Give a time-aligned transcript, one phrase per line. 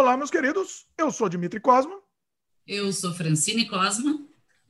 [0.00, 0.86] Olá, meus queridos.
[0.96, 1.94] Eu sou Dimitri Cosma.
[2.66, 4.18] Eu sou Francine Cosma.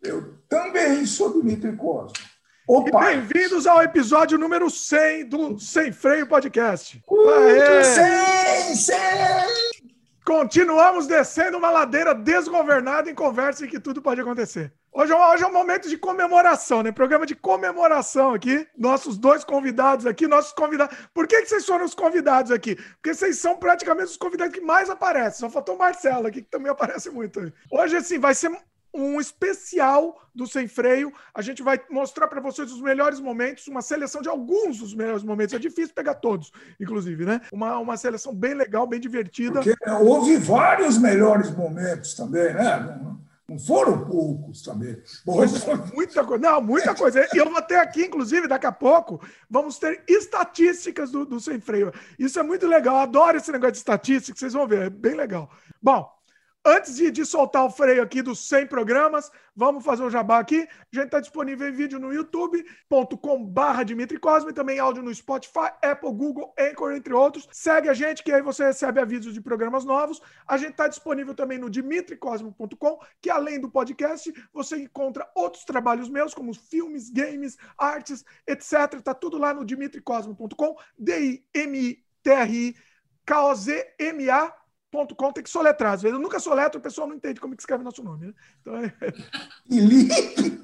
[0.02, 2.18] Eu também sou Dimitri Cosma.
[2.66, 2.98] Opa.
[2.98, 7.00] Bem-vindos ao episódio número 100 do Sem Freio Podcast.
[7.06, 7.84] Uh,
[8.64, 8.96] 100, 100!
[10.26, 14.74] Continuamos descendo uma ladeira desgovernada em conversa em que tudo pode acontecer.
[14.92, 16.90] Hoje, é hoje é um momento de comemoração, né?
[16.90, 18.66] Programa de comemoração aqui.
[18.76, 20.96] Nossos dois convidados aqui, nossos convidados.
[21.14, 22.74] Por que, que vocês foram os convidados aqui?
[22.74, 25.40] Porque vocês são praticamente os convidados que mais aparecem.
[25.40, 27.52] Só faltou o Marcelo aqui, que também aparece muito.
[27.70, 28.50] Hoje, assim, vai ser
[28.92, 31.12] um especial do Sem Freio.
[31.32, 35.22] A gente vai mostrar para vocês os melhores momentos, uma seleção de alguns dos melhores
[35.22, 35.54] momentos.
[35.54, 36.50] É difícil pegar todos,
[36.80, 37.40] inclusive, né?
[37.52, 39.62] Uma, uma seleção bem legal, bem divertida.
[39.62, 43.18] Porque houve vários melhores momentos também, né?
[43.50, 44.96] Não foram poucos também.
[45.24, 46.40] Foi muita coisa.
[46.40, 47.26] Não, muita coisa.
[47.34, 51.58] E eu vou ter aqui, inclusive, daqui a pouco, vamos ter estatísticas do, do Sem
[51.58, 51.92] Freio.
[52.16, 52.94] Isso é muito legal.
[52.94, 54.82] Eu adoro esse negócio de estatística, vocês vão ver.
[54.82, 55.50] É bem legal.
[55.82, 56.08] Bom,
[56.64, 60.68] Antes de, de, soltar o freio aqui dos 100 programas, vamos fazer um jabá aqui.
[60.92, 66.12] A gente está disponível em vídeo no youtube.com/barra Dimitri Cosme, também áudio no Spotify, Apple,
[66.12, 67.48] Google, Anchor, entre outros.
[67.50, 70.20] Segue a gente, que aí você recebe avisos de programas novos.
[70.46, 76.10] A gente está disponível também no dimitricosmo.com, que além do podcast, você encontra outros trabalhos
[76.10, 78.96] meus, como filmes, games, artes, etc.
[78.98, 82.76] Está tudo lá no dimitricosmo.com, D-I-M-I-T-R-I.
[84.90, 85.92] K-O-Z-M-A Com tem que soletrar.
[85.92, 88.26] Às vezes eu nunca soletro, o pessoal não entende como é que escreve nosso nome.
[88.26, 88.32] Né?
[88.60, 88.92] Então, é...
[89.68, 90.60] Felipe!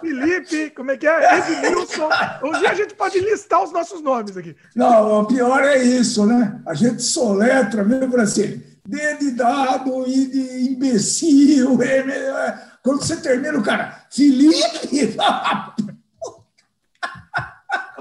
[0.00, 1.38] Felipe, como é que é?
[1.38, 2.08] Edmilson.
[2.42, 4.56] Um dia a gente pode listar os nossos nomes aqui.
[4.74, 6.60] Não, o pior é isso, né?
[6.66, 8.62] A gente soletra mesmo assim.
[8.84, 11.78] D de dado, I de imbecil.
[12.82, 15.16] Quando você termina, o cara, Felipe!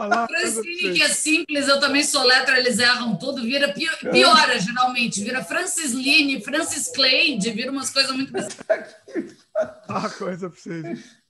[0.02, 5.24] Falar Francine, que é simples, eu também sou letra, eles erram tudo, vira piora geralmente,
[5.24, 8.34] vira Francisline, Francis Cleide, vira umas coisas muito.
[9.88, 11.22] ah, coisa pra vocês.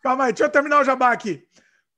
[0.00, 1.42] Calma aí, deixa eu terminar o jabá aqui.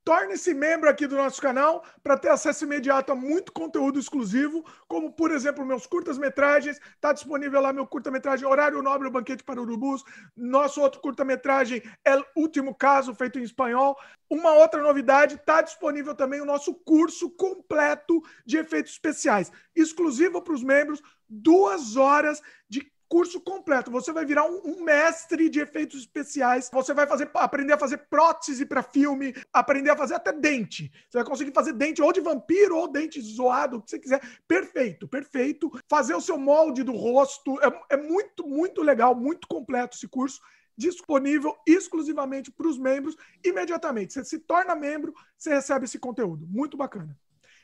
[0.04, 5.12] Torne-se membro aqui do nosso canal para ter acesso imediato a muito conteúdo exclusivo, como,
[5.12, 6.80] por exemplo, meus curtas-metragens.
[6.94, 10.02] Está disponível lá meu curta-metragem Horário Nobre, o Banquete para Urubus.
[10.36, 13.96] Nosso outro curta-metragem é Último Caso, feito em espanhol.
[14.28, 20.54] Uma outra novidade, está disponível também o nosso curso completo de efeitos especiais, exclusivo para
[20.54, 23.90] os membros, duas horas de curso completo.
[23.90, 26.70] Você vai virar um, um, mestre de efeitos especiais.
[26.72, 30.90] Você vai fazer, aprender a fazer prótese para filme, aprender a fazer até dente.
[31.10, 34.22] Você vai conseguir fazer dente ou de vampiro ou dente zoado, o que você quiser.
[34.48, 35.70] Perfeito, perfeito.
[35.90, 37.60] Fazer o seu molde do rosto.
[37.60, 40.40] É, é muito, muito legal, muito completo esse curso
[40.74, 44.14] disponível exclusivamente para os membros imediatamente.
[44.14, 46.46] Você se torna membro, você recebe esse conteúdo.
[46.46, 47.14] Muito bacana.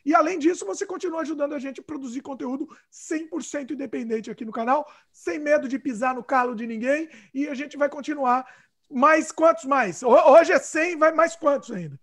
[0.04, 4.53] E além disso, você continua ajudando a gente a produzir conteúdo 100% independente aqui no
[4.53, 7.09] canal, sem medo de pisar no calo de ninguém.
[7.34, 8.47] E a gente vai continuar.
[8.91, 10.03] Mais quantos mais?
[10.03, 12.00] Hoje é 100, vai mais quantos ainda?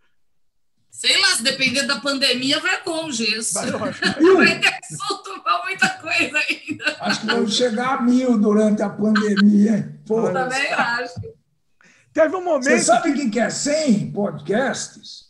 [0.92, 3.56] Sei lá, se depender da pandemia, vai longe isso.
[3.56, 6.98] Vai, vai ter que soltar muita coisa ainda.
[7.02, 10.00] Acho que vamos chegar a mil durante a pandemia.
[10.08, 11.20] Pô, também acho.
[12.14, 12.64] Teve um momento.
[12.64, 15.25] Você sabe o que é 100 podcasts?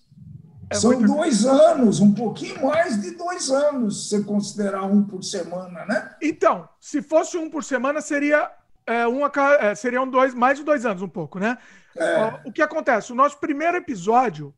[0.70, 1.08] É São muito...
[1.08, 6.16] dois anos, um pouquinho mais de dois anos, se considerar um por semana, né?
[6.22, 8.52] Então, se fosse um por semana, seria
[8.88, 11.58] é, um, é, seriam dois, mais de dois anos, um pouco, né?
[11.96, 12.42] É.
[12.46, 13.12] O que acontece?
[13.12, 14.54] O nosso primeiro episódio.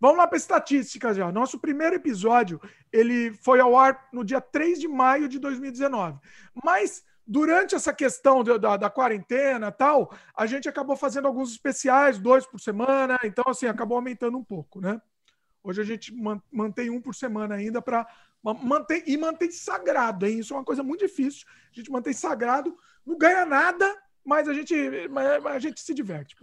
[0.00, 1.32] Vamos lá para estatísticas já.
[1.32, 2.60] Nosso primeiro episódio
[2.92, 6.18] ele foi ao ar no dia 3 de maio de 2019.
[6.62, 12.18] Mas durante essa questão da, da, da quarentena tal, a gente acabou fazendo alguns especiais,
[12.18, 13.18] dois por semana.
[13.24, 15.00] Então, assim, acabou aumentando um pouco, né?
[15.64, 16.14] Hoje a gente
[16.52, 18.06] mantém um por semana ainda para
[18.62, 20.40] manter e mantém sagrado, hein?
[20.40, 21.46] Isso é uma coisa muito difícil.
[21.72, 23.90] A gente mantém sagrado, não ganha nada,
[24.22, 24.74] mas a gente,
[25.46, 26.36] a gente se diverte.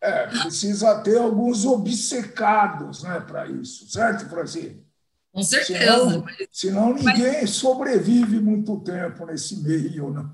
[0.00, 4.89] É, precisa ter alguns obcecados né, para isso, certo, Francisco?
[5.32, 5.78] Com certeza.
[5.78, 6.48] Senão, mas...
[6.50, 7.50] senão ninguém mas...
[7.50, 10.10] sobrevive muito tempo nesse meio.
[10.10, 10.30] Não.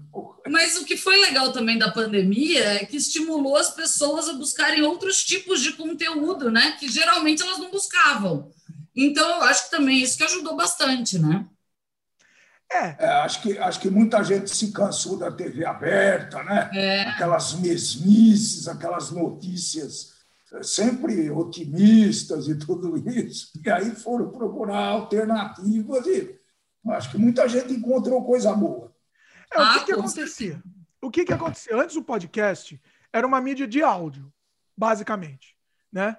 [0.48, 4.82] Mas o que foi legal também da pandemia é que estimulou as pessoas a buscarem
[4.82, 6.76] outros tipos de conteúdo, né?
[6.78, 8.50] Que geralmente elas não buscavam.
[8.94, 11.46] Então, eu acho que também isso que ajudou bastante, né?
[12.72, 12.96] É.
[12.98, 13.08] é.
[13.22, 16.70] acho, que, acho que muita gente se cansou da TV aberta, né?
[16.74, 17.02] É.
[17.02, 20.15] Aquelas mesmices, aquelas notícias
[20.62, 26.38] sempre otimistas e tudo isso, e aí foram procurar alternativas e
[26.88, 28.94] acho que muita gente encontrou coisa boa.
[29.52, 30.62] É, o que, que acontecia?
[31.00, 31.76] O que, que acontecia?
[31.76, 32.80] Antes o podcast
[33.12, 34.32] era uma mídia de áudio,
[34.76, 35.56] basicamente,
[35.92, 36.16] né?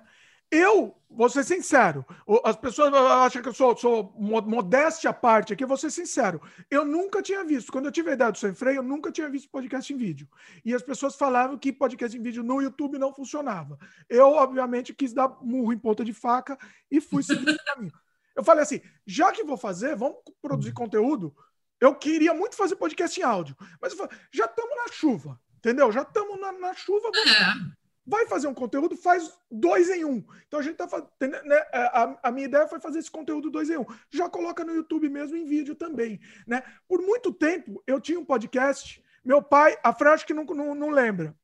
[0.49, 2.05] Eu, vou ser sincero,
[2.43, 6.41] as pessoas acham que eu sou, sou modéstia à parte aqui, vou ser sincero.
[6.71, 9.29] Eu nunca tinha visto, quando eu tive a ideia do Sem Freio, eu nunca tinha
[9.29, 10.27] visto podcast em vídeo.
[10.63, 13.77] E as pessoas falavam que podcast em vídeo no YouTube não funcionava.
[14.07, 16.57] Eu, obviamente, quis dar murro em ponta de faca
[16.89, 17.93] e fui seguir o caminho.
[18.33, 21.35] Eu falei assim: já que vou fazer, vamos produzir conteúdo.
[21.79, 25.91] Eu queria muito fazer podcast em áudio, mas eu falei, já estamos na chuva, entendeu?
[25.91, 27.11] Já estamos na, na, chuva.
[27.13, 27.76] Vamos...
[28.09, 30.23] Vai fazer um conteúdo, faz dois em um.
[30.47, 31.11] Então a gente tá fazendo.
[31.19, 33.85] Né, é, a, a, minha ideia foi fazer esse conteúdo dois em um.
[34.09, 36.17] Já coloca no YouTube mesmo em vídeo também.
[36.47, 36.63] Né?
[36.87, 39.03] Por muito tempo eu tinha um podcast.
[39.25, 41.35] Meu pai, a Fran acho que não, não, não lembra.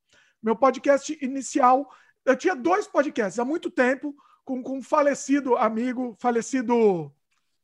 [0.42, 1.94] Meu podcast inicial,
[2.24, 4.16] eu tinha dois podcasts há muito tempo,
[4.46, 7.14] com, com um falecido amigo, falecido.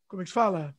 [0.09, 0.75] Como é que se fala?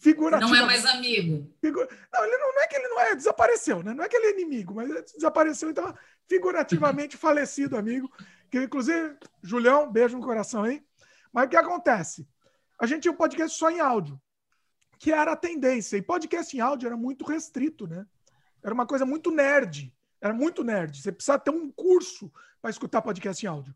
[0.00, 0.50] Figurativo.
[0.50, 1.52] Não é mais amigo.
[1.60, 1.86] Figu...
[2.12, 3.92] Não, ele não, não, é que ele não é, desapareceu, né?
[3.92, 5.94] Não é que ele é inimigo, mas desapareceu, então
[6.30, 8.08] figurativamente falecido amigo,
[8.48, 10.80] que inclusive, Julião, beijo no coração aí.
[11.32, 12.28] Mas o que acontece?
[12.78, 14.20] A gente tinha um podcast só em áudio,
[14.96, 15.96] que era a tendência.
[15.96, 18.06] E podcast em áudio era muito restrito, né?
[18.62, 19.92] Era uma coisa muito nerd.
[20.20, 21.02] Era muito nerd.
[21.02, 22.32] Você precisa ter um curso
[22.62, 23.74] para escutar podcast em áudio.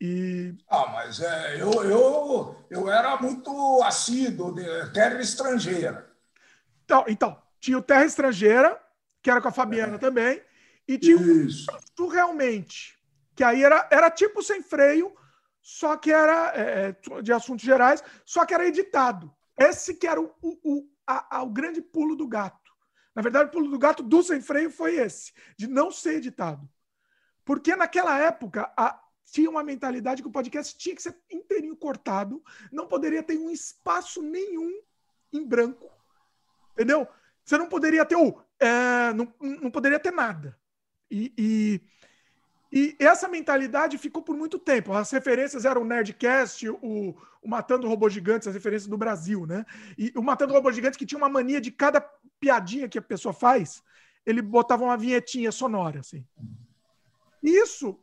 [0.00, 0.54] E...
[0.68, 6.10] Ah, mas é, eu, eu, eu era muito assíduo de terra estrangeira.
[6.84, 8.78] Então, então, tinha o Terra Estrangeira,
[9.22, 9.98] que era com a Fabiana é.
[9.98, 10.42] também,
[10.86, 11.66] e tinha Isso.
[11.98, 12.98] um realmente,
[13.34, 15.14] que aí era, era tipo sem freio,
[15.60, 19.34] só que era é, é, de assuntos gerais, só que era editado.
[19.58, 22.70] Esse que era o, o, o, a, a, o grande pulo do gato.
[23.14, 26.68] Na verdade, o pulo do gato do sem freio foi esse, de não ser editado.
[27.44, 29.00] Porque naquela época a,
[29.30, 33.50] tinha uma mentalidade que o podcast tinha que ser inteirinho cortado, não poderia ter um
[33.50, 34.70] espaço nenhum
[35.32, 35.90] em branco.
[36.72, 37.08] Entendeu?
[37.44, 38.38] Você não poderia ter o.
[38.58, 40.58] É, não, não poderia ter nada.
[41.10, 41.80] E, e,
[42.72, 44.92] e, essa mentalidade ficou por muito tempo.
[44.92, 49.64] As referências eram o Nerdcast, o, o Matando Robô Gigantes, as referências do Brasil, né?
[49.98, 52.00] E o Matando Robô Gigantes, que tinha uma mania de cada
[52.40, 53.82] piadinha que a pessoa faz,
[54.26, 56.24] ele botava uma vinhetinha sonora, assim.
[57.42, 57.98] Isso,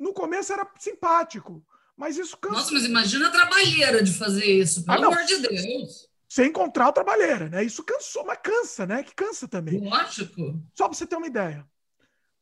[0.00, 1.64] no começo, era simpático.
[1.96, 2.56] Mas isso cansa.
[2.56, 6.08] Nossa, mas imagina a trabalheira de fazer isso, pelo ah, amor de Deus.
[6.28, 7.64] Sem encontrar o trabalheira, né?
[7.64, 9.02] Isso cansou, mas cansa, né?
[9.02, 9.80] Que cansa também.
[9.80, 10.62] Lógico.
[10.74, 11.66] Só para você ter uma ideia.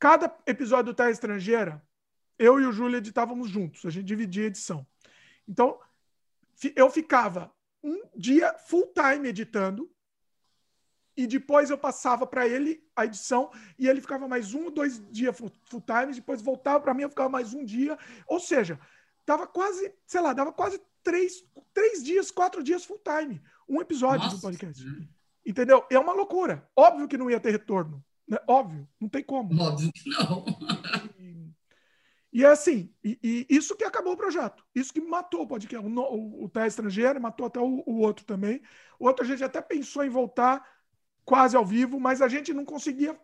[0.04, 1.82] Cada episódio do Terra Estrangeira,
[2.38, 4.86] eu e o Júlio editávamos juntos, a gente dividia a edição.
[5.48, 5.80] Então,
[6.76, 7.50] eu ficava
[7.82, 9.90] um dia full time editando
[11.16, 15.02] e depois eu passava para ele a edição e ele ficava mais um ou dois
[15.10, 17.98] dias full, time, depois voltava para mim, eu ficava mais um dia.
[18.26, 18.78] Ou seja,
[19.24, 21.42] dava quase, sei lá, dava quase três,
[21.72, 24.84] três dias, quatro dias full time, um episódio Nossa, do podcast.
[25.46, 25.82] Entendeu?
[25.90, 26.68] É uma loucura.
[26.76, 28.04] Óbvio que não ia ter retorno.
[28.26, 28.38] Né?
[28.48, 29.60] Óbvio, não tem como.
[29.60, 30.44] Óbvio que não.
[31.18, 31.50] e,
[32.32, 34.64] e é assim, e, e, isso que acabou o projeto.
[34.74, 35.86] Isso que matou o podcast.
[35.86, 38.62] O, o, o Terra Estrangeira matou até o, o outro também.
[38.98, 40.66] O outro a gente até pensou em voltar
[41.24, 43.18] quase ao vivo, mas a gente não conseguia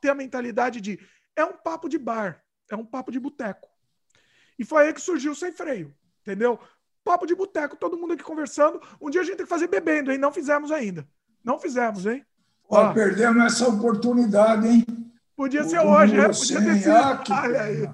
[0.00, 0.98] ter a mentalidade de
[1.34, 3.68] é um papo de bar, é um papo de boteco.
[4.58, 6.58] E foi aí que surgiu o Sem Freio, entendeu?
[7.02, 8.80] Papo de boteco, todo mundo aqui conversando.
[9.00, 10.18] Um dia a gente tem que fazer bebendo, hein?
[10.18, 11.08] Não fizemos ainda.
[11.42, 12.24] Não fizemos, hein?
[12.72, 14.86] Ó, perdemos essa oportunidade, hein?
[15.36, 16.28] Podia ser hoje, né?
[16.28, 16.92] Podia ter sido.
[16.92, 17.32] Ah, que...
[17.32, 17.90] Olha aí.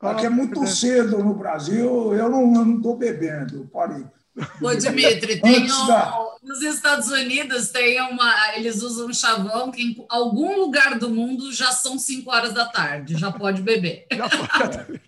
[0.00, 4.04] Aqui é muito cedo no Brasil, eu não estou bebendo, parei.
[4.60, 6.18] Ô, Dimitri, tem um, da...
[6.42, 8.56] nos Estados Unidos tem uma.
[8.56, 12.64] Eles usam um chavão que em algum lugar do mundo já são 5 horas da
[12.64, 14.06] tarde, já pode beber.
[14.10, 15.00] Já pode.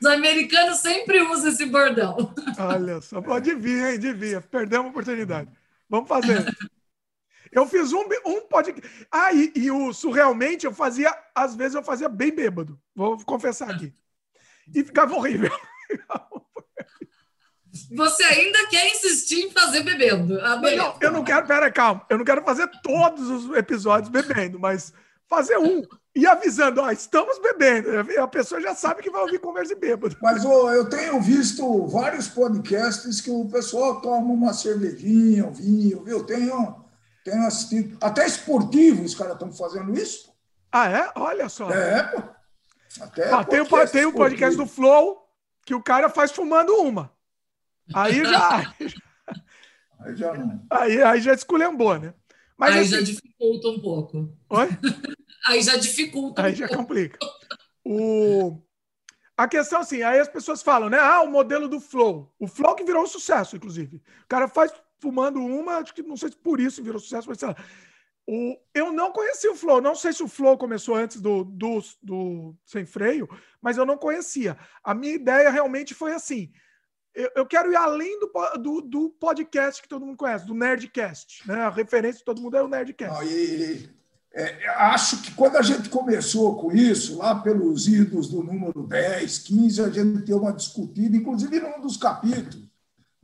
[0.00, 2.32] Os americanos sempre usam esse bordão.
[2.58, 3.98] Olha só, devia, hein?
[3.98, 4.40] Devia.
[4.40, 5.48] Perdemos a oportunidade.
[5.88, 6.44] Vamos fazer.
[7.56, 8.86] Eu fiz um, um podcast.
[9.10, 12.78] Ah, e, e o surrealmente eu fazia, às vezes eu fazia bem bêbado.
[12.94, 13.94] Vou confessar aqui.
[14.74, 15.50] E ficava horrível.
[17.94, 20.38] Você ainda quer insistir em fazer bebendo?
[20.40, 22.04] Ah, não, eu não quero, pera, calma.
[22.10, 24.92] Eu não quero fazer todos os episódios bebendo, mas
[25.26, 25.82] fazer um
[26.14, 27.88] e avisando, ó, estamos bebendo.
[28.20, 30.16] A pessoa já sabe que vai ouvir conversa e bêbado.
[30.22, 36.02] Mas oh, eu tenho visto vários podcasts que o pessoal toma uma cervejinha, um vinho,
[36.04, 36.24] viu?
[36.24, 36.85] Tenho
[37.26, 37.98] tenho assistido.
[38.00, 40.32] Até esportivo os caras estão fazendo isso.
[40.70, 41.12] Ah, é?
[41.16, 41.68] Olha só.
[41.70, 42.22] É, pô.
[43.00, 45.28] Até ah, tem, o, tem um podcast do Flow
[45.64, 47.12] que o cara faz fumando uma.
[47.92, 48.74] Aí já.
[50.00, 50.64] aí já não.
[50.70, 52.14] Aí, aí já esculhambou, né?
[52.56, 54.38] Mas, aí assim, já dificulta um pouco.
[54.48, 54.68] Oi?
[55.48, 56.82] aí já dificulta Aí um já pouco.
[56.82, 57.18] complica.
[57.84, 58.62] O...
[59.36, 60.98] A questão assim, aí as pessoas falam, né?
[60.98, 62.32] Ah, o modelo do Flow.
[62.38, 63.96] O Flow que virou um sucesso, inclusive.
[63.96, 67.38] O cara faz fumando uma, acho que não sei se por isso virou sucesso, mas
[67.38, 67.56] sei lá.
[68.28, 69.80] O, eu não conhecia o Flow.
[69.80, 73.28] Não sei se o Flow começou antes do, do, do Sem Freio,
[73.60, 74.58] mas eu não conhecia.
[74.82, 76.50] A minha ideia realmente foi assim:
[77.14, 81.46] eu, eu quero ir além do, do, do, podcast que todo mundo conhece, do Nerdcast.
[81.46, 81.54] Né?
[81.54, 83.24] A referência de todo mundo é o Nerdcast.
[83.24, 83.88] e,
[84.32, 89.38] é, acho que quando a gente começou com isso, lá pelos idos do número 10,
[89.38, 92.65] 15, a gente deu uma discutida, inclusive num dos capítulos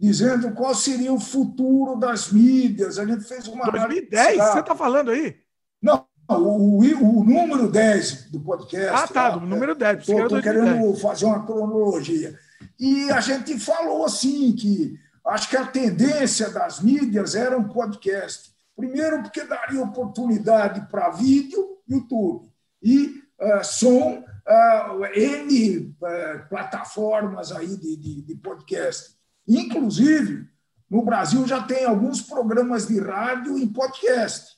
[0.02, 2.99] dizendo qual seria o futuro das mídias.
[2.99, 4.37] A gente fez uma 2010?
[4.37, 5.37] Você está falando aí?
[5.80, 9.04] Não, o, o, o, número 10 do podcast.
[9.04, 10.00] Ah, tá, do número 10.
[10.00, 12.37] Estou querendo fazer uma cronologia.
[12.80, 18.50] E a gente falou assim que acho que a tendência das mídias era um podcast.
[18.75, 22.49] Primeiro, porque daria oportunidade para vídeo, YouTube,
[22.82, 29.21] e uh, som, uh, N uh, plataformas aí de, de, de podcast.
[29.46, 30.46] Inclusive,
[30.90, 34.56] no Brasil já tem alguns programas de rádio em podcast.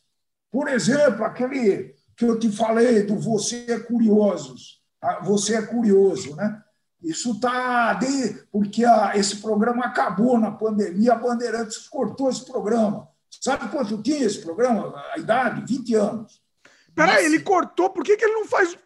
[0.51, 4.83] Por exemplo, aquele que eu te falei do Você é Curiosos.
[5.23, 6.63] Você é Curioso, né?
[7.03, 7.99] Isso está.
[8.51, 13.09] Porque a, esse programa acabou na pandemia, a Bandeirantes cortou esse programa.
[13.41, 14.95] Sabe quanto tinha esse programa?
[15.13, 15.65] A idade?
[15.67, 16.43] 20 anos.
[16.95, 18.79] Peraí, ele cortou, por que, que ele não faz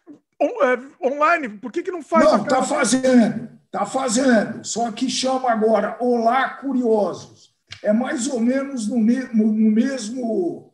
[1.03, 1.49] online?
[1.49, 2.25] Por que, que não faz.
[2.25, 3.49] Não, está fazendo.
[3.71, 7.53] Está fazendo, só que chama agora Olá Curiosos.
[7.83, 10.73] É mais ou menos no, mesmo, no mesmo,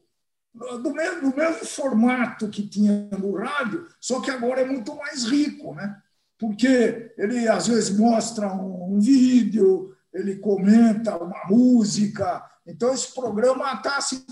[0.54, 5.26] do mesmo, no mesmo formato que tinha no rádio, só que agora é muito mais
[5.26, 5.98] rico, né?
[6.40, 12.50] Porque ele às vezes mostra um, um vídeo, ele comenta uma música.
[12.66, 14.26] Então, esse programa está se.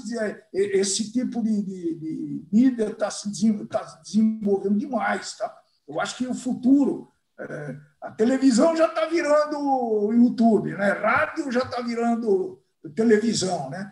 [0.52, 3.30] Esse tipo de, de, de mídia está se
[3.68, 5.38] tá desenvolvendo demais.
[5.38, 5.56] Tá?
[5.88, 7.12] Eu acho que o futuro.
[7.40, 10.92] É, a televisão já está virando YouTube, né?
[10.92, 12.62] rádio já está virando
[12.96, 13.70] televisão.
[13.70, 13.92] Né?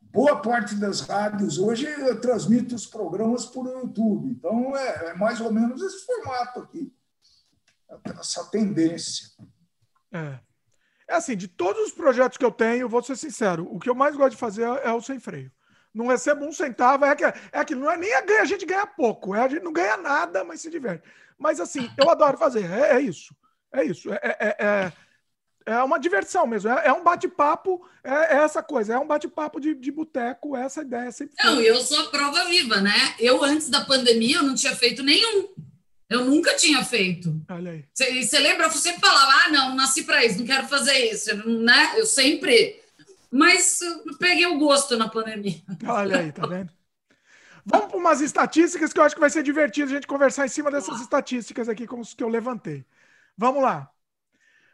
[0.00, 1.86] Boa parte das rádios hoje
[2.20, 4.30] transmite os programas por YouTube.
[4.30, 6.92] Então, é, é mais ou menos esse formato aqui,
[8.18, 9.28] essa tendência.
[10.12, 10.38] É.
[11.10, 13.94] é assim, de todos os projetos que eu tenho, vou ser sincero, o que eu
[13.96, 15.50] mais gosto de fazer é o sem freio.
[15.92, 18.64] Não recebo um centavo, é que, é que não é nem a, ganha, a gente
[18.64, 21.02] ganha pouco, é, a gente não ganha nada, mas se diverte.
[21.36, 22.70] Mas assim, eu adoro fazer.
[22.70, 23.34] É, é isso.
[23.72, 24.12] É isso.
[24.12, 24.92] É, é, é,
[25.66, 26.70] é uma diversão mesmo.
[26.70, 27.84] É, é um bate-papo.
[28.04, 28.94] É, é, essa coisa.
[28.94, 30.54] É um bate-papo de, de boteco.
[30.54, 31.34] Essa ideia sempre.
[31.42, 31.68] Não, foi.
[31.68, 33.14] eu sou a prova viva, né?
[33.18, 35.48] Eu, antes da pandemia, eu não tinha feito nenhum.
[36.10, 37.40] Eu nunca tinha feito.
[37.48, 37.84] Olha aí.
[37.94, 38.66] Você lembra?
[38.66, 41.48] Eu sempre falava: ah, não, nasci para isso, não quero fazer isso.
[41.48, 41.92] Né?
[41.96, 42.82] Eu sempre.
[43.30, 45.62] Mas eu peguei o gosto na pandemia.
[45.86, 46.72] Olha aí, tá vendo?
[47.64, 50.48] Vamos para umas estatísticas que eu acho que vai ser divertido a gente conversar em
[50.48, 52.84] cima dessas estatísticas aqui, como os que eu levantei.
[53.36, 53.88] Vamos lá.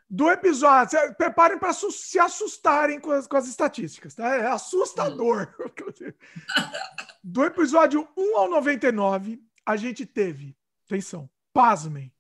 [0.09, 4.37] Do episódio, preparem para se assustarem com as, com as estatísticas, tá?
[4.37, 5.53] É assustador.
[7.23, 12.13] Do episódio 1 ao 99, a gente teve, atenção, pasmem,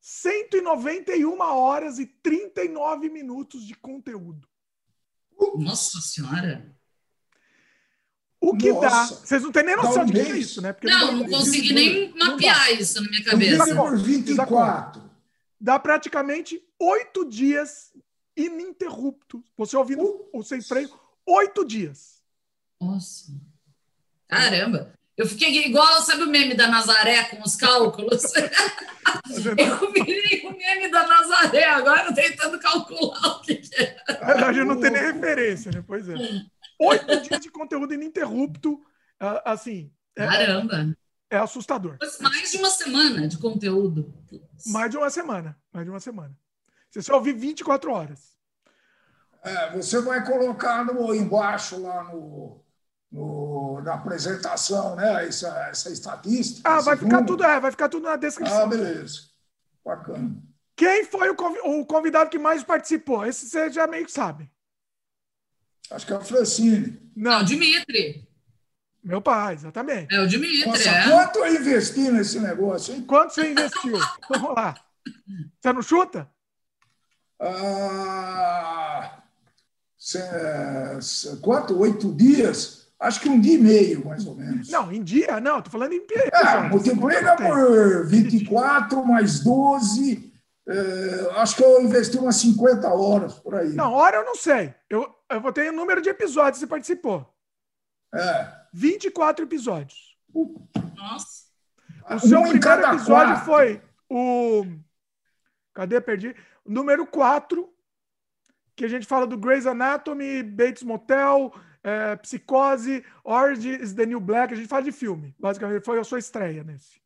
[0.00, 4.48] 191 horas e 39 minutos de conteúdo.
[5.56, 6.74] Nossa Senhora!
[8.40, 8.88] O que Nossa.
[8.88, 9.06] dá.
[9.06, 10.72] Vocês não têm nem noção de que é isso, né?
[10.72, 13.74] Porque não, não, consegui nem mapear isso na minha cabeça.
[13.74, 15.10] Por 24.
[15.58, 17.92] Dá praticamente oito dias
[18.36, 19.40] ininterruptos.
[19.56, 20.90] Você ouvindo o sem freio,
[21.26, 22.22] oito dias.
[22.80, 23.32] Nossa.
[24.28, 24.94] Caramba.
[25.16, 28.22] Eu fiquei igual, sabe o meme da Nazaré com os cálculos?
[29.56, 33.96] eu virei o meme da Nazaré agora tentando calcular o que, que é.
[34.08, 35.82] Na verdade, eu não tenho nem referência, né?
[35.86, 36.14] Pois é.
[36.78, 38.78] Oito dias de conteúdo ininterrupto,
[39.44, 39.90] assim.
[40.14, 40.94] É, Caramba!
[41.30, 41.96] É assustador.
[42.20, 44.14] Mais de uma semana de conteúdo.
[44.66, 45.58] Mais de uma semana.
[45.72, 46.36] Mais de uma semana.
[46.90, 48.36] Você só ouvir 24 horas.
[49.42, 52.64] É, você vai colocar no, embaixo lá no,
[53.16, 55.26] no, na apresentação, né?
[55.26, 56.68] Essa, essa estatística.
[56.68, 58.64] Ah, vai ficar tudo, é, vai ficar tudo na descrição.
[58.64, 59.22] Ah, beleza.
[59.82, 60.36] Bacana.
[60.76, 63.24] Quem foi o convidado que mais participou?
[63.24, 64.50] Esse você já meio que sabe.
[65.90, 67.00] Acho que é o Francine.
[67.16, 68.28] Não, Dimitri.
[69.02, 70.14] Meu pai, exatamente.
[70.14, 70.66] É o Dimitri.
[70.66, 71.08] Nossa, é.
[71.08, 73.02] Quanto eu investi nesse negócio, hein?
[73.06, 73.96] Quanto você investiu?
[74.28, 74.74] Vamos lá.
[75.58, 76.28] Você não chuta?
[77.40, 79.22] Ah,
[81.40, 81.78] quanto?
[81.78, 82.75] Oito dias?
[82.98, 84.70] Acho que um dia e meio, mais ou menos.
[84.70, 90.32] Não, em dia, não, estou falando em É, multiplica por 24 mais 12.
[90.68, 93.68] É, acho que eu investi umas 50 horas por aí.
[93.68, 94.74] Não, hora eu não sei.
[94.88, 97.32] Eu, eu vou ter o número de episódios que você participou.
[98.14, 98.52] É.
[98.72, 100.16] 24 episódios.
[100.96, 101.46] Nossa.
[102.10, 103.44] O seu um primeiro episódio quatro.
[103.44, 104.64] foi o.
[105.74, 106.00] Cadê?
[106.00, 106.34] Perdi.
[106.64, 107.68] número 4,
[108.74, 111.52] que a gente fala do Grey's Anatomy, Bates Motel,
[111.86, 114.52] é, Psicose, Orange is the New Black.
[114.52, 115.84] A gente fala de filme, basicamente.
[115.84, 117.00] Foi a sua estreia nesse.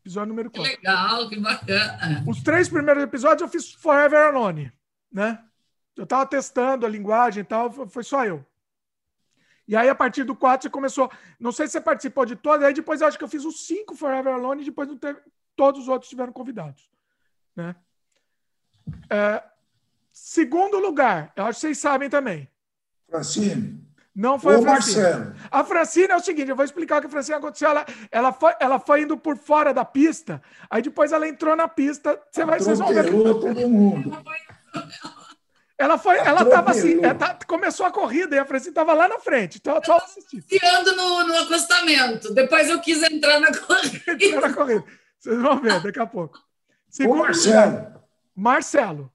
[0.00, 0.68] Episódio número 4.
[0.68, 2.24] Que legal, que bacana.
[2.26, 4.72] Os três primeiros episódios eu fiz Forever Alone,
[5.12, 5.42] né?
[5.96, 8.44] Eu tava testando a linguagem e tal, foi só eu.
[9.66, 11.10] E aí, a partir do 4, você começou.
[11.38, 13.64] Não sei se você participou de todos, aí depois eu acho que eu fiz os
[13.64, 15.20] cinco Forever Alone e depois não teve,
[15.54, 16.90] todos os outros tiveram convidados.
[17.54, 17.76] Né?
[19.08, 19.42] É,
[20.12, 22.50] segundo lugar, eu acho que vocês sabem também.
[23.08, 23.83] Francine.
[24.14, 25.02] Não foi Ou a Francine.
[25.02, 25.34] Marcelo.
[25.50, 27.68] A Francine é o seguinte, eu vou explicar o que a Francine aconteceu.
[27.68, 30.40] Ela, ela, foi, ela foi indo por fora da pista,
[30.70, 32.20] aí depois ela entrou na pista.
[32.30, 33.10] Você vai, vocês vão ver.
[33.10, 34.16] todo mundo.
[35.76, 39.08] Ela foi, ela estava assim, ela tá, começou a corrida e a Francine estava lá
[39.08, 39.58] na frente.
[39.58, 40.44] Então, só assistindo.
[40.96, 42.32] no, no acostamento.
[42.32, 44.00] Depois eu quis entrar na corrida.
[44.24, 44.84] entrar na corrida.
[45.18, 46.38] Vocês vão ver daqui a pouco.
[46.88, 48.00] Segundo, o Marcelo.
[48.36, 49.12] Marcelo.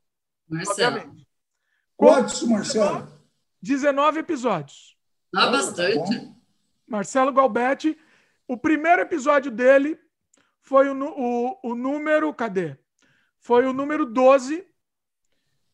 [0.50, 1.16] Marcelo.
[1.96, 3.08] Quantos, Marcelo?
[3.62, 4.89] 19 episódios.
[5.36, 6.32] Ah, bastante.
[6.88, 7.98] Marcelo Galbetti.
[8.48, 10.00] O primeiro episódio dele
[10.62, 12.34] foi o, o, o número.
[12.34, 12.78] Cadê?
[13.40, 14.70] Foi o número 12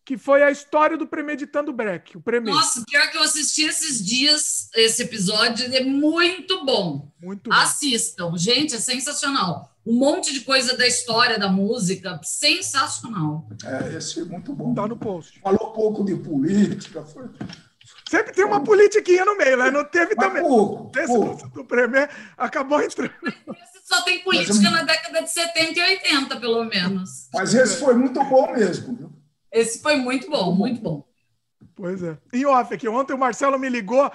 [0.06, 2.16] que foi a história do Premeditando Breck.
[2.16, 2.52] O Premed.
[2.52, 7.12] Nossa, pior que eu assisti esses dias, esse episódio, é muito bom.
[7.20, 7.56] Muito bom.
[7.56, 9.76] Assistam, gente, é sensacional.
[9.84, 13.50] Um monte de coisa da história da música, sensacional.
[13.64, 14.76] É, esse é muito bom.
[14.76, 15.40] Tá no post.
[15.40, 17.04] Falou pouco de política.
[17.04, 17.28] Foi...
[18.10, 19.72] Sempre tem uma politiquinha no meio, né?
[19.72, 20.44] Não teve Mas também.
[20.44, 21.50] Pouco, Esse pouco.
[21.50, 23.12] do Premier acabou entrando.
[23.84, 27.30] Só tem política na década de 70 e 80, pelo menos.
[27.34, 29.14] Mas esse foi muito bom mesmo, viu?
[29.52, 31.08] Esse foi muito bom, muito bom.
[31.76, 32.18] Pois é.
[32.34, 34.12] Em off aqui, ontem o Marcelo me ligou,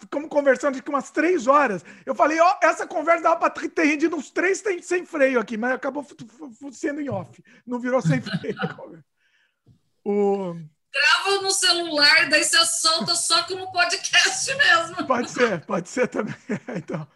[0.00, 1.84] ficamos conversando aqui umas três horas.
[2.04, 5.72] Eu falei, ó, essa conversa dava para ter rendido uns três sem freio aqui, mas
[5.72, 6.04] acabou
[6.72, 7.42] sendo em off.
[7.66, 8.56] Não virou sem freio.
[10.04, 10.56] o...
[10.96, 15.06] Grava no celular, daí você solta só como podcast mesmo.
[15.06, 16.34] Pode ser, pode ser também.
[16.74, 17.06] então,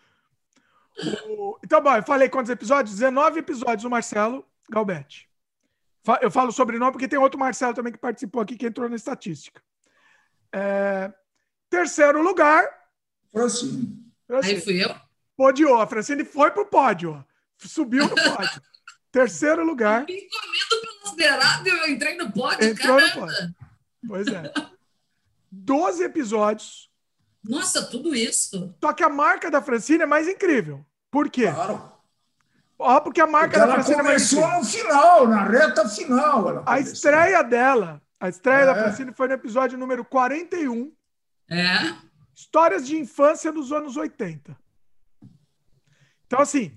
[1.27, 1.59] o...
[1.65, 2.97] então, bom, eu falei quantos episódios?
[2.97, 5.29] 19 episódios, o Marcelo Galbetti.
[6.21, 9.63] Eu falo sobrenome porque tem outro Marcelo também que participou aqui, que entrou na estatística.
[10.53, 11.13] É...
[11.69, 12.69] Terceiro lugar.
[13.33, 14.13] Francine.
[14.27, 14.55] Francine.
[14.55, 14.95] Aí fui eu.
[15.37, 15.81] Podiou.
[15.81, 17.25] A Francine foi pro pódio.
[17.59, 18.63] Subiu no pódio.
[19.13, 20.05] Terceiro lugar.
[20.07, 23.27] Me comido pelas beiradas, eu entrei no pódio, Entrou caramba.
[23.27, 23.55] No pódio.
[24.07, 24.53] Pois é.
[25.51, 26.91] Doze episódios.
[27.43, 28.75] Nossa, tudo isso.
[28.83, 30.85] Só que a marca da Francine é mais incrível.
[31.11, 31.51] Por quê?
[31.51, 31.93] Claro.
[32.79, 36.63] Ó, porque a marca porque da Francine começou no final, na reta final.
[36.65, 38.67] a estreia dela, a estreia é.
[38.67, 40.93] da Francine foi no episódio número 41.
[41.51, 41.95] É.
[42.35, 44.57] Histórias de infância dos anos 80.
[46.27, 46.73] Então, assim,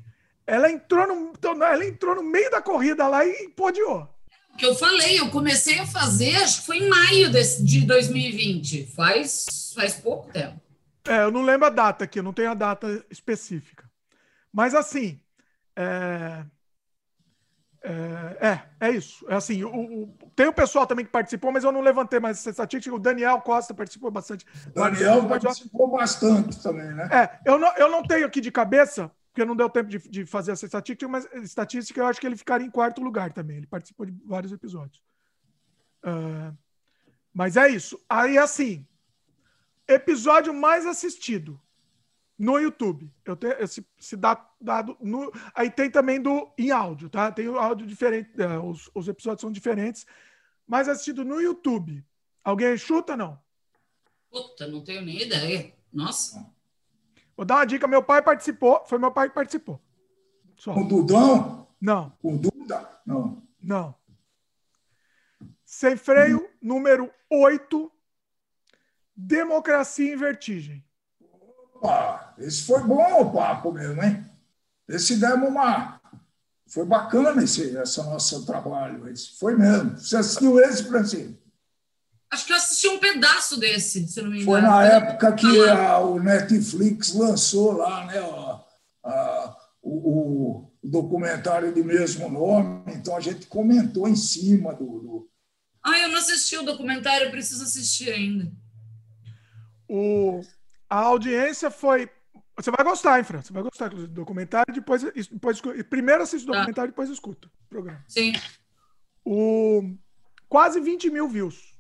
[0.46, 4.10] ela entrou no, então, ela entrou no meio da corrida lá e podiou.
[4.58, 8.86] Que eu falei, eu comecei a fazer, acho que foi em maio desse, de 2020.
[8.88, 10.62] Faz, faz pouco tempo.
[11.06, 13.90] É, eu não lembro a data aqui, eu não tenho a data específica.
[14.52, 15.20] Mas assim,
[15.76, 16.46] é,
[17.84, 19.26] é, é, é isso.
[19.28, 22.38] É assim, o, o, tem o pessoal também que participou, mas eu não levantei mais
[22.38, 22.96] essa estatística.
[22.96, 24.46] O Daniel Costa participou bastante.
[24.74, 27.10] Daniel participou bastante também, né?
[27.12, 30.26] É, eu não, eu não tenho aqui de cabeça, porque não deu tempo de, de
[30.28, 33.58] fazer essa estatística, mas estatística eu acho que ele ficaria em quarto lugar também.
[33.58, 35.02] Ele participou de vários episódios.
[36.06, 36.56] Uh,
[37.34, 38.00] mas é isso.
[38.08, 38.86] Aí, assim,
[39.88, 41.60] episódio mais assistido
[42.38, 43.12] no YouTube.
[43.26, 43.84] Eu tenho esse,
[44.62, 47.32] dado no, aí tem também do em áudio, tá?
[47.32, 50.06] Tem o áudio diferente, é, os, os episódios são diferentes,
[50.68, 52.06] mas assistido no YouTube.
[52.44, 53.42] Alguém chuta não?
[54.30, 55.74] Puta, não tenho nem ideia.
[55.92, 56.53] Nossa.
[57.36, 59.82] Vou dar uma dica, meu pai participou, foi meu pai que participou.
[60.56, 60.74] Só.
[60.76, 61.68] O Dudão?
[61.82, 62.14] Não.
[62.22, 62.88] O Duda?
[63.06, 63.42] Não.
[63.62, 63.96] Não.
[65.66, 66.50] Sem freio, hum.
[66.62, 67.92] número 8,
[69.16, 70.86] Democracia em Vertigem.
[71.76, 74.26] Opa, esse foi bom o papo mesmo, hein?
[74.88, 76.00] Esse demos uma.
[76.68, 79.08] Foi bacana esse, esse nosso trabalho.
[79.10, 79.98] Esse foi mesmo.
[79.98, 81.43] Você assistiu esse, Francisco?
[82.34, 84.52] Acho que eu assisti um pedaço desse, se não me engano.
[84.52, 88.18] Foi na época que a, o Netflix lançou lá, né?
[88.18, 88.66] A,
[89.04, 94.86] a, o, o, documentário do mesmo nome, então a gente comentou em cima do.
[94.86, 95.30] do...
[95.84, 98.52] Ah, eu não assisti o documentário, eu preciso assistir ainda.
[99.88, 100.42] O,
[100.90, 102.10] a audiência foi.
[102.58, 103.44] Você vai gostar, hein, Fran?
[103.44, 106.58] Você vai gostar do documentário, depois, depois primeiro assiste o tá.
[106.58, 108.04] documentário, depois escuta o programa.
[108.08, 108.34] Sim.
[109.24, 109.96] O,
[110.50, 111.73] quase 20 mil views.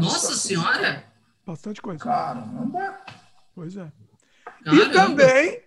[0.00, 1.04] Nossa, Nossa Senhora!
[1.44, 2.02] Bastante coisa.
[2.02, 3.00] Caramba!
[3.54, 3.90] Pois é.
[4.64, 4.84] Caramba.
[4.84, 5.62] E também,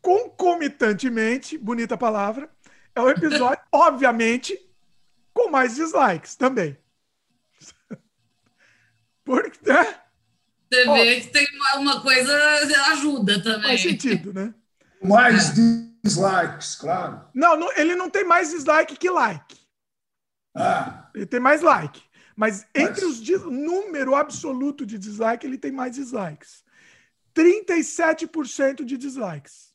[0.00, 2.50] concomitantemente, bonita palavra,
[2.94, 4.58] é o episódio, obviamente,
[5.32, 6.76] com mais dislikes também.
[9.24, 10.00] Porque, né?
[10.70, 12.36] Você vê que tem uma coisa
[12.92, 13.62] ajuda também.
[13.62, 14.52] Faz sentido, né?
[15.02, 17.24] Mais dislikes, claro.
[17.32, 19.56] Não, não, ele não tem mais dislike que like.
[20.54, 21.08] Ah.
[21.14, 22.02] Ele tem mais like.
[22.36, 23.20] Mas entre Mas...
[23.20, 26.64] os número absoluto de dislike, ele tem mais dislikes.
[27.34, 29.72] 37% de dislikes.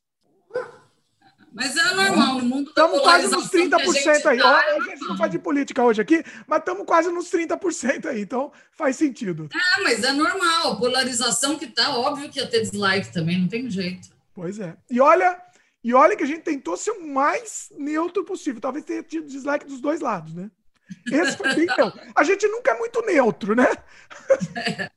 [1.52, 4.38] Mas é normal, no mundo Estamos quase nos 30% aí.
[4.38, 8.22] Tá, a gente não faz de política hoje aqui, mas estamos quase nos 30% aí,
[8.22, 9.50] então faz sentido.
[9.54, 10.78] É, mas é normal.
[10.78, 14.10] Polarização que tá, óbvio que ia ter dislike também, não tem jeito.
[14.34, 14.78] Pois é.
[14.89, 15.41] E olha,
[15.84, 18.62] e olha que a gente tentou ser o mais neutro possível.
[18.62, 20.52] Talvez tenha tido dislike dos dois lados, né?
[21.12, 22.02] Esse foi bem neutro.
[22.15, 23.67] A gente nunca é muito neutro, né?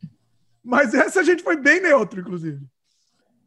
[0.65, 2.61] Mas essa a gente foi bem neutro, inclusive.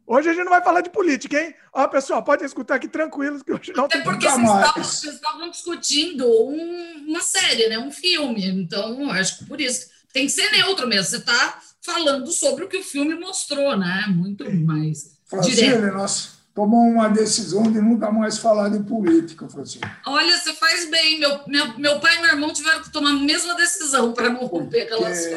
[0.07, 1.55] Hoje a gente não vai falar de política, hein?
[1.73, 5.13] Ó, pessoal, podem escutar aqui tranquilos que hoje não Até tem porque vocês estavam, vocês
[5.15, 7.79] estavam, discutindo um, uma série, né?
[7.79, 8.47] Um filme.
[8.47, 11.05] Então, acho que por isso tem que ser neutro mesmo.
[11.05, 14.05] Você está falando sobre o que o filme mostrou, né?
[14.09, 15.93] Muito mais Francine, direto.
[15.93, 19.83] nós tomou uma decisão de nunca mais falar de política, Francine.
[20.07, 21.19] Olha, você faz bem.
[21.19, 24.47] Meu, meu, meu pai e meu irmão tiveram que tomar a mesma decisão para não
[24.47, 25.27] romper aquelas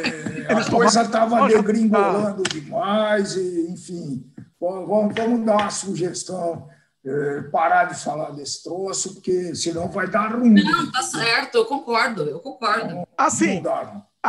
[0.49, 4.25] A coisa estava degringolando demais, e, enfim
[4.61, 6.69] vamos, vamos dar uma sugestão,
[7.05, 10.63] é, parar de falar desse troço, porque senão vai dar ruim.
[10.63, 13.07] Não, tá certo, eu concordo, eu concordo.
[13.17, 13.63] Assim,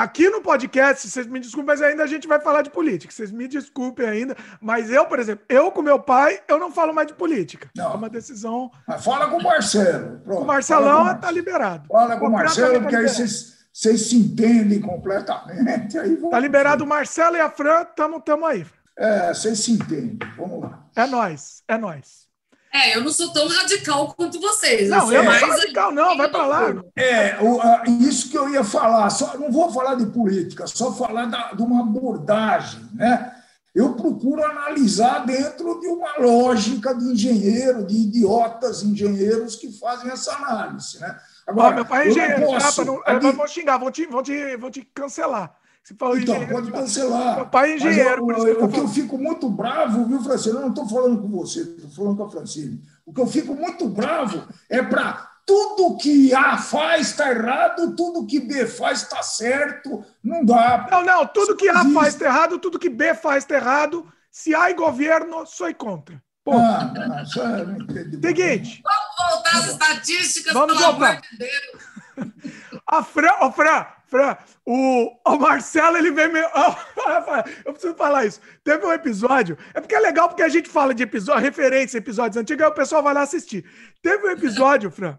[0.04, 3.14] aqui no podcast, vocês me desculpem, mas ainda a gente vai falar de política.
[3.14, 6.94] Vocês me desculpem ainda, mas eu, por exemplo, eu com meu pai, eu não falo
[6.94, 7.70] mais de política.
[7.76, 7.92] Não.
[7.92, 8.72] É uma decisão.
[8.88, 10.20] Mas fala com o Marcelo.
[10.20, 11.88] Pronto, o Marcelão está liberado.
[11.88, 15.98] Fala com o Marcelo, porque aí vocês vocês se entendem completamente.
[15.98, 16.32] Aí vamos...
[16.32, 18.66] Tá liberado o Marcelo e a Fran, tamo, tamo aí.
[18.98, 20.20] É, vocês se entendem.
[20.36, 20.84] Vamos lá.
[20.96, 22.29] É nós, é nós.
[22.72, 24.90] É, eu não sou tão radical quanto vocês.
[24.90, 26.74] Não, eu não sou radical, não, vai para lá.
[26.96, 30.94] É, o, a, isso que eu ia falar, só, não vou falar de política, só
[30.94, 33.36] falar da, de uma abordagem, né?
[33.74, 40.34] Eu procuro analisar dentro de uma lógica de engenheiro, de idiotas engenheiros que fazem essa
[40.34, 41.20] análise, né?
[41.48, 43.32] Agora, meu pai é engenheiro, posso, não, ali...
[43.32, 45.56] vão xingar, vão te, vão, te, vão te cancelar.
[45.84, 47.36] Você falou então, pode cancelar.
[47.38, 48.32] Meu pai é engenheiro.
[48.32, 50.56] Eu, eu, o que eu fico muito bravo, viu, Francine?
[50.56, 52.82] Eu não estou falando com você, estou falando com a Francine.
[53.06, 58.28] O que eu fico muito bravo é para tudo que A faz está errado, tudo
[58.28, 60.06] que B faz está certo.
[60.24, 60.88] Não dá.
[60.92, 64.06] Não, não, tudo que A faz está errado, tudo que B faz está errado.
[64.32, 66.22] Se há governo, sou contra.
[66.44, 66.54] Pô.
[66.54, 68.84] Ah, não, é, não Seguinte.
[68.84, 71.10] Vamos voltar às estatísticas, Vamos pelo voltar.
[71.10, 71.84] amor de Deus.
[72.88, 76.48] A Fran, oh, Fran, Fran, o, o Marcelo, ele vem meio.
[77.66, 78.42] eu preciso falar isso.
[78.64, 79.58] Teve um episódio.
[79.74, 82.76] É porque é legal, porque a gente fala de episódio, referência episódios antigos, aí o
[82.76, 83.70] pessoal vai lá assistir.
[84.02, 85.18] Teve um episódio, Fran,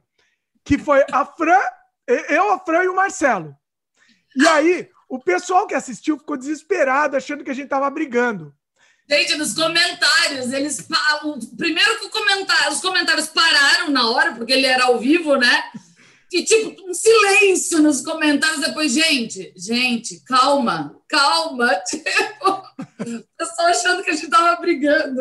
[0.64, 1.62] que foi a Fran,
[2.28, 3.54] eu, a Fran e o Marcelo.
[4.36, 8.54] E aí, o pessoal que assistiu ficou desesperado, achando que a gente tava brigando.
[9.10, 10.86] Gente, nos comentários, eles.
[11.56, 15.64] Primeiro que comentário, os comentários pararam na hora, porque ele era ao vivo, né?
[16.32, 18.92] E, tipo, um silêncio nos comentários depois.
[18.92, 21.68] Gente, gente, calma, calma.
[21.90, 22.62] Tipo,
[23.00, 25.20] o pessoal achando que a gente tava brigando.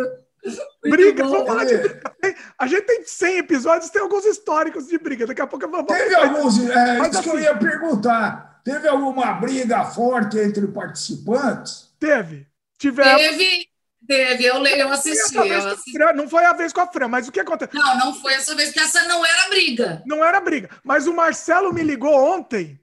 [0.84, 2.14] briga, vamos falar de briga.
[2.58, 5.26] A gente tem 100 episódios, tem alguns históricos de briga.
[5.26, 5.84] Daqui a pouco eu vou.
[5.84, 6.60] Teve alguns.
[6.70, 8.62] É, Mas, isso assim, que eu assim, ia perguntar.
[8.64, 11.90] Teve alguma briga forte entre participantes?
[12.00, 12.46] Teve.
[12.78, 13.22] Tivemos.
[13.22, 13.69] Teve.
[14.10, 15.36] Teve, eu, eu assisti.
[15.36, 16.00] Eu assisti.
[16.16, 17.80] não foi a vez com a Fran, mas o que aconteceu?
[17.80, 20.02] Não, não foi essa vez, porque essa não era briga.
[20.04, 20.68] Não era briga.
[20.84, 22.82] Mas o Marcelo me ligou ontem.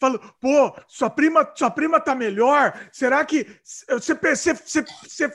[0.00, 2.76] Falou, pô, sua prima, sua prima tá melhor?
[2.90, 3.46] Será que
[3.88, 5.32] você, você, você, você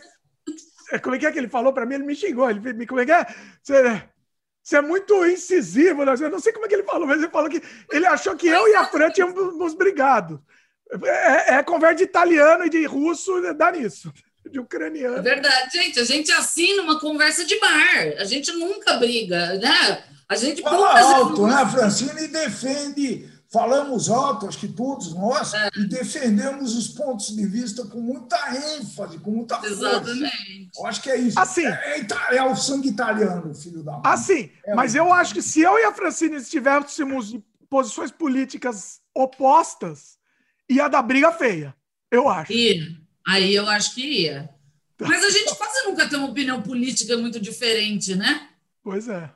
[1.01, 1.95] como é que é que ele falou para mim?
[1.95, 2.49] Ele me xingou.
[2.49, 3.25] Ele me como é que é?
[3.63, 4.03] Você,
[4.61, 6.03] você é muito incisivo.
[6.03, 6.15] Né?
[6.19, 8.49] Eu não sei como é que ele falou, mas ele falou que ele achou que
[8.49, 10.43] eu e a Fran tínhamos brigado.
[11.01, 14.11] É, é conversa de italiano e de russo, dá nisso
[14.49, 15.17] de ucraniano.
[15.17, 15.99] É verdade, gente.
[15.99, 18.15] A gente assina uma conversa de bar.
[18.17, 20.03] A gente nunca briga, né?
[20.27, 22.23] A gente fala alto, né, Francine?
[22.23, 23.29] E defende.
[23.51, 25.71] Falamos alto, acho que todos nós, é.
[25.75, 28.37] e defendemos os pontos de vista com muita
[28.77, 29.73] ênfase, com muita força.
[29.73, 30.69] Exatamente.
[30.77, 31.39] Eu acho que é isso.
[31.39, 34.01] Assim, é, é, é o sangue italiano, filho da mãe.
[34.05, 39.01] Assim, é mas eu acho que se eu e a Francine estivéssemos em posições políticas
[39.15, 40.19] opostas,
[40.69, 41.75] ia dar briga feia.
[42.11, 42.53] Eu acho.
[42.53, 42.99] Ia.
[43.27, 44.49] Aí eu acho que ia.
[44.99, 48.49] Mas a gente quase nunca tem uma opinião política muito diferente, né?
[48.83, 49.31] Pois é.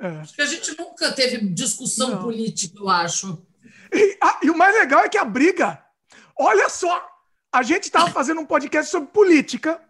[0.00, 0.06] é.
[0.06, 2.22] Acho que a gente nunca teve discussão Não.
[2.22, 3.46] política, eu acho.
[3.92, 5.84] E, ah, e o mais legal é que a briga.
[6.38, 7.06] Olha só,
[7.52, 9.80] a gente estava fazendo um podcast sobre política,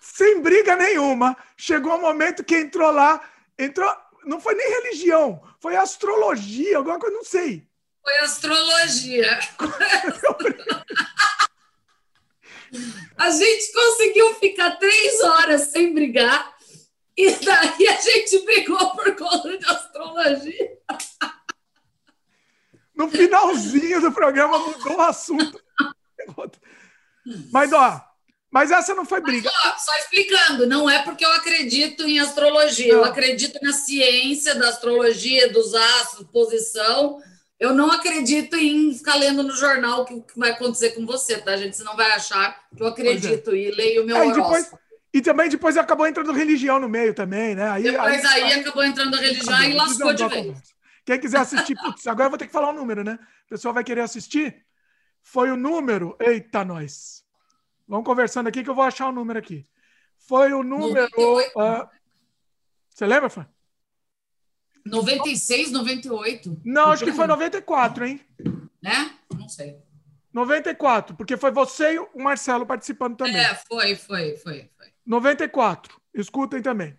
[0.00, 1.36] sem briga nenhuma.
[1.56, 3.20] Chegou um momento que entrou lá,
[3.58, 3.92] entrou,
[4.24, 7.68] não foi nem religião, foi astrologia, alguma coisa, não sei.
[8.02, 9.38] Foi astrologia.
[13.16, 16.54] A gente conseguiu ficar três horas sem brigar
[17.16, 20.78] e daí a gente brigou por conta de astrologia.
[22.94, 25.60] No finalzinho do programa mudou o assunto.
[27.52, 28.00] Mas, ó,
[28.50, 29.50] mas essa não foi briga.
[29.52, 33.00] Mas, ó, só explicando, não é porque eu acredito em astrologia, não.
[33.00, 37.20] eu acredito na ciência da astrologia, dos astros, posição.
[37.64, 41.56] Eu não acredito em ficar lendo no jornal o que vai acontecer com você, tá,
[41.56, 41.74] gente?
[41.74, 42.90] Você não vai achar que eu é.
[42.90, 43.56] acredito é.
[43.56, 44.70] e leio o meu é, depois,
[45.14, 47.70] e também depois acabou entrando religião no meio também, né?
[47.70, 50.74] Aí, depois aí, aí acabou entrando a religião e lascou de vez.
[51.06, 53.18] Quem quiser assistir, putz, agora eu vou ter que falar o um número, né?
[53.46, 54.62] O pessoal vai querer assistir.
[55.22, 56.16] Foi o número.
[56.20, 57.24] Eita, nós.
[57.88, 59.66] Vamos conversando aqui que eu vou achar o número aqui.
[60.18, 61.08] Foi o número.
[61.16, 61.88] Uh...
[62.90, 63.48] Você lembra, Fã?
[64.84, 66.60] 96, 98.
[66.64, 68.20] Não, acho que foi 94, hein?
[68.82, 69.14] Né?
[69.36, 69.78] Não sei.
[70.32, 73.36] 94, porque foi você e o Marcelo participando também.
[73.36, 74.70] É, foi, foi, foi.
[74.76, 74.88] foi.
[75.06, 76.00] 94.
[76.12, 76.96] Escutem também.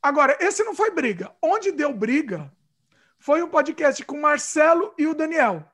[0.00, 1.34] Agora, esse não foi briga.
[1.42, 2.52] Onde deu briga
[3.18, 5.64] foi um podcast com o Marcelo e o Daniel.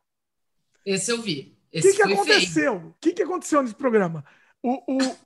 [0.84, 1.56] Esse eu vi.
[1.74, 2.76] O que, que aconteceu?
[2.76, 4.24] O que, que aconteceu nesse programa?
[4.62, 5.16] O, o,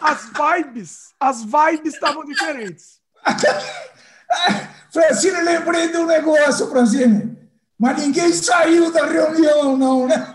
[0.00, 3.00] as vibes, as vibes estavam diferentes.
[4.92, 7.36] Francine, lembrei de um negócio, Francine.
[7.78, 10.34] Mas ninguém saiu da reunião, não, né?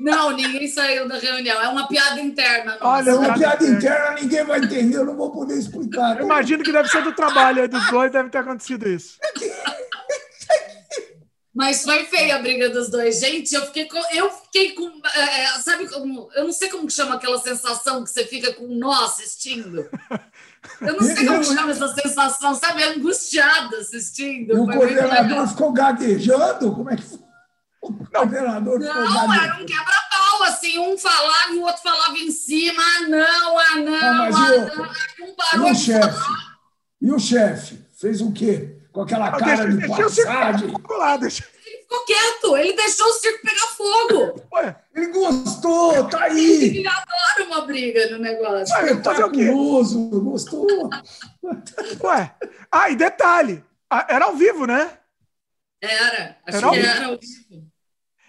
[0.00, 1.60] Não, ninguém saiu da reunião.
[1.60, 2.78] É uma piada interna.
[2.80, 2.86] Nossa.
[2.86, 6.18] Olha, é uma piada interna, ninguém vai entender, eu não vou poder explicar.
[6.18, 9.18] Eu imagino que deve ser do trabalho aí dos dois, deve ter acontecido isso.
[11.58, 13.18] Mas foi feia a briga dos dois.
[13.18, 13.98] Gente, eu fiquei com.
[14.14, 14.88] Eu fiquei com.
[15.16, 16.30] É, é sabe como.
[16.36, 19.90] Eu não sei como chama aquela sensação que você fica com nó assistindo.
[20.80, 22.82] Eu não sei como chama essa sensação, sabe?
[22.82, 24.56] Angustiada assistindo.
[24.56, 26.72] E o coordenador ficou gaguejando?
[26.72, 27.18] Como é que foi?
[27.80, 32.30] O coordenador não, não era um quebra-pau, assim, um falava e o outro falava em
[32.30, 34.76] cima, ah, não, ah, não, ah, ah
[35.20, 35.28] não.
[35.28, 36.18] Um parou e o chefe?
[37.00, 37.86] E o chefe?
[37.96, 38.78] Fez o quê?
[38.98, 40.68] com aquela cara deixa, de passagem.
[40.68, 40.78] Ele
[41.88, 44.42] ficou quieto, ele deixou o circo pegar fogo.
[44.52, 46.64] Ué, ele gostou, tá aí.
[46.78, 48.74] Ele adora uma briga no negócio.
[48.76, 50.90] Ué, Espetaculoso, gostou.
[52.02, 52.34] Ué,
[52.70, 53.64] ah, e detalhe,
[54.08, 54.98] era ao vivo, né?
[55.80, 57.68] Era, acho era que era ao vivo.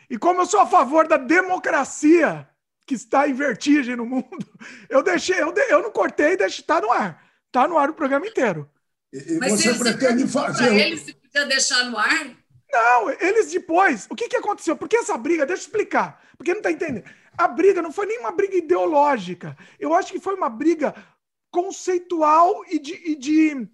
[0.09, 2.47] E como eu sou a favor da democracia
[2.85, 4.47] que está em vertigem no mundo,
[4.89, 7.23] eu deixei, eu, de, eu não cortei e deixei, tá no ar.
[7.51, 8.69] Tá no ar o programa inteiro.
[9.11, 10.71] E Mas você pretende fazer.
[10.73, 12.38] Eles se podia deixar no ar?
[12.71, 14.07] Não, eles depois.
[14.09, 14.75] O que, que aconteceu?
[14.75, 17.09] Porque essa briga, deixa eu explicar, porque não está entendendo.
[17.37, 19.57] A briga não foi nem uma briga ideológica.
[19.79, 20.93] Eu acho que foi uma briga
[21.51, 22.93] conceitual e de.
[22.93, 23.67] E de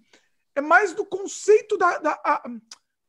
[0.54, 1.98] é mais do conceito da.
[1.98, 2.42] da a,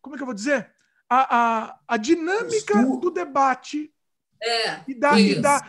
[0.02, 0.72] como é que eu vou dizer?
[1.10, 3.94] A, a, a dinâmica do debate.
[4.42, 4.82] É.
[4.88, 5.62] E da, e da.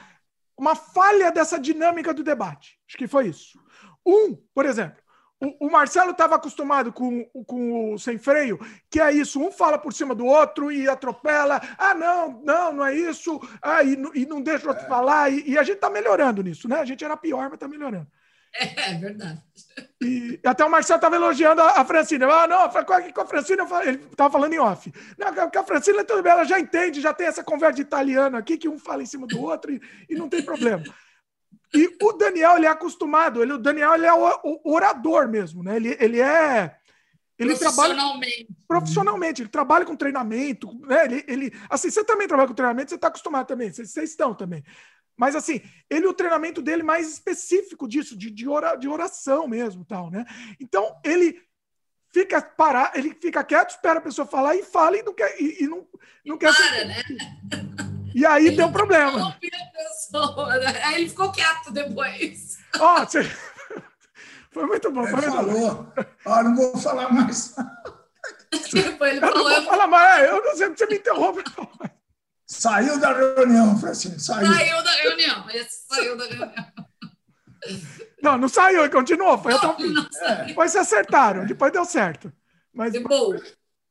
[0.57, 2.81] Uma falha dessa dinâmica do debate.
[2.89, 3.57] Acho que foi isso.
[4.05, 5.01] Um, por exemplo,
[5.41, 8.59] o, o Marcelo estava acostumado com, com o sem freio,
[8.91, 11.61] que é isso, um fala por cima do outro e atropela.
[11.79, 13.41] Ah, não, não, não é isso.
[13.63, 14.89] Ah, e, e não deixa o outro é.
[14.89, 15.31] falar.
[15.31, 16.81] E, e a gente está melhorando nisso, né?
[16.81, 18.07] A gente era pior, mas está melhorando.
[18.55, 19.41] É, é, verdade.
[20.01, 22.23] E até o Marcelo estava elogiando a, a Francine.
[22.23, 24.93] Ah, não, com a Francine, ele estava falando em off.
[25.19, 28.37] Não, com a Francine, tudo bem, ela já entende, já tem essa conversa de italiano
[28.37, 30.85] aqui, que um fala em cima do outro e, e não tem problema.
[31.75, 33.43] E o Daniel, ele é acostumado.
[33.43, 35.77] Ele, o Daniel, ele é o, o orador mesmo, né?
[35.77, 36.77] Ele, ele é...
[37.39, 38.45] Ele profissionalmente.
[38.45, 41.05] Trabalha, profissionalmente, ele trabalha com treinamento, né?
[41.05, 44.35] Ele, ele, assim, você também trabalha com treinamento, você está acostumado também, vocês, vocês, estão
[44.35, 44.65] também.
[45.17, 49.85] Mas assim, ele o treinamento dele mais específico disso, de, de, ora, de oração mesmo,
[49.85, 50.25] tal, né?
[50.61, 51.41] Então ele
[52.13, 55.65] fica parar, ele fica quieto, espera a pessoa falar e fala e não quer e,
[55.65, 55.87] e não,
[56.25, 56.53] não quer.
[56.55, 57.03] Para, né?
[58.15, 59.19] E aí ele deu um problema.
[59.19, 60.83] Né?
[60.85, 62.59] Aí ele ficou quieto depois.
[62.79, 63.23] Ó, oh, você...
[64.51, 65.07] Foi muito bom.
[65.07, 65.93] Ele falou.
[66.25, 67.55] Ó, não vou falar mais.
[68.51, 70.29] Tipo, ele eu falou, não vou falar mais.
[70.29, 71.45] Eu não sei, você me interrompe.
[72.47, 74.19] Saiu da reunião, Francine.
[74.19, 74.47] Saiu.
[74.47, 75.51] Saiu da reunião.
[75.51, 76.65] Esse saiu da reunião.
[78.23, 79.39] Não, não saiu, continuou.
[79.39, 79.95] Foi não, até o fim.
[80.23, 80.45] É.
[80.47, 82.33] Depois se acertaram, depois deu certo.
[82.73, 83.39] Mas, de boa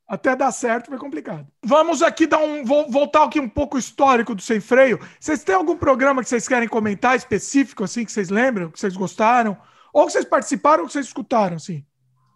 [0.07, 1.45] até dar certo foi complicado.
[1.61, 2.63] Vamos aqui dar um.
[2.63, 4.99] Vou voltar aqui um pouco histórico do Sem Freio.
[5.19, 8.95] Vocês têm algum programa que vocês querem comentar específico, assim, que vocês lembram, que vocês
[8.95, 9.57] gostaram?
[9.91, 11.83] Ou que vocês participaram ou que vocês escutaram, assim?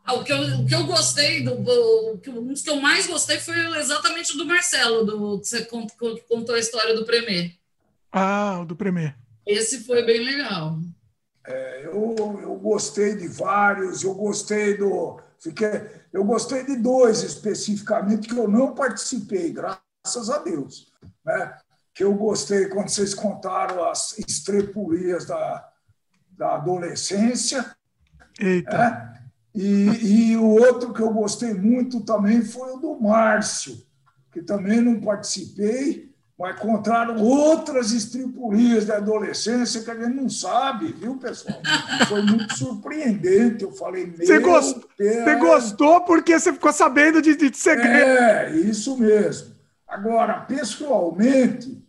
[0.04, 3.06] Ah, o, que eu, o que eu gostei, do, o, um dos que eu mais
[3.08, 7.52] gostei foi exatamente o do Marcelo, do, que você contou, contou a história do Premier.
[8.12, 9.16] Ah, o do Premier.
[9.46, 10.80] Esse foi bem legal.
[11.46, 18.28] É, eu, eu gostei de vários, eu gostei do Fiquei, eu gostei de dois especificamente
[18.28, 20.94] que eu não participei, graças a Deus.
[21.26, 21.58] Né?
[21.96, 25.68] Que eu gostei quando vocês contaram as estrepulias da,
[26.38, 27.76] da adolescência.
[28.40, 28.78] Eita.
[28.78, 29.22] É?
[29.54, 33.84] E, e o outro que eu gostei muito também foi o do Márcio,
[34.32, 36.11] que também não participei,
[36.42, 41.62] mas encontraram outras estripulias da adolescência que a gente não sabe, viu, pessoal?
[42.10, 43.64] Foi muito surpreendente.
[43.64, 44.82] Eu falei, meu você, gost...
[44.98, 48.10] você gostou porque você ficou sabendo de, de segredo.
[48.10, 49.54] É, isso mesmo.
[49.88, 51.86] Agora, pessoalmente,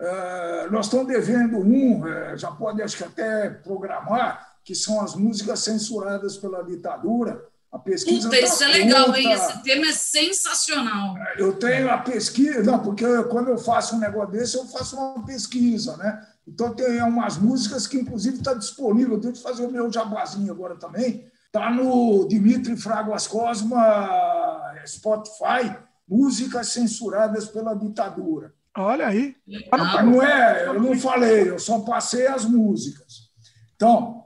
[0.00, 5.14] é, nós estamos devendo um, é, já pode acho que até programar, que são as
[5.14, 7.44] músicas censuradas pela ditadura.
[7.72, 8.28] A pesquisa.
[8.28, 9.32] Puta, isso tá é legal, hein?
[9.32, 11.16] Esse tema é sensacional.
[11.18, 14.96] É, eu tenho a pesquisa, não, porque quando eu faço um negócio desse, eu faço
[14.96, 16.26] uma pesquisa, né?
[16.46, 19.14] Então tem umas músicas que, inclusive, está disponível.
[19.14, 21.26] Eu tenho que fazer o meu jabazinho agora também.
[21.46, 25.76] Está no Dimitri Fraguas Cosma Spotify,
[26.08, 28.54] músicas censuradas pela ditadura.
[28.76, 29.34] Olha aí.
[29.70, 33.30] Mas não é, eu não falei, eu só passei as músicas.
[33.74, 34.24] Então.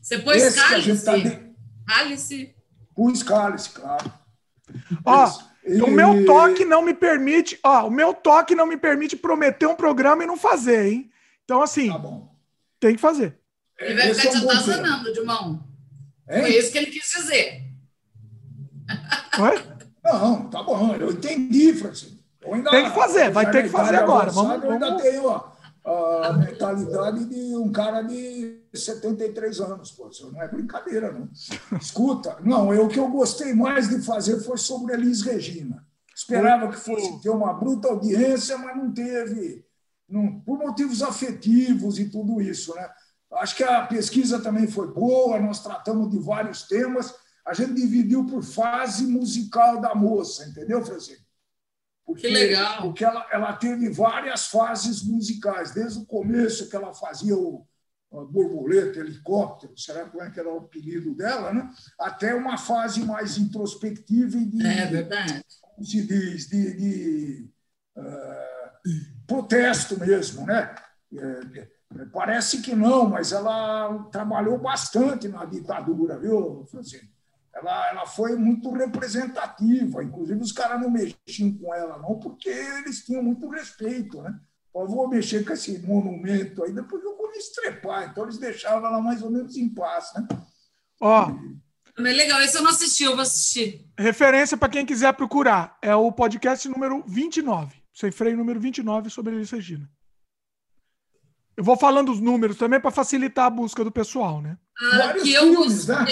[0.00, 1.04] Você pôs cálice?
[1.04, 1.54] Tá de...
[1.86, 2.54] Cálice?
[2.94, 4.12] Pus cálice, claro.
[5.04, 5.80] Ó, e...
[5.82, 9.74] o meu toque não me permite, ó, o meu toque não me permite prometer um
[9.74, 11.10] programa e não fazer, hein?
[11.44, 12.00] Então, assim, tá
[12.80, 13.38] tem que fazer.
[13.78, 15.64] Ele vai ficar é te atazanando, Dimão.
[16.26, 17.62] Foi isso que ele quis dizer.
[19.38, 19.72] Oi?
[20.04, 22.22] Não, tá bom, eu entendi, Francisco.
[22.44, 24.30] Ainda, tem que fazer, vai ter que fazer agora.
[24.30, 24.64] Vamos, vamos...
[24.64, 25.51] Eu ainda tenho a,
[25.84, 30.08] a mentalidade de um cara de 73 anos, pô.
[30.08, 31.28] Isso não é brincadeira, não.
[31.78, 35.84] Escuta, não, eu, o que eu gostei mais de fazer foi sobre Elis Regina.
[36.14, 39.64] Esperava que fosse ter uma bruta audiência, mas não teve,
[40.08, 42.88] não, por motivos afetivos e tudo isso, né?
[43.32, 47.14] Acho que a pesquisa também foi boa, nós tratamos de vários temas,
[47.46, 51.21] a gente dividiu por fase musical da moça, entendeu, Francisco?
[52.04, 52.82] Porque, que legal.
[52.82, 57.66] Porque ela, ela teve várias fases musicais, desde o começo que ela fazia o
[58.30, 61.70] borboleta, helicóptero, será como é que era o apelido dela, né?
[61.98, 65.42] até uma fase mais introspectiva e de, é verdade.
[65.60, 67.50] como se diz, de, de
[67.96, 70.44] uh, protesto mesmo.
[70.44, 70.74] Né?
[71.16, 77.11] É, parece que não, mas ela trabalhou bastante na ditadura, viu, Francisco?
[77.54, 80.02] Ela, ela foi muito representativa.
[80.02, 84.22] Inclusive, os caras não mexiam com ela, não, porque eles tinham muito respeito.
[84.22, 84.34] Né?
[84.74, 88.08] Eu vou mexer com esse monumento aí, depois eu vou me estrepar.
[88.10, 90.12] Então, eles deixavam ela mais ou menos em paz.
[90.14, 90.28] Né?
[91.00, 91.28] Ó.
[91.28, 91.62] Oh.
[91.98, 93.86] É legal, esse eu não assisti, eu vou assistir.
[93.98, 95.76] Referência para quem quiser procurar.
[95.82, 97.76] É o podcast número 29.
[97.92, 99.88] Sem freio número 29 sobre Elis Regina.
[101.54, 104.56] Eu vou falando os números também para facilitar a busca do pessoal, né?
[104.80, 106.06] Ah, que eu filmes, né?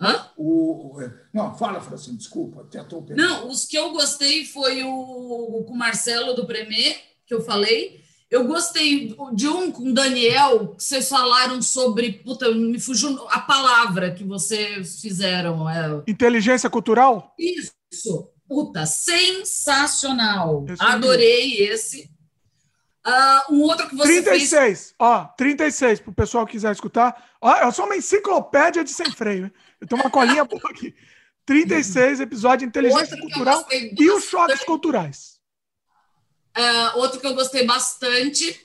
[0.00, 0.26] Hã?
[0.36, 0.98] O,
[1.32, 3.24] não, fala, Francisco, desculpa, te atropelei.
[3.24, 8.02] Não, os que eu gostei foi o com o Marcelo do Premier, que eu falei.
[8.32, 12.12] Eu gostei de um com o Daniel, que vocês falaram sobre.
[12.12, 15.68] Puta, me fugiu a palavra que vocês fizeram.
[15.68, 16.02] É...
[16.08, 17.34] Inteligência cultural?
[17.38, 18.30] Isso.
[18.48, 20.64] Puta, sensacional.
[20.66, 22.10] Esse Adorei esse.
[23.06, 24.94] Uh, um outro que você 36, fez...
[24.98, 27.30] ó, 36, para o pessoal que quiser escutar.
[27.40, 29.52] Ó, eu sou uma enciclopédia de sem freio.
[29.82, 30.94] Eu tenho uma colinha boa aqui.
[31.44, 35.40] 36 episódios de inteligência cultural e os choques culturais.
[36.56, 38.64] Uh, outro que eu gostei bastante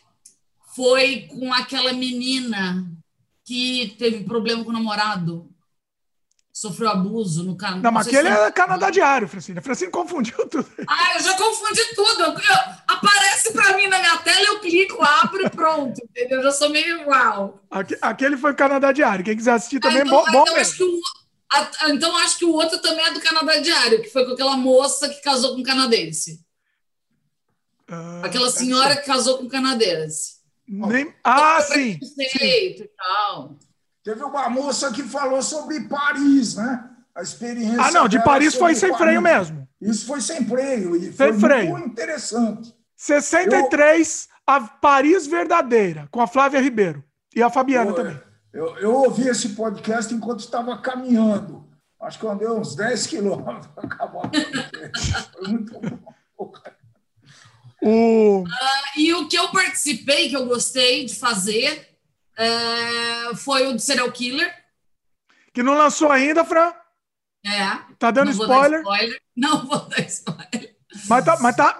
[0.75, 2.85] foi com aquela menina
[3.43, 5.49] que teve problema com o namorado
[6.57, 7.81] sofreu abuso no canal.
[7.81, 9.59] Não, mas aquele é Canadá Diário, Francine.
[9.59, 10.67] A Francine confundiu tudo.
[10.87, 12.23] Ah, eu já confundi tudo.
[12.23, 12.55] Eu, eu,
[12.87, 16.39] aparece para mim na minha tela, eu clico, abro e pronto, entendeu?
[16.39, 17.63] Eu já sou meio igual.
[18.01, 19.23] Aquele foi o Canadá Diário.
[19.23, 20.99] Quem quiser assistir também, ah, então, bom, bom então, acho que o,
[21.53, 24.57] a, então acho que o outro também é do Canadá Diário, que foi com aquela
[24.57, 26.43] moça que casou com um canadense.
[27.87, 30.37] Uh, aquela senhora que casou com um canadense.
[30.67, 31.13] Nem...
[31.23, 31.99] Ah, sim.
[32.01, 32.27] sim.
[32.39, 33.59] E tal.
[34.07, 36.91] Teve uma moça que falou sobre Paris, né?
[37.13, 37.81] A experiência.
[37.81, 39.03] Ah, não, de Paris foi sem Paris.
[39.03, 39.67] freio mesmo.
[39.81, 41.71] Isso foi sem freio e foi sem freio.
[41.71, 42.73] muito interessante.
[42.95, 44.55] 63, eu...
[44.55, 47.03] a Paris verdadeira, com a Flávia Ribeiro.
[47.35, 48.19] E a Fabiana eu, também.
[48.53, 51.67] Eu, eu ouvi esse podcast enquanto estava caminhando.
[51.99, 54.31] Acho que eu andei uns 10 quilômetros para acabar.
[55.33, 55.99] Foi muito bom.
[57.81, 58.43] O...
[58.43, 58.45] Uh,
[58.95, 61.96] e o que eu participei, que eu gostei de fazer,
[62.37, 64.53] é, foi o do Serial Killer.
[65.51, 66.71] Que não lançou ainda, Fran?
[67.43, 67.79] É.
[67.97, 68.81] Tá dando spoiler.
[68.81, 69.21] spoiler.
[69.35, 70.75] Não vou dar spoiler.
[71.07, 71.73] Mas tá, mas tá,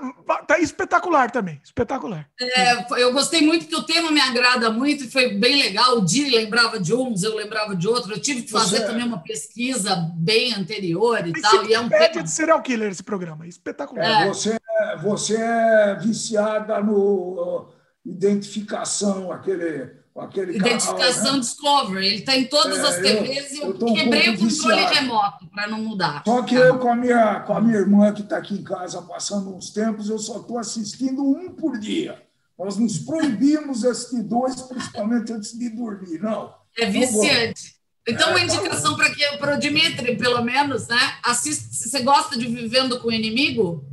[0.46, 1.60] tá espetacular também.
[1.64, 2.30] Espetacular.
[2.40, 5.98] É, eu gostei muito, porque o tema me agrada muito e foi bem legal.
[5.98, 8.10] O Di lembrava de uns, eu lembrava de outros.
[8.10, 8.86] Eu tive que fazer Você...
[8.86, 11.66] também uma pesquisa bem anterior e tal.
[11.66, 12.24] E é um tema...
[12.24, 13.48] de serial killer esse programa.
[13.48, 14.24] Espetacular.
[14.24, 14.28] É.
[14.28, 14.60] Você,
[15.02, 17.70] você é viciada no
[18.06, 19.92] identificação, aquele,
[20.22, 21.40] aquele Identificação canal, né?
[21.40, 24.86] Discovery, ele está em todas é, as TVs e eu, eu quebrei um o controle
[24.86, 26.24] remoto para não mudar.
[26.26, 29.02] Só que eu, com a minha, com a minha irmã, que está aqui em casa
[29.02, 32.22] passando uns tempos, eu só estou assistindo um por dia.
[32.58, 36.20] Nós nos proibimos assistir dois, principalmente antes de dormir.
[36.20, 36.54] Não.
[36.78, 37.78] É viciante.
[38.08, 41.18] Então, uma é, tá indicação para para o Dimitri, pelo menos, né?
[41.24, 43.86] Assiste, você gosta de Vivendo com o Inimigo?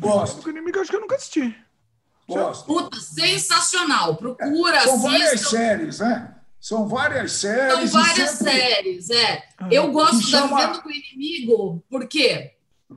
[0.00, 0.42] Gosto.
[0.42, 1.54] Com o Inimigo, acho que eu nunca assisti.
[2.26, 2.66] Gosto.
[2.66, 4.16] Puta, sensacional.
[4.16, 6.34] Procura, São várias séries, né?
[6.60, 7.90] São várias séries.
[7.90, 8.52] São várias sempre...
[8.52, 9.44] séries, é.
[9.58, 10.48] Ah, eu gosto chama...
[10.48, 12.52] da Vivendo com o Inimigo, porque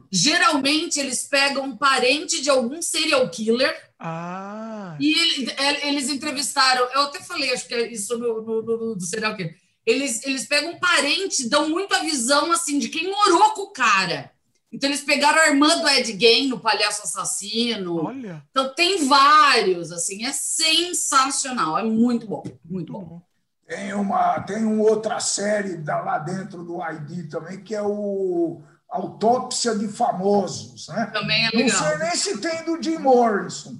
[0.09, 3.75] geralmente eles pegam um parente de algum serial killer.
[3.99, 4.95] Ah.
[4.99, 8.95] E ele, é, eles entrevistaram, eu até falei, acho que é isso no, no, no,
[8.95, 9.55] no serial killer.
[9.85, 13.71] Eles, eles pegam um parente, dão muito a visão assim de quem morou com o
[13.71, 14.31] cara.
[14.71, 18.05] Então, eles pegaram a irmã do Ed Gein no Palhaço Assassino.
[18.05, 18.43] Olha.
[18.51, 23.21] Então, tem vários, assim, é sensacional, é muito bom, muito bom.
[23.67, 28.61] Tem uma, tem uma outra série da, lá dentro do ID também, que é o
[28.89, 31.07] Autópsia de Famosos, né?
[31.13, 31.79] Também é legal.
[31.79, 33.77] Não sei nem se tem do Jim Morrison.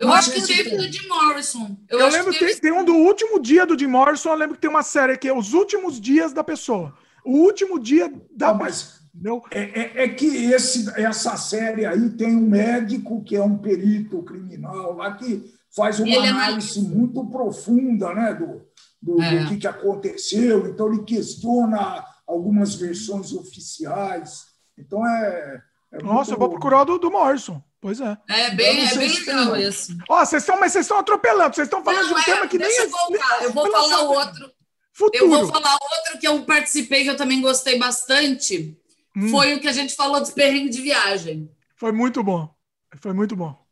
[0.00, 1.76] Eu acho que teve do Jim Morrison.
[1.88, 2.52] Eu, eu lembro que teve...
[2.52, 5.16] tem, tem um do último dia do Jim Morrison, eu lembro que tem uma série
[5.16, 6.96] que é Os Últimos Dias da Pessoa.
[7.24, 9.42] O último dia da Não, mas não.
[9.50, 14.22] É, é, é, que esse, essa série aí tem um médico que é um perito
[14.22, 18.62] criminal lá que faz uma é análise é muito profunda né, do,
[19.00, 19.42] do, é.
[19.44, 20.68] do que, que aconteceu.
[20.68, 24.46] Então, ele questiona algumas versões oficiais.
[24.76, 25.62] Então, é.
[25.92, 26.32] é Nossa, muito...
[26.32, 27.62] eu vou procurar do, do Morrison.
[27.80, 28.18] Pois é.
[28.28, 29.96] É bem, é bem legal esse.
[30.08, 32.48] Ó, vocês estão, mas vocês estão atropelando, vocês estão falando não, de um é, tema
[32.48, 32.76] que nem.
[32.76, 33.42] Eu, voltar.
[33.42, 34.52] eu vou falar outro.
[34.92, 35.24] Futuro.
[35.24, 38.76] Eu vou falar outro que eu participei, que eu também gostei bastante.
[39.18, 39.30] Hum.
[39.30, 41.50] Foi o que a gente falou dos perrengues de viagem.
[41.74, 42.54] Foi muito bom.
[43.00, 43.66] Foi muito bom.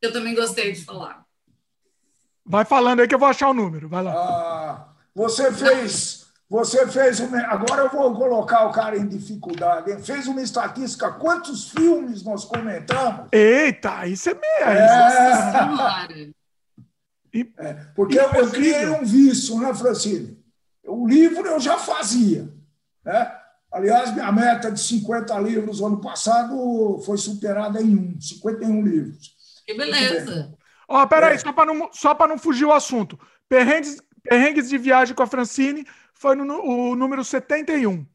[0.00, 1.24] Eu também gostei de falar.
[2.44, 3.88] Vai falando aí que eu vou achar o número.
[3.88, 4.12] Vai lá.
[4.14, 6.26] Ah, você fez.
[6.48, 7.40] Você fez uma.
[7.46, 10.00] Agora eu vou colocar o cara em dificuldade.
[10.02, 11.10] Fez uma estatística.
[11.12, 13.26] Quantos filmes nós comentamos?
[13.32, 14.78] Eita, isso é meio.
[17.32, 17.66] É...
[17.66, 20.38] é porque eu, eu criei um vício, né, Francine?
[20.84, 22.48] O livro eu já fazia.
[23.04, 23.41] Né?
[23.72, 29.34] Aliás, minha meta de 50 livros ano passado foi superada em um, 51 livros.
[29.66, 30.52] Que beleza.
[30.86, 31.38] Ó, oh, peraí, é.
[31.38, 33.18] só para não, só não fugir o assunto.
[33.48, 38.06] Perrengues, perrengues de viagem com a Francine foi no, o número 71.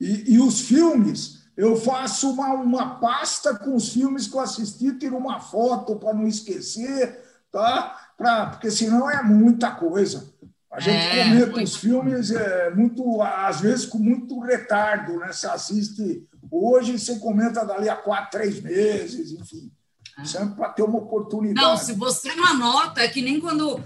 [0.00, 4.98] E, e os filmes, eu faço uma, uma pasta com os filmes que eu assisti,
[4.98, 7.22] tiro uma foto para não esquecer,
[7.52, 7.96] tá?
[8.16, 10.33] Pra, porque senão é muita coisa.
[10.74, 11.62] A gente é, comenta muito.
[11.62, 15.32] os filmes é, muito, às vezes com muito retardo, né?
[15.32, 19.70] Você assiste hoje, você comenta dali a quatro, três meses, enfim.
[20.18, 20.24] É.
[20.24, 21.64] Sempre para ter uma oportunidade.
[21.64, 23.80] Não, se você não anota, é que nem quando.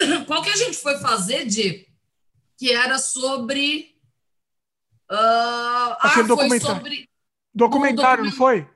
[0.26, 1.86] Qual que a gente foi fazer de
[2.58, 3.96] que era sobre.
[5.10, 5.96] Uh...
[6.00, 6.76] Aquele ah, documentário.
[6.76, 7.08] Sobre...
[7.54, 8.68] Documentário, não foi?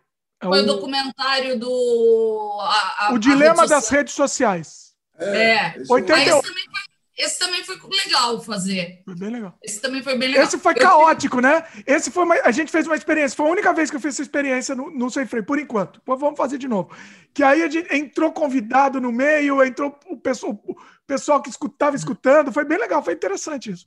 [0.42, 2.58] É foi o documentário do.
[2.62, 4.94] A, a, o Dilema das Redes Sociais.
[5.18, 5.48] É.
[5.48, 5.82] é.
[5.86, 6.14] 88.
[6.14, 6.79] Aí também foi
[7.20, 9.02] esse também foi legal fazer.
[9.04, 9.54] Foi bem legal.
[9.62, 10.44] Esse também foi bem legal.
[10.44, 11.64] Esse foi caótico, né?
[11.86, 13.36] Esse foi uma, a gente fez uma experiência.
[13.36, 16.00] Foi a única vez que eu fiz essa experiência no, no Sem Freio, por enquanto.
[16.00, 16.90] Pô, vamos fazer de novo.
[17.34, 21.94] Que aí a gente entrou convidado no meio, entrou o pessoal, o pessoal que estava
[21.94, 22.52] escutando.
[22.52, 23.86] Foi bem legal, foi interessante isso.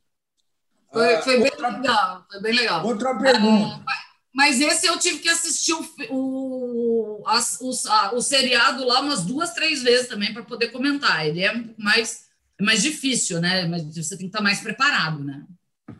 [0.91, 2.85] Foi, foi bem outra, legal, foi bem legal.
[2.85, 3.83] Outra pergunta.
[3.89, 8.99] Ah, mas esse eu tive que assistir o, o, as, o, a, o seriado lá
[8.99, 11.25] umas duas, três vezes também para poder comentar.
[11.25, 12.27] Ele é mais
[12.63, 13.65] mais difícil, né?
[13.65, 15.43] Mas você tem que estar mais preparado, né?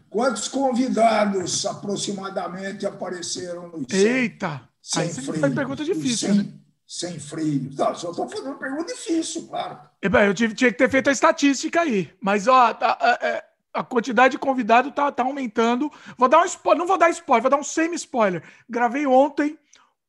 [0.09, 4.70] Quantos convidados aproximadamente apareceram no Eita!
[4.82, 5.39] Sem Aí freio.
[5.39, 6.53] Foi pergunta difícil, sem, né?
[6.86, 7.70] Sem freio.
[7.76, 9.80] Não, só estou fazendo uma pergunta difícil, claro.
[10.01, 12.14] É, eu tive, tinha que ter feito a estatística aí.
[12.22, 13.43] Mas, ó, tá, a, é,
[13.74, 15.89] a quantidade de convidado tá, tá aumentando.
[16.18, 18.43] Vou dar um spoiler, não vou dar spoiler, vou dar um semi-spoiler.
[18.70, 19.57] Gravei ontem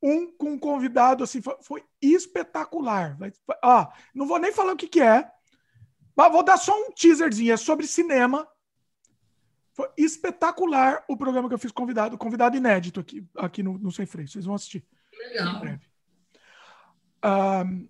[0.03, 3.17] um com um convidado, assim, foi, foi espetacular.
[3.63, 5.31] Ó, não vou nem falar o que, que é,
[6.17, 8.49] mas vou dar só um teaserzinho, é sobre cinema.
[9.73, 14.07] Foi espetacular o programa que eu fiz convidado, convidado inédito aqui, aqui no, no Sem
[14.07, 14.29] Freio.
[14.29, 14.85] Vocês vão assistir.
[15.13, 15.63] Legal.
[17.25, 17.89] Um,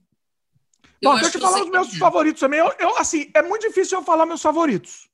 [1.02, 2.60] bom, deixa eu falar os meus favoritos também.
[2.60, 5.10] Eu, eu, assim, é muito difícil eu falar meus favoritos.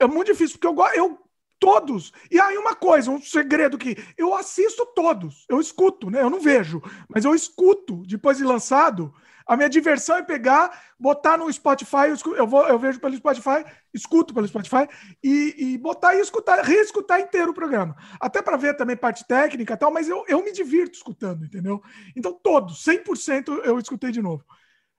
[0.00, 1.22] É muito difícil, porque eu, eu
[1.62, 2.12] todos.
[2.28, 6.20] E aí uma coisa, um segredo que eu assisto todos, eu escuto, né?
[6.20, 9.14] Eu não vejo, mas eu escuto depois de lançado
[9.52, 14.32] A minha diversão é pegar, botar no Spotify, eu, vou, eu vejo pelo Spotify, escuto
[14.32, 14.88] pelo Spotify,
[15.22, 17.94] e, e botar e escutar, reescutar inteiro o programa.
[18.18, 21.82] Até para ver também parte técnica e tal, mas eu, eu me divirto escutando, entendeu?
[22.16, 24.42] Então, todos, 100% eu escutei de novo.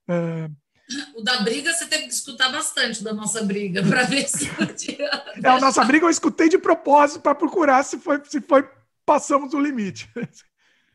[0.08, 0.48] É...
[1.16, 5.10] O da briga você teve que escutar bastante da nossa briga para ver se podia.
[5.44, 8.70] É, a nossa briga eu escutei de propósito para procurar se foi, se foi
[9.04, 10.08] passamos o limite.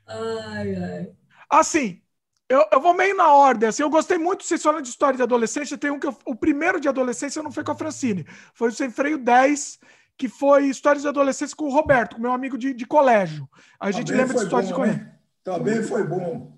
[0.07, 1.13] Ai, ai.
[1.51, 2.01] Assim,
[2.49, 3.69] eu, eu vou meio na ordem.
[3.69, 5.77] Assim, eu gostei muito, vocês falam de história de adolescência.
[5.77, 8.73] Tem um que eu, o primeiro de adolescência não foi com a Francine, foi o
[8.73, 9.79] Sem Freio 10,
[10.17, 13.49] que foi histórias de adolescência com o Roberto, meu amigo de, de colégio.
[13.79, 15.07] A gente também lembra de história de colégio.
[15.45, 16.53] Também foi bom.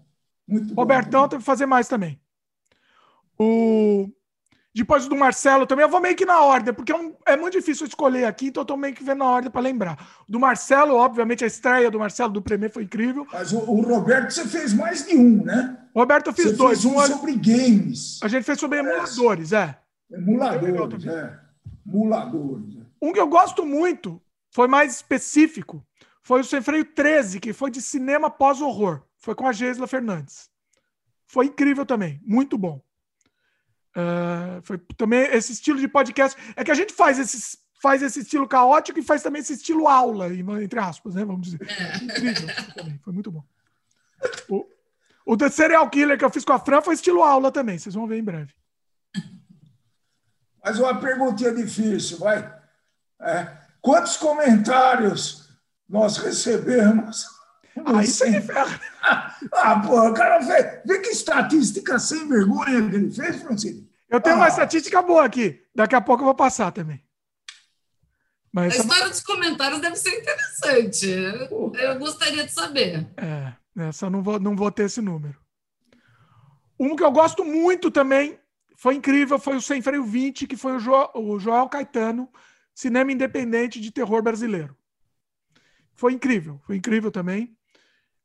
[0.47, 1.29] Muito Robertão bom.
[1.29, 2.21] teve que fazer mais também.
[3.39, 4.09] O
[4.73, 7.59] depois do Marcelo também, eu vou meio que na ordem, porque é, um, é muito
[7.59, 9.99] difícil escolher aqui, então eu tô meio que vendo na ordem para lembrar.
[10.29, 13.27] Do Marcelo, obviamente, a estreia do Marcelo do Premier foi incrível.
[13.33, 15.77] Mas o, o Roberto, você fez mais de um, né?
[15.95, 16.83] Roberto, eu fiz você dois.
[16.83, 18.21] Fez um, sobre games.
[18.23, 19.77] A gente fez sobre emuladores, é.
[20.09, 21.41] Emuladores, é.
[21.85, 22.77] Emuladores.
[22.77, 22.81] É.
[23.03, 25.85] Um que eu gosto muito, foi mais específico,
[26.23, 29.03] foi o Sem Freio 13, que foi de cinema pós-horror.
[29.19, 30.49] Foi com a Geisla Fernandes.
[31.27, 32.81] Foi incrível também, muito bom.
[33.97, 36.41] Uh, foi também esse estilo de podcast.
[36.57, 39.89] É que a gente faz esse, faz esse estilo caótico e faz também esse estilo
[39.89, 40.29] aula,
[40.63, 41.25] entre aspas, né?
[41.25, 41.61] Vamos dizer.
[41.69, 42.05] É.
[42.05, 42.99] Incrível também.
[43.03, 43.43] Foi muito bom.
[44.49, 44.67] O,
[45.25, 47.79] o The Serial Killer que eu fiz com a Fran foi estilo aula também.
[47.79, 48.55] Vocês vão ver em breve.
[50.63, 52.39] Mas uma perguntinha difícil, vai.
[53.21, 55.49] É, quantos comentários
[55.89, 57.40] nós recebemos?
[57.85, 58.81] Ah, isso é inferno.
[59.53, 63.89] Ah, porra, o cara vê, vê que estatística sem vergonha que ele fez, Francisco.
[64.09, 64.41] Eu tenho ah.
[64.41, 65.63] uma estatística boa aqui.
[65.75, 67.03] Daqui a pouco eu vou passar também.
[68.53, 71.09] Mas a história dos comentários deve ser interessante.
[71.09, 73.09] Eu gostaria de saber.
[73.17, 73.53] É,
[73.89, 75.39] essa não vou, não vou ter esse número.
[76.79, 78.39] Um que eu gosto muito também,
[78.77, 82.29] foi incrível, foi o Sem Freio 20, que foi o, jo, o Joel Caetano,
[82.75, 84.77] cinema independente de terror brasileiro.
[85.95, 87.55] Foi incrível, foi incrível também.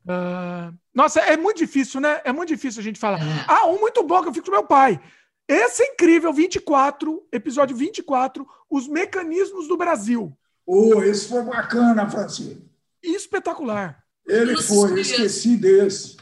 [0.05, 2.21] Uh, nossa, é muito difícil, né?
[2.23, 3.19] É muito difícil a gente falar.
[3.19, 3.45] É.
[3.47, 4.99] Ah, um muito bom que eu fico com meu pai.
[5.47, 10.35] Esse é incrível, 24, episódio 24, Os Mecanismos do Brasil.
[10.65, 12.61] Oh, esse foi bacana, Francisco.
[13.03, 14.03] Espetacular.
[14.27, 16.17] Ele foi, eu esqueci desse.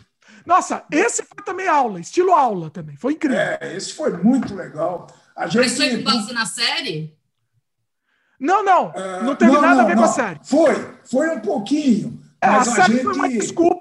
[0.45, 2.97] Nossa, esse foi também aula, estilo aula também.
[2.97, 3.39] Foi incrível.
[3.39, 5.07] É, esse foi muito legal.
[5.35, 5.61] A gente...
[5.61, 7.17] Mas foi com base na série?
[8.37, 8.89] Não, não.
[8.89, 10.03] Uh, não teve não, nada não, a ver não.
[10.03, 10.39] com a série.
[10.43, 12.21] Foi, foi um pouquinho.
[12.41, 13.03] É, mas a, a gente...
[13.03, 13.72] foi uma desculpa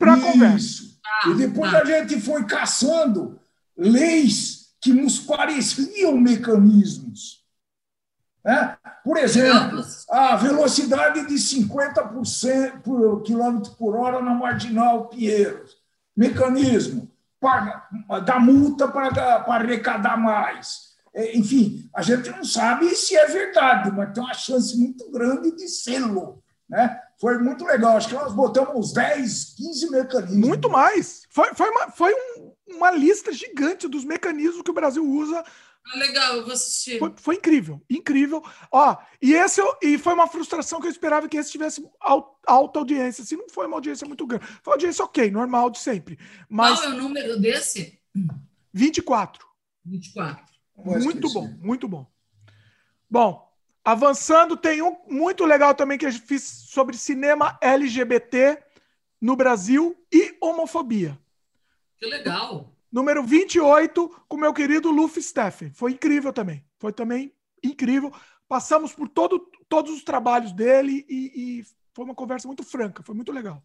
[0.00, 0.84] para a conversa.
[1.04, 1.82] Ah, e depois tá.
[1.82, 3.38] a gente foi caçando
[3.76, 7.44] leis que nos pareciam mecanismos.
[8.42, 8.78] Né?
[9.04, 15.76] Por exemplo, a velocidade de 50% por quilômetro por hora na marginal Pinheiros.
[16.16, 17.86] Mecanismo para,
[18.24, 20.90] da multa para, para arrecadar mais.
[21.12, 25.54] É, enfim, a gente não sabe se é verdade, mas tem uma chance muito grande
[25.54, 26.42] de sê-lo.
[26.68, 26.98] Né?
[27.20, 27.98] Foi muito legal.
[27.98, 30.48] Acho que nós botamos uns 10, 15 mecanismos.
[30.48, 31.22] Muito mais.
[31.28, 35.44] Foi, foi, uma, foi um, uma lista gigante dos mecanismos que o Brasil usa.
[35.96, 36.98] Legal, eu vou assistir.
[36.98, 38.42] Foi, foi, incrível, incrível.
[38.72, 41.86] Ó, e esse e foi uma frustração que eu esperava que esse tivesse
[42.46, 43.22] alta audiência.
[43.22, 44.46] Se não foi uma audiência muito grande.
[44.62, 46.18] Foi uma audiência ok, normal de sempre.
[46.48, 46.80] Mas...
[46.80, 48.00] Qual é o número desse?
[48.72, 49.46] 24.
[49.84, 50.44] 24.
[50.76, 52.06] Muito bom, muito bom.
[53.10, 53.49] Bom,
[53.84, 58.62] Avançando, tem um muito legal também que eu fiz sobre cinema LGBT
[59.20, 61.18] no Brasil e homofobia.
[61.96, 62.72] Que legal!
[62.90, 65.70] Número 28, com meu querido Luffy Steffen.
[65.72, 66.64] Foi incrível também.
[66.78, 68.12] Foi também incrível.
[68.48, 71.64] Passamos por todo, todos os trabalhos dele e, e
[71.94, 73.02] foi uma conversa muito franca.
[73.02, 73.62] Foi muito legal.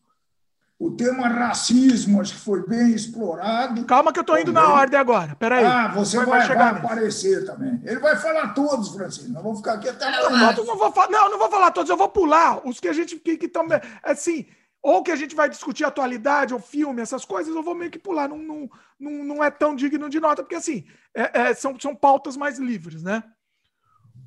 [0.77, 3.85] O tema racismo acho que foi bem explorado.
[3.85, 5.33] Calma que eu estou indo na ordem agora.
[5.35, 5.63] Peraí.
[5.63, 7.81] Ah, você vai, vai, vai aparecer também.
[7.85, 9.31] Ele vai falar todos, Francisco.
[9.31, 11.95] Nós vamos ficar aqui até não, não, não, vou, não, não vou falar todos, eu
[11.95, 13.65] vou pular os que a gente que estão
[14.03, 14.47] assim,
[14.81, 17.97] ou que a gente vai discutir atualidade ou filme, essas coisas, eu vou meio que
[17.97, 18.27] pular.
[18.27, 18.69] Não, não,
[18.99, 22.59] não, não é tão digno de nota, porque assim, é, é, são, são pautas mais
[22.59, 23.23] livres, né?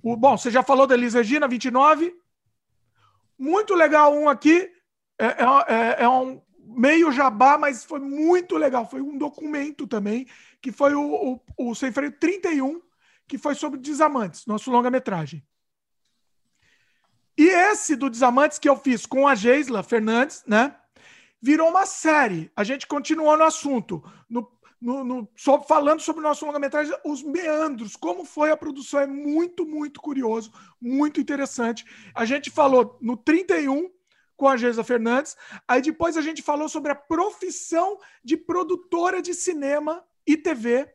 [0.03, 2.15] O, bom, você já falou da Elis Regina, 29.
[3.39, 4.73] Muito legal um aqui
[5.19, 6.41] é, é, é, é um
[6.77, 8.89] meio jabá, mas foi muito legal.
[8.89, 10.27] Foi um documento também,
[10.61, 12.81] que foi o, o, o Sem Freio 31,
[13.27, 15.45] que foi sobre Desamantes, nosso longa-metragem.
[17.37, 20.75] E esse do Desamantes que eu fiz com a Geisla Fernandes, né?
[21.41, 22.51] Virou uma série.
[22.57, 24.03] A gente continuou no assunto.
[24.29, 24.51] No,
[24.81, 25.29] no, no,
[25.67, 30.53] falando sobre o nosso longa-metragem, os meandros, como foi a produção, é muito, muito curioso,
[30.81, 31.85] muito interessante.
[32.15, 33.89] A gente falou no 31
[34.39, 35.37] com a Geisa Fernandes.
[35.67, 40.91] Aí depois a gente falou sobre a profissão de produtora de cinema e TV,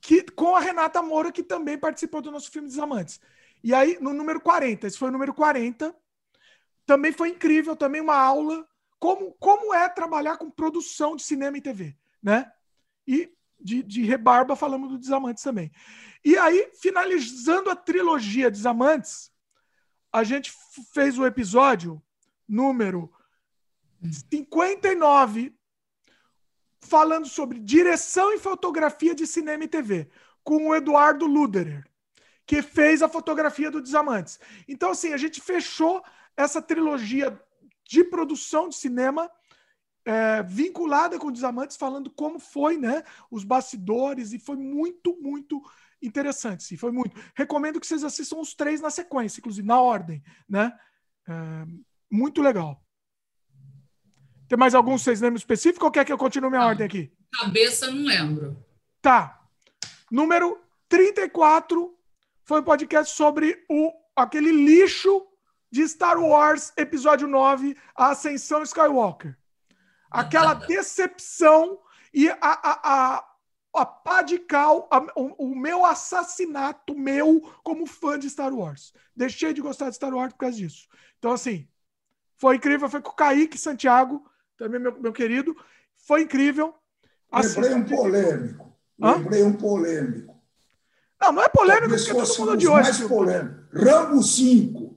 [0.00, 3.20] que, com a Renata Moura, que também participou do nosso filme Desamantes.
[3.62, 5.96] E aí, no número 40, esse foi o número 40,
[6.84, 8.68] também foi incrível, também uma aula
[8.98, 12.50] como, como é trabalhar com produção de cinema e TV, né?
[13.06, 15.70] E de, de rebarba falamos do Desamantes também.
[16.24, 19.30] E aí, finalizando a trilogia Desamantes,
[20.12, 20.52] a gente
[20.92, 22.02] fez o episódio
[22.48, 23.12] número
[24.30, 25.54] 59
[26.80, 30.08] falando sobre direção e fotografia de cinema e TV,
[30.42, 31.88] com o Eduardo Luderer,
[32.46, 34.38] que fez a fotografia do Desamantes.
[34.68, 36.04] Então, assim, a gente fechou
[36.36, 37.40] essa trilogia
[37.88, 39.30] de produção de cinema
[40.04, 45.62] é, vinculada com Desamantes, falando como foi, né, os bastidores, e foi muito, muito
[46.02, 47.18] interessante, sim, foi muito.
[47.34, 50.78] Recomendo que vocês assistam os três na sequência, inclusive, na ordem, né?
[51.26, 51.32] É,
[52.14, 52.80] muito legal.
[54.48, 57.12] Tem mais algum vocês lembram específico ou quer que eu continue minha ah, ordem aqui?
[57.32, 58.64] Cabeça, não lembro.
[59.02, 59.42] Tá.
[60.10, 61.92] Número 34
[62.44, 65.26] foi um podcast sobre o, aquele lixo
[65.72, 69.36] de Star Wars Episódio 9, A Ascensão Skywalker.
[70.08, 71.80] Aquela decepção
[72.12, 73.34] e a, a, a,
[73.74, 78.92] a pá de cal, a, o, o, meu assassinato meu como fã de Star Wars.
[79.16, 80.86] Deixei de gostar de Star Wars por causa disso.
[81.18, 81.66] Então, assim,
[82.36, 82.88] foi incrível.
[82.88, 84.24] Foi com o Kaique Santiago,
[84.56, 85.56] também meu, meu querido.
[85.96, 86.74] Foi incrível.
[87.32, 88.76] Lembrei um polêmico.
[89.02, 89.16] Hã?
[89.16, 90.34] Lembrei um polêmico.
[91.20, 92.82] Não, não é polêmico porque todo mundo de hoje.
[92.82, 93.64] Mais polêmico.
[93.72, 94.94] Rambo 5.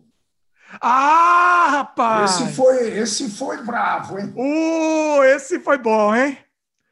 [0.81, 2.41] Ah, rapaz!
[2.41, 4.33] Esse foi, esse foi bravo, hein?
[4.35, 6.37] Uh, esse foi bom, hein?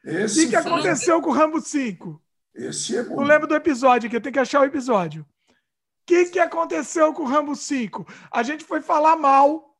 [0.03, 2.21] Esse o que, que aconteceu com o Rambo 5?
[2.55, 3.17] Esse é bom.
[3.17, 5.23] Não lembro do episódio aqui, eu tenho que achar o episódio.
[5.49, 8.07] O que, que aconteceu com o Rambo 5?
[8.31, 9.74] A gente foi falar mal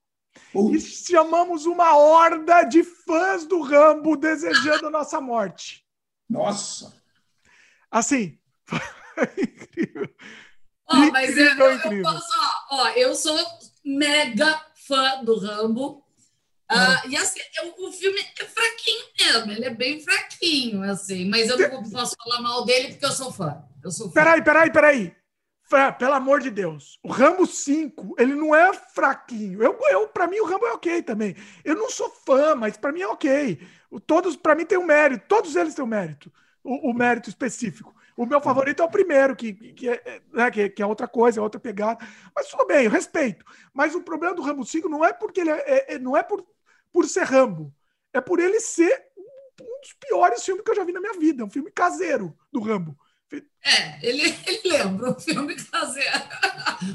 [0.71, 5.85] e chamamos uma horda de fãs do Rambo desejando a nossa morte.
[6.29, 6.93] Nossa!
[7.91, 8.37] Assim,
[9.37, 10.09] incrível.
[10.87, 12.29] Oh, mas eu, eu, posso,
[12.71, 13.37] ó, eu sou
[13.83, 16.03] mega fã do Rambo.
[16.71, 21.47] Uh, e assim, eu, o filme é fraquinho mesmo, ele é bem fraquinho, assim, mas
[21.47, 23.63] eu não posso falar mal dele porque eu sou fã.
[23.83, 24.13] Eu sou fã.
[24.13, 25.15] Peraí, peraí, peraí.
[25.97, 26.99] Pelo amor de Deus.
[27.03, 29.61] O Rambo 5, ele não é fraquinho.
[29.61, 31.35] Eu, eu, para mim, o Rambo é ok também.
[31.63, 33.59] Eu não sou fã, mas para mim é ok.
[34.05, 35.25] Todos, para mim, tem um mérito.
[35.27, 36.31] Todos eles têm um mérito.
[36.63, 37.95] O, o mérito específico.
[38.17, 41.39] O meu favorito é o primeiro, que, que, é, né, que, que, é outra coisa,
[41.39, 41.99] é outra pegada.
[42.33, 43.45] Mas tudo bem, eu respeito.
[43.73, 46.23] Mas o problema do Rambo 5 não é porque ele é, é, é, não é
[46.23, 46.45] por,
[46.93, 47.73] por ser Rambo.
[48.13, 49.07] É por ele ser
[49.59, 51.43] um dos piores filmes que eu já vi na minha vida.
[51.43, 52.97] É um filme caseiro do Rambo.
[53.31, 56.11] É, ele, ele lembra o filme caseiro.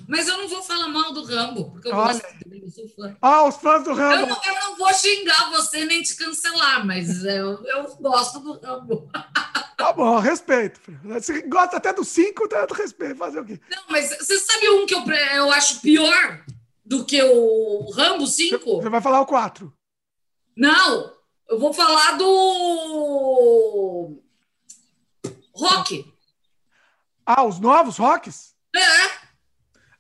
[0.09, 2.13] Mas eu não vou falar mal do Rambo, porque eu Olha.
[2.13, 3.17] gosto dele, eu sou fã.
[3.21, 4.23] Ah, os fãs do Rambo.
[4.23, 8.61] Eu não, eu não vou xingar você nem te cancelar, mas eu, eu gosto do
[8.61, 9.11] Rambo.
[9.77, 10.81] Tá bom, respeito.
[11.05, 13.17] Você gosta até do 5, tanto respeito.
[13.17, 13.61] Fazer o quê?
[13.71, 15.03] Não, mas você sabe um que eu,
[15.35, 16.45] eu acho pior
[16.85, 18.83] do que o Rambo 5?
[18.83, 19.73] Você vai falar o 4.
[20.57, 21.13] Não,
[21.49, 24.21] eu vou falar do
[25.55, 26.05] Rock.
[27.25, 28.55] Ah, os novos Rocks?
[28.75, 28.81] É.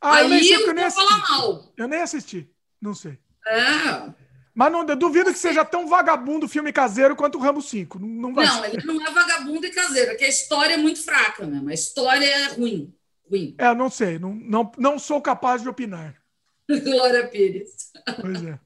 [0.00, 1.08] Ah, Aí eu nem sei eu, eu nem assisti.
[1.08, 1.72] falar mal.
[1.76, 2.50] Eu nem assisti.
[2.80, 3.18] Não sei.
[3.46, 4.12] É.
[4.54, 7.98] Mas não, eu duvido que seja tão vagabundo o filme caseiro quanto o Rambo 5.
[7.98, 10.76] Não, não, vai não ele não é vagabundo e caseiro, é que a história é
[10.76, 11.68] muito fraca mesmo.
[11.68, 12.94] A história é ruim.
[13.30, 13.54] ruim.
[13.58, 14.18] É, não sei.
[14.18, 16.14] Não, não, não sou capaz de opinar.
[16.68, 17.90] Glória Pires.
[18.20, 18.58] Pois é.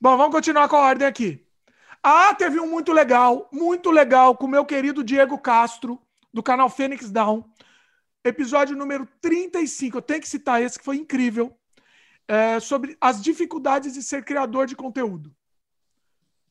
[0.00, 1.46] Bom, vamos continuar com a ordem aqui.
[2.02, 6.00] Ah, teve um muito legal, muito legal, com o meu querido Diego Castro,
[6.32, 7.44] do canal Fênix Down.
[8.24, 9.96] Episódio número 35.
[9.98, 11.56] Eu tenho que citar esse, que foi incrível
[12.28, 15.34] é, sobre as dificuldades de ser criador de conteúdo.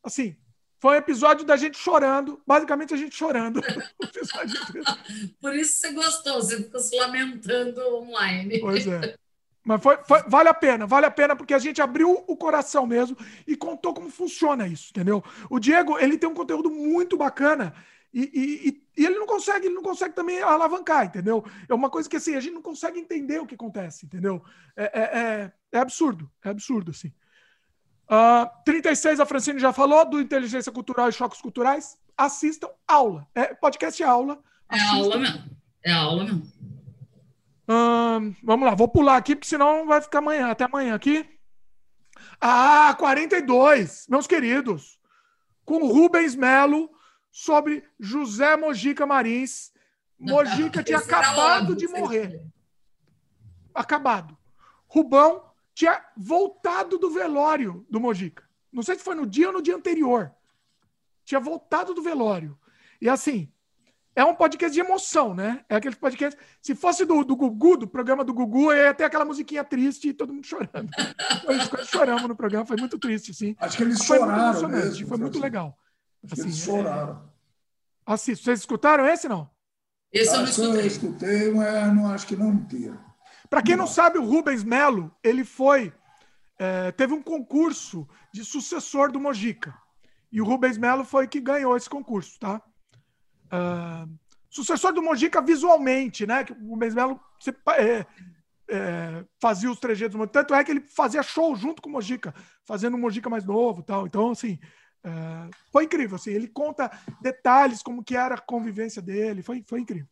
[0.04, 0.36] Assim,
[0.80, 3.62] foi um episódio da gente chorando, basicamente a gente chorando.
[5.40, 8.60] Por isso você gostou, você ficou se lamentando online.
[8.60, 9.16] Pois é.
[9.64, 12.88] Mas foi, foi, vale a pena, vale a pena, porque a gente abriu o coração
[12.88, 13.16] mesmo
[13.46, 15.24] e contou como funciona isso, entendeu?
[15.50, 17.76] O Diego, ele tem um conteúdo muito bacana
[18.14, 21.43] e, e, e, ele não consegue, ele não consegue também alavancar, entendeu?
[21.68, 24.43] É uma coisa que assim, a gente não consegue entender o que acontece, entendeu?
[24.76, 27.10] É, é, é, é absurdo, é absurdo, assim.
[28.10, 31.95] Uh, ah, 36, a Francine já falou, do Inteligência Cultural e Choques Culturais.
[32.18, 33.28] Assistam, aula.
[33.36, 34.41] É, podcast é aula.
[34.72, 35.43] É aula mesmo.
[35.84, 36.51] É aula mesmo.
[37.70, 41.24] Uh, vamos lá, vou pular aqui, porque senão vai ficar amanhã, até amanhã aqui.
[42.41, 44.99] Ah, 42, meus queridos.
[45.64, 46.89] Com Rubens Melo
[47.32, 49.72] sobre José Mojica Marins.
[50.20, 52.44] Mojica tinha acabado de morrer.
[53.74, 54.38] Acabado.
[54.88, 58.44] Rubão tinha voltado do velório do Mojica.
[58.72, 60.32] Não sei se foi no dia ou no dia anterior.
[61.24, 62.58] Tinha voltado do velório.
[63.02, 63.52] E assim,
[64.16, 65.64] é um podcast de emoção, né?
[65.70, 66.38] É aquele podcast.
[66.62, 70.14] Se fosse do, do Gugu, do programa do Gugu, ia ter aquela musiquinha triste e
[70.14, 70.90] todo mundo chorando.
[71.48, 73.56] Nós choramos no programa, foi muito triste, assim.
[73.60, 74.60] Acho que eles foi choraram.
[74.60, 75.78] Muito mesmo, foi muito legal.
[76.32, 77.14] Assim, eles choraram.
[77.14, 78.14] É...
[78.14, 78.46] Assista.
[78.46, 79.50] Vocês escutaram esse não?
[80.12, 80.82] Esse eu não escutei.
[80.82, 83.00] Eu escutei, mas não acho que não inteiro.
[83.50, 83.86] Para quem não.
[83.86, 85.94] não sabe, o Rubens Melo, ele foi.
[86.58, 89.74] É, teve um concurso de sucessor do Mojica.
[90.32, 92.62] E o Rubens Melo foi que ganhou esse concurso, tá?
[93.46, 96.44] Uh, sucessor do Mojica visualmente, né?
[96.44, 97.20] Que o Rubens Melo
[97.78, 98.06] é,
[98.70, 100.20] é, fazia os trejeitos.
[100.32, 102.34] Tanto é que ele fazia show junto com o Mojica,
[102.66, 104.06] fazendo um Mojica mais novo tal.
[104.06, 104.60] Então, assim,
[105.04, 106.16] é, foi incrível.
[106.16, 106.91] Assim, ele conta
[107.22, 109.41] detalhes, como que era a convivência dele.
[109.41, 110.08] Foi, foi incrível.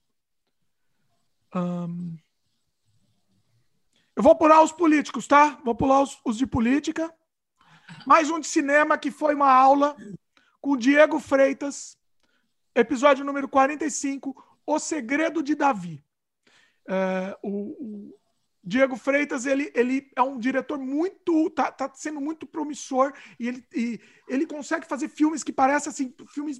[1.56, 2.18] Um,
[4.16, 5.60] eu vou pular os políticos, tá?
[5.64, 7.14] Vou pular os, os de política.
[8.06, 9.96] Mais um de cinema que foi uma aula
[10.60, 11.98] com Diego Freitas,
[12.76, 16.04] episódio número 45, O Segredo de Davi.
[17.42, 18.20] O, o,
[18.68, 21.50] Diego Freitas, ele, ele é um diretor muito.
[21.52, 23.98] tá, tá sendo muito promissor e ele, e
[24.28, 26.60] ele consegue fazer filmes que parecem assim, filmes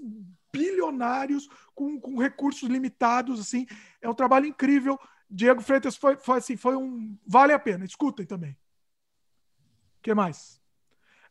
[0.50, 3.42] bilionários com, com recursos limitados.
[3.42, 3.68] assim
[4.02, 4.98] É um trabalho incrível.
[5.30, 7.18] Diego Freitas foi, foi assim, foi um.
[7.28, 8.52] Vale a pena, escutem também.
[8.52, 10.62] O que mais?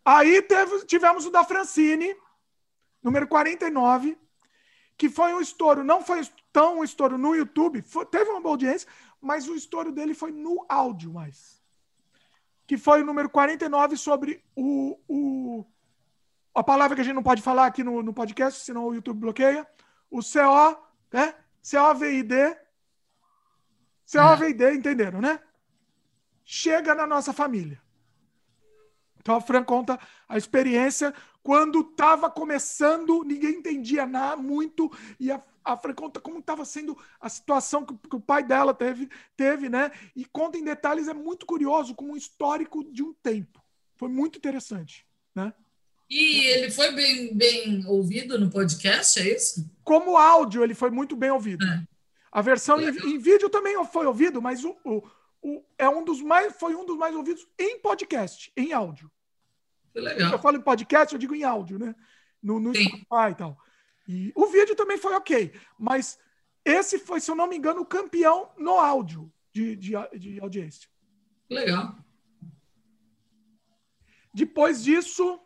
[0.05, 2.15] Aí teve, tivemos o da Francine,
[3.03, 4.19] número 49,
[4.99, 5.83] que foi um estouro.
[5.83, 6.21] Não foi
[6.53, 8.89] tão um estouro no YouTube, foi, teve uma boa audiência,
[9.27, 11.61] mas o estouro dele foi no áudio mais.
[12.67, 15.67] Que foi o número 49 sobre o, o,
[16.55, 19.21] a palavra que a gente não pode falar aqui no, no podcast, senão o YouTube
[19.21, 19.67] bloqueia.
[20.11, 20.79] O CO,
[21.13, 21.35] né?
[21.63, 22.57] C-O-V-I-D.
[24.05, 25.41] C-O-V-I-D, entenderam, né?
[26.45, 27.83] Chega na nossa família.
[29.19, 29.99] Então a Fran conta
[30.29, 31.13] a experiência
[31.43, 36.97] quando estava começando, ninguém entendia nada muito, e a, a Fran conta como estava sendo
[37.21, 39.91] a situação que, que, o pai dela teve, teve, né?
[40.15, 43.61] E conta em detalhes, é muito curioso, com um histórico de um tempo.
[43.97, 45.05] Foi muito interessante,
[45.35, 45.53] né?
[46.09, 49.69] E ele foi bem, bem ouvido no podcast, é isso?
[49.83, 51.67] Como áudio, ele foi muito bem ouvido.
[51.67, 51.83] É.
[52.31, 55.03] A versão em, em, vídeo também foi ouvido, mas o, o,
[55.43, 59.11] o, é um dos mais, foi um dos mais ouvidos em podcast, em áudio.
[59.93, 60.33] Legal.
[60.33, 61.93] Eu falo em podcast, eu digo em áudio, né?
[62.41, 63.59] No, no Spotify e tal.
[64.09, 66.19] E o vídeo também foi ok, mas
[66.65, 70.89] esse foi, se eu não me engano, o campeão no áudio de, de, de audiência.
[71.49, 71.97] Legal.
[74.33, 75.41] Depois disso.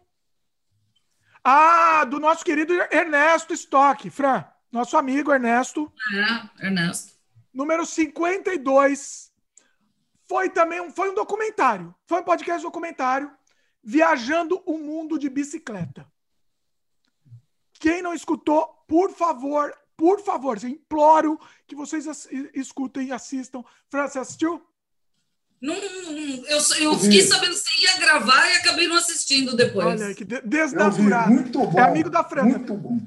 [1.45, 4.45] Ah, do nosso querido Ernesto Stock, Fran.
[4.71, 5.93] Nosso amigo Ernesto.
[6.61, 7.15] É, Ernesto.
[7.53, 9.33] Número 52.
[10.29, 11.95] Foi também um, foi um documentário.
[12.07, 13.31] Foi um podcast documentário
[13.83, 16.07] viajando o mundo de bicicleta.
[17.81, 22.07] Quem não escutou, por favor, por favor, eu imploro que vocês
[22.55, 23.65] escutem e assistam.
[23.89, 24.63] Fran, você assistiu?
[25.61, 29.87] Não, eu, eu fiquei sabendo que você ia gravar e acabei não assistindo depois.
[29.87, 31.33] Olha, que desnaturado.
[31.33, 31.79] Muito bom.
[31.79, 32.45] É amigo da Fran.
[32.45, 33.01] Muito bom.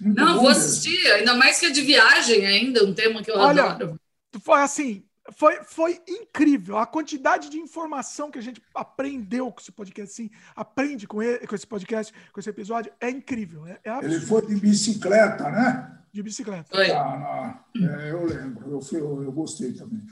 [0.00, 1.14] Muito não, bom vou assistir, mesmo.
[1.14, 4.00] ainda mais que é de viagem ainda, um tema que eu Olha, adoro.
[4.42, 9.70] Foi assim, foi, foi incrível a quantidade de informação que a gente aprendeu com esse
[9.70, 13.66] podcast, assim, aprende com, ele, com esse podcast, com esse episódio, é incrível.
[13.66, 15.98] É, é ele foi de bicicleta, né?
[16.12, 16.68] De bicicleta.
[16.76, 20.02] Ah, é, eu lembro, eu, fui, eu, eu, gostei também.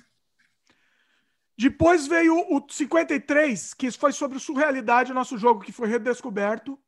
[1.58, 6.78] Depois veio o 53, que foi sobre surrealidade, nosso jogo que foi redescoberto.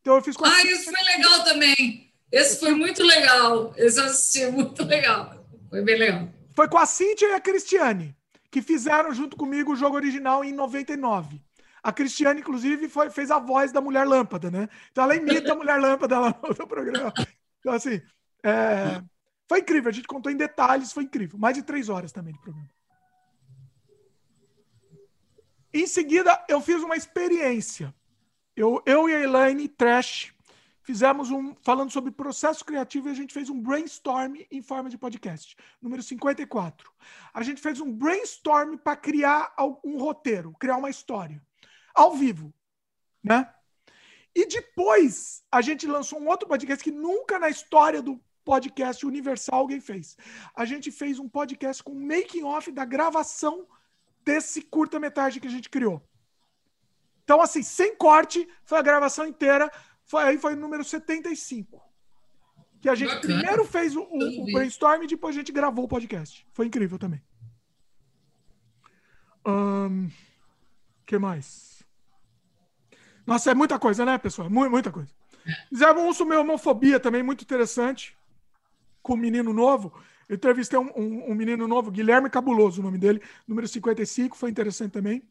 [0.00, 2.12] Então eu fiz Ah, isso foi legal também.
[2.32, 3.72] Esse foi muito legal.
[3.76, 5.46] Esse eu assisti, muito legal.
[5.70, 6.35] Foi bem legal.
[6.56, 8.16] Foi com a Cíntia e a Cristiane,
[8.50, 11.38] que fizeram junto comigo o jogo original em 99.
[11.82, 14.66] A Cristiane, inclusive, foi, fez a voz da Mulher Lâmpada, né?
[14.90, 17.12] Então ela imita a Mulher Lâmpada lá no programa.
[17.60, 18.00] Então, assim,
[18.42, 19.02] é...
[19.46, 19.90] foi incrível.
[19.90, 21.38] A gente contou em detalhes, foi incrível.
[21.38, 22.70] Mais de três horas também de programa.
[25.74, 27.94] Em seguida, eu fiz uma experiência.
[28.56, 30.32] Eu, eu e a Elaine Trash
[30.86, 34.96] fizemos um falando sobre processo criativo e a gente fez um brainstorm em forma de
[34.96, 36.88] podcast, número 54.
[37.34, 39.52] A gente fez um brainstorm para criar
[39.84, 41.42] um roteiro, criar uma história
[41.92, 42.54] ao vivo,
[43.22, 43.52] né?
[44.32, 49.62] E depois a gente lançou um outro podcast que nunca na história do podcast universal
[49.62, 50.16] alguém fez.
[50.54, 53.66] A gente fez um podcast com making off da gravação
[54.24, 56.00] desse curta-metragem que a gente criou.
[57.24, 59.68] Então, assim, sem corte, foi a gravação inteira.
[60.06, 61.82] Foi, aí foi o número 75.
[62.80, 63.34] Que a gente Bacana.
[63.34, 66.46] primeiro fez o, o, o, brainstorm e depois a gente gravou o podcast.
[66.52, 67.22] Foi incrível também.
[69.44, 70.10] O um,
[71.04, 71.84] que mais?
[73.26, 74.48] Nossa, é muita coisa, né, pessoal?
[74.48, 75.10] Muita, coisa.
[75.68, 78.16] Fizemos um sobre homofobia também, muito interessante.
[79.02, 79.92] com o menino novo.
[80.28, 84.50] Eu entrevistei um, um, um, menino novo, Guilherme Cabuloso, o nome dele, número 55, foi
[84.50, 85.22] interessante também.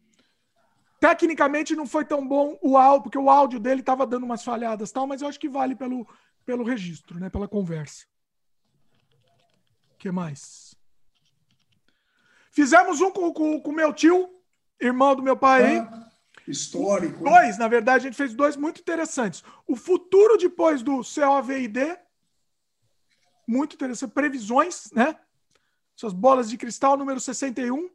[0.99, 4.91] Tecnicamente não foi tão bom o áudio, porque o áudio dele estava dando umas falhadas
[4.91, 6.07] tal, mas eu acho que vale pelo,
[6.45, 7.29] pelo registro, né?
[7.29, 8.05] Pela conversa.
[9.93, 10.75] O que mais?
[12.51, 14.29] Fizemos um com o com, meu tio,
[14.79, 15.77] irmão do meu pai.
[15.77, 16.09] Ah,
[16.47, 17.23] histórico.
[17.23, 19.43] Dois, na verdade, a gente fez dois muito interessantes.
[19.67, 21.99] O futuro depois do COVID,
[23.47, 24.11] muito interessante.
[24.11, 25.17] Previsões, né?
[25.95, 27.89] Suas bolas de cristal, número 61.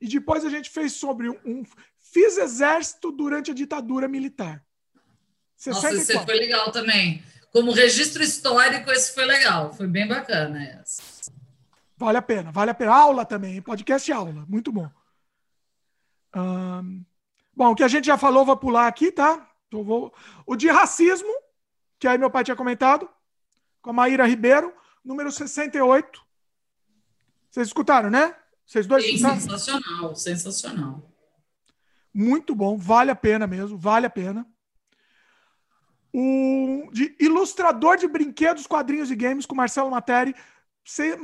[0.00, 1.64] E depois a gente fez sobre um.
[2.12, 4.62] Fiz exército durante a ditadura militar.
[5.56, 5.98] 64.
[5.98, 7.24] Nossa, esse foi legal também.
[7.50, 9.72] Como registro histórico, esse foi legal.
[9.72, 11.30] Foi bem bacana esse.
[11.96, 12.92] Vale a pena, vale a pena.
[12.94, 14.90] Aula também, podcast aula, muito bom.
[17.54, 19.48] bom, o que a gente já falou, vou pular aqui, tá?
[19.68, 20.12] Então, vou...
[20.44, 21.32] O de racismo,
[21.98, 23.08] que aí meu pai tinha comentado,
[23.80, 26.20] com a Maíra Ribeiro, número 68.
[27.50, 28.34] Vocês escutaram, né?
[28.66, 29.40] Vocês dois Sim, escutaram?
[29.40, 31.11] Sensacional, sensacional.
[32.14, 34.46] Muito bom, vale a pena mesmo, vale a pena.
[36.12, 40.34] O de ilustrador de brinquedos, quadrinhos e games com Marcelo Materi,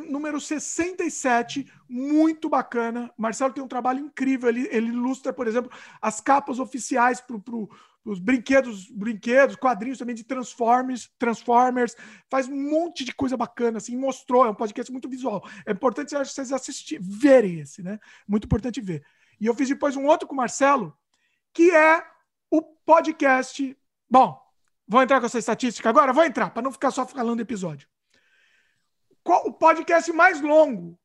[0.08, 3.12] número 67, muito bacana.
[3.18, 4.48] Marcelo tem um trabalho incrível.
[4.48, 5.70] Ele, ele ilustra, por exemplo,
[6.00, 7.36] as capas oficiais para
[8.04, 11.94] os brinquedos, brinquedos, quadrinhos também de Transformers, Transformers,
[12.30, 15.46] faz um monte de coisa bacana, assim, mostrou, é um podcast muito visual.
[15.66, 17.98] É importante vocês assistirem, verem esse, né?
[18.26, 19.04] Muito importante ver.
[19.40, 20.96] E eu fiz depois um outro com o Marcelo,
[21.52, 22.04] que é
[22.50, 23.76] o podcast.
[24.08, 24.40] Bom,
[24.86, 26.12] vou entrar com essa estatística agora?
[26.12, 27.88] Vou entrar, para não ficar só falando episódio
[29.46, 30.98] o podcast mais longo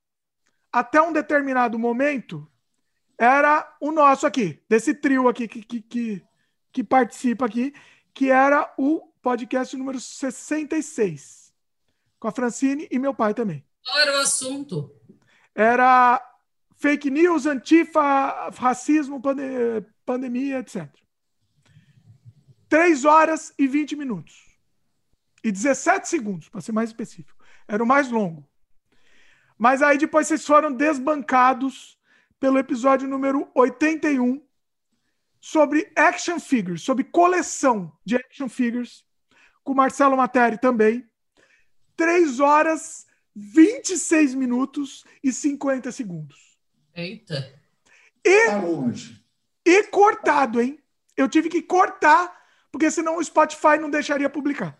[0.71, 2.49] até um determinado momento
[3.17, 6.23] era o nosso aqui, desse trio aqui que, que, que,
[6.71, 7.73] que participa aqui,
[8.13, 11.53] que era o podcast número 66,
[12.19, 13.63] com a Francine e meu pai também.
[13.85, 14.91] Qual era o assunto?
[15.53, 16.21] Era
[16.83, 19.41] fake news, antifa, racismo, pande
[20.05, 20.89] pandemia, etc.
[22.67, 24.35] 3 horas e 20 minutos.
[25.41, 27.41] E 17 segundos, para ser mais específico.
[27.69, 28.45] Era o mais longo.
[29.57, 31.97] Mas aí depois vocês foram desbancados
[32.37, 34.45] pelo episódio número 81
[35.39, 39.05] sobre action figures, sobre coleção de action figures,
[39.63, 41.09] com Marcelo Materi também.
[41.95, 46.52] 3 horas, 26 minutos e 50 segundos.
[46.95, 47.53] Eita.
[48.25, 48.61] E, tá
[49.65, 50.79] e cortado, hein?
[51.15, 52.33] Eu tive que cortar,
[52.71, 54.77] porque senão o Spotify não deixaria publicar.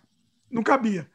[0.49, 1.09] Não cabia.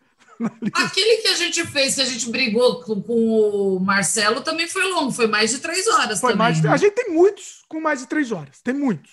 [0.72, 4.84] Aquele que a gente fez, que a gente brigou com, com, o Marcelo, também foi
[4.84, 6.20] longo, foi mais de três horas.
[6.20, 6.70] Foi também, mais né?
[6.70, 9.12] A gente tem muitos com mais de três horas, tem muitos.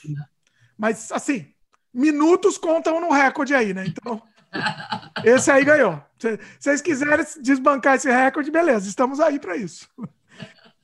[0.77, 1.47] Mas, assim,
[1.93, 3.85] minutos contam no recorde aí, né?
[3.87, 4.21] Então,
[5.23, 6.01] esse aí ganhou.
[6.19, 9.89] Se vocês quiserem desbancar esse recorde, beleza, estamos aí para isso.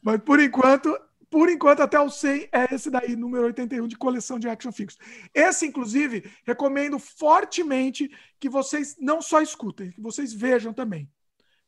[0.02, 0.98] Mas, por enquanto,
[1.30, 5.00] por enquanto, até o 100 é esse daí, número 81 de coleção de action figures.
[5.34, 11.10] Esse, inclusive, recomendo fortemente que vocês não só escutem, que vocês vejam também.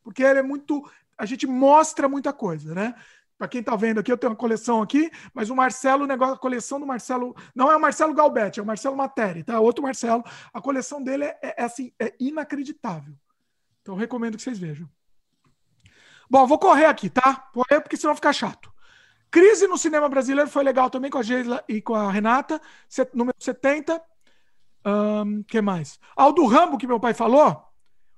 [0.03, 0.84] Porque ele é muito.
[1.17, 2.93] A gente mostra muita coisa, né?
[3.38, 6.36] Para quem está vendo aqui, eu tenho uma coleção aqui, mas o Marcelo, o negócio,
[6.36, 9.59] a coleção do Marcelo, não é o Marcelo Galbetti, é o Marcelo Materi, tá?
[9.59, 10.23] Outro Marcelo.
[10.53, 13.15] A coleção dele é, é, é assim, é inacreditável.
[13.81, 14.89] Então, recomendo que vocês vejam.
[16.34, 17.47] Bom, vou correr aqui, tá?
[17.53, 18.73] Correr porque senão fica chato.
[19.29, 22.59] Crise no cinema brasileiro foi legal também com a Geisla e com a Renata,
[23.13, 24.01] número 70.
[24.84, 25.99] Um, que mais?
[26.15, 27.63] Ao do Rambo, que meu pai falou,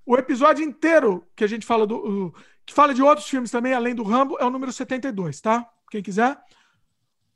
[0.06, 2.28] o episódio inteiro que a gente fala do.
[2.28, 2.34] Uh,
[2.66, 5.70] que fala de outros filmes também, além do Rambo, é o número 72, tá?
[5.92, 6.42] Quem quiser.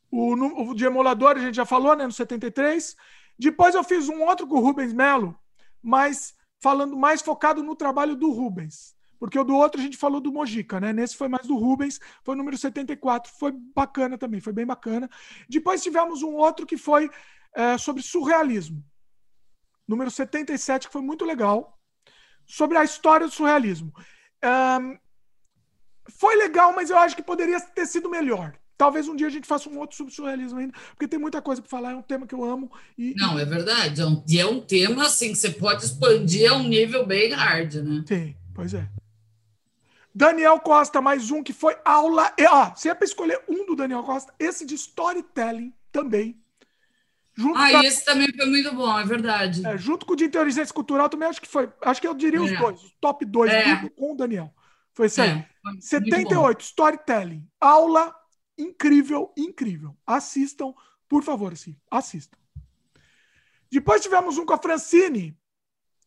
[0.10, 2.06] O, o de emulador a gente já falou, né?
[2.06, 2.96] No 73.
[3.38, 5.38] Depois eu fiz um outro com o Rubens Melo,
[5.84, 8.98] mas falando mais focado no trabalho do Rubens.
[9.20, 10.94] Porque o do outro a gente falou do Mojica, né?
[10.94, 15.10] Nesse foi mais do Rubens, foi o número 74, foi bacana também, foi bem bacana.
[15.48, 17.10] Depois tivemos um outro que foi
[17.54, 18.84] é, sobre surrealismo,
[19.88, 21.78] número 77, que foi muito legal,
[22.46, 23.94] sobre a história do surrealismo.
[24.44, 24.98] Um,
[26.10, 28.58] foi legal, mas eu acho que poderia ter sido melhor.
[28.78, 31.62] Talvez um dia a gente faça um outro sobre surrealismo ainda, porque tem muita coisa
[31.62, 32.72] para falar, é um tema que eu amo.
[32.98, 34.00] E, Não, é verdade.
[34.00, 37.32] É um, e é um tema assim que você pode expandir a um nível bem
[37.34, 38.04] hard, né?
[38.08, 38.90] Sim, pois é.
[40.14, 42.34] Daniel Costa, mais um que foi aula.
[42.52, 46.40] Ó, se é para escolher um do Daniel Costa, esse de storytelling também.
[47.36, 49.66] Junto ah, com, esse também foi muito bom, é verdade.
[49.66, 51.72] É, junto com o de inteligência cultural também acho que foi.
[51.82, 52.44] Acho que eu diria é.
[52.44, 53.90] os dois, os top dois, é.
[53.90, 54.54] com o Daniel.
[54.94, 55.30] Foi isso aí.
[55.30, 55.48] É,
[55.80, 57.48] 78, storytelling.
[57.62, 58.14] Aula
[58.58, 59.96] incrível, incrível.
[60.06, 60.74] Assistam,
[61.08, 62.38] por favor, assim, assistam.
[63.72, 65.38] Depois tivemos um com a Francine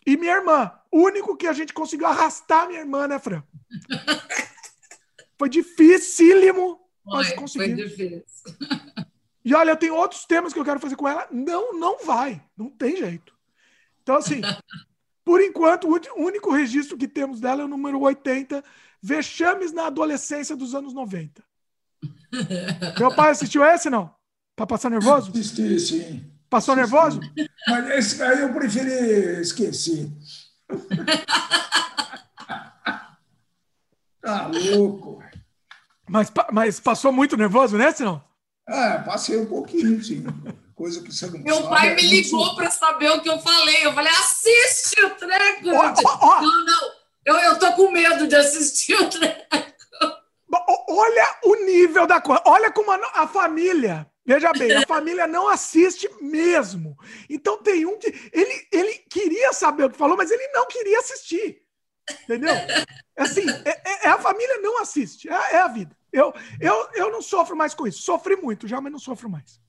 [0.07, 3.43] e minha irmã, único que a gente conseguiu arrastar minha irmã, né, Fran?
[5.39, 7.81] Foi dificílimo, mas foi, conseguimos.
[7.81, 8.23] Foi difícil.
[9.45, 11.27] E olha, eu tenho outros temas que eu quero fazer com ela.
[11.33, 12.41] Não, não vai.
[12.57, 13.35] Não tem jeito.
[14.01, 14.41] Então, assim,
[15.25, 18.63] por enquanto, o único registro que temos dela é o número 80,
[19.03, 21.43] Vexames na Adolescência dos anos 90.
[22.99, 24.15] Meu pai assistiu esse, não?
[24.55, 25.33] Tá passando nervoso?
[25.33, 26.33] Assisti, sim.
[26.49, 26.93] Passou Assisti.
[26.93, 27.21] nervoso?
[27.67, 30.09] Mas esse aí eu preferi esquecer.
[34.23, 35.23] tá louco.
[36.09, 38.23] Mas, mas passou muito nervoso nesse, não?
[38.69, 40.25] É, passei um pouquinho, sim.
[40.75, 43.87] Coisa que você não Meu sabe, pai me ligou para saber o que eu falei.
[43.87, 45.69] Eu falei, assiste o treco!
[45.69, 46.41] Oh, oh, oh.
[46.43, 47.03] Não, não.
[47.25, 49.47] Eu, eu tô com medo de assistir o treco.
[50.89, 52.43] Olha o nível da coisa.
[52.45, 56.97] Olha como a, a família Veja bem, a família não assiste mesmo.
[57.29, 58.07] Então tem um que.
[58.33, 61.63] Ele, ele queria saber o que falou, mas ele não queria assistir.
[62.25, 62.55] Entendeu?
[63.17, 65.29] Assim, é, é, é a família não assiste.
[65.29, 65.97] É, é, a vida.
[66.13, 68.03] Eu, eu, eu não sofro mais com isso.
[68.03, 69.61] Sofri muito já, mas não sofro mais.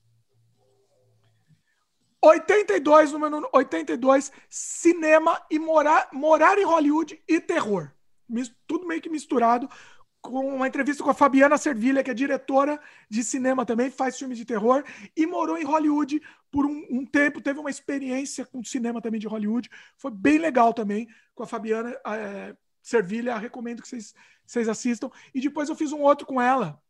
[2.22, 7.90] 82, número 82, cinema e morar, morar em Hollywood e terror.
[8.66, 9.68] Tudo meio que misturado
[10.24, 14.38] com uma entrevista com a Fabiana Servilha, que é diretora de cinema também, faz filmes
[14.38, 14.82] de terror
[15.14, 16.20] e morou em Hollywood
[16.50, 19.68] por um, um, tempo, teve uma experiência com cinema também de Hollywood.
[19.98, 23.36] Foi bem legal também com a Fabiana é, Servilha.
[23.36, 24.14] Recomendo que vocês,
[24.46, 25.10] vocês assistam.
[25.34, 26.80] E depois eu fiz um outro com ela,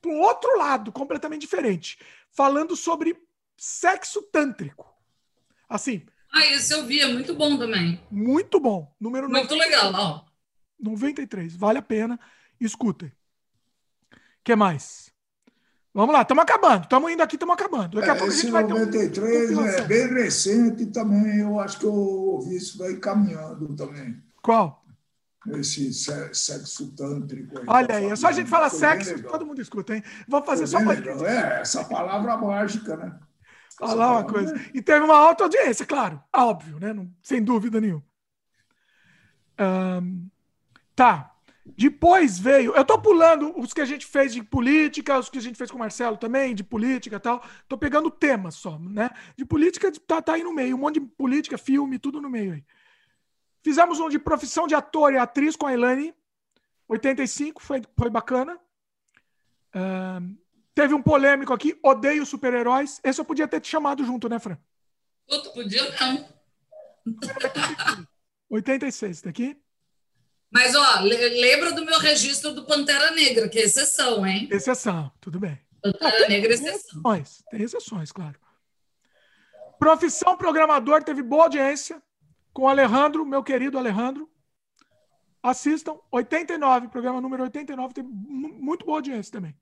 [0.00, 1.98] para um outro lado, completamente diferente,
[2.30, 3.20] falando sobre
[3.56, 4.94] sexo tântrico.
[5.68, 6.06] Assim.
[6.32, 8.00] Ah, esse eu vi, é muito bom também.
[8.12, 8.94] Muito bom.
[9.00, 9.70] Número Muito 93.
[9.70, 10.24] legal, ó.
[10.78, 12.20] 93, vale a pena.
[12.60, 13.08] Escutem.
[13.08, 15.12] O que mais?
[15.96, 16.82] Vamos lá, estamos acabando.
[16.82, 17.96] Estamos indo aqui, estamos acabando.
[17.96, 19.66] Daqui a é, pouco a gente vai 93 um...
[19.66, 21.40] é bem recente também.
[21.40, 24.22] Eu acho que eu ouvi isso daí caminhando também.
[24.42, 24.84] Qual?
[25.54, 27.58] Esse sexo tântrico.
[27.60, 30.02] Aí Olha aí, é só a gente falar sexo, todo mundo escuta, hein?
[30.28, 30.92] Vou fazer só uma.
[30.92, 33.18] É, essa palavra mágica, né?
[33.78, 34.54] Falar uma coisa.
[34.74, 36.22] E teve uma alta audiência, claro.
[36.34, 36.92] Óbvio, né?
[36.92, 38.04] Não, sem dúvida nenhuma.
[39.58, 40.28] Um,
[40.94, 41.35] tá.
[41.74, 42.74] Depois veio.
[42.74, 45.70] Eu tô pulando os que a gente fez de política, os que a gente fez
[45.70, 47.42] com o Marcelo também, de política e tal.
[47.68, 49.10] Tô pegando temas só, né?
[49.36, 50.76] De política tá, tá aí no meio.
[50.76, 52.64] Um monte de política, filme, tudo no meio aí.
[53.64, 56.14] Fizemos um de profissão de ator e atriz com a Elaine.
[56.88, 58.56] 85, foi, foi bacana.
[59.74, 60.36] Uh,
[60.72, 63.00] teve um polêmico aqui, odeio super-heróis.
[63.02, 64.56] Esse eu podia ter te chamado junto, né, Fran?
[65.28, 66.36] Outro podia não.
[68.48, 69.60] 86, daqui.
[70.50, 74.48] Mas, ó, lembra do meu registro do Pantera Negra, que é exceção, hein?
[74.50, 75.60] Exceção, tudo bem.
[75.82, 77.02] Pantera tem, Negra é exceção.
[77.02, 78.38] Tem exceções, tem exceções, claro.
[79.78, 82.02] Profissão programador teve boa audiência
[82.52, 84.30] com o Alejandro, meu querido Alejandro.
[85.42, 89.54] Assistam, 89, programa número 89, tem muito boa audiência também.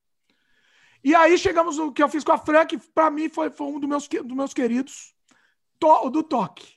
[1.02, 3.66] E aí chegamos no que eu fiz com a Fran, que para mim foi, foi
[3.66, 5.14] um dos meus, dos meus queridos,
[5.78, 6.73] to, do toque.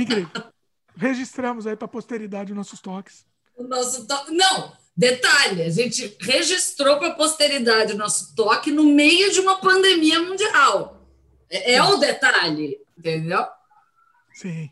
[0.00, 0.52] Incrível
[0.98, 3.24] registramos aí para a posteridade nossos toques.
[3.56, 4.06] O nosso.
[4.30, 9.60] Não, detalhe, a gente registrou para a posteridade o nosso toque no meio de uma
[9.60, 11.06] pandemia mundial.
[11.48, 13.46] É, é o detalhe, entendeu?
[14.34, 14.68] Sim.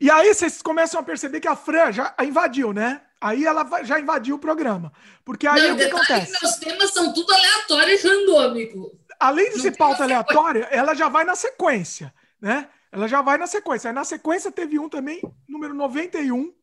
[0.00, 3.02] E aí vocês começam a perceber que a Fran já invadiu, né?
[3.20, 4.92] Aí ela já invadiu o programa.
[5.24, 6.32] Porque aí Não, o que acontece?
[6.40, 8.98] Meus temas são tudo aleatório e randômico.
[9.18, 12.68] Além de ser pauta aleatória, ela já vai na sequência, né?
[12.94, 13.90] Ela já vai na sequência.
[13.90, 16.54] Aí na sequência teve um também, número 91,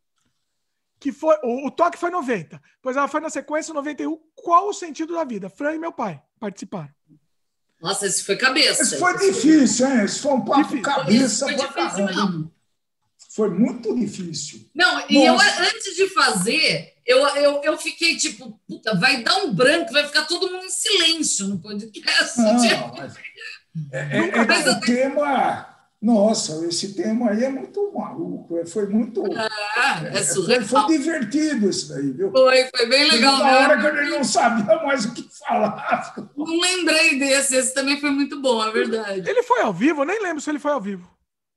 [0.97, 1.35] que foi.
[1.43, 2.61] O, o toque foi 90.
[2.81, 4.17] Pois ela foi na sequência 91.
[4.33, 5.49] Qual o sentido da vida?
[5.49, 6.89] Fran e meu pai participaram.
[7.81, 8.81] Nossa, esse foi cabeça.
[8.81, 10.05] Esse foi difícil, hein?
[10.05, 10.81] Esse foi um papo difícil.
[10.81, 12.51] cabeça foi difícil, não.
[13.31, 14.69] Foi muito difícil.
[14.73, 15.07] Não, Nossa.
[15.09, 19.91] e eu, antes de fazer, eu, eu, eu fiquei tipo, puta, vai dar um branco,
[19.91, 22.39] vai ficar todo mundo em silêncio no podcast.
[22.39, 22.95] Não, tipo...
[22.95, 23.15] mas
[23.91, 25.70] é, é, é, é um tema
[26.01, 29.23] nossa, esse tema aí é muito maluco, é, foi muito.
[29.37, 32.31] Ah, é, é foi, foi, divertido isso daí, viu?
[32.31, 33.37] Foi, foi bem legal.
[33.37, 36.15] Na hora que ele não sabia mais o que falar.
[36.35, 39.29] Não lembrei desse, esse também foi muito bom, é verdade.
[39.29, 40.01] Ele foi ao vivo?
[40.01, 41.07] Eu nem lembro se ele foi ao vivo.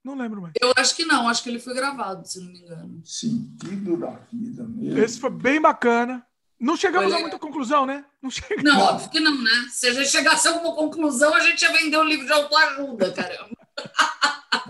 [0.05, 0.53] Não lembro mais.
[0.61, 3.01] Eu acho que não, acho que ele foi gravado, se não me engano.
[3.03, 4.99] Sentido da vida mesmo.
[4.99, 6.23] Esse foi bem bacana.
[6.61, 8.05] Não chegamos a muita conclusão, né?
[8.23, 8.63] Não, chegamos.
[8.63, 9.69] não, óbvio que não, né?
[9.71, 13.13] Se a gente chegasse a alguma conclusão, a gente ia vender um livro de autoajuda,
[13.13, 13.54] caramba.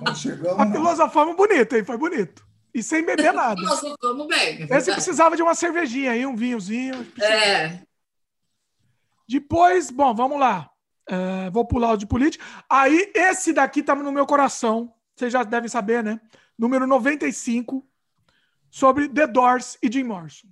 [0.04, 0.58] Não chegamos.
[0.60, 1.84] A filosofamos bonito, hein?
[1.84, 2.44] Foi bonito.
[2.72, 3.56] E sem beber nada.
[3.56, 4.66] Filosofamos bem.
[4.70, 7.06] É Esse precisava de uma cervejinha aí, um vinhozinho.
[7.20, 7.80] É.
[9.28, 10.70] Depois, bom, vamos lá.
[11.08, 12.44] É, vou pular o de política.
[12.68, 14.92] Aí, esse daqui tá no meu coração.
[15.14, 16.20] vocês já devem saber, né?
[16.58, 17.86] Número 95,
[18.70, 20.48] sobre The Doors e Jim Morrison.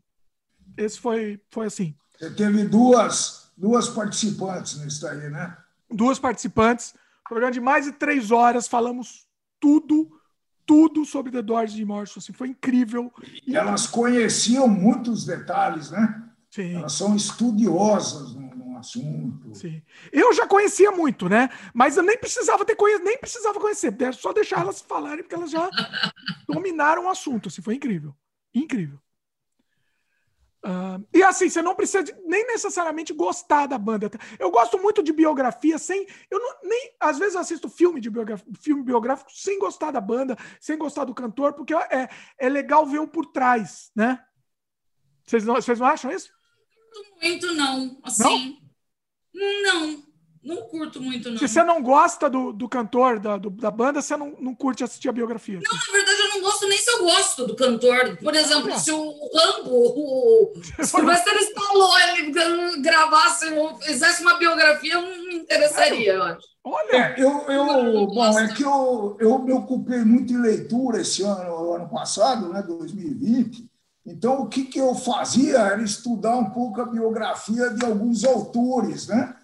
[0.76, 1.94] Esse foi, foi assim.
[2.18, 5.56] Você teve duas, duas participantes nisso aí, né?
[5.90, 6.94] Duas participantes.
[7.28, 9.26] Programa de mais de três horas, falamos
[9.60, 10.10] tudo,
[10.66, 12.18] tudo sobre The Doors e Jim Morrison.
[12.18, 13.12] Assim, foi incrível.
[13.46, 16.22] E elas conheciam muitos detalhes, né?
[16.50, 16.76] Sim.
[16.76, 19.54] Elas são estudiosas no, no assunto.
[19.54, 19.80] Sim.
[20.12, 21.48] Eu já conhecia muito, né?
[21.72, 25.50] Mas eu nem precisava ter conhecido, nem precisava conhecer, só deixar elas falarem, porque elas
[25.50, 25.70] já
[26.46, 27.48] dominaram o assunto.
[27.48, 28.14] Assim, foi incrível.
[28.54, 28.98] Incrível.
[30.64, 34.08] Uh, e assim, você não precisa de, nem necessariamente gostar da banda.
[34.38, 36.06] Eu gosto muito de biografia sem.
[36.30, 40.36] Eu não, nem Às vezes assisto filme, de biografia, filme biográfico sem gostar da banda,
[40.60, 42.08] sem gostar do cantor, porque é,
[42.38, 44.24] é legal ver o por trás, né?
[45.26, 46.32] Vocês não, vocês não acham isso?
[47.20, 47.98] Muito, não.
[48.04, 48.58] Assim.
[49.34, 49.62] Não.
[49.62, 50.11] não.
[50.42, 51.38] Não curto muito, não.
[51.38, 54.82] Se você não gosta do, do cantor, da, do, da banda, você não, não curte
[54.82, 55.60] assistir a biografia.
[55.62, 58.16] Não, na verdade, eu não gosto nem se eu gosto do cantor.
[58.16, 63.46] Por exemplo, se o Rambo, o Sylvester Stallone gravasse,
[63.82, 66.52] fizesse uma biografia, eu não me interessaria, eu acho.
[66.64, 71.22] Olha, é, eu, eu, bom, é que eu, eu me ocupei muito em leitura esse
[71.22, 73.68] ano, ano passado, né, 2020.
[74.04, 79.06] Então, o que, que eu fazia era estudar um pouco a biografia de alguns autores,
[79.06, 79.36] né?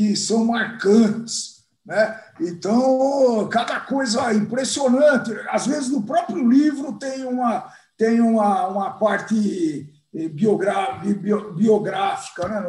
[0.00, 1.66] Que são marcantes.
[1.84, 2.18] Né?
[2.40, 5.30] Então, cada coisa impressionante.
[5.50, 12.62] Às vezes, no próprio livro tem uma, tem uma, uma parte eh, biográfica né?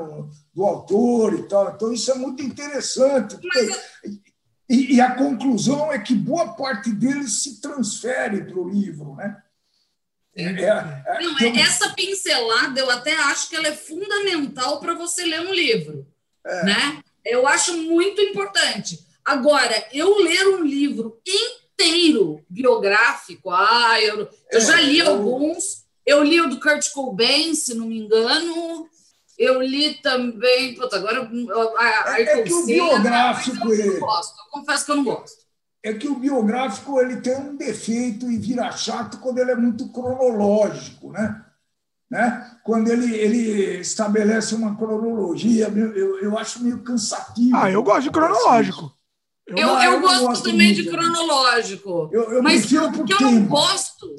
[0.54, 1.74] do autor e tal.
[1.74, 3.38] Então, isso é muito interessante.
[3.38, 3.72] Porque,
[4.70, 9.16] e, e, a conclusão é que boa parte deles se transfere para o livro.
[9.16, 9.38] Né?
[10.36, 14.96] É, é, é, Não, então, essa pincelada eu até acho que ela é fundamental para
[14.96, 16.06] você ler um livro.
[16.46, 16.66] É.
[16.66, 17.04] Né?
[17.26, 19.00] Eu acho muito importante.
[19.24, 25.86] Agora, eu ler um livro inteiro biográfico, ah, eu, eu já li é, alguns.
[26.06, 28.88] Eu li o do Kurt Cobain, se não me engano.
[29.38, 30.76] Eu li também.
[30.76, 31.30] Puta, agora
[31.78, 33.74] a, a é, é que o biográfico.
[33.74, 35.42] Eu não gosto, eu confesso que eu não gosto.
[35.84, 39.90] É que o biográfico ele tem um defeito e vira chato quando ele é muito
[39.90, 41.44] cronológico, né?
[42.12, 42.58] Né?
[42.62, 47.56] quando ele, ele estabelece uma cronologia, eu, eu acho meio cansativo.
[47.56, 48.94] Ah, eu gosto de cronológico.
[49.48, 50.84] Eu, eu, eu, eu gosto, gosto, também muito.
[50.84, 52.10] de cronológico.
[52.12, 54.14] Eu, eu mas o que eu não gosto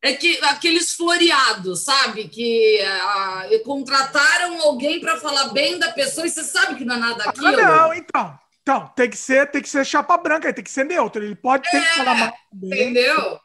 [0.00, 2.28] é que aqueles floreados, sabe?
[2.28, 6.98] Que uh, contrataram alguém para falar bem da pessoa e você sabe que não é
[6.98, 7.46] nada aquilo.
[7.48, 8.38] Ah, não, então.
[8.62, 11.24] Então, tem que ser, tem que ser chapa branca, tem que ser neutro.
[11.24, 12.34] Ele pode ter é, que falar mal.
[12.54, 13.40] Entendeu?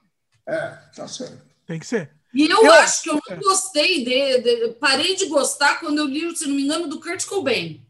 [0.47, 1.41] É, tá certo.
[1.65, 2.16] Tem que ser.
[2.37, 6.05] E eu, eu acho que eu não gostei de, de, Parei de gostar quando eu
[6.05, 7.83] li, se não me engano, do Kurt Cobain.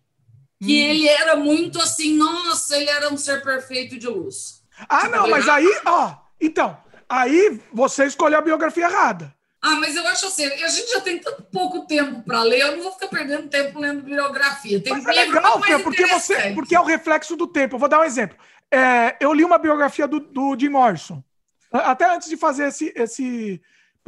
[0.63, 0.89] Que hum.
[0.89, 4.63] ele era muito assim, nossa, ele era um ser perfeito de luz.
[4.87, 6.15] Ah, tipo, não, mas aí, ó.
[6.39, 6.77] Então,
[7.09, 9.35] aí você escolheu a biografia errada.
[9.61, 12.77] Ah, mas eu acho assim, a gente já tem tanto pouco tempo para ler, eu
[12.77, 14.81] não vou ficar perdendo tempo lendo biografia.
[14.81, 17.75] Tem mas é legal, Fê, porque, você, porque é o reflexo do tempo.
[17.75, 18.37] Eu vou dar um exemplo.
[18.71, 21.21] É, eu li uma biografia do, do Jim Morrison,
[21.69, 23.61] até antes de fazer esse, esse,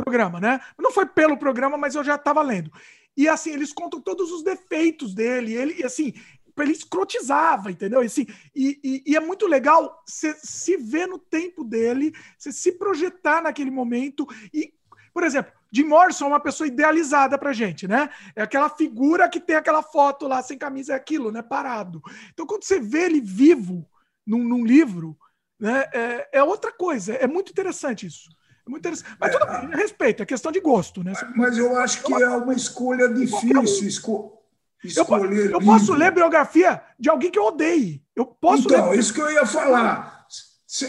[0.03, 0.59] programa, né?
[0.77, 2.71] Não foi pelo programa, mas eu já estava lendo.
[3.15, 6.13] E assim, eles contam todos os defeitos dele, ele, assim,
[6.57, 8.01] ele escrotizava, entendeu?
[8.01, 8.25] E, assim,
[8.55, 13.41] e, e, e é muito legal você se ver no tempo dele, você se projetar
[13.41, 14.27] naquele momento.
[14.53, 14.73] E,
[15.13, 18.09] por exemplo, Jim Morrison é uma pessoa idealizada pra gente, né?
[18.35, 21.41] É aquela figura que tem aquela foto lá sem camisa, é aquilo, né?
[21.41, 22.01] Parado.
[22.33, 23.87] Então, quando você vê ele vivo
[24.25, 25.17] num, num livro,
[25.59, 25.85] né?
[25.93, 27.13] É, é outra coisa.
[27.13, 28.29] É muito interessante isso.
[28.69, 29.17] Muito interessante.
[29.19, 31.13] Mas tudo bem, respeito, é questão de gosto, né?
[31.35, 34.39] Mas eu acho que é uma escolha difícil esco
[34.83, 35.47] escolher.
[35.47, 38.01] Eu, eu posso ler biografia de alguém que eu odeie.
[38.15, 38.99] Eu posso então, ler...
[38.99, 40.25] isso que eu ia falar.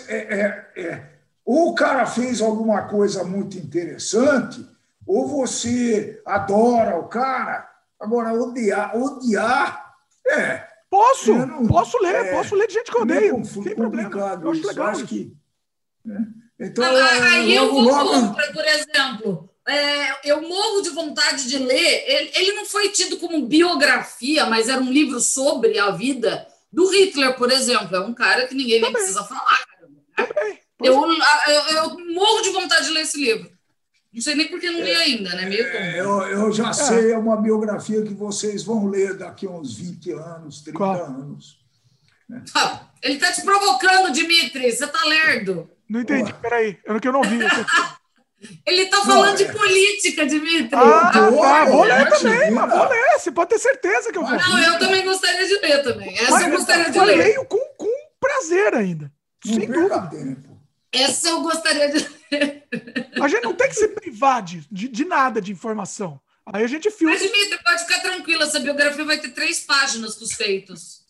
[0.08, 1.10] É, é, é,
[1.44, 4.64] ou o cara fez alguma coisa muito interessante,
[5.06, 7.68] ou você adora o cara.
[7.98, 9.94] Agora, odiar, odiar
[10.26, 10.68] é.
[10.88, 13.44] Posso, não, posso ler, é, posso ler de gente que eu odeio.
[13.44, 14.10] Sem problema.
[14.42, 14.88] Eu acho legal.
[14.88, 15.36] Acho que,
[16.04, 16.26] né?
[16.60, 18.10] Então, aí eu vou logo...
[18.10, 19.50] contra, por exemplo.
[19.66, 22.04] É, eu morro de vontade de ler.
[22.06, 26.88] Ele, ele, não foi tido como biografia, mas era um livro sobre a vida do
[26.90, 27.96] Hitler, por exemplo.
[27.96, 29.60] É um cara que ninguém nem precisa falar.
[30.18, 30.58] Né?
[30.82, 33.50] Eu, eu, eu, morro de vontade de ler esse livro.
[34.12, 35.46] Não sei nem porque não li ainda, né?
[35.46, 36.72] Meio é, eu, eu já é.
[36.72, 41.04] sei, é uma biografia que vocês vão ler daqui a uns 20 anos, 30 Qual?
[41.04, 41.60] anos.
[42.54, 44.72] Ah, ele está te provocando, Dimitri.
[44.72, 45.70] Você está lerdo.
[45.90, 46.78] Não entendi, peraí.
[46.84, 47.40] Eu, que eu não vi.
[48.64, 49.52] Ele está falando de é.
[49.52, 50.70] política, Dimitri.
[50.72, 53.18] Ah, tá, vou ler também, mas vou ler.
[53.18, 54.30] Você pode ter certeza que eu vou.
[54.30, 56.16] Não, eu também gostaria de ler também.
[56.16, 57.18] Essa mas, eu gostaria de ler.
[57.18, 57.88] Eu leio com, com
[58.18, 59.12] prazer ainda.
[59.44, 60.08] Não sem dúvida.
[60.10, 60.60] Tempo.
[60.92, 61.98] Essa eu gostaria de.
[63.20, 66.18] a gente não tem que se privar de, de, de nada de informação.
[66.46, 67.12] Aí a gente filma.
[67.12, 71.04] Mas, Dimitri, pode ficar tranquila, essa biografia vai ter três páginas com os feitos.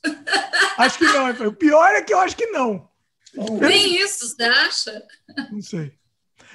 [0.77, 1.31] Acho que não.
[1.49, 2.90] O pior é que eu acho que não.
[3.35, 5.07] Nem isso, você acha?
[5.51, 5.93] Não sei.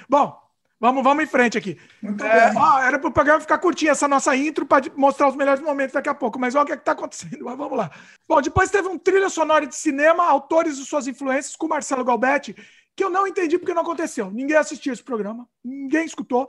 [0.08, 0.38] Bom,
[0.78, 1.78] vamos, vamos em frente aqui.
[2.02, 5.62] É, ó, era para o programa ficar curtinho essa nossa intro para mostrar os melhores
[5.62, 7.44] momentos daqui a pouco, mas olha o que é está acontecendo.
[7.44, 7.90] Mas vamos lá.
[8.28, 12.54] Bom, depois teve um trilha sonora de cinema, autores e suas influências, com Marcelo Galbetti,
[12.94, 14.30] que eu não entendi porque não aconteceu.
[14.30, 16.48] Ninguém assistiu esse programa, ninguém escutou.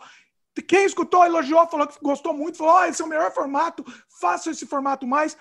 [0.67, 3.85] Quem escutou, elogiou, falou que gostou muito, falou: oh, esse é o melhor formato,
[4.19, 5.37] faça esse formato mais.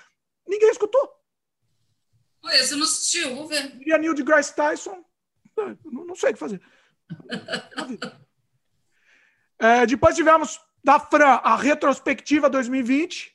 [0.47, 1.16] Ninguém escutou.
[2.47, 3.77] Olha, você não assistiu, vou ver.
[3.85, 5.05] E a Neil deGrasse Tyson,
[5.85, 6.61] não, não sei o que fazer.
[9.59, 13.35] é, depois tivemos da Fran a retrospectiva 2020.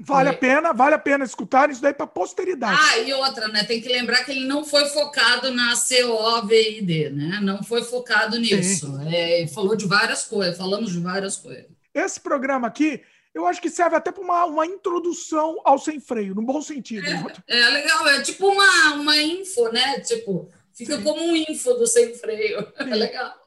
[0.00, 2.78] Vale a pena, vale a pena escutar isso daí para posteridade.
[2.78, 3.64] Ah, e outra, né?
[3.64, 7.40] Tem que lembrar que ele não foi focado na COVID, né?
[7.40, 8.98] Não foi focado nisso.
[9.10, 11.64] É, falou de várias coisas, falamos de várias coisas.
[11.94, 13.02] Esse programa aqui,
[13.36, 17.06] eu acho que serve até para uma, uma introdução ao sem freio, no bom sentido.
[17.46, 20.00] É, é legal, é tipo uma, uma info, né?
[20.00, 21.02] Tipo, fica Sim.
[21.02, 22.66] como um info do sem freio.
[22.78, 22.92] É Sim.
[22.92, 23.46] É legal.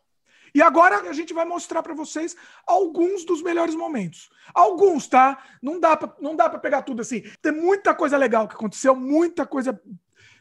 [0.53, 2.35] E agora a gente vai mostrar para vocês
[2.67, 4.29] alguns dos melhores momentos.
[4.53, 5.43] Alguns, tá?
[5.59, 7.23] Não dá para não dá para pegar tudo assim.
[7.41, 9.79] Tem muita coisa legal que aconteceu, muita coisa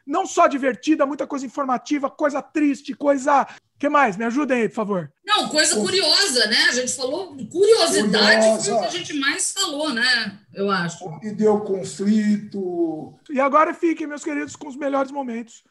[0.07, 3.47] não só divertida, muita coisa informativa, coisa triste, coisa
[3.79, 4.17] que mais?
[4.17, 5.13] Me ajudem aí, por favor.
[5.25, 6.67] Não, coisa curiosa, né?
[6.69, 8.65] A gente falou curiosidade Curiosa.
[8.65, 10.39] foi o que a gente mais falou, né?
[10.53, 10.99] Eu acho.
[11.23, 13.15] E deu conflito.
[13.31, 15.63] E agora fiquem, meus queridos, com os melhores momentos.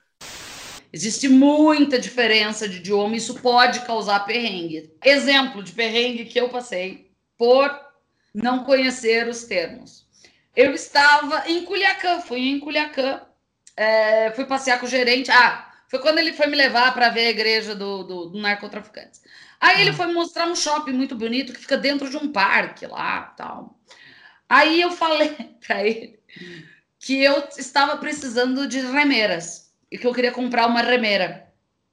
[0.91, 4.89] Existe muita diferença de idioma, isso pode causar perrengue.
[5.03, 7.69] Exemplo de perrengue que eu passei por
[8.33, 10.07] não conhecer os termos.
[10.55, 13.21] Eu estava em Culiacã, fui em Culiacã,
[13.75, 15.29] é, fui passear com o gerente.
[15.29, 19.21] Ah, foi quando ele foi me levar para ver a igreja do, do, do narcotraficantes.
[19.59, 19.93] Aí ele ah.
[19.93, 23.79] foi me mostrar um shopping muito bonito que fica dentro de um parque lá, tal.
[24.49, 25.35] Aí eu falei
[25.65, 26.19] para ele
[26.99, 31.47] que eu estava precisando de remeras e que eu queria comprar uma remeira.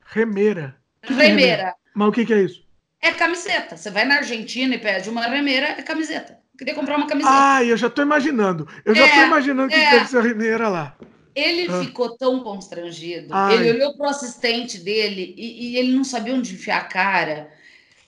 [0.05, 0.77] Remeira?
[1.03, 1.75] Remeira.
[1.95, 2.65] Mas o que, que é isso?
[3.01, 3.77] É camiseta.
[3.77, 6.39] Você vai na Argentina e pede uma remeira, é camiseta.
[6.55, 7.35] Eu queria comprar uma camiseta.
[7.37, 8.69] Ah, eu já estou imaginando.
[8.85, 9.91] Eu já estou é, imaginando que é.
[9.91, 10.97] deve ser a remeira lá.
[11.35, 11.83] Ele ah.
[11.83, 13.35] ficou tão constrangido.
[13.35, 13.57] Ai.
[13.57, 17.53] Ele olhou para o assistente dele e, e, ele não sabia onde enfiar a cara.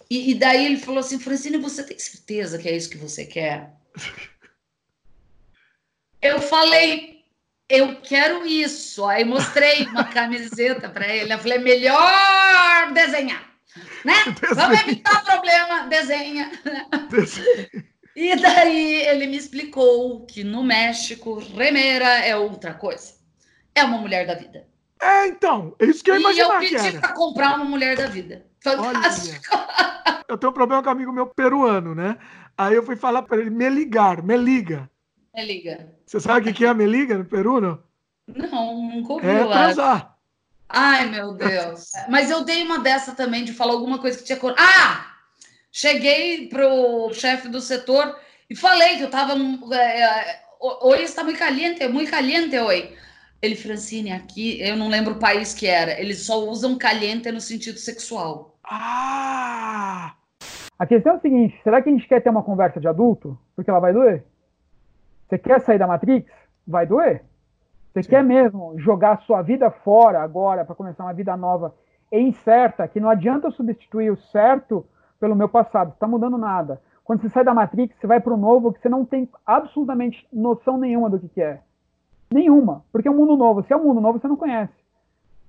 [0.09, 3.25] E, e, daí ele falou assim: Francine, você tem certeza que é isso que você
[3.25, 3.73] quer?
[6.23, 7.25] eu falei,
[7.69, 9.05] eu quero isso.
[9.07, 11.33] Aí mostrei uma camiseta para ele.
[11.33, 13.45] Eu falei, melhor desenhar.
[14.05, 14.15] Né?
[14.55, 16.51] Vamos evitar problema, desenha.
[17.11, 17.96] desenha.
[18.17, 23.13] E daí ele me explicou que no México, remeira é outra coisa.
[23.75, 24.67] É uma mulher da vida.
[24.99, 26.65] É, então, é isso que eu imaginava.
[26.65, 28.47] E eu pedi para comprar uma mulher da vida.
[28.61, 29.45] Fantástico.
[29.53, 32.17] Olha, eu tenho um problema com um amigo meu peruano, né?
[32.57, 34.91] Aí eu fui falar para ele, me ligar, me liga.
[35.35, 35.93] Meliga.
[36.07, 37.79] Você sabe o que é a meliga no Peru, não?
[38.27, 39.27] Não, nunca ouvi.
[39.27, 40.17] É transar.
[40.67, 41.91] Ai, meu Deus.
[42.09, 44.39] Mas eu dei uma dessa também de falar alguma coisa que tinha.
[44.57, 45.16] Ah!
[45.79, 48.17] Cheguei pro chefe do setor
[48.49, 49.35] e falei que eu tava.
[49.75, 52.97] É, hoje está muito caliente, muito caliente hoje.
[53.43, 56.01] Ele, Francine, aqui, eu não lembro o país que era.
[56.01, 58.57] Eles só usam caliente no sentido sexual.
[58.65, 60.15] Ah!
[60.79, 63.39] A questão é o seguinte: será que a gente quer ter uma conversa de adulto?
[63.55, 64.25] Porque ela vai doer?
[65.29, 66.33] Você quer sair da Matrix?
[66.67, 67.23] Vai doer.
[67.93, 68.09] Você Sim.
[68.09, 71.75] quer mesmo jogar a sua vida fora agora para começar uma vida nova
[72.11, 74.87] e incerta, que não adianta eu substituir o certo
[75.19, 76.81] pelo meu passado, está mudando nada.
[77.05, 80.27] Quando você sai da Matrix, você vai para o novo que você não tem absolutamente
[80.33, 81.61] noção nenhuma do que, que é.
[82.33, 83.63] Nenhuma, porque é um mundo novo.
[83.63, 84.73] Se é um mundo novo, você não conhece.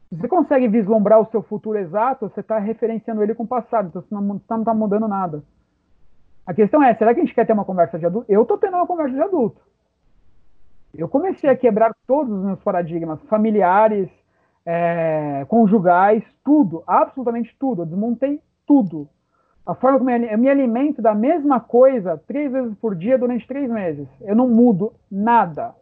[0.10, 3.88] Se você consegue vislumbrar o seu futuro exato, você está referenciando ele com o passado,
[3.88, 5.44] então você não está mudando nada.
[6.46, 8.32] A questão é, será que a gente quer ter uma conversa de adulto?
[8.32, 9.62] Eu estou tendo uma conversa de adulto.
[10.96, 14.10] Eu comecei a quebrar todos os meus paradigmas familiares,
[14.66, 17.82] é, conjugais, tudo, absolutamente tudo.
[17.82, 19.10] Eu desmontei tudo.
[19.68, 23.70] A forma como eu me alimento da mesma coisa três vezes por dia durante três
[23.70, 24.08] meses.
[24.22, 25.76] Eu não mudo nada.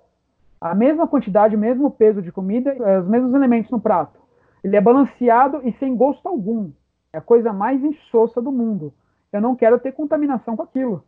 [0.59, 4.19] A mesma quantidade, o mesmo peso de comida, é, os mesmos elementos no prato.
[4.63, 6.71] Ele é balanceado e sem gosto algum.
[7.13, 8.91] É a coisa mais insossa do mundo
[9.35, 11.03] eu não quero ter contaminação com aquilo.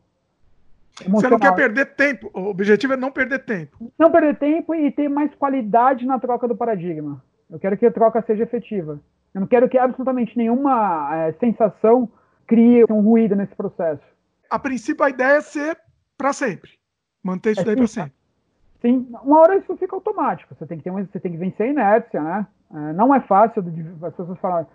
[1.07, 2.29] Você não quer perder tempo.
[2.33, 3.91] O objetivo é não perder tempo.
[3.97, 7.23] Não perder tempo e ter mais qualidade na troca do paradigma.
[7.49, 8.99] Eu quero que a troca seja efetiva.
[9.33, 12.09] Eu não quero que absolutamente nenhuma é, sensação
[12.47, 14.01] crie um ruído nesse processo.
[14.49, 15.77] A princípio, a ideia é ser
[16.17, 16.71] para sempre.
[17.21, 18.13] Manter isso é, daí para sempre.
[18.81, 20.55] Sim, uma hora isso fica automático.
[20.55, 22.47] Você tem que, ter uma, você tem que vencer a inércia, né?
[22.73, 23.63] É, não é fácil,
[24.01, 24.65] as pessoas falam,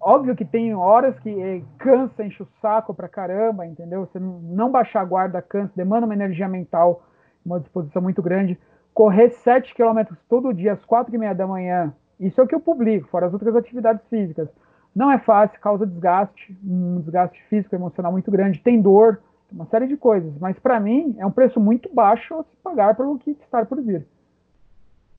[0.00, 4.06] Óbvio que tem horas que eh, cansa, enche o saco pra caramba, entendeu?
[4.06, 7.04] Você não, não baixar a guarda cansa, demanda uma energia mental,
[7.44, 8.58] uma disposição muito grande.
[8.94, 12.54] Correr 7 km todo dia às 4 e meia da manhã, isso é o que
[12.54, 14.48] eu publico, fora as outras atividades físicas.
[14.94, 19.86] Não é fácil, causa desgaste, um desgaste físico, emocional muito grande, tem dor, uma série
[19.86, 20.32] de coisas.
[20.38, 23.80] Mas para mim é um preço muito baixo a se pagar pelo que está por
[23.80, 24.06] vir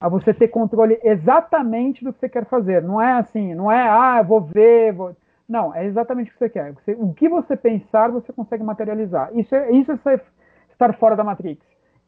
[0.01, 2.81] a você ter controle exatamente do que você quer fazer.
[2.81, 5.15] Não é assim, não é, ah, vou ver, vou...
[5.47, 6.73] Não, é exatamente o que você quer.
[6.73, 9.29] Você, o que você pensar, você consegue materializar.
[9.37, 10.19] Isso é, isso é
[10.71, 11.63] estar fora da Matrix.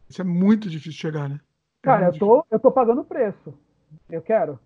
[0.09, 1.35] Isso é muito difícil chegar, né?
[1.35, 1.39] É
[1.83, 3.53] Cara, eu tô, eu tô pagando o preço.
[4.09, 4.57] Eu quero.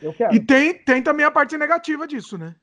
[0.00, 0.34] Eu quero.
[0.34, 2.54] E tem, tem também a parte negativa disso, né?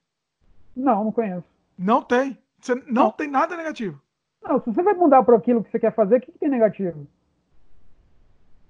[0.75, 1.45] Não, não conheço.
[1.77, 2.37] Não tem.
[2.59, 3.11] Você não, não.
[3.11, 4.01] tem nada negativo.
[4.43, 6.49] Não, se você vai mudar para aquilo que você quer fazer, o que, que tem
[6.49, 7.07] negativo?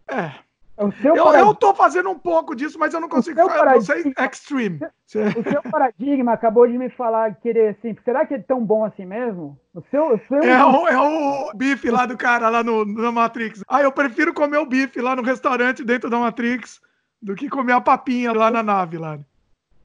[0.08, 0.32] É.
[0.76, 3.76] É eu, eu tô fazendo um pouco disso, mas eu não consigo falar.
[3.76, 4.80] Você é extreme.
[4.80, 7.96] O seu paradigma acabou de me falar querer assim.
[8.04, 9.60] Será que é tão bom assim mesmo?
[9.72, 10.40] O seu, o seu...
[10.40, 13.64] É, o, é o bife lá do cara lá no, na Matrix.
[13.68, 16.82] Ah, eu prefiro comer o bife lá no restaurante dentro da Matrix
[17.24, 19.18] do que comer a papinha lá na nave lá.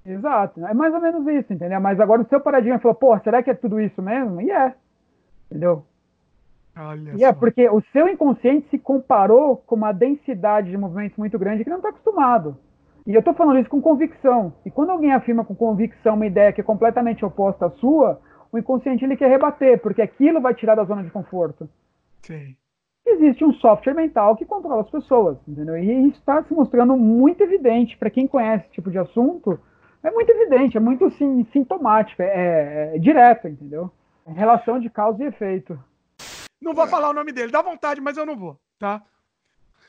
[0.05, 0.67] Exato.
[0.67, 1.81] É mais ou menos isso, entendeu?
[1.81, 4.41] Mas agora o seu paradigma falou, pô, será que é tudo isso mesmo?
[4.41, 4.75] E é.
[5.47, 5.85] Entendeu?
[6.77, 11.39] Olha e é porque o seu inconsciente se comparou com uma densidade de movimentos muito
[11.39, 12.57] grande que não está acostumado.
[13.07, 14.53] E eu estou falando isso com convicção.
[14.65, 18.21] E quando alguém afirma com convicção uma ideia que é completamente oposta à sua,
[18.53, 21.69] o inconsciente ele quer rebater, porque aquilo vai tirar da zona de conforto.
[22.23, 22.57] Sim.
[23.11, 25.77] Existe um software mental que controla as pessoas, entendeu?
[25.77, 29.59] E isso está se mostrando muito evidente para quem conhece esse tipo de assunto.
[30.03, 33.91] É muito evidente, é muito sim, sintomático, é, é, é direto, entendeu?
[34.27, 35.79] É relação de causa e efeito.
[36.61, 39.03] Não vou falar o nome dele, dá vontade, mas eu não vou, tá?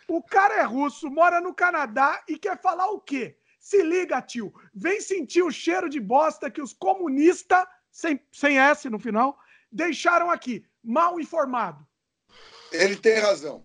[0.08, 3.38] O cara é russo, mora no Canadá e quer falar o quê?
[3.60, 4.54] Se liga, tio.
[4.74, 9.38] Vem sentir o cheiro de bosta que os comunistas, sem, sem S no final,
[9.72, 10.64] deixaram aqui.
[10.84, 11.86] Mal informado.
[12.72, 13.64] Ele tem razão.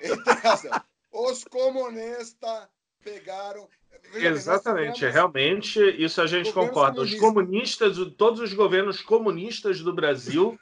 [0.00, 0.70] Ele tem razão.
[1.12, 2.68] Os comunistas
[3.02, 3.68] pegaram.
[4.14, 7.00] Exatamente, realmente, isso a gente concorda.
[7.00, 10.58] Os comunistas, todos os governos comunistas do Brasil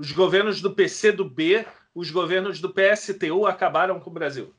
[0.00, 4.54] os governos do PC do B, os governos do PSTU acabaram com o Brasil.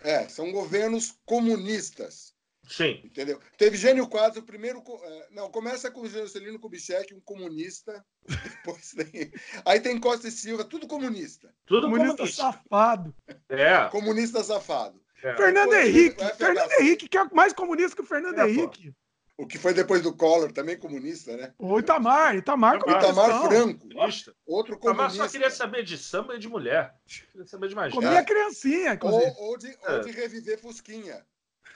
[0.00, 2.29] É, são governos comunistas.
[2.70, 3.00] Sim.
[3.04, 3.40] Entendeu?
[3.58, 4.80] Teve Gênio Quadros, o primeiro.
[5.02, 8.04] É, não, começa com o Juscelino Kubitschek, um comunista.
[8.64, 9.32] Depois tem,
[9.64, 11.52] aí tem Costa e Silva, tudo comunista.
[11.66, 12.42] Tudo comunista, comunista.
[12.42, 13.14] safado.
[13.48, 13.88] É.
[13.88, 15.02] Comunista safado.
[15.22, 15.34] É.
[15.34, 16.24] Fernando Henrique.
[16.36, 18.92] Fernando Henrique, que é mais comunista que o Fernando é, Henrique.
[18.92, 19.00] Pô.
[19.42, 21.54] O que foi depois do Collor, também comunista, né?
[21.58, 23.88] O Itamar, Itamar, Itamar, Itamar Franco.
[23.88, 24.34] Comunista.
[24.46, 25.14] Outro comunista.
[25.14, 26.94] Itamar só queria saber de samba e de mulher.
[27.32, 28.22] Queria saber de mais Comia é.
[28.22, 29.32] criancinha, inclusive.
[29.38, 29.92] Ou, ou, de, é.
[29.92, 31.24] ou de reviver Fusquinha.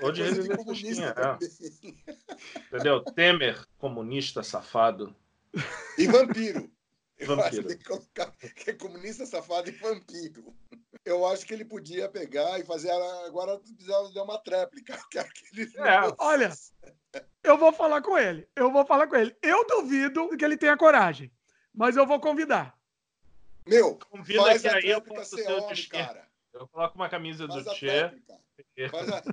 [0.01, 1.39] Ou de reviver é.
[2.69, 3.03] Entendeu?
[3.03, 5.15] Temer, comunista safado.
[5.99, 6.71] E vampiro.
[7.17, 7.47] Eu vampiro.
[7.47, 10.53] acho que tem que colocar que é comunista safado e vampiro.
[11.05, 12.91] Eu acho que ele podia pegar e fazer.
[13.25, 14.99] Agora precisava dar uma tréplica.
[15.55, 16.53] Que é, olha,
[17.45, 18.49] eu vou falar com ele.
[18.57, 19.35] Eu vou falar com ele.
[19.41, 21.31] Eu duvido que ele tenha coragem,
[21.73, 22.77] mas eu vou convidar.
[23.67, 26.29] Meu, convida faz que aí eu posso ser homem, cara.
[26.55, 28.13] Eu coloco uma camisa faz do Tchê.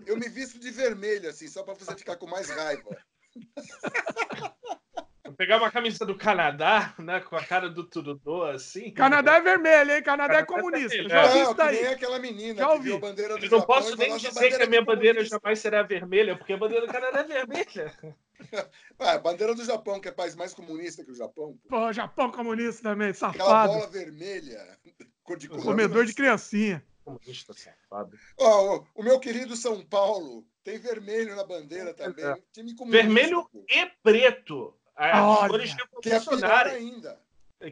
[0.06, 2.98] Eu me visto de vermelho, assim, só para você ficar com mais raiva.
[5.24, 7.22] Vou pegar uma camisa do Canadá, né?
[7.22, 8.92] Com a cara do Trudeau, assim.
[8.92, 10.04] Canadá é vermelho, hein?
[10.04, 10.98] Canadá, Canadá é comunista.
[10.98, 12.80] É Já não, que nem aquela menina Já ouvi.
[12.80, 15.60] que viu a bandeira do Eu não posso nem dizer que a minha bandeira jamais
[15.60, 18.16] será vermelha, porque a bandeira do Canadá é vermelha.
[19.00, 21.58] a bandeira do Japão, que é o país mais comunista que o Japão.
[21.70, 23.42] Pô, pô Japão comunista também, safado.
[23.42, 24.78] Aquela bola vermelha.
[25.38, 26.84] De Comedor de criancinha.
[27.04, 28.18] Comunista safado.
[28.38, 32.26] Oh, o meu querido São Paulo tem vermelho na bandeira também.
[32.26, 32.38] É.
[32.88, 34.74] Vermelho e preto.
[34.96, 37.20] As cores que é pior ainda.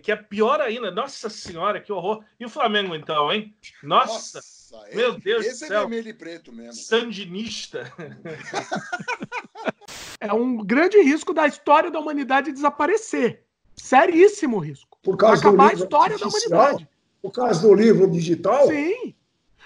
[0.02, 0.92] Que é pior ainda.
[0.92, 2.24] Nossa senhora, que horror.
[2.40, 3.56] E o Flamengo, então, hein?
[3.84, 5.78] Nossa, Nossa meu esse, Deus esse do é céu.
[5.78, 6.74] é vermelho e preto mesmo.
[6.74, 7.92] Sandinista.
[10.20, 13.44] é um grande risco da história da humanidade desaparecer.
[13.76, 14.98] Seríssimo risco.
[15.02, 16.88] Por causa Acabar a história da humanidade.
[17.22, 18.68] Por causa do livro digital?
[18.68, 19.16] Sim.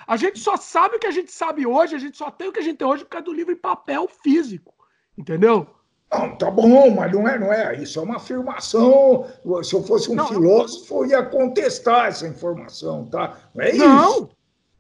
[0.08, 2.52] A gente só sabe o que a gente sabe hoje, a gente só tem o
[2.52, 4.74] que a gente tem hoje por causa do livro em papel físico.
[5.18, 5.68] Entendeu?
[6.12, 7.76] Não, tá bom, mas não é, não é.
[7.82, 9.26] Isso é uma afirmação.
[9.64, 13.38] Se eu fosse um não, filósofo, eu ia contestar essa informação, tá?
[13.54, 14.10] Não é não.
[14.10, 14.30] isso.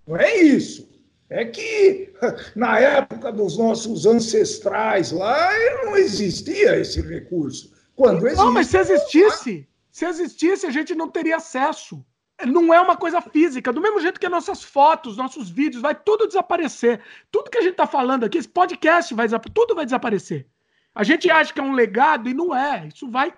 [0.05, 0.93] Não é isso.
[1.29, 2.13] É que
[2.55, 5.49] na época dos nossos ancestrais lá
[5.83, 7.73] não existia esse recurso.
[7.95, 12.05] Quando existia, não, mas se existisse, se existisse, a gente não teria acesso.
[12.45, 13.71] Não é uma coisa física.
[13.71, 16.99] Do mesmo jeito que nossas fotos, nossos vídeos, vai tudo desaparecer.
[17.31, 20.47] Tudo que a gente está falando aqui, esse podcast vai tudo vai desaparecer.
[20.95, 22.87] A gente acha que é um legado e não é.
[22.87, 23.33] Isso vai,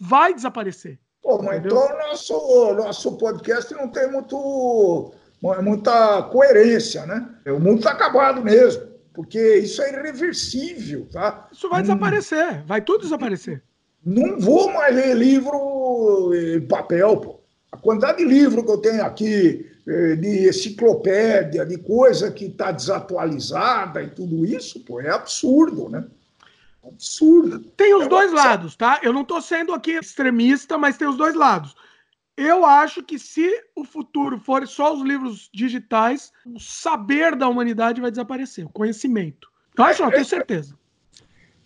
[0.00, 0.98] vai desaparecer.
[1.22, 5.12] Pô, mas então o nosso, nosso podcast não tem muito,
[5.62, 7.28] muita coerência, né?
[7.46, 8.82] O mundo está acabado mesmo,
[9.12, 11.48] porque isso é irreversível, tá?
[11.52, 11.82] Isso vai hum.
[11.82, 13.62] desaparecer, vai tudo desaparecer.
[14.04, 17.37] Não vou mais ler livro em papel, pô.
[17.70, 22.72] A quantidade de livro que eu tenho aqui, eh, de enciclopédia, de coisa que está
[22.72, 26.04] desatualizada e tudo isso, pô, é absurdo, né?
[26.84, 27.60] Absurdo.
[27.76, 29.00] Tem os é dois lados, tá?
[29.02, 31.74] Eu não estou sendo aqui extremista, mas tem os dois lados.
[32.36, 38.00] Eu acho que se o futuro for só os livros digitais, o saber da humanidade
[38.00, 39.50] vai desaparecer, o conhecimento.
[39.76, 40.78] Eu acho, não, tenho certeza.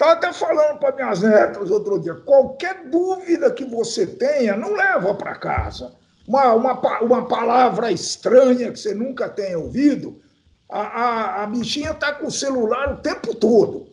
[0.02, 5.14] Estava até falando para minhas netas outro dia: qualquer dúvida que você tenha, não leva
[5.14, 5.94] para casa.
[6.26, 10.20] Uma, uma, uma palavra estranha que você nunca tenha ouvido,
[10.68, 13.92] a, a, a bichinha está com o celular o tempo todo.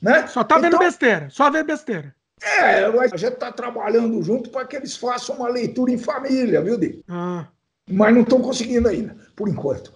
[0.00, 0.28] Né?
[0.28, 2.14] Só está vendo então, besteira, só vê besteira.
[2.40, 6.78] É, a gente está trabalhando junto para que eles façam uma leitura em família, viu,
[6.78, 7.04] Di?
[7.08, 7.46] Ah
[7.88, 9.92] mas não estão conseguindo ainda, por enquanto.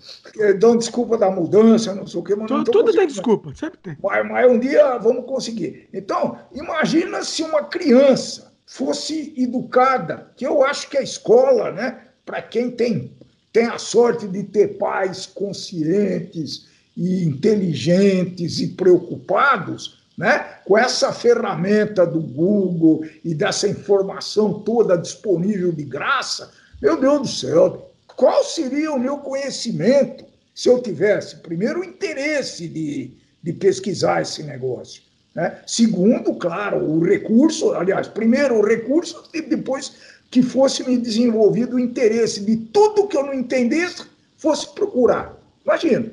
[0.59, 3.97] Dão desculpa da mudança, não sei o quê, mas tudo, tudo tem desculpa, sempre tem.
[4.03, 5.89] Mas, mas um dia vamos conseguir.
[5.93, 12.43] Então, imagina se uma criança fosse educada, que eu acho que a escola, né, para
[12.43, 13.13] quem tem,
[13.53, 22.05] tem a sorte de ter pais conscientes e inteligentes e preocupados, né, com essa ferramenta
[22.05, 26.51] do Google e dessa informação toda disponível de graça,
[26.81, 30.25] meu Deus do céu, qual seria o meu conhecimento
[30.55, 33.13] se eu tivesse, primeiro, o interesse de,
[33.43, 35.03] de pesquisar esse negócio?
[35.35, 35.61] Né?
[35.67, 39.93] Segundo, claro, o recurso, aliás, primeiro o recurso e depois
[40.31, 44.05] que fosse me desenvolvido o interesse de tudo que eu não entendesse,
[44.37, 45.37] fosse procurar.
[45.65, 46.11] Imagina,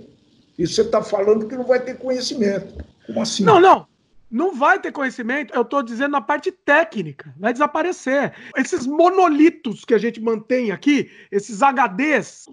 [0.58, 2.84] isso você está falando que não vai ter conhecimento.
[3.08, 3.44] Como assim?
[3.44, 3.93] Não, não
[4.34, 8.34] não vai ter conhecimento, eu estou dizendo na parte técnica, vai desaparecer.
[8.58, 12.48] Esses monolitos que a gente mantém aqui, esses HDs,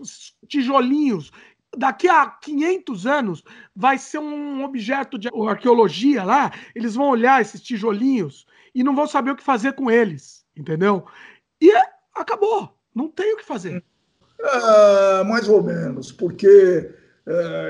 [0.46, 1.32] tijolinhos,
[1.74, 3.42] daqui a 500 anos
[3.74, 9.06] vai ser um objeto de arqueologia lá, eles vão olhar esses tijolinhos e não vão
[9.06, 11.06] saber o que fazer com eles, entendeu?
[11.62, 11.72] E
[12.14, 13.82] acabou, não tem o que fazer.
[14.38, 16.94] É, mais ou menos, porque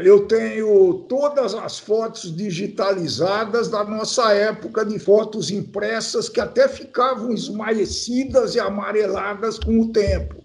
[0.05, 7.32] eu tenho todas as fotos digitalizadas da nossa época de fotos impressas que até ficavam
[7.32, 10.43] esmaecidas e amareladas com o tempo.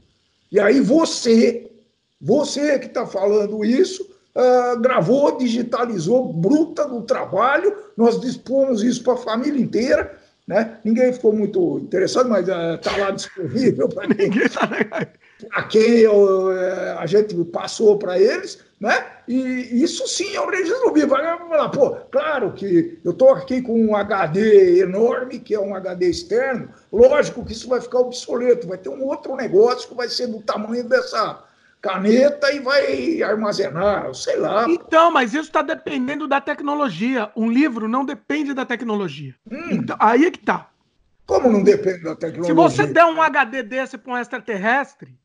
[0.51, 1.71] E aí você,
[2.19, 4.03] você que está falando isso,
[4.35, 10.17] uh, gravou, digitalizou, bruta do trabalho, nós dispomos isso para a família inteira,
[10.47, 10.79] né?
[10.83, 14.49] Ninguém ficou muito interessado, mas está uh, lá disponível para ninguém.
[14.49, 15.07] Tá
[15.51, 19.05] a quem eu, uh, a gente passou para eles, né?
[19.27, 21.09] E isso sim é um registro vivo.
[21.09, 25.75] Vai falar, pô, claro que eu estou aqui com um HD enorme, que é um
[25.75, 30.07] HD externo, lógico que isso vai ficar obsoleto, vai ter um outro negócio que vai
[30.07, 31.43] ser do tamanho dessa
[31.81, 34.65] caneta e vai armazenar, sei lá.
[34.67, 37.31] Então, mas isso está dependendo da tecnologia.
[37.35, 39.35] Um livro não depende da tecnologia.
[39.49, 39.69] Hum.
[39.71, 40.69] Então, aí é que tá.
[41.27, 42.47] Como não depende da tecnologia?
[42.47, 45.15] Se você der um HD desse para um extraterrestre,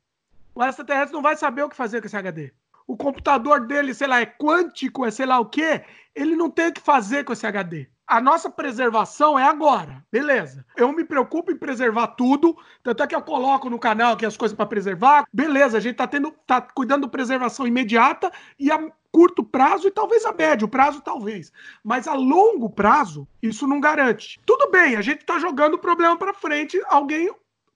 [0.54, 2.52] o extraterrestre não vai saber o que fazer com esse HD
[2.90, 6.68] o computador dele, sei lá, é quântico, é sei lá o quê, ele não tem
[6.68, 7.86] o que fazer com esse HD.
[8.04, 10.66] A nossa preservação é agora, beleza.
[10.76, 14.36] Eu me preocupo em preservar tudo, tanto é que eu coloco no canal aqui as
[14.36, 15.24] coisas para preservar.
[15.32, 19.92] Beleza, a gente tá tendo, tá cuidando de preservação imediata e a curto prazo e
[19.92, 21.52] talvez a médio prazo, talvez.
[21.84, 24.40] Mas a longo prazo, isso não garante.
[24.44, 27.30] Tudo bem, a gente tá jogando o problema para frente, alguém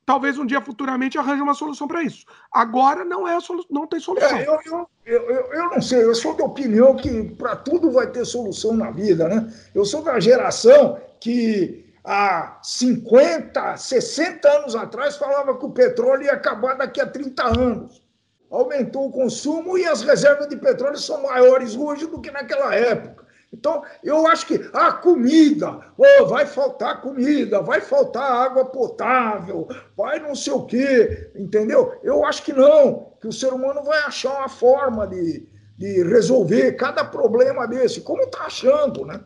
[0.07, 2.25] talvez um dia futuramente arranje uma solução para isso.
[2.53, 4.37] Agora não é solu não tem solução.
[4.39, 8.07] É, eu, eu, eu, eu, não sei, eu sou da opinião que para tudo vai
[8.09, 9.53] ter solução na vida, né?
[9.75, 16.33] Eu sou da geração que há 50, 60 anos atrás falava que o petróleo ia
[16.33, 18.03] acabar daqui a 30 anos.
[18.51, 23.24] Aumentou o consumo e as reservas de petróleo são maiores hoje do que naquela época.
[23.55, 30.19] Então, eu acho que a comida, oh, vai faltar comida, vai faltar água potável, vai
[30.19, 31.95] não sei o quê, entendeu?
[32.03, 35.47] Eu acho que não, que o ser humano vai achar uma forma de,
[35.79, 39.21] de resolver cada problema desse, como está achando, né?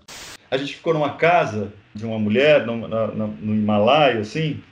[0.50, 4.62] A gente ficou numa casa de uma mulher no, no, no Himalaia, assim,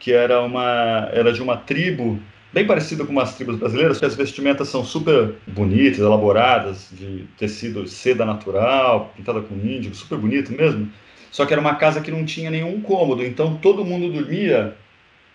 [0.00, 2.18] que era, uma, era de uma tribo
[2.56, 7.86] bem parecido com umas tribos brasileiras, que as vestimentas são super bonitas, elaboradas, de tecido
[7.86, 10.90] seda natural, pintada com índigo, super bonito mesmo.
[11.30, 14.74] Só que era uma casa que não tinha nenhum cômodo, então todo mundo dormia.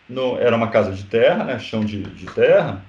[0.09, 2.83] No, era uma casa de terra, né, chão de, de terra,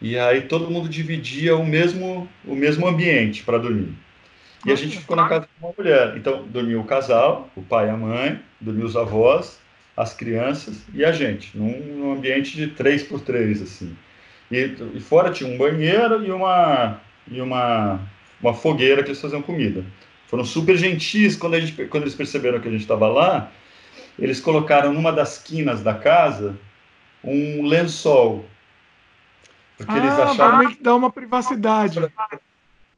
[0.00, 3.92] e aí todo mundo dividia o mesmo, o mesmo ambiente para dormir.
[4.64, 6.16] E a gente ficou na casa uma mulher.
[6.16, 9.58] Então, dormia o casal, o pai e a mãe, dormia os avós,
[9.96, 13.96] as crianças e a gente, num, num ambiente de três por três, assim.
[14.50, 18.00] E, e, fora tinha um banheiro e uma, e uma,
[18.40, 19.84] uma fogueira que eles faziam comida.
[20.26, 23.50] Foram super gentis quando, a gente, quando eles perceberam que a gente estava lá.
[24.18, 26.56] Eles colocaram numa das quinas da casa
[27.22, 28.44] um lençol.
[29.76, 32.00] Porque ah, eles acharam que dá uma privacidade.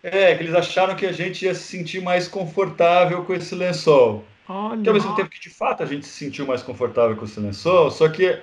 [0.03, 4.25] É, que eles acharam que a gente ia se sentir mais confortável com esse lençol.
[4.49, 4.83] Olha.
[4.83, 7.39] Que ao mesmo tempo que de fato a gente se sentiu mais confortável com esse
[7.39, 8.41] lençol, só que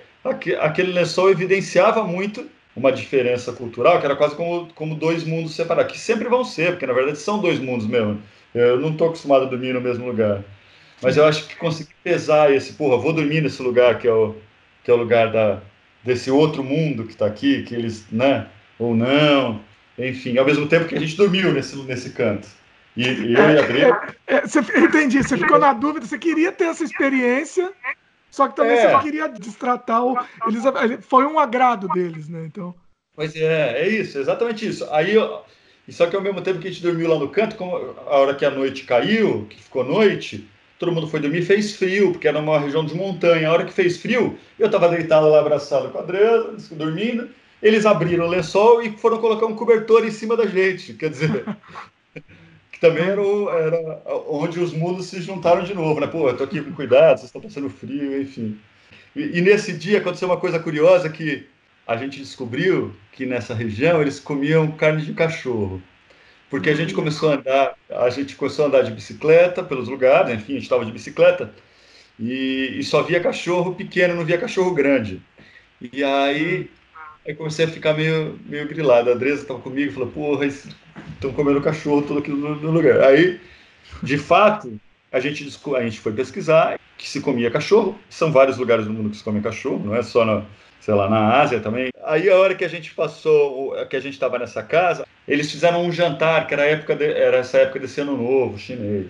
[0.59, 5.93] aquele lençol evidenciava muito uma diferença cultural, que era quase como, como dois mundos separados,
[5.93, 8.21] que sempre vão ser, porque na verdade são dois mundos mesmo.
[8.53, 10.43] Eu não estou acostumado a dormir no mesmo lugar.
[11.01, 14.35] Mas eu acho que consegui pesar esse, porra, vou dormir nesse lugar que é o,
[14.83, 15.61] que é o lugar da,
[16.03, 18.47] desse outro mundo que está aqui, que eles, né,
[18.79, 19.61] ou não,
[19.97, 22.47] enfim, ao mesmo tempo que a gente dormiu nesse, nesse canto.
[22.95, 23.89] E, e eu e a.
[24.27, 27.71] É, é, você, entendi, você ficou na dúvida, você queria ter essa experiência,
[28.31, 28.81] só que também é.
[28.81, 30.17] você não queria destratar o.
[30.47, 30.63] Eles,
[31.05, 32.45] foi um agrado deles, né?
[32.45, 32.73] Então.
[33.15, 34.87] Pois é, é isso, exatamente isso.
[34.91, 35.15] Aí,
[35.87, 38.17] e só que ao mesmo tempo que a gente dormiu lá no canto, como a
[38.17, 40.47] hora que a noite caiu, que ficou noite,
[40.79, 43.47] todo mundo foi dormir, fez frio, porque era uma região de montanha.
[43.47, 47.29] A hora que fez frio, eu estava deitado lá abraçado com a Adriana, dormindo.
[47.61, 50.93] Eles abriram o lençol e foram colocar um cobertor em cima da gente.
[50.93, 51.45] Quer dizer,
[52.75, 56.07] que também era, o, era, onde os mundos se juntaram de novo, né?
[56.07, 58.59] Pô, eu tô aqui com cuidado, vocês estão passando frio, enfim.
[59.15, 61.47] E, e, nesse dia aconteceu uma coisa curiosa que
[61.87, 65.81] a gente descobriu que nessa região eles comiam carne de cachorro.
[66.49, 66.99] Porque a gente uhum.
[66.99, 70.63] começou a andar, a gente começou a andar de bicicleta pelos lugares, enfim, a gente
[70.63, 71.53] estava de bicicleta
[72.19, 75.21] e, e, só via cachorro pequeno, não via cachorro grande.
[75.81, 76.69] E aí,
[77.25, 79.09] aí comecei a ficar meio, meio grilado.
[79.09, 80.45] A Andresa estava comigo e falou: Porra,
[81.13, 83.01] estão comendo cachorro todo aqui no, no, lugar.
[83.01, 83.39] Aí,
[84.01, 84.79] de fato,
[85.11, 87.97] a gente, a gente foi pesquisar que se comia cachorro.
[88.09, 90.43] São vários lugares do mundo que se come cachorro, não é só na,
[90.79, 91.89] sei lá, na Ásia também.
[92.03, 95.83] Aí a hora que a gente passou, que a gente estava nessa casa, eles fizeram
[95.83, 99.07] um jantar, que era, época de, era essa época desse ano novo chinês.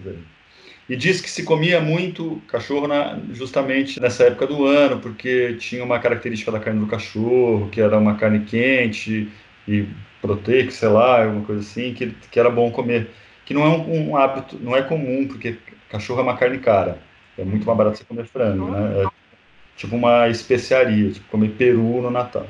[0.87, 5.83] E diz que se comia muito cachorro na, justamente nessa época do ano, porque tinha
[5.83, 9.27] uma característica da carne do cachorro, que era uma carne quente
[9.67, 9.87] e
[10.21, 13.09] proteica, sei lá, alguma coisa assim, que, que era bom comer.
[13.45, 15.57] Que não é um, um hábito, não é comum, porque
[15.89, 16.99] cachorro é uma carne cara.
[17.37, 19.03] É muito mais barato você comer frango, né?
[19.03, 19.07] É
[19.75, 22.47] tipo uma especiaria, tipo comer peru no Natal.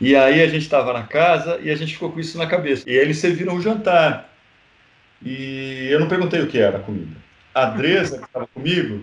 [0.00, 2.84] E aí a gente estava na casa e a gente ficou com isso na cabeça.
[2.86, 4.30] E aí eles serviram o jantar.
[5.24, 7.16] E eu não perguntei o que era a comida.
[7.54, 9.02] A Dresa, que estava comigo,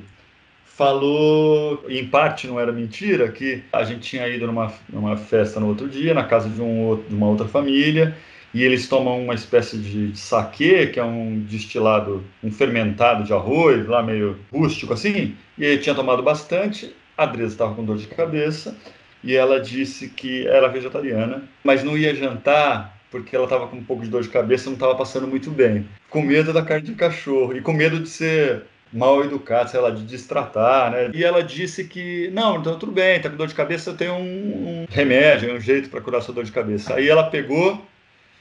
[0.75, 5.67] falou, em parte não era mentira, que a gente tinha ido numa, numa festa no
[5.67, 8.15] outro dia, na casa de, um, de uma outra família,
[8.53, 13.85] e eles tomam uma espécie de saquê, que é um destilado, um fermentado de arroz,
[13.87, 18.07] lá meio rústico assim, e ele tinha tomado bastante, a Dresa estava com dor de
[18.07, 18.75] cabeça
[19.23, 23.83] e ela disse que era vegetariana, mas não ia jantar porque ela estava com um
[23.83, 26.95] pouco de dor de cabeça, não estava passando muito bem, com medo da carne de
[26.95, 28.63] cachorro e com medo de ser
[28.93, 31.11] mal educada, sei lá, de destratar, né?
[31.13, 34.13] E ela disse que, não, então tudo bem, tá com dor de cabeça, eu tenho
[34.13, 36.95] um, um remédio, um jeito para curar sua dor de cabeça.
[36.95, 37.83] Aí ela pegou,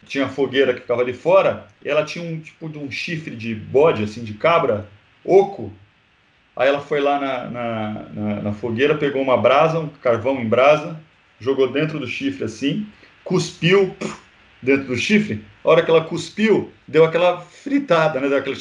[0.06, 3.54] tinha fogueira que ficava ali fora, e ela tinha um tipo de um chifre de
[3.54, 4.86] bode, assim, de cabra,
[5.24, 5.72] oco,
[6.54, 10.48] Aí ela foi lá na, na, na, na fogueira, pegou uma brasa, um carvão em
[10.48, 11.00] brasa,
[11.40, 12.86] jogou dentro do chifre assim,
[13.24, 13.96] cuspiu
[14.60, 15.42] dentro do chifre.
[15.64, 18.28] A hora que ela cuspiu, deu aquela fritada, né?
[18.28, 18.56] Deu aquela,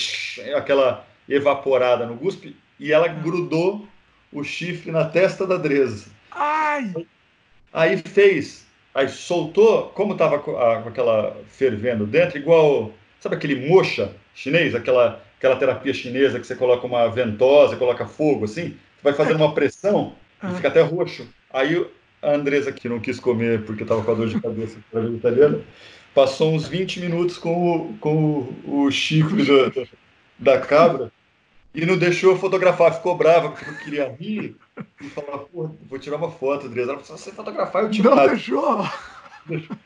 [0.57, 3.87] aquela evaporada no guspe e ela grudou
[4.31, 6.07] o chifre na testa da Dresa.
[6.31, 6.93] Ai!
[7.71, 14.75] Aí fez, aí soltou, como estava com aquela fervendo dentro, igual, sabe aquele mocha chinês,
[14.75, 19.55] aquela aquela terapia chinesa que você coloca uma ventosa, coloca fogo assim, vai fazendo uma
[19.55, 20.51] pressão e ah.
[20.51, 21.27] fica até roxo.
[21.51, 21.83] Aí
[22.21, 25.59] a Andresa, que não quis comer porque estava com a dor de cabeça, vegetariana,
[26.13, 29.87] passou uns 20 minutos com o, com o chifre da,
[30.37, 31.11] da cabra
[31.73, 34.55] e não deixou fotografar, ficou brava porque eu queria rir
[35.01, 36.91] e falar, pô, vou tirar uma foto, Andresa.
[36.91, 38.85] Ela falou, se você fotografar, eu te Não deixou.
[39.45, 39.77] deixou.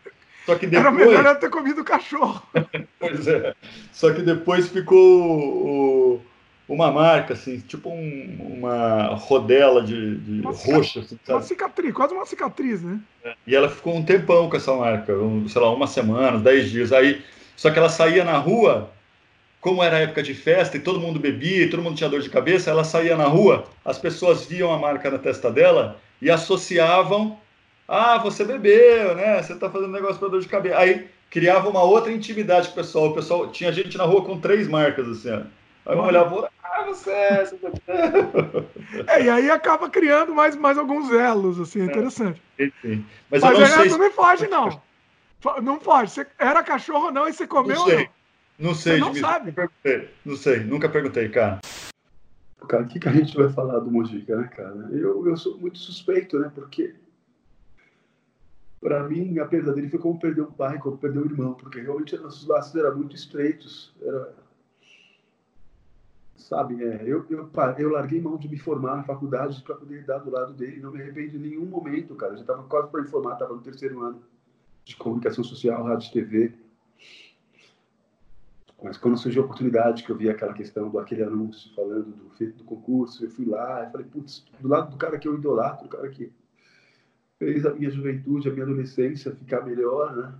[0.45, 0.85] Só que depois...
[0.85, 2.41] Era melhor eu ter comido o cachorro.
[2.99, 3.53] pois é.
[3.91, 6.21] Só que depois ficou
[6.67, 11.01] uma marca, assim, tipo um, uma rodela de, de uma roxa.
[11.01, 12.99] Assim, uma cicatriz, quase uma cicatriz, né?
[13.45, 16.91] E ela ficou um tempão com essa marca, um, sei lá, uma semana, dez dias.
[16.91, 17.23] Aí,
[17.55, 18.89] só que ela saía na rua,
[19.65, 22.29] como era época de festa e todo mundo bebia e todo mundo tinha dor de
[22.29, 27.39] cabeça, ela saía na rua, as pessoas viam a marca na testa dela e associavam
[27.87, 29.41] ah, você bebeu, né?
[29.41, 30.77] Você tá fazendo negócio para dor de cabeça.
[30.77, 33.05] Aí criava uma outra intimidade com o pessoal.
[33.07, 35.41] O pessoal tinha gente na rua com três marcas, assim, ó.
[35.91, 37.49] Aí mulher vou, ah, você é.
[39.07, 42.39] é, e aí acaba criando mais, mais alguns elos, assim, é, é interessante.
[42.59, 43.03] Enfim.
[43.31, 43.97] Mas, Mas eu não sei se...
[43.97, 44.81] não foge, não.
[45.63, 46.11] Não foge.
[46.11, 47.97] Você era cachorro ou não e você comeu não sei.
[47.97, 48.24] Não?
[48.57, 49.53] Não sei, Você não sabe.
[50.23, 51.59] Não sei, nunca perguntei, cara.
[52.67, 54.87] Cara, o que, que a gente vai falar do Mojica, né, cara?
[54.91, 56.51] Eu, eu sou muito suspeito, né?
[56.53, 56.95] Porque
[58.85, 61.81] para mim, a perda dele foi como perder um pai, como perder um irmão, porque
[61.81, 63.91] realmente nossos laços eram muito estreitos.
[63.99, 64.35] Era,
[66.35, 67.49] sabe, é, eu, eu,
[67.79, 70.79] eu larguei mão de me formar na faculdade para poder dar do lado dele.
[70.81, 72.33] Não me arrependo em nenhum momento, cara.
[72.33, 74.21] Eu já estava quase para me formar, estava no terceiro ano
[74.83, 76.53] de comunicação social, rádio e TV.
[78.83, 82.53] Mas quando surgiu a oportunidade, que eu vi aquela questão do aquele anúncio falando do,
[82.53, 85.85] do concurso, eu fui lá e falei, putz, do lado do cara que eu idolatro,
[85.85, 86.31] o cara que
[87.39, 90.33] fez a minha juventude, a minha adolescência ficar melhor, né?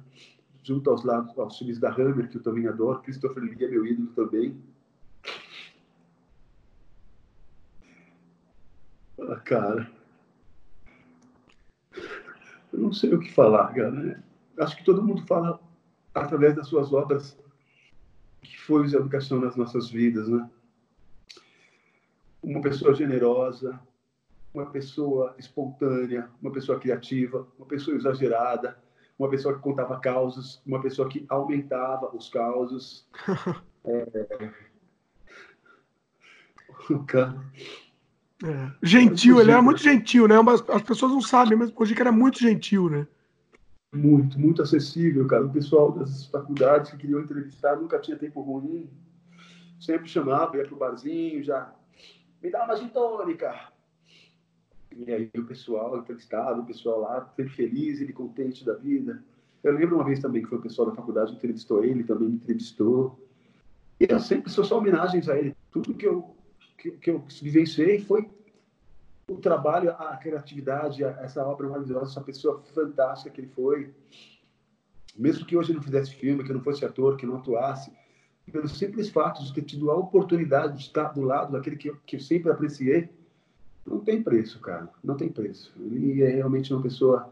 [0.64, 3.86] Junto aos lados, aos filmes da Hammer, que eu também adoro, Christopher Lee é meu
[3.86, 4.60] ídolo também.
[9.20, 9.90] Ah, cara,
[12.74, 13.92] eu não sei o que falar, cara.
[13.92, 14.24] Né?
[14.60, 15.60] Acho que todo mundo fala
[16.14, 17.38] através das suas obras
[18.48, 20.50] que foi a educação nas nossas vidas, né?
[22.42, 23.80] Uma pessoa generosa,
[24.54, 28.78] uma pessoa espontânea, uma pessoa criativa, uma pessoa exagerada,
[29.18, 33.08] uma pessoa que contava causos, uma pessoa que aumentava os causos.
[33.86, 34.52] é...
[37.08, 37.36] cara.
[38.44, 38.72] É.
[38.84, 40.36] Gentil, ele era muito gentil, né?
[40.70, 43.08] As pessoas não sabem, mas o Gica era muito gentil, né?
[43.96, 45.46] Muito, muito acessível, cara.
[45.46, 48.90] O pessoal das faculdades que queriam entrevistar nunca tinha tempo ruim.
[49.80, 51.74] Sempre chamava, ia pro barzinho, já.
[52.44, 53.72] Me dá uma gin tônica.
[54.96, 59.24] E aí o pessoal entrevistado, o pessoal lá, sempre feliz, ele contente da vida.
[59.64, 62.28] Eu lembro uma vez também que foi o pessoal da faculdade que entrevistou ele, também
[62.28, 63.20] me entrevistou.
[64.00, 65.56] E eu sempre sou só homenagens a ele.
[65.72, 66.36] Tudo que eu,
[66.78, 68.30] que, que eu vivenciei foi
[69.28, 73.94] o trabalho, a criatividade, essa obra maravilhosa, essa pessoa fantástica que ele foi.
[75.16, 77.92] Mesmo que hoje não fizesse filme, que não fosse ator, que não atuasse,
[78.52, 81.98] pelo simples fato de ter tido a oportunidade de estar do lado daquele que eu,
[82.06, 83.10] que eu sempre apreciei,
[83.86, 84.90] não tem preço, cara.
[85.04, 85.74] Não tem preço.
[85.80, 87.32] Ele é realmente uma pessoa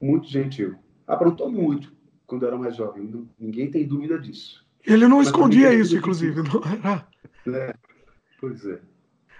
[0.00, 0.76] muito gentil.
[1.06, 1.92] Aprontou muito
[2.26, 3.28] quando era mais jovem.
[3.38, 4.64] Ninguém tem dúvida disso.
[4.84, 6.42] Ele não Mas escondia isso, inclusive.
[6.42, 7.06] Não era...
[7.46, 7.74] É,
[8.40, 8.80] pois é.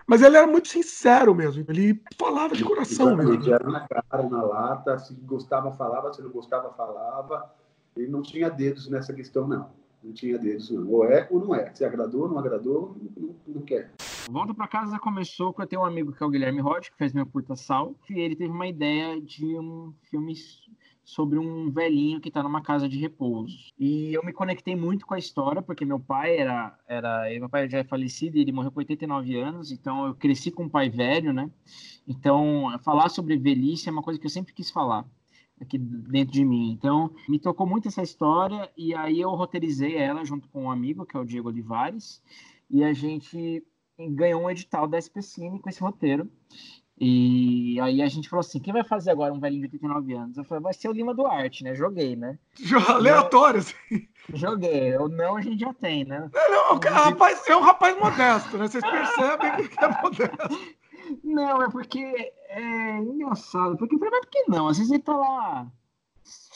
[0.06, 1.64] Mas ele era muito sincero mesmo.
[1.68, 3.38] Ele falava de coração Exatamente.
[3.38, 3.54] mesmo.
[3.54, 4.98] Era na cara, na lata.
[4.98, 6.12] Se gostava, falava.
[6.12, 7.52] Se não gostava, falava.
[7.96, 9.70] Ele não tinha dedos nessa questão, não.
[10.04, 10.88] Não tinha dedos, não.
[10.88, 11.74] Ou é ou não é.
[11.74, 13.90] Se agradou, não agradou, não, não quer.
[14.30, 16.96] Volta para casa começou com eu tenho um amigo que é o Guilherme Rocha, que
[16.96, 20.34] fez meu curta Sal, e ele teve uma ideia de um filme
[21.06, 23.56] sobre um velhinho que está numa casa de repouso.
[23.78, 27.70] E eu me conectei muito com a história, porque meu pai era, era meu pai
[27.70, 31.32] já é falecido, ele morreu com 89 anos, então eu cresci com um pai velho,
[31.32, 31.48] né?
[32.08, 35.08] Então, falar sobre velhice é uma coisa que eu sempre quis falar
[35.60, 36.72] aqui dentro de mim.
[36.72, 41.06] Então, me tocou muito essa história e aí eu roteirizei ela junto com um amigo,
[41.06, 42.20] que é o Diego Olivares,
[42.68, 43.64] e a gente
[43.96, 46.28] ganhou um edital da SPCine com esse roteiro.
[46.98, 50.38] E aí a gente falou assim: quem vai fazer agora um velhinho de 89 anos?
[50.38, 51.74] Eu falei: vai ser o Lima Duarte, né?
[51.74, 52.38] Joguei, né?
[52.88, 54.08] Aleatório, assim.
[54.32, 54.96] Joguei.
[54.96, 56.30] O não a gente já tem, né?
[56.32, 58.66] Não, não, rapaz, é um rapaz modesto, né?
[58.66, 60.76] Vocês percebem que é modesto.
[61.22, 63.76] Não, é porque é engraçado.
[63.76, 64.66] Porque, mas por que não?
[64.66, 65.66] Às vezes ele tá lá.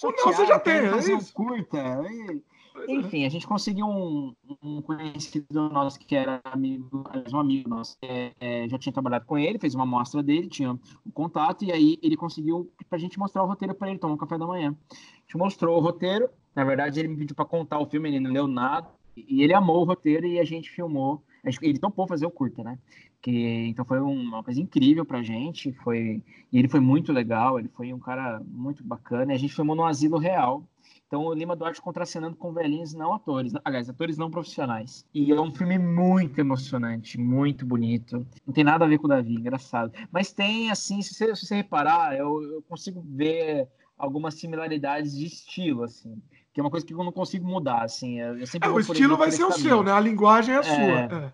[0.02, 1.14] Não, você já tem, é isso.
[1.14, 1.78] Um curta.
[2.10, 2.42] E
[2.88, 2.92] é.
[2.92, 8.32] Enfim, a gente conseguiu um, um, conhecido nosso que era amigo, um amigo nosso, é,
[8.40, 11.98] é, já tinha trabalhado com ele, fez uma amostra dele, tinha um contato, e aí
[12.02, 14.76] ele conseguiu pra gente mostrar o roteiro para ele, tomar um café da manhã.
[14.90, 18.20] A gente mostrou o roteiro, na verdade ele me pediu para contar o filme, ele
[18.20, 21.22] não leu nada, e ele amou o roteiro e a gente filmou.
[21.62, 22.78] Ele topou fazer o curta, né?
[23.22, 27.68] Que, então foi uma coisa incrível pra gente, foi, e ele foi muito legal, ele
[27.68, 30.64] foi um cara muito bacana, e a gente filmou no Asilo Real,
[31.10, 35.04] então, o Lima Duarte contracenando com velhinhos não atores, aliás, atores não profissionais.
[35.12, 38.24] E é um filme muito emocionante, muito bonito.
[38.46, 39.92] Não tem nada a ver com o Davi, engraçado.
[40.12, 43.66] Mas tem, assim, se você, se você reparar, eu, eu consigo ver
[43.98, 46.16] algumas similaridades de estilo, assim
[46.52, 48.18] que é uma coisa que eu não consigo mudar, assim.
[48.18, 49.92] Eu sempre é, o estilo vai ser o seu, né?
[49.92, 51.26] A linguagem é a é, sua.
[51.26, 51.32] É.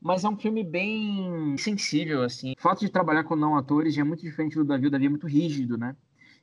[0.00, 2.54] Mas é um filme bem sensível, assim.
[2.56, 4.86] O fato de trabalhar com não atores já é muito diferente do Davi.
[4.86, 5.96] O Davi é muito rígido, né?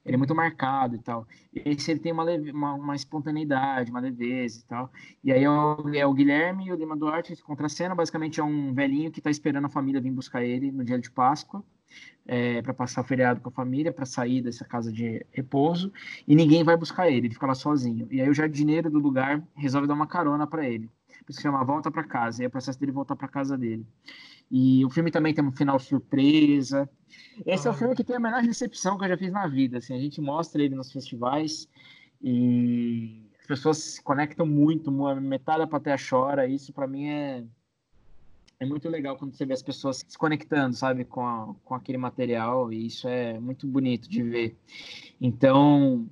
[0.08, 1.28] Ele é muito marcado e tal.
[1.54, 4.92] Esse ele tem uma, leve, uma, uma, espontaneidade, uma leveza e tal.
[5.24, 8.44] E aí é o, é o Guilherme e o Lima Duarte a cena, basicamente é
[8.44, 11.64] um velhinho que está esperando a família vir buscar ele no dia de Páscoa.
[12.26, 15.92] é, para passar o feriado com a família, para sair dessa casa de repouso,
[16.28, 18.08] e ninguém vai buscar ele, ele fica lá sozinho.
[18.12, 20.90] E aí o jardineiro do lugar resolve dar uma carona para ele.
[21.26, 23.86] Por isso chama Volta para Casa, e é o processo dele voltar para casa dele.
[24.49, 26.90] E o filme também tem um final surpresa.
[27.45, 27.72] Esse ah.
[27.72, 29.78] é o filme que tem a menor recepção que eu já fiz na vida.
[29.78, 31.68] Assim, a gente mostra ele nos festivais
[32.22, 34.91] e as pessoas se conectam muito,
[35.22, 36.48] metade da plateia chora.
[36.48, 37.44] Isso para mim é
[38.60, 41.98] é muito legal quando você vê as pessoas se conectando, sabe, com, a, com aquele
[41.98, 44.57] material, e isso é muito bonito de ver.
[45.22, 46.10] Então,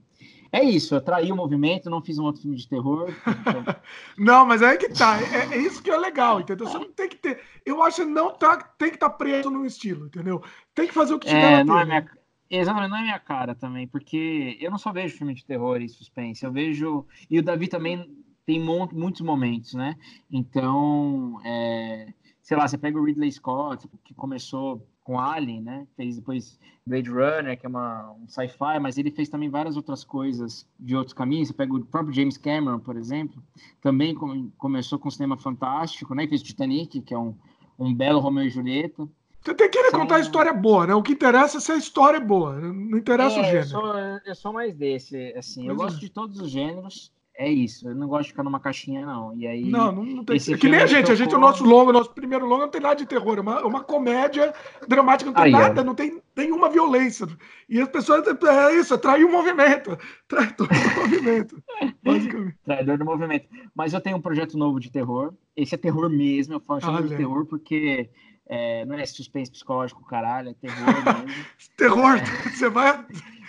[0.56, 3.10] é isso, eu traí o movimento, não fiz um outro filme de terror.
[3.10, 3.64] Então...
[4.18, 6.68] não, mas é que tá, é, é, isso que é legal, entendeu?
[6.68, 9.50] Você não tem que ter, eu acho que não tá, tem que estar tá preso
[9.50, 10.42] no estilo, entendeu?
[10.74, 12.10] Tem que fazer o que tiver é, não é minha,
[12.50, 15.90] Exatamente, não é minha cara também, porque eu não só vejo filme de terror e
[15.90, 18.10] suspense, eu vejo, e o Davi também
[18.46, 19.96] tem muitos momentos, né?
[20.32, 22.14] Então, é
[22.46, 25.88] sei lá, você pega o Ridley Scott, que começou com Alien, né?
[25.96, 30.04] Fez depois Blade Runner, que é uma, um sci-fi, mas ele fez também várias outras
[30.04, 31.48] coisas de outros caminhos.
[31.48, 33.42] Você pega o próprio James Cameron, por exemplo,
[33.82, 36.28] também com, começou com cinema fantástico, né?
[36.28, 37.36] Fez Titanic, que é um,
[37.78, 39.08] um belo Romeo e Julieta.
[39.42, 40.00] Você tem que São...
[40.00, 40.96] contar a história boa, né?
[40.96, 43.60] O que interessa é se a história é boa, não interessa é, o gênero.
[43.60, 43.96] Eu sou,
[44.26, 45.68] eu sou mais desse, assim.
[45.68, 46.00] eu gosto é.
[46.00, 47.90] de todos os gêneros é isso.
[47.90, 49.36] Eu não gosto de ficar numa caixinha, não.
[49.38, 49.66] E aí.
[49.66, 50.38] Não, não, tem.
[50.38, 51.12] É que nem a gente.
[51.12, 53.38] A gente, o nosso longo, o nosso primeiro longo não tem nada de terror.
[53.38, 54.54] É uma, é uma comédia
[54.88, 57.28] dramática, não tem aí, nada, não tem nenhuma violência.
[57.68, 58.26] E as pessoas.
[58.28, 59.98] É isso, é trair o movimento.
[60.28, 61.64] Traidor do movimento.
[62.04, 62.58] basicamente.
[62.64, 63.48] Traidor do movimento.
[63.76, 65.34] Mas eu tenho um projeto novo de terror.
[65.56, 66.54] Esse é terror mesmo.
[66.54, 68.10] Eu falo chamo de terror porque.
[68.48, 71.46] É, não é suspense psicológico, caralho, é terror mesmo.
[71.76, 72.50] terror, é.
[72.52, 73.04] você vai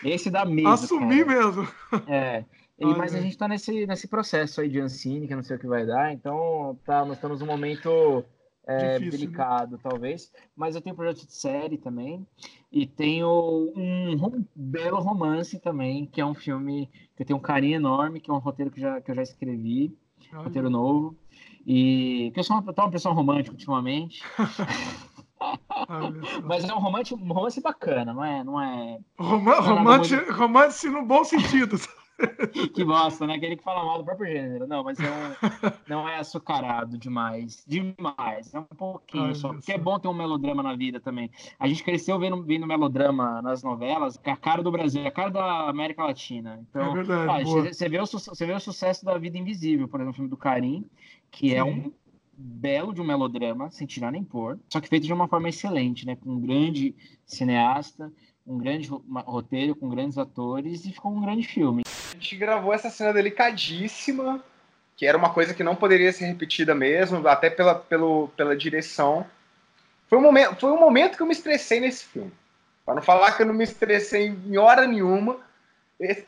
[0.05, 0.69] esse dá medo.
[0.69, 1.47] Assumir cara.
[1.47, 1.69] mesmo.
[2.07, 2.45] É.
[2.79, 5.57] E, mas a gente está nesse, nesse processo aí de Ancine, que eu não sei
[5.57, 8.25] o que vai dar, então tá, nós estamos num momento
[8.67, 9.11] é, Difícil, né?
[9.11, 9.81] delicado, né?
[9.83, 10.31] talvez.
[10.55, 12.27] Mas eu tenho um projeto de série também,
[12.71, 17.77] e tenho um, belo romance também, que é um filme que eu tenho um carinho
[17.77, 19.97] enorme, que é um roteiro que, já, que eu já escrevi,
[20.33, 21.17] roteiro novo.
[21.67, 24.23] E que eu sou uma, uma pessoa romântica ultimamente.
[26.45, 28.45] Mas é um romance, um romance bacana, não é?
[28.45, 31.77] Não é, Roma, não é romance, romance no bom sentido.
[32.75, 33.35] que bosta, né?
[33.35, 34.67] Aquele que fala mal do próprio gênero.
[34.67, 37.65] Não, mas é um, não é açucarado demais.
[37.67, 38.55] Demais.
[38.55, 39.53] É um pouquinho Ai, só.
[39.53, 41.31] Porque é bom ter um melodrama na vida também.
[41.59, 45.09] A gente cresceu vendo, vendo melodrama nas novelas, que é a cara do Brasil, é
[45.09, 46.65] a cara da América Latina.
[46.69, 50.01] Então, é verdade, ah, você, vê o, você vê o sucesso da Vida Invisível, por
[50.01, 50.85] exemplo, o filme do Karim,
[51.31, 51.71] que é Sim.
[51.71, 51.93] é um
[52.39, 56.07] belo de um melodrama, sem tirar nem pôr, só que feito de uma forma excelente,
[56.07, 56.17] né?
[56.17, 56.95] Com um grande
[57.25, 58.13] cineasta,
[58.47, 61.83] um grande roteiro, com grandes atores e ficou um grande filme.
[62.17, 64.43] Gente gravou essa cena delicadíssima,
[64.97, 69.27] que era uma coisa que não poderia ser repetida mesmo, até pela, pelo, pela direção.
[70.09, 72.33] Foi um, momento, foi um momento que eu me estressei nesse filme.
[72.87, 75.39] Para não falar que eu não me estressei em hora nenhuma,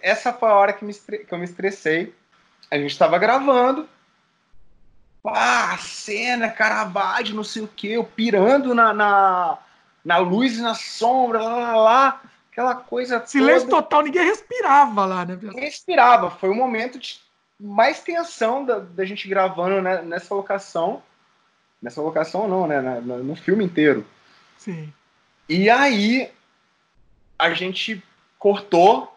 [0.03, 2.15] essa foi a hora que, me, que eu me estressei.
[2.71, 3.89] A gente estava gravando,
[5.25, 9.59] ah, a cena, Caravaggio, não sei o que, eu pirando na, na,
[10.05, 12.23] na luz e na sombra, lá, lá, lá
[12.59, 13.83] aquela coisa Silêncio toda.
[13.83, 15.39] total, ninguém respirava lá, né?
[15.41, 17.21] Ninguém respirava, foi o momento de
[17.59, 21.03] mais tensão da, da gente gravando né, nessa locação,
[21.81, 24.05] nessa locação não, né, na, no filme inteiro.
[24.57, 24.93] Sim.
[25.49, 26.31] E aí,
[27.39, 28.03] a gente
[28.39, 29.17] cortou,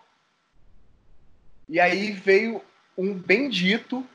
[1.67, 2.61] e aí veio
[2.95, 4.05] um bendito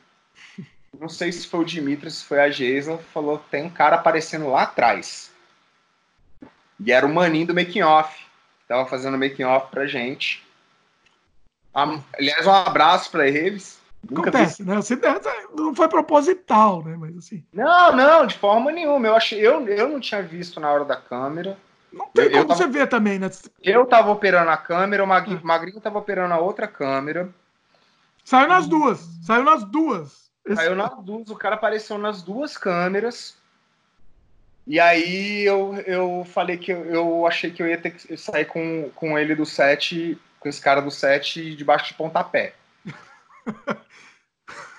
[0.98, 4.48] não sei se foi o Dimitri, se foi a Geisa, falou tem um cara aparecendo
[4.48, 5.30] lá atrás.
[6.80, 8.25] E era o maninho do making off.
[8.68, 10.44] Tava fazendo making off pra gente.
[11.72, 13.78] Aliás, um abraço para eles.
[14.10, 14.68] Nunca Acontece, vi...
[14.68, 14.76] né?
[14.76, 14.96] Assim,
[15.54, 16.96] não foi proposital, né?
[16.98, 17.44] Mas assim.
[17.52, 19.06] Não, não, de forma nenhuma.
[19.06, 21.58] Eu, achei, eu, eu não tinha visto na hora da câmera.
[21.92, 23.30] Não tem eu, como eu tava, você ver também, né?
[23.62, 25.46] Eu tava operando a câmera, o Magrinho, ah.
[25.46, 27.28] Magrinho tava operando a outra câmera.
[28.24, 29.00] Saiu nas duas.
[29.22, 30.30] Saiu nas duas.
[30.54, 33.36] Saiu nas duas, o cara apareceu nas duas câmeras.
[34.66, 38.46] E aí eu, eu falei que eu, eu achei que eu ia ter que sair
[38.46, 42.54] com, com ele do set, com esse cara do set debaixo de pontapé.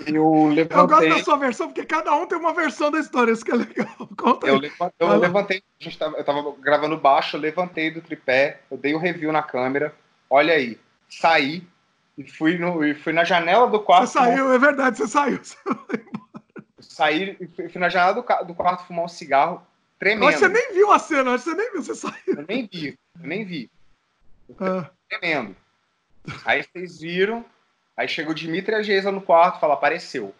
[0.05, 0.77] Eu levantei.
[0.77, 3.51] Eu gosto da sua versão, porque cada um tem uma versão da história, isso que
[3.51, 3.87] é legal.
[4.15, 8.01] Conta eu, levantei, eu levantei, a gente tava, eu tava gravando baixo, eu levantei do
[8.01, 9.93] tripé, eu dei o um review na câmera,
[10.29, 11.67] olha aí, saí,
[12.17, 14.07] e fui, no, e fui na janela do quarto.
[14.07, 15.39] Você saiu, é verdade, você saiu.
[15.43, 15.57] Você
[16.79, 19.65] saí, fui na janela do, do quarto fumar um cigarro
[19.99, 20.27] tremendo.
[20.27, 22.15] Acho que você nem viu a cena, acho que você nem viu, você saiu.
[22.27, 23.71] Eu nem vi, eu nem vi.
[24.59, 24.89] Ah.
[25.09, 25.55] Tremendo.
[26.45, 27.45] Aí vocês viram,
[27.95, 30.35] aí chegou o Dimitri e a Geisa no quarto, fala, apareceu.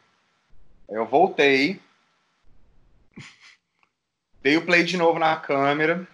[0.89, 1.79] Aí eu voltei,
[4.41, 6.07] dei o play de novo na câmera,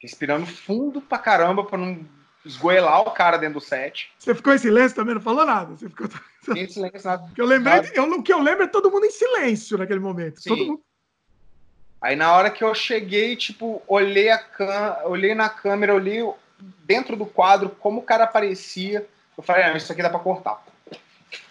[0.00, 2.06] Respirando fundo pra caramba pra não
[2.44, 4.12] esgoelar o cara dentro do set.
[4.16, 5.14] Você ficou em silêncio também?
[5.14, 5.76] Não falou nada?
[5.76, 6.08] Você ficou...
[6.56, 7.28] Em silêncio, nada.
[7.34, 10.40] Que eu lembrei, eu, o que eu lembro é todo mundo em silêncio naquele momento.
[10.40, 10.50] Sim.
[10.50, 10.82] Todo mundo...
[12.00, 16.22] Aí na hora que eu cheguei, tipo, olhei, a olhei na câmera, olhei
[16.84, 19.06] dentro do quadro como o cara aparecia.
[19.36, 20.62] Eu falei, ah, isso aqui dá pra cortar.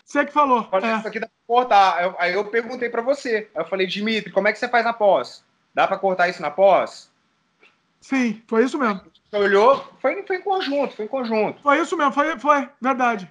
[0.03, 0.63] Você que falou.
[0.65, 0.97] Falei, é.
[0.97, 2.03] Isso aqui dá pra cortar.
[2.03, 3.49] Eu- aí eu perguntei pra você.
[3.53, 5.43] Aí eu falei, Dimitri, como é que você faz na pós?
[5.73, 7.11] Dá pra cortar isso na pós?
[7.99, 9.01] Sim, foi isso mesmo.
[9.29, 11.61] Você olhou, foi, foi em conjunto, foi em conjunto.
[11.61, 13.29] Foi isso mesmo, foi, foi, verdade.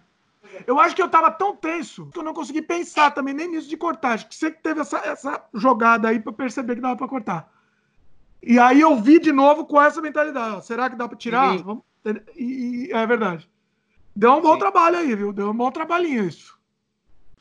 [0.66, 3.68] Eu acho que eu tava tão tenso que eu não consegui pensar também nem nisso
[3.68, 4.12] de cortar.
[4.14, 7.52] Acho que você que teve essa, essa jogada aí pra perceber que dava pra cortar.
[8.42, 10.56] E aí eu vi de novo com essa mentalidade.
[10.56, 11.56] ó, Será que dá pra tirar?
[11.58, 11.82] Vamos-
[12.36, 13.48] E, e- é verdade.
[14.14, 14.60] Deu um bom Sim.
[14.60, 15.32] trabalho aí, viu?
[15.32, 16.56] Deu um bom trabalhinho isso.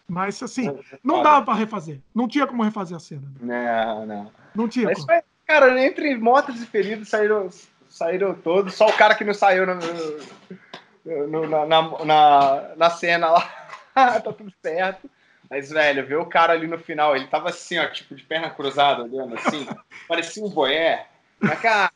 [0.07, 0.67] Mas assim,
[1.03, 2.01] não dava pra refazer.
[2.13, 3.23] Não tinha como refazer a cena.
[3.39, 4.31] Não, não.
[4.53, 5.21] Não tinha Mas como.
[5.47, 7.49] cara, entre mortos e feridos saíram,
[7.89, 8.73] saíram todos.
[8.75, 9.73] Só o cara que não saiu no,
[11.05, 13.69] no- na, na, na, na cena lá.
[13.93, 15.09] tá tudo certo.
[15.49, 18.49] Mas, velho, ver o cara ali no final, ele tava assim, ó, tipo, de perna
[18.49, 19.67] cruzada, olhando assim.
[20.07, 21.07] parecia um boé.
[21.39, 21.91] Mas, cara,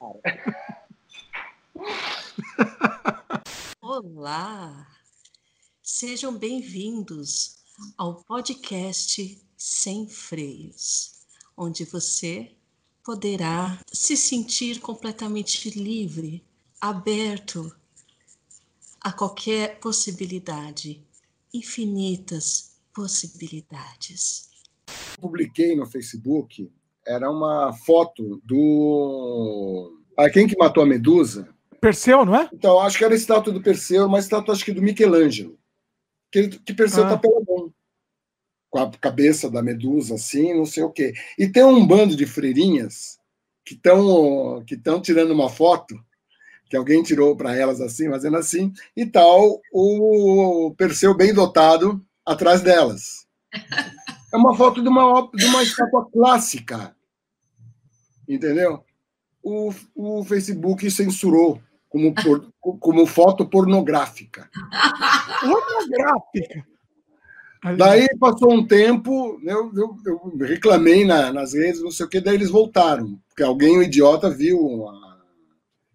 [3.81, 4.87] Olá!
[5.81, 7.57] Sejam bem-vindos
[7.97, 11.25] ao podcast Sem Freios,
[11.57, 12.51] onde você
[13.03, 16.45] poderá se sentir completamente livre,
[16.79, 17.75] aberto
[19.01, 21.01] a qualquer possibilidade,
[21.53, 24.49] infinitas possibilidades.
[25.19, 26.71] publiquei no Facebook
[27.05, 29.99] era uma foto do.
[30.17, 31.47] Ah, quem que matou a Medusa?
[31.81, 32.49] Perseu, não é?
[32.53, 35.57] Então, acho que era a estátua do Perseu, uma estátua, acho que do Michelangelo.
[36.31, 37.09] Que, ele- que Perseu Ah.
[37.09, 37.73] tá peladão.
[38.69, 41.13] Com a cabeça da Medusa, assim, não sei o quê.
[41.37, 43.17] E tem um bando de freirinhas
[43.65, 45.95] que estão que tão tirando uma foto,
[46.69, 52.61] que alguém tirou para elas assim, fazendo assim, e tal, o Perseu bem dotado atrás
[52.61, 53.25] delas.
[54.31, 56.95] É uma foto de uma, de uma estátua clássica.
[58.27, 58.83] Entendeu?
[59.41, 61.59] O, o Facebook censurou
[61.89, 62.47] como, por-
[62.79, 64.47] como foto pornográfica.
[65.41, 66.65] Pornográfica.
[67.77, 72.21] Daí passou um tempo, eu, eu- eu reclamei na- nas redes, não sei o que,
[72.21, 74.59] daí eles voltaram, porque alguém, um idiota, viu.
[74.59, 75.08] uma-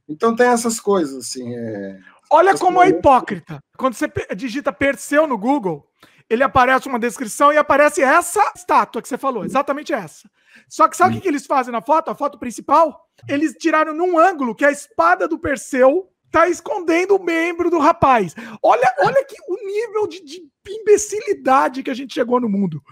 [0.09, 1.55] Então tem essas coisas, assim.
[1.55, 1.99] é-
[2.31, 3.59] Olha como é hipócrita.
[3.77, 5.87] Quando você digita Perseu no Google,
[6.29, 10.29] ele aparece uma descrição e aparece essa estátua que você falou, exatamente essa.
[10.69, 12.11] Só que sabe o que, que eles fazem na foto?
[12.11, 13.09] A foto principal?
[13.29, 18.35] Eles tiraram num ângulo que a espada do Perseu tá escondendo o membro do rapaz.
[18.63, 22.83] Olha, olha que o nível de, de imbecilidade que a gente chegou no mundo.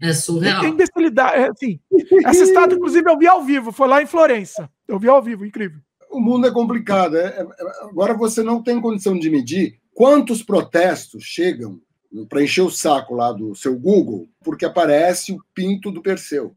[0.00, 0.64] É surreal.
[0.64, 1.80] É imbecilidade, é, assim.
[2.26, 4.70] Essa estátua, inclusive, eu vi ao vivo, foi lá em Florença.
[4.86, 5.80] Eu vi ao vivo, incrível.
[6.14, 7.16] O mundo é complicado.
[7.16, 7.46] é- é-
[7.88, 11.80] agora você não tem condição de medir quantos protestos chegam
[12.28, 16.54] para encher o saco lá do seu Google, porque aparece o pinto do Perseu.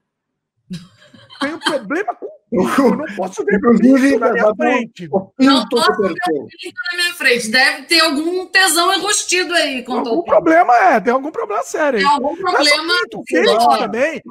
[1.39, 5.07] Tem um problema com eu não posso ver Inclusive, pinto na minha frente.
[5.11, 7.49] o Não pinto posso ver o na minha frente.
[7.49, 9.83] Deve ter algum tesão enrustido aí.
[9.85, 12.05] Algum ao problema é, tem algum problema sério aí.
[12.05, 12.93] Tem algum é problema.
[13.01, 14.21] pinto, também.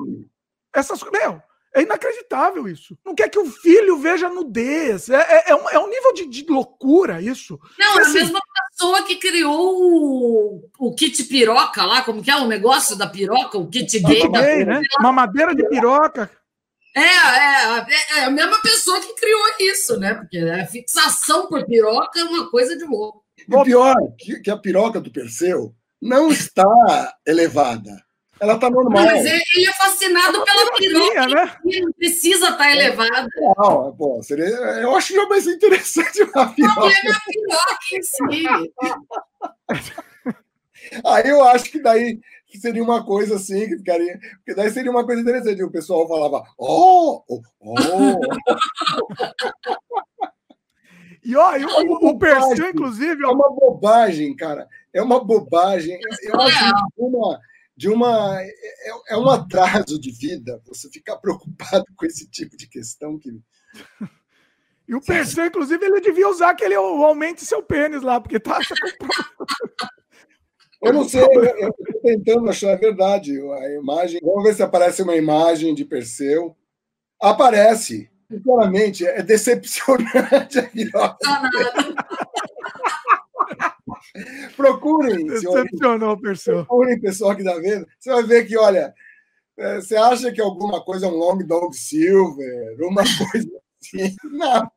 [0.74, 1.42] Essas, meu,
[1.76, 2.96] é inacreditável isso.
[3.04, 5.10] Não quer que o filho veja nudez.
[5.10, 7.60] É, é, é um, é um nível de, de loucura isso.
[7.78, 8.40] Não, é a Assim, mesma
[8.70, 13.58] pessoa que criou o, o kit piroca lá, como que é o negócio da piroca,
[13.58, 14.22] o kit gay.
[14.22, 14.80] Kit da gay, né?
[14.98, 16.30] Uma madeira de piroca.
[16.96, 20.14] É, é, é, é a mesma pessoa que criou isso, né?
[20.14, 23.22] Porque a fixação por piroca é uma coisa de louco.
[23.52, 26.64] O pior, que, que a piroca do Perseu não está
[27.26, 28.05] elevada.
[28.38, 29.04] Ela está normal.
[29.04, 31.56] Mas ele é fascinado pela piroca, né?
[31.64, 33.28] e não precisa estar elevada.
[33.56, 36.74] Não, pô, seria, eu acho que é mais interessante uma O piroca.
[36.74, 38.46] problema é a piroca em si.
[41.04, 42.20] Aí eu acho que daí
[42.60, 44.18] seria uma coisa assim, que ficaria.
[44.36, 45.62] Porque daí seria uma coisa interessante.
[45.62, 48.20] O pessoal falava, oh, oh, oh.
[51.24, 54.68] E ó, e o, o, o Perseu, inclusive, É uma bobagem, cara.
[54.92, 55.98] É uma bobagem.
[56.22, 57.40] Eu acho uma.
[57.76, 58.50] De uma é,
[59.10, 63.30] é um atraso de vida você ficar preocupado com esse tipo de questão que.
[64.88, 68.58] e o Perseu, inclusive, ele devia usar aquele aumente seu pênis lá, porque tá.
[70.82, 73.32] Eu não sei, eu estou tentando achar a verdade.
[73.32, 74.20] A imagem.
[74.22, 76.56] Vamos ver se aparece uma imagem de Perseu.
[77.20, 78.10] Aparece.
[78.30, 81.16] Sinceramente, é decepcionante a piroca.
[84.56, 85.26] Procurem.
[85.26, 86.64] Decepcionou o Perseu.
[86.66, 87.86] Procurem, pessoal que está vendo.
[87.98, 88.94] Você vai ver que, olha,
[89.58, 93.50] é, você acha que alguma coisa é um Long Dog Silver, uma coisa
[93.82, 94.14] assim.
[94.24, 94.70] Não.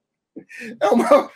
[0.82, 1.30] É uma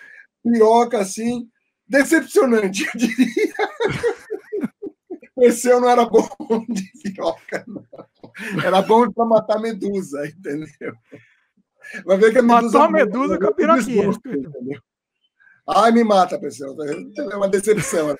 [0.43, 1.49] piroca assim,
[1.87, 3.53] decepcionante, eu diria.
[5.35, 6.27] Perseu não era bom
[6.69, 7.83] de piroca, não.
[8.63, 10.93] Era bom para matar medusa, entendeu?
[12.05, 12.77] Vai ver que a medusa.
[12.77, 14.11] Matou a medusa com a piroquinha.
[15.67, 16.75] Ai, me mata, pessoal.
[16.81, 18.15] É uma decepção.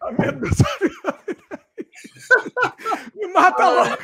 [0.00, 0.64] a medusa.
[3.16, 3.98] me mata logo.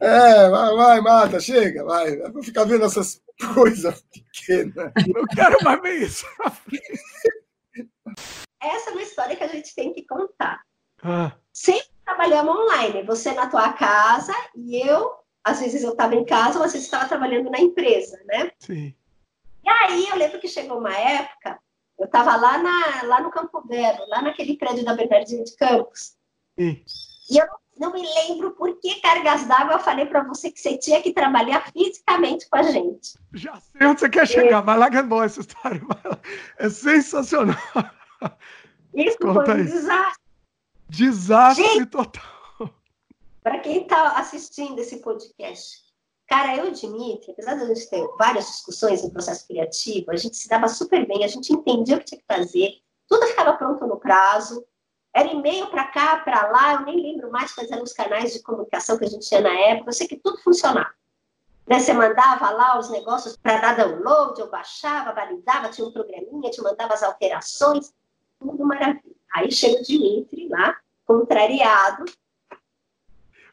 [0.00, 2.16] É, vai, vai, mata, chega, vai.
[2.30, 3.20] Vou ficar vendo essas
[3.54, 4.92] coisas pequenas.
[5.12, 6.24] Não quero mais ver isso.
[8.62, 10.62] Essa é uma história que a gente tem que contar.
[11.02, 11.32] Ah.
[11.52, 13.02] Sempre trabalhamos online.
[13.04, 15.10] Você na tua casa e eu,
[15.44, 18.50] às vezes eu estava em casa, ou às vezes estava trabalhando na empresa, né?
[18.58, 18.94] Sim.
[19.64, 21.58] E aí eu lembro que chegou uma época,
[21.98, 26.16] eu estava lá, na, lá no Campo Belo, lá naquele prédio da Bernardinha de Campos.
[26.58, 26.82] Sim.
[27.30, 27.46] E eu
[27.78, 31.12] não me lembro por que cargas d'água eu falei para você que você tinha que
[31.12, 33.18] trabalhar fisicamente com a gente.
[33.34, 35.80] Já sei onde você quer chegar, vai lá que é boa essa história.
[36.58, 37.56] É sensacional.
[38.94, 39.64] Isso Conta foi um aí.
[39.64, 40.22] desastre.
[40.88, 42.37] Desastre gente, total.
[43.42, 45.82] Para quem está assistindo esse podcast,
[46.26, 50.10] cara, eu e o Dimitri, apesar de a gente ter várias discussões no processo criativo,
[50.10, 53.26] a gente se dava super bem, a gente entendia o que tinha que fazer, tudo
[53.26, 54.64] ficava pronto no prazo,
[55.14, 58.42] era e-mail para cá, para lá, eu nem lembro mais quais eram os canais de
[58.42, 60.92] comunicação que a gente tinha na época, eu sei que tudo funcionava.
[61.66, 61.78] Né?
[61.78, 66.62] Você mandava lá os negócios para dar download, eu baixava, validava, tinha um programinha, te
[66.62, 67.92] mandava as alterações,
[68.38, 69.16] tudo maravilha.
[69.34, 72.04] Aí chega o Dimitri lá, contrariado.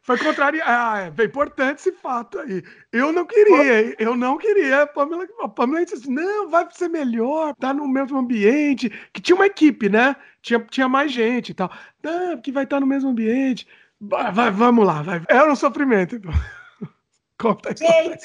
[0.06, 0.70] Foi contrariado.
[0.72, 2.64] Ah, é, importante esse fato aí.
[2.92, 4.84] Eu não queria, eu não queria.
[4.84, 8.88] A Pamela, a Pamela disse assim: não, vai ser melhor, tá no mesmo ambiente.
[9.12, 10.16] Que tinha uma equipe, né?
[10.44, 11.72] Tinha, tinha mais gente e tal.
[12.04, 13.68] Não, que vai estar no mesmo ambiente.
[14.00, 15.24] Vai, vai, vamos lá, vai.
[15.28, 16.32] Era um sofrimento, então.
[17.40, 18.16] Conta aí.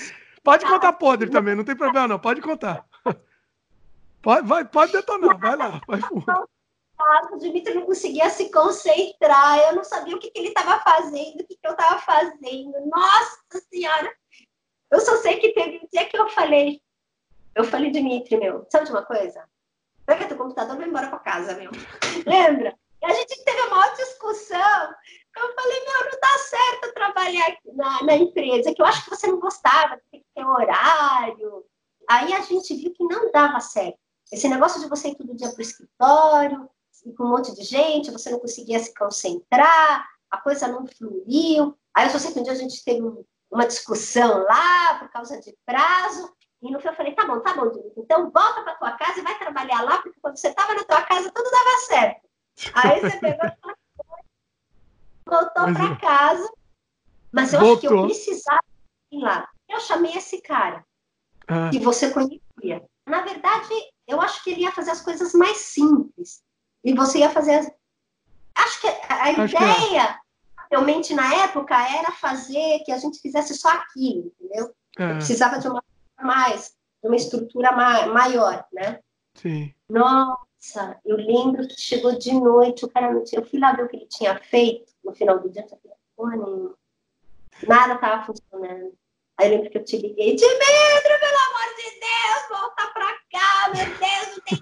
[0.44, 2.18] Pode contar podre também, não tem problema, não.
[2.18, 2.84] Pode contar.
[4.20, 5.80] Pode, vai, pode detonar, vai lá.
[5.88, 5.98] Vai
[7.32, 11.40] o Dimitri não conseguia se concentrar, eu não sabia o que, que ele estava fazendo,
[11.40, 12.72] o que, que eu estava fazendo.
[12.86, 14.12] Nossa Senhora!
[14.90, 16.82] Eu só sei que teve um dia que eu falei,
[17.54, 19.44] eu falei, Dimitri, meu, sabe de uma coisa?
[20.06, 21.70] Pega teu computador e vai embora para casa, meu.
[22.26, 22.74] Lembra?
[23.02, 24.94] E a gente teve uma maior discussão.
[25.36, 29.26] Eu falei, meu, não dá certo trabalhar na, na empresa, que eu acho que você
[29.26, 31.64] não gostava, tem que ter horário.
[32.08, 33.98] Aí a gente viu que não dava certo.
[34.32, 36.70] Esse negócio de você ir todo dia para o escritório,
[37.04, 41.76] e com um monte de gente, você não conseguia se concentrar, a coisa não fluiu.
[41.94, 43.00] Aí eu só sei que um dia a gente teve
[43.50, 46.32] uma discussão lá por causa de prazo,
[46.62, 49.22] e no fim eu falei, tá bom, tá bom, então volta para tua casa e
[49.22, 52.28] vai trabalhar lá, porque quando você estava na tua casa tudo dava certo.
[52.74, 53.50] Aí você pegou
[55.30, 56.52] voltou para casa,
[57.32, 57.76] mas eu Voltou.
[57.76, 58.64] acho que eu precisava
[59.12, 59.48] ir lá.
[59.68, 60.84] Eu chamei esse cara,
[61.46, 61.70] ah.
[61.70, 62.84] que você conhecia.
[63.06, 63.72] Na verdade,
[64.06, 66.42] eu acho que ele ia fazer as coisas mais simples.
[66.84, 67.54] E você ia fazer.
[67.54, 67.70] As...
[68.54, 70.20] Acho que a acho ideia, que
[70.70, 74.74] realmente, na época, era fazer que a gente fizesse só aquilo, entendeu?
[74.98, 75.14] É.
[75.14, 75.82] Precisava de uma
[76.20, 79.00] mais, de uma estrutura ma maior, né?
[79.34, 79.74] Sim.
[79.88, 83.40] Nossa, eu lembro que chegou de noite, o cara não tinha.
[83.40, 85.96] Eu fui lá ver o que ele tinha feito no final do dia, eu falei,
[86.16, 86.74] porra nenhuma.
[87.66, 88.92] Nada estava funcionando.
[89.38, 93.70] Aí eu lembro que eu te liguei, Dimitri, pelo amor de Deus, volta pra cá,
[93.74, 94.58] meu Deus, não tem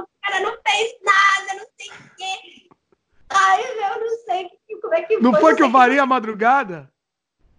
[0.00, 2.68] o cara não fez nada, não sei o quê.
[3.30, 6.90] Ai, eu não sei como é que Não foi, foi que eu varei a madrugada?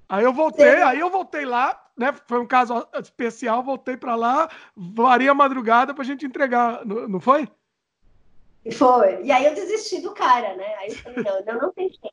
[0.10, 0.84] Aí eu voltei, Sim.
[0.84, 2.14] aí eu voltei lá, né?
[2.28, 7.20] Foi um caso especial, voltei para lá, varei a madrugada pra gente entregar, não, não
[7.20, 7.48] foi?
[8.74, 9.24] Foi.
[9.24, 10.76] E aí eu desisti do cara, né?
[10.80, 12.10] Aí eu falei, não, não, não tem jeito.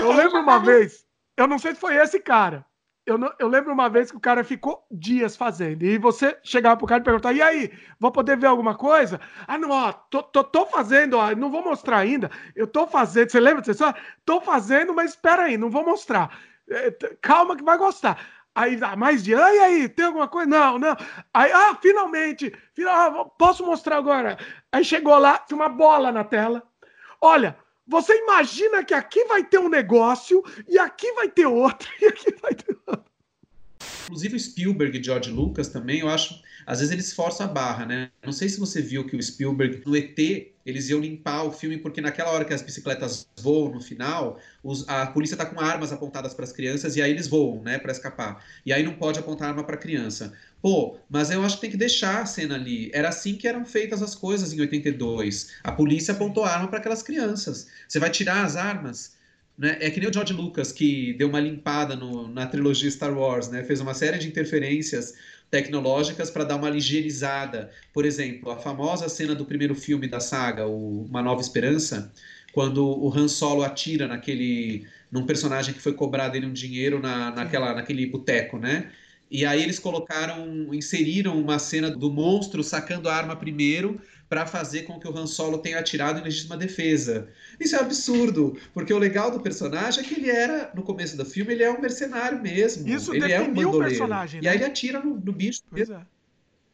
[0.00, 0.64] eu lembro uma tava...
[0.64, 1.06] vez,
[1.36, 2.64] eu não sei se foi esse cara,
[3.08, 5.82] eu, não, eu lembro uma vez que o cara ficou dias fazendo.
[5.82, 9.18] E você chegava pro cara e perguntava: e aí, vou poder ver alguma coisa?
[9.46, 12.30] Ah, não, ó, tô, tô, tô fazendo, ó, não vou mostrar ainda.
[12.54, 13.30] Eu tô fazendo.
[13.30, 13.72] Você lembra?
[13.72, 13.94] Só,
[14.26, 16.38] tô fazendo, mas espera aí, não vou mostrar.
[16.68, 16.90] É,
[17.22, 18.18] calma que vai gostar.
[18.54, 20.50] Aí, ah, mais de, ah, e aí, tem alguma coisa?
[20.50, 20.94] Não, não.
[21.32, 24.36] Aí, ah, finalmente, final, ah, posso mostrar agora.
[24.70, 26.62] Aí chegou lá, tinha uma bola na tela.
[27.22, 27.56] Olha,
[27.88, 32.34] você imagina que aqui vai ter um negócio, e aqui vai ter outro, e aqui
[32.42, 33.04] vai ter outro.
[34.04, 38.10] Inclusive Spielberg e George Lucas também, eu acho, às vezes eles forçam a barra, né?
[38.22, 40.18] Não sei se você viu que o Spielberg, no ET,
[40.66, 44.86] eles iam limpar o filme, porque naquela hora que as bicicletas voam no final, os,
[44.86, 47.90] a polícia tá com armas apontadas para as crianças e aí eles voam, né, para
[47.90, 48.44] escapar.
[48.66, 50.34] E aí não pode apontar arma para criança.
[50.60, 52.90] Pô, mas eu acho que tem que deixar a cena ali.
[52.92, 55.52] Era assim que eram feitas as coisas em 82.
[55.64, 57.66] A polícia apontou arma para aquelas crianças.
[57.88, 59.16] Você vai tirar as armas?
[59.56, 59.78] Né?
[59.80, 63.48] É que nem o George Lucas, que deu uma limpada no, na trilogia Star Wars,
[63.48, 63.64] né?
[63.64, 65.14] fez uma série de interferências
[65.50, 67.70] tecnológicas para dar uma ligeirizada.
[67.92, 72.12] Por exemplo, a famosa cena do primeiro filme da saga, o Uma Nova Esperança,
[72.52, 77.30] quando o Han Solo atira naquele num personagem que foi cobrar dele um dinheiro na,
[77.30, 78.90] naquela, naquele boteco, né?
[79.30, 84.82] E aí eles colocaram, inseriram uma cena do monstro sacando a arma primeiro para fazer
[84.82, 87.28] com que o Han Solo tenha atirado em legítima defesa.
[87.58, 91.24] Isso é absurdo, porque o legal do personagem é que ele era, no começo do
[91.24, 92.88] filme, ele é um mercenário mesmo.
[92.88, 93.76] Isso ele é um bandoleiro.
[93.76, 94.40] o personagem.
[94.40, 94.46] Né?
[94.46, 94.64] E aí né?
[94.64, 95.62] ele atira no, no bicho.
[95.70, 96.00] Pois é.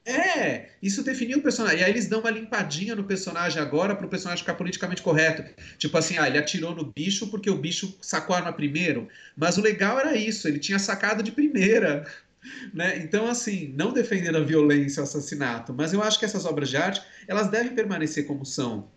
[0.07, 1.81] É, isso definiu o personagem.
[1.81, 5.43] E aí eles dão uma limpadinha no personagem agora para o personagem ficar politicamente correto.
[5.79, 9.09] Tipo assim, ah, ele atirou no bicho porque o bicho sacou a arma primeiro.
[9.35, 12.07] Mas o legal era isso, ele tinha sacado de primeira.
[12.73, 12.99] Né?
[12.99, 16.77] Então, assim, não defendendo a violência, o assassinato, mas eu acho que essas obras de
[16.77, 18.89] arte, elas devem permanecer como são,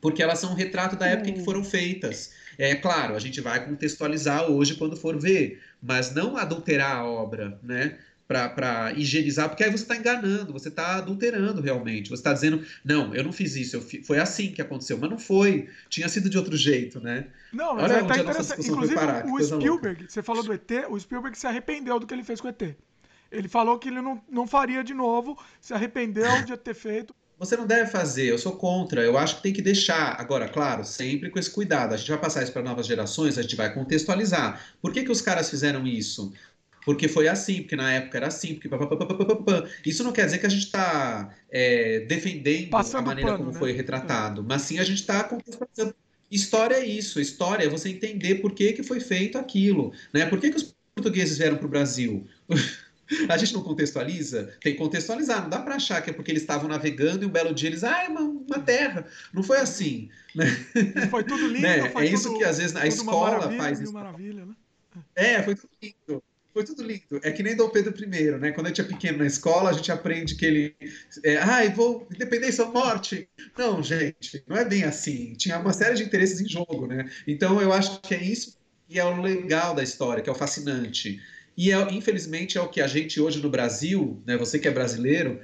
[0.00, 2.32] porque elas são um retrato da época em que foram feitas.
[2.58, 7.58] É claro, a gente vai contextualizar hoje quando for ver, mas não adulterar a obra,
[7.62, 7.98] né?
[8.26, 12.08] Para higienizar, porque aí você está enganando, você está adulterando realmente.
[12.08, 14.02] Você está dizendo, não, eu não fiz isso, fi...
[14.02, 17.28] foi assim que aconteceu, mas não foi, tinha sido de outro jeito, né?
[17.52, 18.68] Não, mas Olha é, tá interessante.
[18.68, 20.12] Inclusive, parar, o Spielberg, louca.
[20.12, 22.76] você falou do ET, o Spielberg se arrependeu do que ele fez com o ET.
[23.30, 27.14] Ele falou que ele não, não faria de novo, se arrependeu de ter feito.
[27.38, 29.02] Você não deve fazer, eu sou contra.
[29.02, 30.18] Eu acho que tem que deixar.
[30.18, 31.92] Agora, claro, sempre com esse cuidado.
[31.92, 34.64] A gente vai passar isso para novas gerações, a gente vai contextualizar.
[34.80, 36.32] Por que, que os caras fizeram isso?
[36.86, 38.68] Porque foi assim, porque na época era assim, porque
[39.84, 43.52] isso não quer dizer que a gente está é, defendendo Passando a maneira pano, como
[43.52, 43.58] né?
[43.58, 45.96] foi retratado, mas sim a gente está contextualizando.
[46.30, 50.26] História é isso, história é você entender por que, que foi feito aquilo, né?
[50.26, 52.24] Por que, que os portugueses vieram para o Brasil?
[53.28, 54.52] A gente não contextualiza?
[54.60, 55.42] Tem que contextualizar.
[55.42, 57.84] Não dá para achar que é porque eles estavam navegando e um belo dia eles,
[57.84, 59.06] ah, é uma, uma terra.
[59.32, 60.08] Não foi assim.
[60.34, 60.46] Né?
[61.08, 61.62] Foi tudo lindo.
[61.62, 61.88] Né?
[61.90, 63.92] Foi é isso tudo, que às vezes a escola faz isso.
[63.92, 64.54] Maravilha, né?
[65.14, 66.20] É, foi tudo lindo.
[66.56, 67.20] Foi tudo lindo.
[67.22, 68.50] É que nem Dom Pedro I, né?
[68.50, 70.74] Quando a gente é pequeno na escola, a gente aprende que ele.
[71.22, 72.08] É, Ai, vou.
[72.10, 73.28] Independência ou morte.
[73.58, 75.34] Não, gente, não é bem assim.
[75.34, 77.10] Tinha uma série de interesses em jogo, né?
[77.28, 78.56] Então eu acho que é isso
[78.88, 81.20] que é o legal da história, que é o fascinante.
[81.58, 84.70] E é, infelizmente é o que a gente hoje no Brasil, né, você que é
[84.70, 85.38] brasileiro,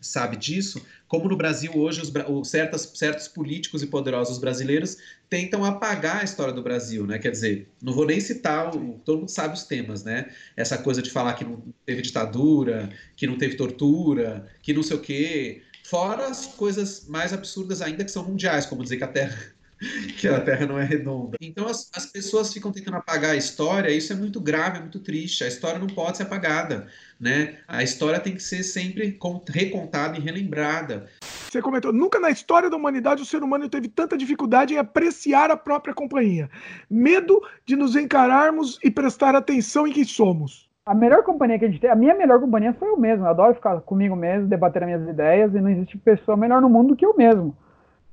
[0.00, 4.96] sabe disso, como no Brasil hoje os, certos, certos políticos e poderosos brasileiros
[5.28, 7.18] tentam apagar a história do Brasil, né?
[7.18, 10.30] Quer dizer, não vou nem citar, o, todo mundo sabe os temas, né?
[10.56, 14.96] Essa coisa de falar que não teve ditadura, que não teve tortura, que não sei
[14.96, 15.62] o quê.
[15.84, 19.55] Fora as coisas mais absurdas ainda que são mundiais, como dizer que a Terra
[20.18, 21.36] que a Terra não é redonda.
[21.40, 25.00] Então as, as pessoas ficam tentando apagar a história, isso é muito grave, é muito
[25.00, 25.44] triste.
[25.44, 26.86] A história não pode ser apagada,
[27.20, 27.58] né?
[27.68, 31.06] A história tem que ser sempre recontada e relembrada.
[31.22, 35.50] Você comentou, nunca na história da humanidade o ser humano teve tanta dificuldade em apreciar
[35.50, 36.50] a própria companhia.
[36.90, 40.66] Medo de nos encararmos e prestar atenção em quem somos.
[40.84, 43.24] A melhor companhia que a gente tem, a minha melhor companhia sou eu mesmo.
[43.24, 46.68] Eu adoro ficar comigo mesmo, debater as minhas ideias e não existe pessoa melhor no
[46.68, 47.56] mundo do que eu mesmo.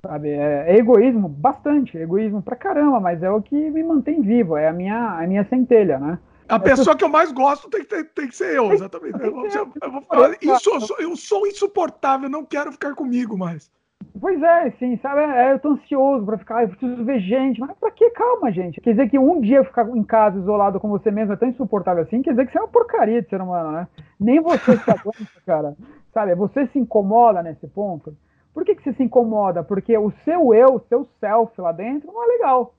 [0.05, 0.31] Sabe?
[0.31, 4.67] É, é, egoísmo, bastante, egoísmo pra caramba, mas é o que me mantém vivo, é
[4.67, 6.19] a minha, a minha centelha, né?
[6.49, 9.17] A pessoa que eu mais gosto tem que, tem que ser eu, exatamente.
[9.23, 13.37] Eu, vou, eu vou falar, isso, eu, sou, eu sou insuportável, não quero ficar comigo
[13.37, 13.71] mais.
[14.19, 15.21] Pois é, sim, sabe?
[15.21, 17.59] É, eu tô ansioso pra ficar, eu preciso ver gente.
[17.61, 18.09] Mas pra que?
[18.11, 18.81] Calma, gente.
[18.81, 22.03] Quer dizer que um dia ficar em casa isolado com você mesmo é tão insuportável
[22.03, 23.87] assim, quer dizer que você é uma porcaria de ser humano, né?
[24.19, 25.75] Nem você se aguenta, cara.
[26.13, 26.35] Sabe?
[26.35, 28.15] Você se incomoda nesse ponto.
[28.53, 29.63] Por que, que você se incomoda?
[29.63, 32.73] Porque o seu eu, o seu self lá dentro não é legal.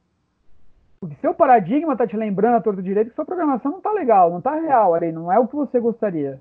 [1.01, 4.31] Porque seu paradigma está te lembrando a torta direito que sua programação não está legal,
[4.31, 6.41] não está real ali, não é o que você gostaria.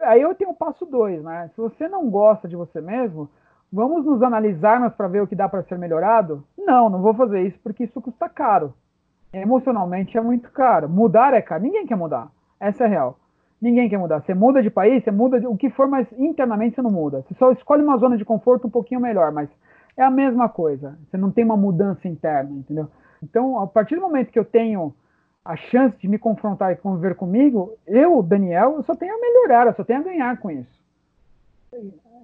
[0.00, 1.48] Aí eu tenho o passo dois, né?
[1.54, 3.30] Se você não gosta de você mesmo,
[3.72, 6.44] vamos nos analisarmos para ver o que dá para ser melhorado?
[6.58, 8.74] Não, não vou fazer isso porque isso custa caro.
[9.32, 10.88] Emocionalmente é muito caro.
[10.88, 11.62] Mudar é caro.
[11.62, 12.30] Ninguém quer mudar.
[12.60, 13.18] Essa é a real.
[13.62, 14.20] Ninguém quer mudar.
[14.20, 17.22] Você muda de país, você muda de, o que for, mas internamente você não muda.
[17.22, 19.48] Você só escolhe uma zona de conforto um pouquinho melhor, mas
[19.96, 20.98] é a mesma coisa.
[21.08, 22.88] Você não tem uma mudança interna, entendeu?
[23.22, 24.92] Então, a partir do momento que eu tenho
[25.44, 29.68] a chance de me confrontar e conviver comigo, eu, Daniel, eu só tenho a melhorar,
[29.68, 30.82] eu só tenho a ganhar com isso.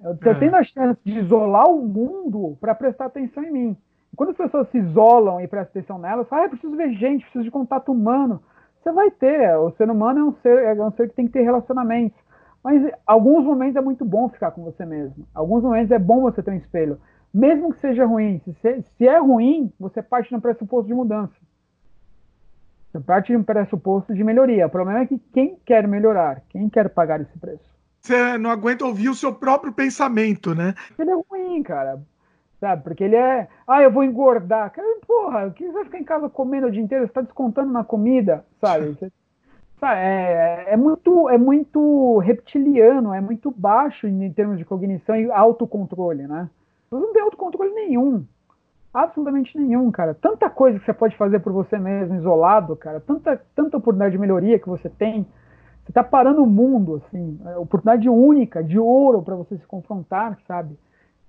[0.03, 0.33] Eu, é.
[0.35, 3.77] tenho a chance de isolar o mundo para prestar atenção em mim.
[4.13, 7.45] quando as pessoas se isolam e prestam atenção nelas, ah, eu preciso ver gente, preciso
[7.45, 8.41] de contato humano.
[8.81, 11.33] Você vai ter, o ser humano é um ser, é um ser que tem que
[11.33, 12.17] ter relacionamentos.
[12.63, 15.25] Mas alguns momentos é muito bom ficar com você mesmo.
[15.33, 16.99] Alguns momentos é bom você ter um espelho.
[17.33, 18.41] Mesmo que seja ruim.
[18.61, 21.33] Se, se é ruim, você parte no pressuposto de mudança.
[22.91, 24.65] Você parte de um pressuposto de melhoria.
[24.65, 27.69] O problema é que quem quer melhorar, quem quer pagar esse preço?
[28.01, 30.73] Você não aguenta ouvir o seu próprio pensamento, né?
[30.97, 32.01] Ele é ruim, cara.
[32.59, 32.83] Sabe?
[32.83, 34.73] Porque ele é, ah, eu vou engordar.
[35.07, 37.05] Porra, que você vai ficar em casa comendo o dia inteiro?
[37.05, 38.89] Você está descontando na comida, sabe?
[38.99, 39.11] Você,
[39.79, 45.31] sabe é, é, muito, é muito reptiliano, é muito baixo em termos de cognição e
[45.31, 46.49] autocontrole, né?
[46.89, 48.25] Você não tem autocontrole nenhum.
[48.93, 50.13] Absolutamente nenhum, cara.
[50.15, 52.99] Tanta coisa que você pode fazer por você mesmo, isolado, cara.
[52.99, 55.25] Tanta, tanta oportunidade de melhoria que você tem.
[55.85, 57.39] Você tá parando o mundo, assim.
[57.45, 60.77] É oportunidade única, de ouro para você se confrontar, sabe?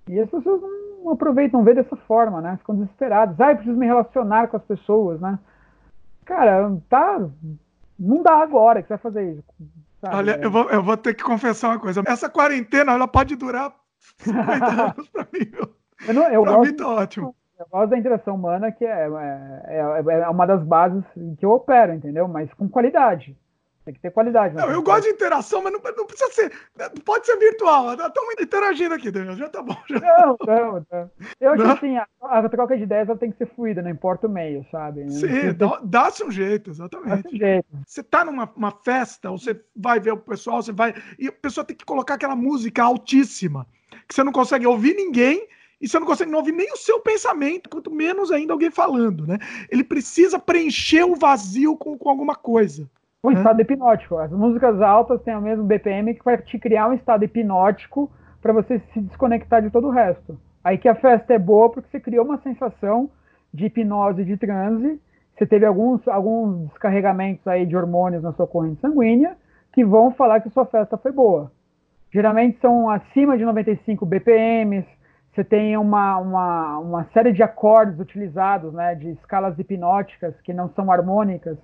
[0.08, 2.56] E as pessoas não aproveitam ver dessa forma, né?
[2.58, 3.40] Ficam desesperadas.
[3.40, 5.38] Ah, eu preciso me relacionar com as pessoas, né?
[6.24, 7.20] Cara, tá.
[7.98, 9.44] Não dá agora que você vai fazer isso.
[10.00, 10.16] Sabe?
[10.16, 12.02] Olha, eu vou, eu vou ter que confessar uma coisa.
[12.06, 13.74] Essa quarentena, ela pode durar
[14.18, 14.66] 50
[14.96, 15.70] anos pra mim, meu.
[16.08, 17.34] Eu, não, eu pra gosto, mim tá ótimo.
[17.58, 21.04] Eu gosto da interação humana, que é, é, é, é uma das bases
[21.38, 22.26] que eu opero, entendeu?
[22.26, 23.36] Mas com qualidade.
[23.90, 24.54] Tem que ter qualidade.
[24.54, 26.52] Não, eu gosto de interação, mas não, não, precisa ser.
[27.04, 27.92] Pode ser virtual.
[27.92, 29.36] Estamos interagindo aqui, Daniel.
[29.36, 29.76] Já tá bom.
[29.88, 31.10] Já não, não, não.
[31.40, 33.90] Eu acho que assim, a, a, troca de ideias ela tem que ser fluida, não
[33.90, 35.10] importa o meio, sabe?
[35.10, 35.28] Sim,
[35.82, 37.34] dá-se um jeito, exatamente.
[37.34, 37.66] Um jeito.
[37.84, 40.94] Você tá numa uma festa, você vai ver o pessoal, você vai.
[41.18, 43.66] E a pessoa tem que colocar aquela música altíssima,
[44.06, 45.48] que você não consegue ouvir ninguém
[45.80, 49.26] e você não consegue não ouvir nem o seu pensamento, quanto menos ainda alguém falando,
[49.26, 49.38] né?
[49.68, 52.88] Ele precisa preencher o vazio com, com alguma coisa.
[53.22, 54.16] Um estado hipnótico.
[54.16, 58.10] As músicas altas têm o mesmo BPM que vai te criar um estado hipnótico
[58.40, 60.40] para você se desconectar de todo o resto.
[60.64, 63.10] Aí que a festa é boa porque você criou uma sensação
[63.52, 64.98] de hipnose, de transe.
[65.36, 69.36] Você teve alguns, alguns descarregamentos aí de hormônios na sua corrente sanguínea
[69.74, 71.52] que vão falar que sua festa foi boa.
[72.10, 74.88] Geralmente são acima de 95 BPMs.
[75.34, 80.70] Você tem uma, uma, uma série de acordes utilizados, né, de escalas hipnóticas que não
[80.70, 81.58] são harmônicas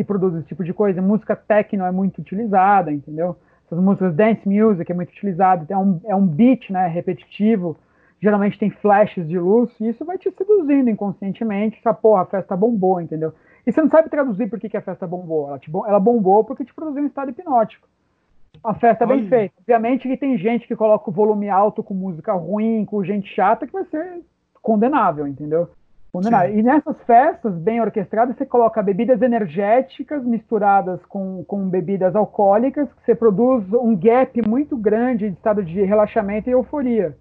[0.00, 1.02] que produz esse tipo de coisa.
[1.02, 3.36] Música techno é muito utilizada, entendeu?
[3.66, 5.66] Essas músicas dance music é muito utilizado.
[5.68, 7.76] É um, é um beat, né, repetitivo.
[8.18, 11.78] Geralmente tem flashes de luz e isso vai te seduzindo inconscientemente.
[11.78, 13.34] Essa porra, a festa bombou, entendeu?
[13.66, 15.48] E você não sabe traduzir por que, que a festa bombou.
[15.48, 17.86] Ela, te, ela bombou porque te produziu um estado hipnótico.
[18.64, 19.54] A festa é bem feita.
[19.60, 23.66] Obviamente que tem gente que coloca o volume alto com música ruim, com gente chata,
[23.66, 24.22] que vai ser
[24.62, 25.68] condenável, entendeu?
[26.58, 33.04] E nessas festas bem orquestradas, você coloca bebidas energéticas misturadas com, com bebidas alcoólicas, que
[33.04, 37.16] você produz um gap muito grande de estado de relaxamento e euforia.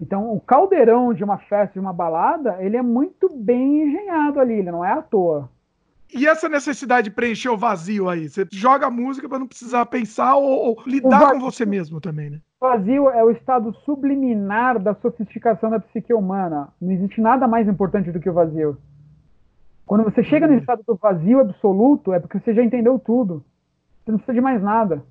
[0.00, 4.54] Então, o caldeirão de uma festa, de uma balada, ele é muito bem engenhado ali,
[4.54, 5.48] ele não é à toa.
[6.14, 8.28] E essa necessidade de preencher o vazio aí?
[8.28, 12.30] Você joga a música para não precisar pensar ou, ou lidar com você mesmo também,
[12.30, 12.40] né?
[12.60, 16.68] vazio é o estado subliminar da sofisticação da psique humana.
[16.80, 18.78] Não existe nada mais importante do que o vazio.
[19.86, 20.58] Quando você chega no uhum.
[20.58, 23.44] estado do vazio absoluto, é porque você já entendeu tudo.
[24.04, 25.04] Você não precisa de mais nada.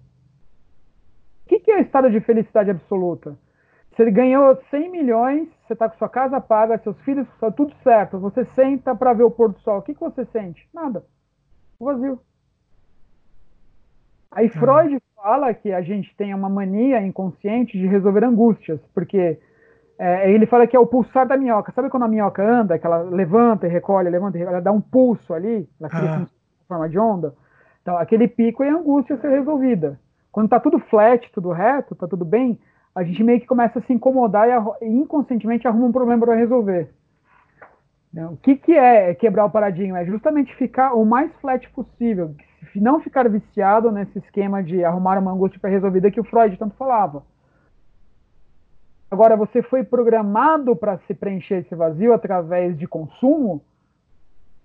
[1.45, 3.37] O que é o estado de felicidade absoluta?
[3.95, 8.19] Você ganhou 100 milhões, você está com sua casa paga, seus filhos, está tudo certo.
[8.19, 9.79] Você senta para ver o pôr do sol.
[9.79, 10.67] O que, que você sente?
[10.73, 11.03] Nada.
[11.79, 12.19] O vazio.
[14.31, 14.51] Aí uhum.
[14.51, 19.39] Freud fala que a gente tem uma mania inconsciente de resolver angústias, porque
[19.97, 21.71] é, ele fala que é o pulsar da minhoca.
[21.71, 24.71] Sabe quando a minhoca anda, que ela levanta e recolhe, levanta e recolhe, ela dá
[24.71, 26.27] um pulso ali, ela cria ah.
[26.67, 27.33] forma de onda?
[27.81, 29.99] Então, aquele pico é angústia ser resolvida.
[30.31, 32.59] Quando tá tudo flat, tudo reto, tá tudo bem,
[32.95, 34.47] a gente meio que começa a se incomodar
[34.81, 36.89] e, inconscientemente arruma um problema para resolver.
[38.31, 39.99] O que, que é quebrar o paradigma?
[39.99, 42.33] É justamente ficar o mais flat possível,
[42.73, 46.75] não ficar viciado nesse esquema de arrumar uma angústia para resolvida que o Freud tanto
[46.75, 47.23] falava.
[49.11, 53.61] Agora, você foi programado para se preencher esse vazio através de consumo?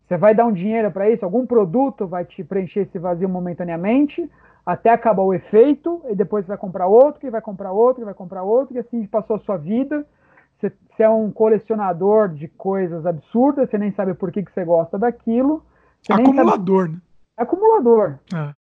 [0.06, 1.24] Você vai dar um dinheiro para isso?
[1.24, 4.28] Algum produto vai te preencher esse vazio momentaneamente,
[4.64, 8.04] até acabar o efeito, e depois você vai comprar outro, que vai comprar outro, que
[8.04, 10.06] vai comprar outro, e assim passou a sua vida.
[10.58, 14.64] Você, você é um colecionador de coisas absurdas, você nem sabe por que, que você
[14.64, 15.64] gosta daquilo.
[16.08, 16.94] Acumulador, sabe...
[16.94, 17.00] né?
[17.36, 18.18] acumulador.
[18.34, 18.54] É.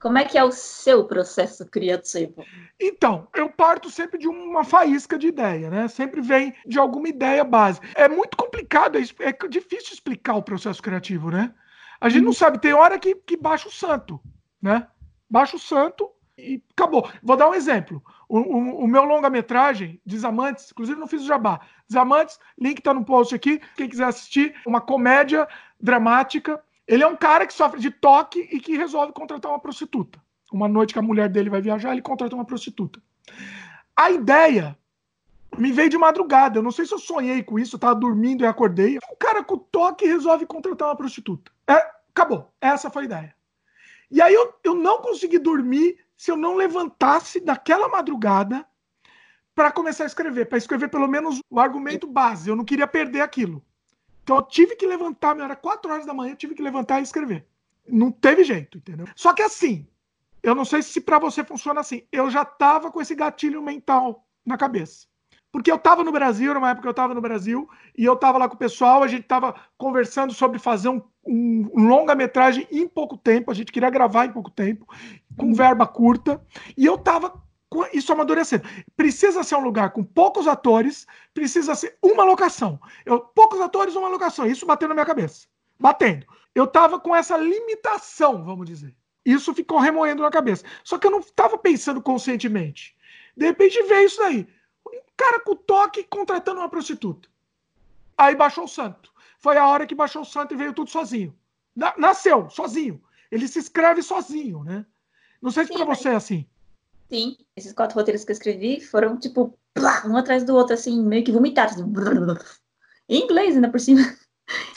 [0.00, 2.44] Como é que é o seu processo criativo?
[2.78, 5.88] Então, eu parto sempre de uma faísca de ideia, né?
[5.88, 7.80] Sempre vem de alguma ideia base.
[7.94, 11.54] É muito complicado, é, é difícil explicar o processo criativo, né?
[11.98, 12.34] A gente não uhum.
[12.34, 14.20] sabe, tem hora que, que baixa o santo,
[14.60, 14.86] né?
[15.28, 17.08] Baixa o santo e acabou.
[17.22, 18.02] Vou dar um exemplo.
[18.28, 21.60] O, o, o meu longa-metragem, Desamantes, inclusive não fiz o jabá.
[21.88, 23.60] Desamantes, link tá no post aqui.
[23.76, 25.46] Quem quiser assistir, uma comédia
[25.80, 30.20] dramática ele é um cara que sofre de toque e que resolve contratar uma prostituta.
[30.52, 33.00] Uma noite que a mulher dele vai viajar, ele contrata uma prostituta.
[33.96, 34.78] A ideia
[35.56, 36.58] me veio de madrugada.
[36.58, 38.98] Eu não sei se eu sonhei com isso, eu tava dormindo e acordei.
[39.10, 41.50] O cara com toque resolve contratar uma prostituta.
[41.66, 42.52] É, acabou.
[42.60, 43.36] Essa foi a ideia.
[44.10, 48.66] E aí eu, eu não consegui dormir se eu não levantasse daquela madrugada
[49.54, 52.48] para começar a escrever, para escrever pelo menos o argumento base.
[52.48, 53.64] Eu não queria perder aquilo.
[54.22, 57.02] Então eu tive que levantar, era 4 horas da manhã, eu tive que levantar e
[57.02, 57.46] escrever.
[57.86, 59.06] Não teve jeito, entendeu?
[59.14, 59.86] Só que assim,
[60.42, 62.06] eu não sei se para você funciona assim.
[62.10, 65.06] Eu já tava com esse gatilho mental na cabeça.
[65.52, 68.48] Porque eu tava no Brasil, numa época eu tava no Brasil, e eu tava lá
[68.48, 73.16] com o pessoal, a gente tava conversando sobre fazer um, um, um longa-metragem em pouco
[73.16, 74.86] tempo, a gente queria gravar em pouco tempo,
[75.36, 76.40] com verba curta,
[76.76, 77.42] e eu tava
[77.92, 78.68] isso amadurecendo.
[78.96, 82.80] Precisa ser um lugar com poucos atores, precisa ser uma locação.
[83.04, 84.46] Eu, poucos atores, uma locação.
[84.46, 85.46] Isso bateu na minha cabeça.
[85.78, 86.26] Batendo.
[86.54, 88.94] Eu tava com essa limitação, vamos dizer.
[89.24, 90.64] Isso ficou remoendo na cabeça.
[90.84, 92.94] Só que eu não estava pensando conscientemente.
[93.36, 94.46] De repente veio isso daí.
[94.86, 97.28] Um cara com toque contratando uma prostituta.
[98.16, 99.12] Aí baixou o santo.
[99.44, 101.36] Foi a hora que baixou o santo e veio tudo sozinho.
[101.98, 102.98] Nasceu, sozinho.
[103.30, 104.86] Ele se escreve sozinho, né?
[105.42, 106.46] Não sei se para você é assim.
[107.10, 109.54] Sim, esses quatro roteiros que eu escrevi foram, tipo,
[110.06, 111.74] um atrás do outro, assim, meio que vomitados.
[111.74, 111.92] Assim,
[113.06, 114.00] em inglês, ainda por cima.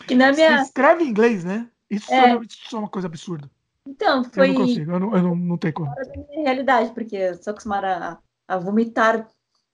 [0.06, 0.58] Que na minha...
[0.58, 1.70] Você escreve em inglês, né?
[1.90, 3.50] Isso é, isso é uma coisa absurda.
[3.86, 4.50] Então, foi.
[4.50, 5.94] Eu não consigo, eu não, eu não, não tenho como.
[6.44, 9.28] Realidade, porque eu sou acostumada a, a vomitar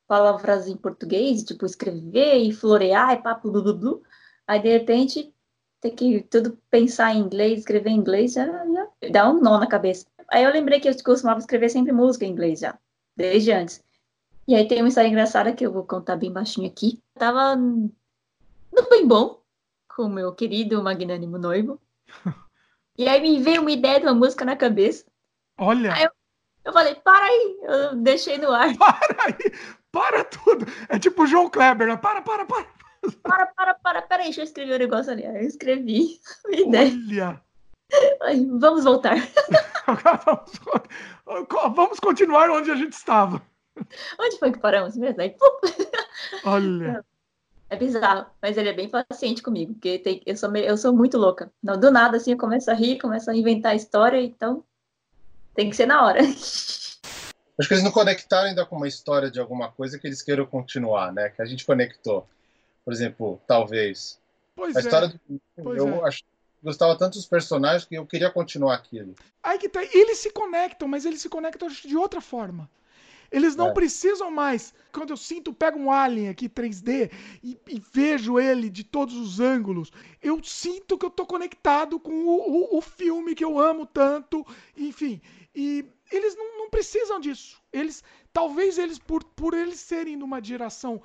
[0.08, 4.04] palavras em português, tipo, escrever e florear e papo, blu, blu, blu.
[4.48, 5.34] Aí, de repente,
[5.82, 9.68] ter que tudo pensar em inglês, escrever em inglês, já, já dá um nó na
[9.68, 10.06] cabeça.
[10.32, 12.78] Aí eu lembrei que eu costumava escrever sempre música em inglês já,
[13.16, 13.84] desde antes.
[14.48, 17.02] E aí tem uma história engraçada que eu vou contar bem baixinho aqui.
[17.16, 19.42] Eu tava no bem bom
[19.96, 21.80] com o meu querido magnânimo noivo.
[22.96, 25.04] E aí me veio uma ideia de uma música na cabeça.
[25.58, 25.92] Olha!
[25.96, 26.12] Aí eu,
[26.66, 27.58] eu falei, para aí!
[27.64, 28.70] Eu deixei no ar.
[28.78, 29.52] Para aí!
[29.92, 30.68] Para tudo!
[30.88, 31.98] É tipo o João Kleber, né?
[31.98, 32.68] Para, para, para!
[33.22, 35.26] Para, para, para, peraí, deixa eu escrever o um negócio ali.
[35.26, 36.92] Eu escrevi uma ideia.
[36.92, 37.42] Olha!
[38.22, 39.16] Aí, vamos voltar.
[41.76, 43.42] vamos, continuar onde a gente estava.
[44.20, 45.22] Onde foi que paramos mesmo?
[45.22, 45.36] Aí,
[46.46, 47.06] Olha.
[47.70, 51.18] É bizarro, mas ele é bem paciente comigo, porque tem, eu, sou, eu sou muito
[51.18, 51.52] louca.
[51.62, 54.64] Não, do nada, assim, eu começo a rir, começo a inventar história, então
[55.56, 56.20] tem que ser na hora.
[56.22, 60.46] Acho que eles não conectaram ainda com uma história de alguma coisa que eles queiram
[60.46, 61.30] continuar, né?
[61.30, 62.28] Que a gente conectou.
[62.84, 64.20] Por exemplo, talvez.
[64.56, 64.84] Pois a é.
[64.84, 65.42] história do.
[65.62, 66.08] Pois eu é.
[66.08, 66.24] acho,
[66.62, 69.16] gostava tanto dos personagens que eu queria continuar aquilo.
[69.42, 69.84] Aí que tá.
[69.84, 72.70] Eles se conectam, mas eles se conectam de outra forma.
[73.34, 73.74] Eles não é.
[73.74, 74.76] precisam mais.
[74.92, 77.12] Quando eu sinto, pego um alien aqui 3D
[77.44, 79.92] e, e, vejo ele de todos os ângulos,
[80.22, 84.46] eu sinto que eu tô conectado com o, o, o filme que eu amo tanto,
[84.78, 85.20] enfim.
[85.56, 87.60] E eles não, não, precisam disso.
[87.74, 91.02] Eles, talvez eles, por, por eles serem numa geração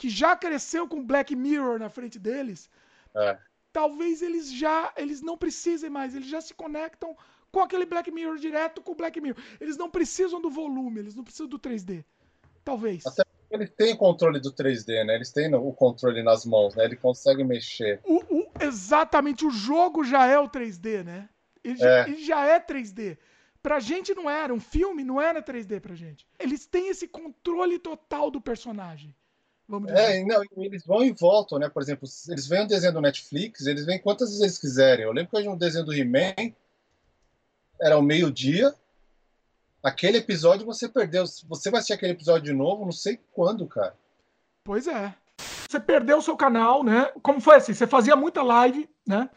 [0.00, 2.70] que já cresceu com Black Mirror na frente deles,
[3.14, 3.36] é.
[3.70, 7.14] talvez eles já eles não precisem mais, eles já se conectam
[7.52, 9.36] com aquele Black Mirror direto com o Black Mirror.
[9.60, 12.02] Eles não precisam do volume, eles não precisam do 3D.
[12.64, 13.06] Talvez.
[13.06, 15.16] Até porque eles têm controle do 3D, né?
[15.16, 16.86] Eles têm o controle nas mãos, né?
[16.86, 18.00] Ele consegue mexer.
[18.02, 21.28] O, o, exatamente, o jogo já é o 3D, né?
[21.62, 22.08] Ele, é.
[22.08, 23.18] ele já é 3D.
[23.62, 26.26] Pra gente não era, um filme não era 3D pra gente.
[26.38, 29.14] Eles têm esse controle total do personagem.
[29.70, 30.16] Vamos dizer.
[30.16, 31.68] É, não, eles vão e voltam, né?
[31.68, 35.04] Por exemplo, eles veem um desenho do Netflix, eles vêm quantas vezes eles quiserem.
[35.04, 36.52] Eu lembro que eu um desenho do He-Man,
[37.80, 38.74] era o meio-dia.
[39.80, 41.24] Aquele episódio você perdeu.
[41.48, 43.94] Você vai assistir aquele episódio de novo, não sei quando, cara.
[44.64, 45.14] Pois é.
[45.38, 47.04] Você perdeu o seu canal, né?
[47.22, 47.72] Como foi assim?
[47.72, 49.30] Você fazia muita live, né?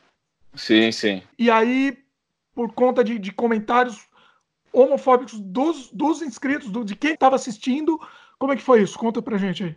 [0.55, 1.21] Sim, sim.
[1.37, 1.95] E aí,
[2.55, 4.07] por conta de, de comentários
[4.73, 7.99] homofóbicos dos, dos inscritos, do, de quem estava assistindo,
[8.39, 8.97] como é que foi isso?
[8.97, 9.75] Conta pra gente aí.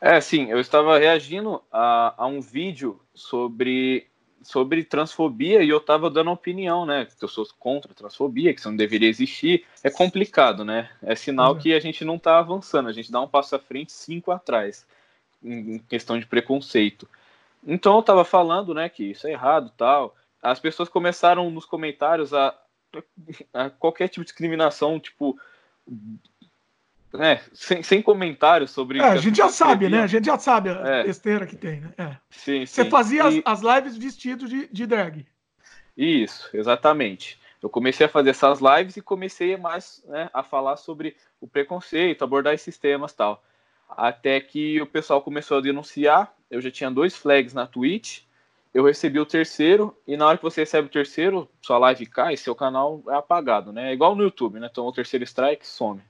[0.00, 4.06] É, sim, eu estava reagindo a, a um vídeo sobre
[4.40, 7.06] sobre transfobia e eu estava dando opinião, né?
[7.06, 9.66] Que eu sou contra a transfobia, que isso não deveria existir.
[9.82, 10.88] É complicado, né?
[11.02, 11.58] É sinal uhum.
[11.58, 14.86] que a gente não está avançando, a gente dá um passo à frente, cinco atrás,
[15.42, 17.06] em questão de preconceito.
[17.66, 20.16] Então eu estava falando, né, que isso é errado tal.
[20.40, 22.56] As pessoas começaram nos comentários a,
[23.52, 25.38] a qualquer tipo de discriminação, tipo
[27.14, 28.98] é, sem, sem comentários sobre.
[28.98, 30.02] É, a gente já sabe, né?
[30.02, 31.04] A gente já sabe a é.
[31.04, 31.92] besteira que tem, né?
[31.96, 32.16] É.
[32.30, 33.42] Sim, Você fazia e...
[33.44, 35.26] as, as, lives vestido de, de drag.
[35.96, 37.40] Isso, exatamente.
[37.62, 42.22] Eu comecei a fazer essas lives e comecei mais né, a falar sobre o preconceito,
[42.22, 43.42] abordar esses temas tal.
[43.88, 46.32] Até que o pessoal começou a denunciar.
[46.50, 48.20] Eu já tinha dois flags na Twitch.
[48.72, 52.36] Eu recebi o terceiro, e na hora que você recebe o terceiro, sua live cai,
[52.36, 53.90] seu canal é apagado, né?
[53.90, 54.68] É igual no YouTube, né?
[54.70, 56.02] Então o terceiro strike some.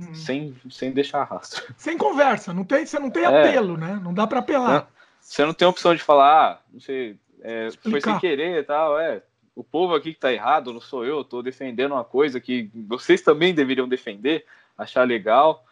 [0.00, 0.14] Hum.
[0.14, 1.72] Sem, sem deixar rastro.
[1.78, 3.26] Sem conversa, não tem, você não tem é.
[3.26, 3.98] apelo, né?
[4.02, 4.90] Não dá para apelar.
[5.20, 8.98] Você não tem opção de falar, ah, não sei, é, foi sem querer e tal,
[8.98, 9.22] é.
[9.54, 13.22] O povo aqui que tá errado, não sou eu, tô defendendo uma coisa que vocês
[13.22, 14.44] também deveriam defender,
[14.76, 15.64] achar legal.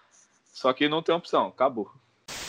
[0.52, 1.90] Só que não tem opção, acabou.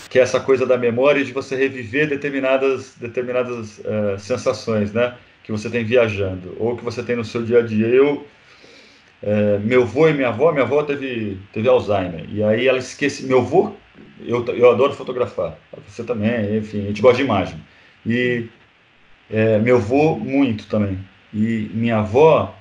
[0.09, 5.17] Que é essa coisa da memória de você reviver determinadas, determinadas uh, sensações, né?
[5.43, 7.87] Que você tem viajando, ou que você tem no seu dia a dia.
[7.87, 8.25] Eu,
[9.23, 13.25] uh, meu avô e minha avó, minha avó teve, teve Alzheimer, e aí ela esquece.
[13.25, 13.73] Meu avô,
[14.19, 17.59] eu, eu adoro fotografar, você também, enfim, a gente gosta de imagem.
[18.05, 18.47] E
[19.29, 20.99] é, meu avô, muito também.
[21.33, 22.55] E minha avó,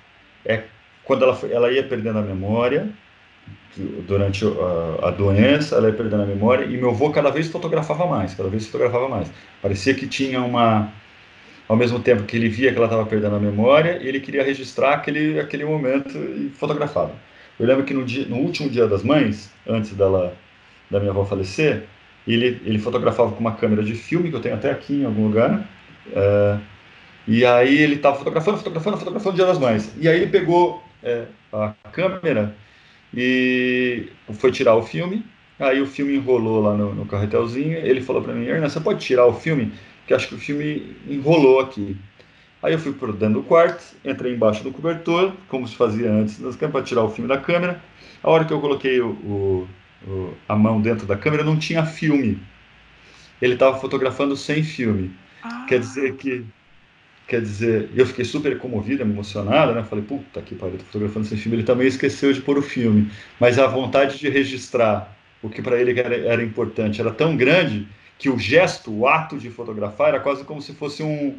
[0.45, 0.65] é,
[1.05, 2.89] quando ela, ela ia perdendo a memória,
[4.07, 8.07] durante a, a, doença, ela ia perdendo a memória, e meu avô cada vez fotografava
[8.07, 9.31] mais, cada vez fotografava mais.
[9.61, 10.93] Parecia que tinha uma.
[11.69, 14.95] Ao mesmo tempo que ele via que ela estava perdendo a memória, ele queria registrar
[14.95, 17.13] aquele, aquele momento e fotografava.
[17.59, 20.37] Eu lembro que no, dia, no último dia das mães, antes dela,
[20.91, 21.85] da minha avó falecer,
[22.27, 25.27] ele, ele fotografava com uma câmera de filme, que eu tenho até aqui em algum
[25.27, 25.67] lugar,
[26.13, 26.59] é,
[27.27, 29.93] e aí ele estava fotografando, fotografando, fotografando o Dia das Mães.
[29.99, 32.55] E aí ele pegou é, a câmera
[33.15, 35.25] e foi tirar o filme.
[35.59, 37.79] Aí o filme enrolou lá no, no carretelzinho.
[37.79, 39.73] Ele falou para mim, Erna, você pode tirar o filme?
[40.07, 41.97] Que acho que o filme enrolou aqui.
[42.63, 46.39] Aí eu fui por dentro do quarto, entrei embaixo do cobertor, como se fazia antes
[46.39, 47.83] das câmeras, para tirar o filme da câmera.
[48.23, 49.69] A hora que eu coloquei o, o,
[50.07, 52.41] o, a mão dentro da câmera, não tinha filme.
[53.41, 55.11] Ele estava fotografando sem filme.
[55.43, 55.67] Ah.
[55.69, 56.47] Quer dizer que
[57.27, 59.83] Quer dizer, eu fiquei super comovida, emocionada, né?
[59.83, 61.57] Falei, puta que pariu, tô fotografando esse filme.
[61.57, 63.11] Ele também esqueceu de pôr o filme.
[63.41, 67.89] Mas a vontade de registrar o que para ele era, era, importante era tão grande
[68.19, 71.39] que o gesto, o ato de fotografar era quase como se fosse um.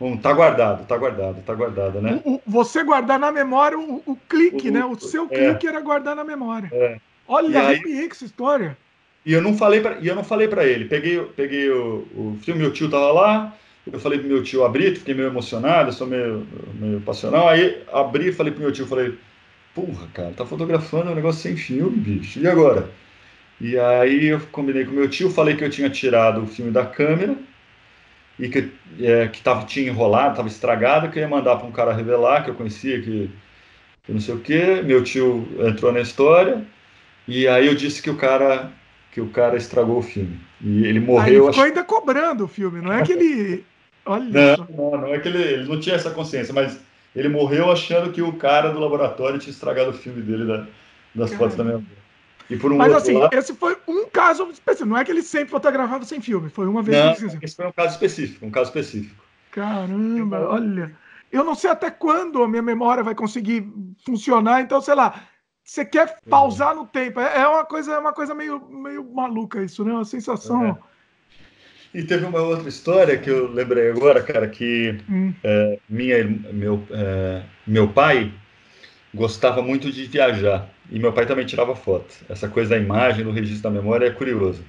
[0.00, 2.20] um tá guardado, tá guardado, tá guardado, né?
[2.24, 4.84] O, o, você guardar na memória o, o clique, né?
[4.84, 5.52] O seu é.
[5.52, 6.68] clique era guardar na memória.
[6.72, 6.98] É.
[7.28, 8.76] Olha, aí, arrepiei com essa história.
[9.24, 10.84] E eu não falei para, e eu não falei para ele.
[10.84, 13.56] Peguei, peguei o, o filme, meu tio tava lá
[13.92, 17.48] eu falei pro meu tio abrir, fiquei meio emocionado, sou meio, meio passional.
[17.48, 19.16] Aí abri e falei pro meu tio, falei,
[19.74, 22.90] porra, cara, tá fotografando um negócio sem filme, bicho, e agora?
[23.60, 26.84] E aí eu combinei com meu tio, falei que eu tinha tirado o filme da
[26.84, 27.36] câmera
[28.38, 28.70] e que,
[29.00, 32.44] é, que tava, tinha enrolado, estava estragado, que eu ia mandar para um cara revelar,
[32.44, 33.30] que eu conhecia, que,
[34.04, 34.82] que não sei o quê.
[34.84, 36.62] Meu tio entrou na história
[37.26, 38.70] e aí eu disse que o cara
[39.10, 40.38] que o cara estragou o filme.
[40.60, 41.26] E ele morreu.
[41.26, 41.62] Ele ficou acho...
[41.62, 43.64] ainda cobrando o filme, não é que ele
[44.06, 46.78] Olha não, não, não, é que ele, ele, não tinha essa consciência, mas
[47.14, 50.66] ele morreu achando que o cara do laboratório tinha estragado o filme dele da,
[51.12, 51.36] das Caramba.
[51.36, 51.84] fotos da minha.
[52.48, 53.34] E por um mas assim, lado...
[53.34, 56.82] esse foi um caso específico, não é que ele sempre fotografava sem filme, foi uma
[56.82, 57.20] vez.
[57.20, 59.24] Não, que esse foi um caso específico, um caso específico.
[59.50, 60.92] Caramba, olha.
[61.32, 63.66] Eu não sei até quando a minha memória vai conseguir
[64.04, 65.24] funcionar, então, sei lá,
[65.64, 67.18] você quer pausar no tempo.
[67.18, 69.92] É, é uma coisa, é uma coisa meio, meio maluca isso, né?
[69.92, 70.66] Uma sensação.
[70.66, 70.76] É.
[71.98, 75.32] E teve uma outra história que eu lembrei agora, cara, que hum.
[75.42, 78.32] é, minha, meu, é, meu pai
[79.12, 80.68] gostava muito de viajar.
[80.90, 82.14] E meu pai também tirava foto.
[82.28, 84.64] Essa coisa da imagem, do registro da memória é curioso.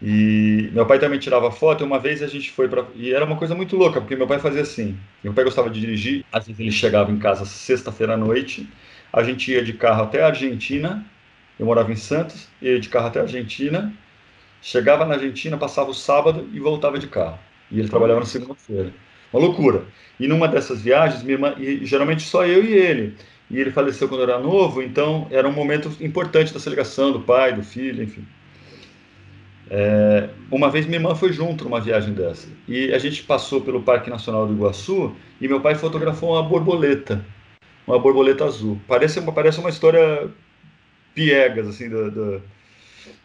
[0.00, 1.84] E meu pai também tirava foto.
[1.84, 2.84] Uma vez a gente foi para.
[2.94, 4.96] E era uma coisa muito louca, porque meu pai fazia assim.
[5.22, 6.24] Meu pai gostava de dirigir.
[6.32, 8.68] Às vezes ele chegava em casa sexta-feira à noite.
[9.12, 11.04] A gente ia de carro até a Argentina.
[11.58, 12.48] Eu morava em Santos.
[12.60, 13.92] Ia de carro até a Argentina
[14.66, 17.38] Chegava na Argentina, passava o sábado e voltava de carro.
[17.70, 18.92] E ele trabalhava na segunda-feira.
[19.32, 19.84] Uma loucura.
[20.18, 23.14] E numa dessas viagens, minha irmã, e geralmente só eu e ele.
[23.50, 27.52] E ele faleceu quando era novo, então era um momento importante dessa ligação do pai,
[27.52, 28.24] do filho, enfim.
[29.70, 32.48] É, uma vez minha irmã foi junto numa viagem dessa.
[32.68, 37.24] E a gente passou pelo Parque Nacional do Iguaçu e meu pai fotografou uma borboleta.
[37.86, 38.80] Uma borboleta azul.
[38.86, 40.28] Parece uma, parece uma história
[41.14, 42.08] piegas, assim, da.
[42.10, 42.40] da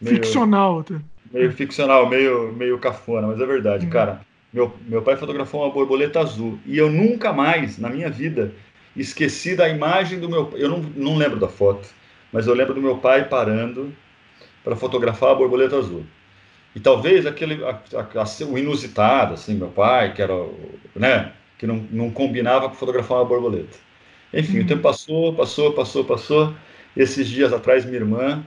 [0.00, 0.16] meio...
[0.16, 0.84] Ficcional
[1.32, 3.90] meio ficcional, meio, meio cafona, mas é verdade, uhum.
[3.90, 4.20] cara.
[4.52, 8.52] Meu, meu pai fotografou uma borboleta azul e eu nunca mais, na minha vida,
[8.96, 10.52] esqueci da imagem do meu.
[10.54, 11.88] Eu não, não lembro da foto,
[12.32, 13.94] mas eu lembro do meu pai parando
[14.62, 16.04] para fotografar a borboleta azul.
[16.74, 20.34] E talvez aquele a, a, o inusitado, assim, meu pai, que era,
[20.94, 23.76] né, que não, não combinava com fotografar uma borboleta.
[24.32, 24.64] Enfim, uhum.
[24.64, 26.54] o tempo passou, passou, passou, passou.
[26.96, 28.42] Esses dias atrás, minha irmã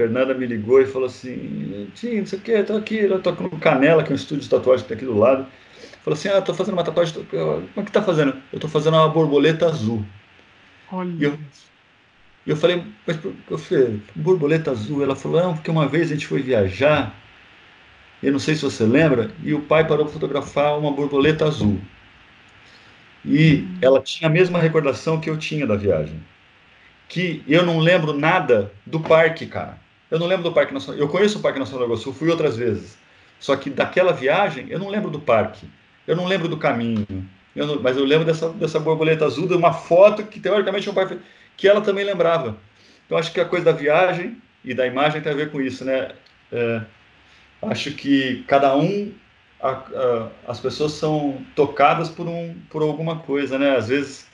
[0.00, 3.34] Fernanda me ligou e falou assim: Tim, não sei o que, tô aqui, eu tô
[3.34, 5.46] com Canela, que é um estúdio de tatuagem que tem aqui do lado.
[6.02, 7.24] Falou assim: Ah, tô fazendo uma tatuagem.
[7.24, 8.36] Como é que tá fazendo?
[8.52, 10.04] Eu tô fazendo uma borboleta azul.
[10.90, 11.14] Olha.
[11.18, 11.38] E eu,
[12.46, 13.18] eu falei: Mas
[13.50, 15.02] eu falei, borboleta azul?
[15.02, 17.14] Ela falou: Não, porque uma vez a gente foi viajar,
[18.22, 21.80] eu não sei se você lembra, e o pai parou para fotografar uma borboleta azul.
[23.24, 23.78] E hum.
[23.82, 26.20] ela tinha a mesma recordação que eu tinha da viagem.
[27.08, 29.78] Que eu não lembro nada do parque, cara.
[30.10, 31.00] Eu não lembro do Parque Nacional.
[31.00, 32.98] Eu conheço o Parque Nacional do Iguaçu, fui outras vezes.
[33.38, 35.66] Só que daquela viagem, eu não lembro do parque.
[36.06, 37.06] Eu não lembro do caminho.
[37.54, 40.94] Eu não, mas eu lembro dessa, dessa borboleta azul, de uma foto que teoricamente meu
[40.94, 41.20] pai fez,
[41.56, 42.56] que ela também lembrava.
[43.06, 45.84] Então acho que a coisa da viagem e da imagem tem a ver com isso,
[45.84, 46.12] né?
[46.52, 46.82] É,
[47.62, 49.12] acho que cada um,
[49.60, 53.76] a, a, as pessoas são tocadas por, um, por alguma coisa, né?
[53.76, 54.28] Às vezes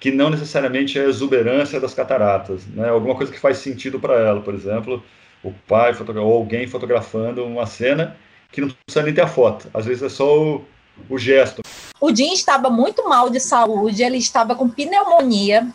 [0.00, 2.88] que não necessariamente é a exuberância das cataratas, né?
[2.88, 5.02] Alguma coisa que faz sentido para ela, por exemplo,
[5.42, 8.16] o pai ou alguém fotografando uma cena
[8.50, 10.64] que não precisa nem ter a foto, às vezes é só o,
[11.08, 11.62] o gesto.
[12.00, 15.66] O Jim estava muito mal de saúde, ele estava com pneumonia,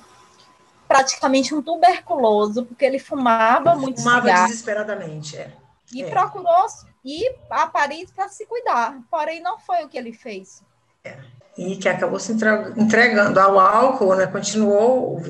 [0.88, 4.48] praticamente um tuberculoso, porque ele fumava muito fumava cigarro.
[4.48, 5.52] desesperadamente, é.
[5.92, 6.10] E é.
[6.10, 6.66] procurou
[7.04, 10.64] ir a Paris para se cuidar, porém não foi o que ele fez.
[11.04, 11.18] É.
[11.58, 14.26] E que acabou se entregando ao álcool, né?
[14.26, 15.22] continuou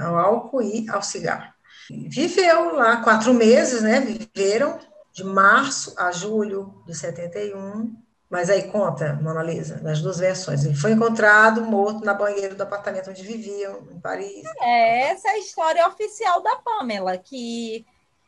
[0.00, 1.52] ao álcool e ao cigarro.
[1.90, 4.00] Viveu lá quatro meses, né?
[4.00, 4.78] Viveram
[5.12, 7.94] de março a julho de 71,
[8.30, 10.64] mas aí conta, Mona Lisa, nas duas versões.
[10.64, 14.44] Ele foi encontrado morto na banheira do apartamento onde viviam, em Paris.
[14.60, 17.86] É, essa é a história oficial da Pamela, que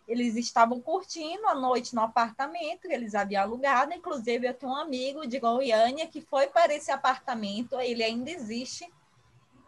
[0.08, 3.92] eles estavam curtindo a noite no apartamento que eles haviam alugado.
[3.92, 8.90] Inclusive, eu tenho um amigo de Goiânia que foi para esse apartamento, ele ainda existe.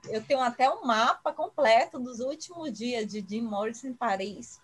[0.09, 4.61] Eu tenho até um mapa completo dos últimos dias de Jim Morrison em Paris.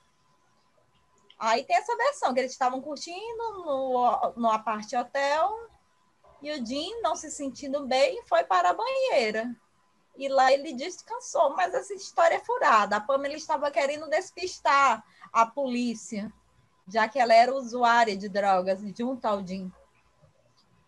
[1.39, 5.69] Aí tem essa versão, que eles estavam curtindo no, no aparte hotel,
[6.43, 9.55] e o Jim, não se sentindo bem, foi para a banheira.
[10.17, 12.97] E lá ele descansou, mas essa história é furada.
[12.97, 16.33] A Pamela estava querendo despistar a polícia,
[16.89, 19.71] já que ela era usuária de drogas de um tal Jim.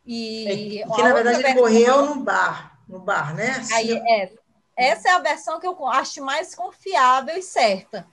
[0.05, 3.63] E, que, na verdade, ele morreu no bar, no bar, né?
[3.73, 4.33] Aí, é,
[4.77, 8.07] essa é a versão que eu acho mais confiável e certa.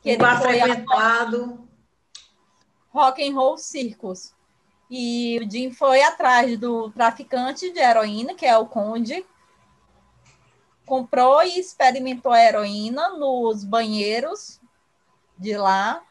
[0.00, 1.63] Que um bar frequentado.
[2.94, 4.32] Rock and Roll Circus.
[4.88, 9.26] E o Jim foi atrás do traficante de heroína, que é o Conde.
[10.86, 14.60] Comprou e experimentou a heroína nos banheiros
[15.36, 16.02] de lá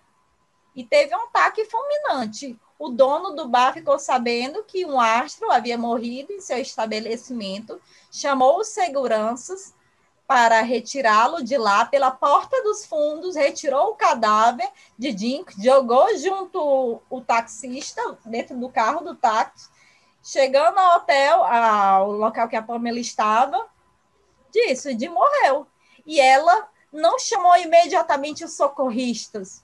[0.75, 2.59] e teve um ataque fulminante.
[2.77, 7.79] O dono do bar ficou sabendo que um astro havia morrido em seu estabelecimento,
[8.11, 9.73] chamou os seguranças
[10.27, 17.01] para retirá-lo de lá pela porta dos fundos, retirou o cadáver de Jim, jogou junto
[17.09, 19.69] o taxista dentro do carro do táxi,
[20.23, 23.67] chegando ao hotel, ao local que a Pamela estava,
[24.51, 25.67] disse, Jim morreu.
[26.05, 29.63] E ela não chamou imediatamente os socorristas.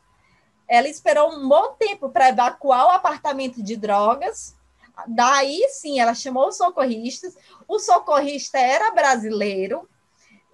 [0.68, 4.56] Ela esperou um bom tempo para evacuar o apartamento de drogas.
[5.08, 7.36] Daí sim, ela chamou os socorristas.
[7.68, 9.88] O socorrista era brasileiro,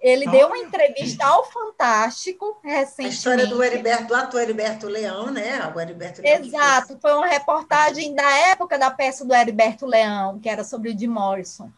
[0.06, 3.06] ele deu uma entrevista ao Fantástico recentemente.
[3.06, 5.72] A história do Heriberto, do ator Heriberto Leão, né?
[5.74, 10.48] O Heriberto Leão Exato, foi uma reportagem da época da peça do Heriberto Leão, que
[10.48, 11.72] era sobre o Jim Morrison.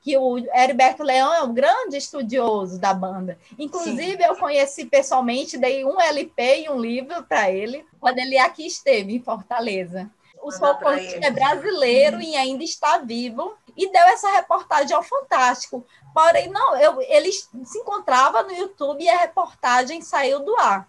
[0.00, 3.38] Que o Heriberto Leão é um grande estudioso da banda.
[3.58, 4.24] Inclusive, Sim.
[4.24, 9.14] eu conheci pessoalmente, dei um LP e um livro para ele, quando ele aqui esteve,
[9.14, 10.10] em Fortaleza.
[10.44, 15.86] O socorrista é brasileiro e ainda está vivo e deu essa reportagem ao Fantástico.
[16.12, 20.86] Porém, não, eu, ele se encontrava no YouTube e a reportagem saiu do ar.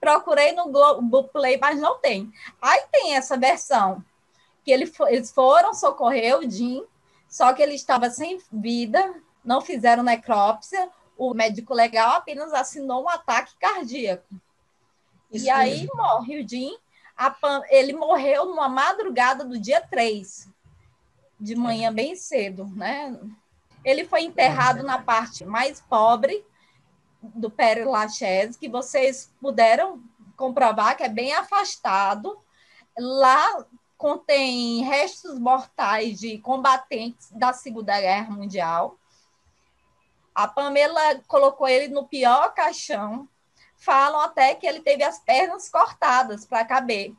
[0.00, 2.32] Procurei no Globoplay, mas não tem.
[2.62, 4.02] Aí tem essa versão,
[4.64, 6.82] que ele, eles foram socorrer o Jim,
[7.28, 13.08] só que ele estava sem vida, não fizeram necrópsia, o médico legal apenas assinou um
[13.10, 14.24] ataque cardíaco.
[15.30, 15.94] Isso e aí mesmo.
[15.94, 16.74] morre o Jim.
[17.68, 20.48] Ele morreu numa madrugada do dia 3
[21.40, 23.18] de manhã bem cedo, né?
[23.84, 26.44] Ele foi enterrado na parte mais pobre
[27.22, 30.02] do Père Lachaise, que vocês puderam
[30.36, 32.38] comprovar que é bem afastado.
[32.98, 33.64] Lá
[33.96, 38.96] contém restos mortais de combatentes da Segunda Guerra Mundial.
[40.34, 43.28] A Pamela colocou ele no pior caixão.
[43.78, 47.14] Falam até que ele teve as pernas cortadas para caber.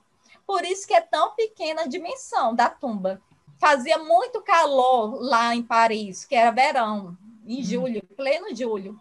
[0.46, 3.22] Por isso que é tão pequena a dimensão da tumba
[3.60, 7.16] fazia muito calor lá em Paris, que era verão,
[7.46, 7.64] em hum.
[7.64, 9.00] julho, pleno julho.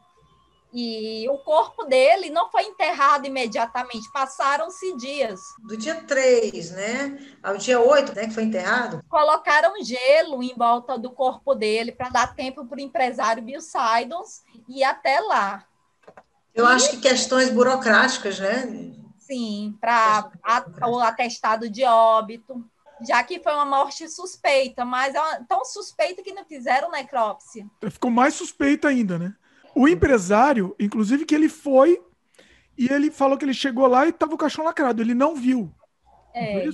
[0.70, 5.40] E o corpo dele não foi enterrado imediatamente, passaram-se dias.
[5.66, 7.36] Do dia 3, né?
[7.42, 9.02] Ao dia 8, né, que foi enterrado?
[9.08, 14.42] Colocaram gelo em volta do corpo dele para dar tempo para o empresário Bill Sidons
[14.68, 15.64] ir até lá.
[16.58, 16.68] Eu e...
[16.68, 18.92] acho que questões burocráticas, né?
[19.18, 20.30] Sim, para
[20.86, 22.64] o atestado de óbito
[23.00, 27.66] já que foi uma morte suspeita, mas é uma, tão suspeita que não fizeram necrópsia.
[27.90, 29.34] Ficou mais suspeita ainda, né?
[29.74, 32.02] O empresário, inclusive, que ele foi
[32.76, 35.72] e ele falou que ele chegou lá e estava o caixão lacrado, ele não viu.
[36.34, 36.64] É.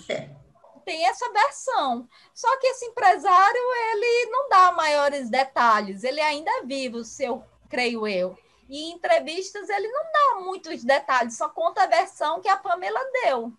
[0.85, 2.07] Tem essa versão.
[2.35, 3.61] Só que esse empresário,
[3.93, 8.37] ele não dá maiores detalhes, ele ainda é vivo, se eu creio eu.
[8.69, 13.01] E em entrevistas ele não dá muitos detalhes, só conta a versão que a Pamela
[13.25, 13.53] deu.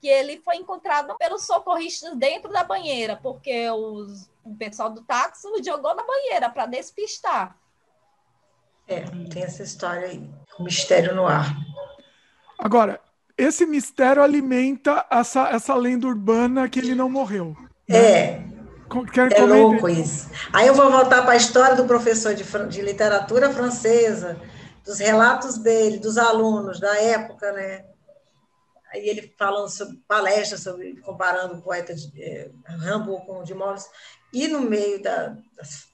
[0.00, 5.46] Que ele foi encontrado pelos socorristas dentro da banheira, porque os, o pessoal do táxi
[5.46, 7.56] o jogou na banheira para despistar.
[8.88, 10.28] É, tem essa história aí.
[10.58, 11.54] O mistério no ar.
[12.58, 13.00] Agora,
[13.38, 17.56] esse mistério alimenta essa, essa lenda urbana que ele não morreu.
[17.88, 17.98] Né?
[17.98, 18.50] É.
[19.12, 20.28] Quer é louco isso.
[20.52, 24.36] Aí eu vou voltar para a história do professor de, de literatura francesa,
[24.90, 27.86] dos relatos dele, dos alunos da época, né?
[28.92, 33.54] Aí ele falando sobre palestras, sobre, comparando o poeta de, é, Rambo com o de
[33.54, 33.88] Morris,
[34.32, 35.36] e no meio da,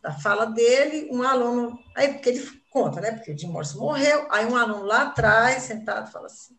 [0.03, 3.13] da, fala dele, um aluno, aí porque ele conta, né?
[3.13, 6.57] Porque o de Morris morreu, aí um aluno lá atrás, sentado, fala assim: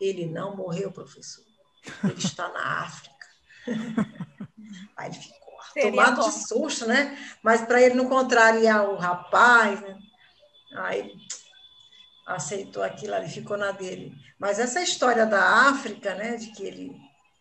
[0.00, 1.44] ele não morreu, professor,
[2.02, 3.26] ele está na África.
[4.96, 6.28] aí ele ficou tomado bom.
[6.28, 7.16] de susto, né?
[7.44, 9.96] Mas para ele não contrariar o rapaz, né?
[10.74, 11.12] Aí
[12.26, 14.12] aceitou aquilo ali, ficou na dele.
[14.38, 16.36] Mas essa história da África, né?
[16.36, 16.96] De que ele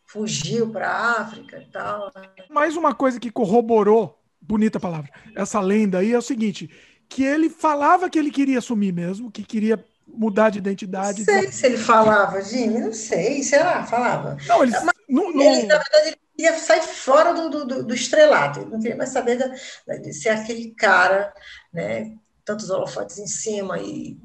[0.05, 2.11] fugiu para a África e tal.
[2.15, 2.27] Né?
[2.49, 6.69] Mais uma coisa que corroborou, bonita palavra, essa lenda aí é o seguinte:
[7.07, 11.19] que ele falava que ele queria assumir mesmo, que queria mudar de identidade.
[11.19, 13.85] Não sei se ele falava, Jimmy, não sei, será?
[13.85, 14.37] Falava.
[14.47, 15.41] Não, ele, Mas, não, não...
[15.41, 19.11] ele na verdade, ele queria sair fora do, do, do estrelato, ele não queria mais
[19.11, 21.31] saber de, de ser aquele cara,
[21.71, 22.15] né?
[22.43, 24.17] Tantos holofotes em cima e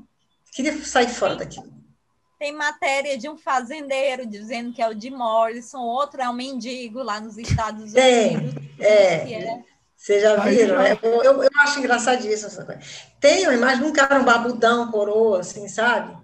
[0.54, 1.74] queria sair fora daquilo.
[2.38, 7.02] Tem matéria de um fazendeiro dizendo que é o de Morrison, outro é um mendigo
[7.02, 8.54] lá nos Estados Unidos.
[8.78, 9.32] é.
[9.32, 9.64] é.
[9.96, 10.78] Vocês já viram?
[10.82, 12.80] É, eu, eu, eu, acho engraçadíssimo essa coisa.
[13.18, 16.14] Tem uma imagem de um cara, um babudão, coroa, assim, sabe?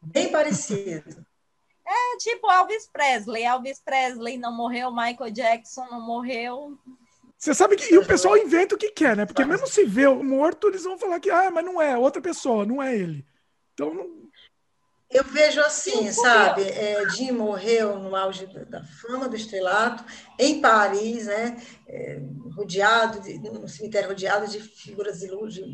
[0.00, 1.26] Bem parecido.
[1.84, 3.42] É tipo Elvis Presley.
[3.42, 6.78] Elvis Presley não morreu, Michael Jackson não morreu.
[7.36, 9.26] Você sabe que e o pessoal inventa o que quer, né?
[9.26, 12.22] Porque mesmo se vê o morto, eles vão falar que, ah, mas não é, outra
[12.22, 13.26] pessoa, não é ele.
[13.88, 14.20] Então.
[15.10, 16.62] Eu vejo assim, sabe?
[16.62, 20.04] É, Jim morreu no auge da fama do estrelato,
[20.38, 21.60] em Paris, né?
[21.88, 22.20] É,
[22.54, 25.66] rodeado, de, no cemitério rodeado de figuras ilustres,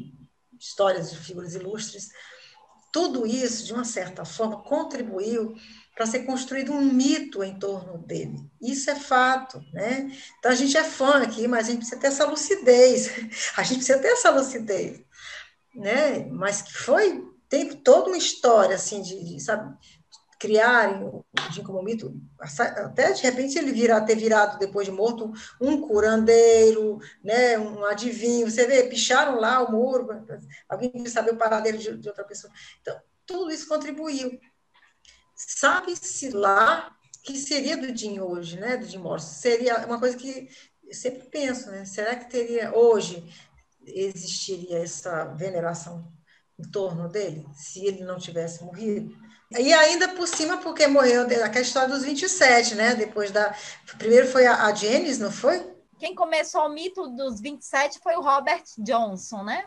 [0.59, 2.09] histórias de figuras ilustres.
[2.91, 5.55] Tudo isso, de uma certa forma, contribuiu
[5.95, 8.39] para ser construído um mito em torno dele.
[8.59, 10.11] Isso é fato, né?
[10.39, 13.11] Então a gente é fã aqui, mas a gente precisa ter essa lucidez.
[13.55, 15.03] A gente precisa ter essa lucidez,
[15.75, 16.25] né?
[16.31, 19.75] Mas que foi tem toda uma história assim de, de sabe,
[20.39, 26.99] criarem o mito, até de repente ele virar ter virado depois de morto um curandeiro,
[27.25, 28.51] né, um adivinho.
[28.51, 30.09] Você vê, picharam lá o muro,
[30.69, 32.53] alguém quis saber o paradeiro de, de outra pessoa.
[32.81, 34.39] Então, tudo isso contribuiu
[35.37, 38.79] Sabe-se lá que seria do Jim hoje, né?
[38.79, 39.29] Do Jim Morrison.
[39.29, 40.49] Seria uma coisa que
[40.83, 41.85] eu sempre penso, né?
[41.85, 43.23] Será que teria hoje
[43.87, 46.11] existiria essa veneração
[46.59, 49.17] em torno dele, se ele não tivesse morrido?
[49.53, 52.95] E ainda por cima, porque morreu aquela história dos 27, né?
[52.95, 53.55] Depois da.
[53.97, 55.75] Primeiro foi a, a Janice, não foi?
[55.99, 59.67] Quem começou o mito dos 27 foi o Robert Johnson, né?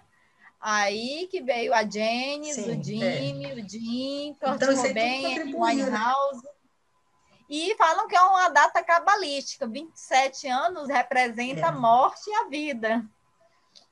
[0.59, 3.53] Aí que veio a Janice, Sim, o Jimmy, é.
[3.53, 6.48] o Jim, Kurt então, Cobain, o Winehouse.
[7.50, 9.66] E falam que é uma data cabalística.
[9.66, 11.64] 27 anos representa é.
[11.64, 13.03] a morte e a vida.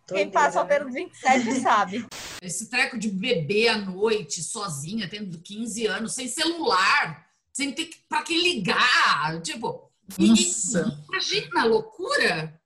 [0.07, 0.69] Quem passou né?
[0.69, 2.05] pelos 27 sabe.
[2.41, 8.23] Esse treco de beber à noite, sozinha, tendo 15 anos, sem celular, sem ter para
[8.23, 9.41] que ligar.
[9.41, 11.03] Tipo, Nossa.
[11.09, 12.59] imagina a loucura,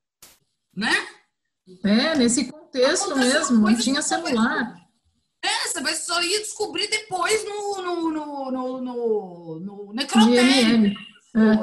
[0.76, 1.08] né?
[1.84, 4.80] É, nesse contexto mesmo, não tinha celular.
[5.44, 10.94] É, você vai só ir descobrir depois no, no, no, no, no, no necrotério.
[11.34, 11.40] É.
[11.40, 11.61] Né?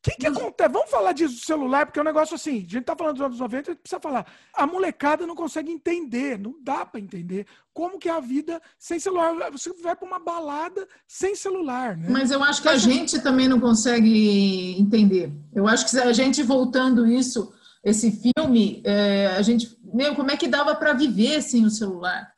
[0.00, 0.72] O que, que acontece?
[0.72, 3.26] Vamos falar disso do celular, porque é um negócio assim, a gente tá falando dos
[3.26, 4.26] anos 90, a gente precisa falar.
[4.54, 8.98] A molecada não consegue entender, não dá para entender como que é a vida sem
[8.98, 9.50] celular.
[9.52, 12.08] Você vai para uma balada sem celular, né?
[12.08, 15.30] Mas eu acho que a gente também não consegue entender.
[15.54, 20.36] Eu acho que a gente voltando isso esse filme, é, a gente, meu, como é
[20.36, 22.32] que dava para viver sem o celular?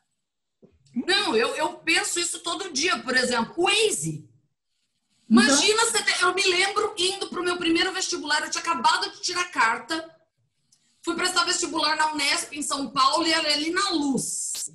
[0.94, 4.28] Não, eu, eu penso isso todo dia, por exemplo, o Waze.
[5.32, 6.28] Imagina, então...
[6.28, 10.14] eu me lembro indo para o meu primeiro vestibular, eu tinha acabado de tirar carta,
[11.02, 14.70] fui prestar vestibular na Unesp em São Paulo e era ali na Luz.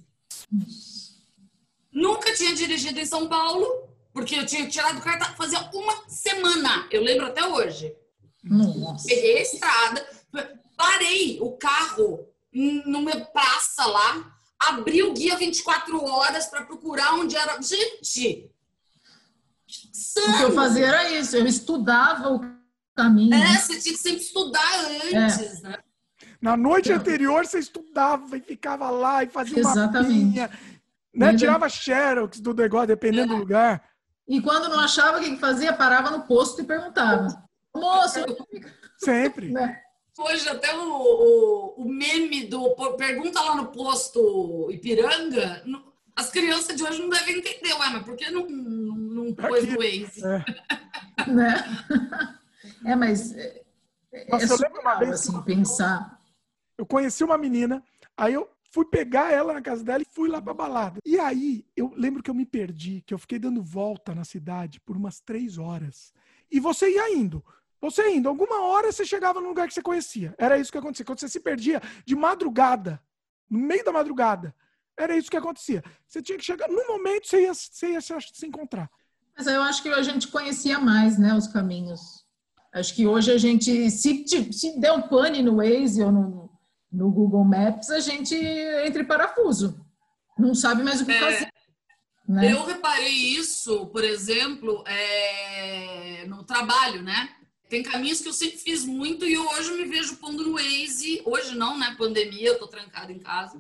[1.92, 7.04] Nunca tinha dirigido em São Paulo, porque eu tinha tirado carta fazia uma semana, eu
[7.04, 7.96] lembro até hoje.
[8.44, 9.08] Nossa.
[9.08, 10.10] Peguei a estrada,
[10.76, 17.62] parei o carro numa praça lá, abri o guia 24 horas para procurar onde era.
[17.62, 18.50] Gente!
[19.98, 20.28] Sano.
[20.28, 22.42] O que eu fazia era isso, eu estudava o
[22.96, 23.34] caminho.
[23.34, 25.70] É, você tinha que sempre estudar antes, é.
[25.70, 25.78] né?
[26.40, 30.26] Na noite anterior você estudava e ficava lá e fazia uma Exatamente.
[30.26, 30.52] mapinha,
[31.16, 31.36] né?
[31.36, 33.84] Tirava xerox do negócio, dependendo do lugar.
[34.28, 37.28] E quando não achava o que fazia, parava no posto e perguntava.
[37.76, 38.20] Moço,
[39.00, 39.52] Sempre.
[39.52, 39.82] né?
[40.20, 46.76] Hoje até o, o, o meme do pergunta lá no posto Ipiranga, no- as crianças
[46.76, 50.22] de hoje não devem entender, ué, mas por que não, não, não pôs no Waze?
[51.28, 51.64] né?
[52.84, 53.64] É, mas é,
[54.12, 56.20] é Nossa, eu lembro uma vez assim, pensar.
[56.76, 57.84] Eu conheci uma menina,
[58.18, 61.00] aí eu fui pegar ela na casa dela e fui lá pra balada.
[61.06, 64.80] E aí, eu lembro que eu me perdi, que eu fiquei dando volta na cidade
[64.80, 66.12] por umas três horas.
[66.52, 67.46] E você ia indo.
[67.80, 70.34] Você indo, alguma hora você chegava num lugar que você conhecia.
[70.36, 71.06] Era isso que acontecia.
[71.06, 73.00] Quando você se perdia de madrugada,
[73.48, 74.56] no meio da madrugada,
[74.98, 75.84] era isso que acontecia.
[76.08, 78.90] Você tinha que chegar, no momento você ia, você ia se, se encontrar.
[79.38, 82.26] Mas eu acho que a gente conhecia mais, né, os caminhos.
[82.74, 86.50] Acho que hoje a gente, se, se der um pane no Waze ou no,
[86.92, 89.80] no Google Maps, a gente entra em parafuso.
[90.38, 91.20] Não sabe mais o que É.
[91.20, 91.54] fazer.
[92.28, 92.52] Né?
[92.52, 97.30] Eu reparei isso, por exemplo, é, no trabalho, né?
[97.70, 101.22] Tem caminhos que eu sempre fiz muito e hoje eu me vejo pondo no Waze.
[101.26, 101.96] Hoje não, né?
[101.98, 103.58] Pandemia, eu tô trancada em casa.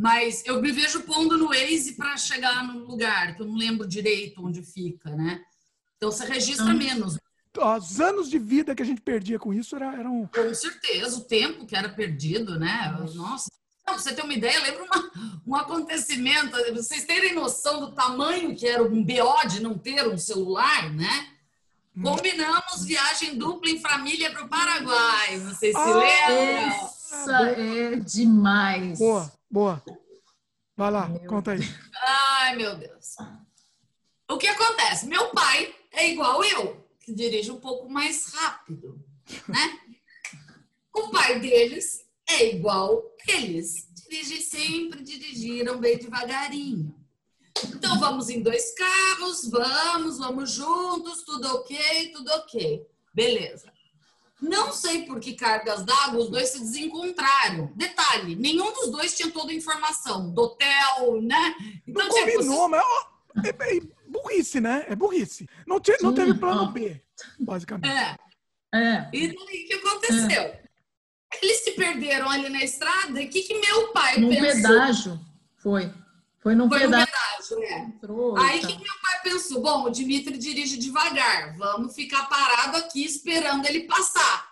[0.00, 3.86] Mas eu me vejo pondo no Waze para chegar no lugar, que eu não lembro
[3.86, 5.44] direito onde fica, né?
[5.98, 7.18] Então você registra menos.
[7.54, 10.26] Os anos de vida que a gente perdia com isso era, eram.
[10.34, 12.96] Com certeza, o tempo que era perdido, né?
[13.14, 13.50] Nossa.
[13.86, 15.10] Não, pra você ter uma ideia, eu lembro uma,
[15.48, 20.16] um acontecimento, vocês terem noção do tamanho que era um BO de não ter um
[20.16, 21.28] celular, né?
[22.02, 25.38] Combinamos viagem dupla em família para o Paraguai.
[25.40, 26.90] Vocês se lembram?
[27.12, 28.98] Essa é demais.
[28.98, 29.82] Boa, boa.
[30.76, 31.60] Vai lá, conta aí.
[32.02, 33.16] Ai, meu Deus.
[34.30, 35.06] O que acontece?
[35.06, 39.04] Meu pai é igual eu, que dirige um pouco mais rápido,
[39.48, 39.80] né?
[40.94, 43.88] O pai deles é igual eles.
[44.08, 46.94] Dirigem sempre, dirigiram bem devagarinho.
[47.64, 52.86] Então vamos em dois carros, vamos, vamos juntos, tudo ok, tudo ok.
[53.12, 53.69] Beleza.
[54.40, 57.70] Não sei por que cargas d'água os dois se desencontraram.
[57.76, 61.54] Detalhe, nenhum dos dois tinha toda a informação do hotel, né?
[61.86, 63.06] Então, Não combinou, mas ó,
[63.44, 64.84] é, é burrice, né?
[64.88, 65.48] É burrice.
[65.66, 67.02] Não, te- não teve plano B,
[67.38, 67.90] basicamente.
[67.92, 68.16] É.
[68.72, 69.08] É.
[69.12, 70.54] E daí o que aconteceu?
[71.42, 74.52] Eles se perderam ali na estrada e o que, que meu pai Num pensou?
[74.70, 75.20] pedágio.
[75.62, 75.92] Foi.
[76.42, 77.06] Foi num Foi num pedágio.
[77.06, 77.78] pedágio, é.
[77.80, 79.60] Entrou Aí que, meu pai pensou?
[79.60, 84.50] Bom, o Dimitri dirige devagar, vamos ficar parado aqui esperando ele passar.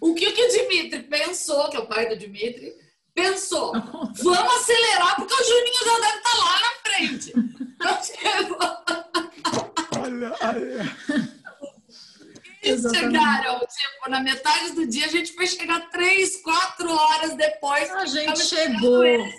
[0.00, 2.72] O que, que o Dimitri pensou, que é o pai do Dimitri,
[3.14, 3.72] pensou?
[3.72, 7.32] Vamos acelerar porque o Juninho já deve estar lá na frente.
[7.74, 8.58] Então, chegou.
[10.00, 10.96] Olha, olha.
[12.62, 13.12] Eles Exatamente.
[13.12, 17.90] chegaram, tipo, na metade do dia, a gente foi chegar três, quatro horas depois.
[17.90, 19.04] A gente chegou.
[19.04, 19.34] eles.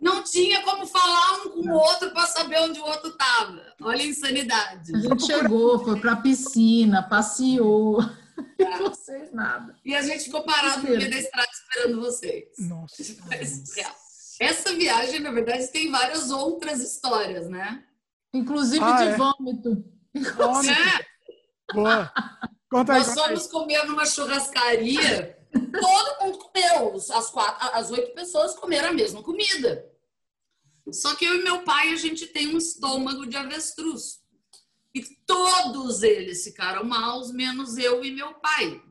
[0.00, 3.62] Não tinha como falar um com o outro para saber onde o outro estava.
[3.80, 4.94] Olha a insanidade.
[4.94, 7.98] A gente chegou, foi pra piscina, passeou.
[8.58, 9.74] E vocês nada.
[9.82, 12.44] E a gente ficou parado no meio da estrada esperando vocês.
[12.58, 13.02] Nossa.
[14.38, 17.82] Essa viagem, na verdade, tem várias outras histórias, né?
[18.34, 19.16] Inclusive Ah, de é?
[19.16, 19.84] vômito.
[20.14, 22.12] É, Boa.
[22.70, 23.26] Conta aí, nós conta aí.
[23.28, 25.38] fomos comer numa churrascaria.
[27.16, 29.84] As, quatro, as oito pessoas comeram a mesma comida.
[30.92, 34.20] Só que eu e meu pai, a gente tem um estômago de avestruz.
[34.94, 38.82] E todos eles ficaram maus, menos eu e meu pai.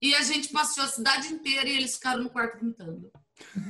[0.00, 3.10] E a gente passeou a cidade inteira e eles ficaram no quarto vomitando.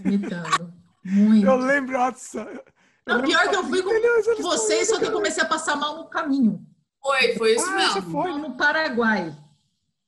[0.03, 0.73] Vomitando.
[1.05, 1.47] Muito.
[1.47, 2.65] Eu lembro, nossa.
[3.07, 6.09] Não, pior que eu fui com vocês, só que eu comecei a passar mal no
[6.09, 6.65] caminho.
[7.03, 8.11] Foi, foi isso Ah, mesmo.
[8.11, 8.33] foi?
[8.39, 9.37] No Paraguai.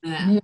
[0.03, 0.41] É.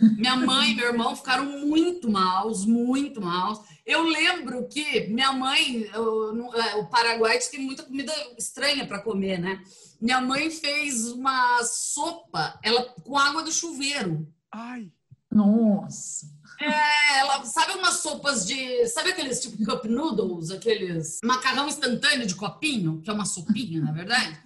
[0.00, 3.60] Minha mãe e meu irmão ficaram muito maus, muito maus.
[3.84, 9.00] Eu lembro que minha mãe, eu- no- é, o Paraguai tem muita comida estranha para
[9.00, 9.60] comer, né?
[10.00, 14.26] Minha mãe fez uma sopa, ela com água do chuveiro.
[14.52, 14.90] Ai.
[15.30, 16.26] Nossa.
[16.60, 22.34] É, ela sabe umas sopas de, sabe aqueles tipo cup noodles, aqueles macarrão instantâneo de
[22.34, 24.36] copinho, que é uma sopinha, na verdade.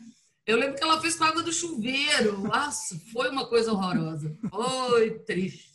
[0.47, 2.39] Eu lembro que ela fez com água do chuveiro.
[2.41, 4.37] Nossa, foi uma coisa horrorosa.
[4.51, 5.71] Foi triste.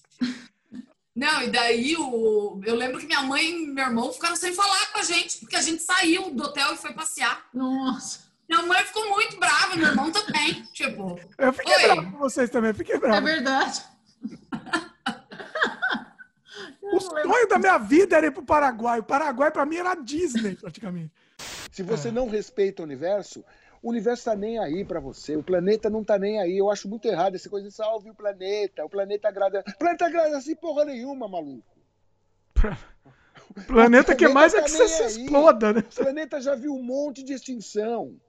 [1.15, 2.61] Não, e daí o...
[2.63, 5.55] eu lembro que minha mãe e meu irmão ficaram sem falar com a gente, porque
[5.55, 7.45] a gente saiu do hotel e foi passear.
[7.53, 8.27] Nossa.
[8.47, 10.63] Minha mãe ficou muito brava, meu irmão também.
[10.73, 11.83] Tipo, Eu fiquei Oi.
[11.83, 13.25] bravo com vocês também, fiquei É bravo.
[13.25, 13.81] verdade.
[16.89, 18.99] O sonho da minha vida era ir pro Paraguai.
[18.99, 21.11] O Paraguai, pra mim, era a Disney, praticamente.
[21.71, 23.43] Se você não respeita o universo,
[23.87, 26.57] O universo está nem aí para você, o planeta não está nem aí.
[26.57, 29.63] Eu acho muito errado essa coisa de salve o planeta, o planeta agrada.
[29.65, 31.63] O planeta agrada assim porra nenhuma, maluco.
[33.55, 35.79] O planeta que mais é que você se exploda, né?
[35.79, 38.19] O planeta já viu um monte de extinção.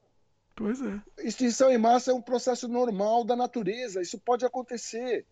[0.54, 1.02] Pois é.
[1.24, 5.26] Extinção em massa é um processo normal da natureza, isso pode acontecer.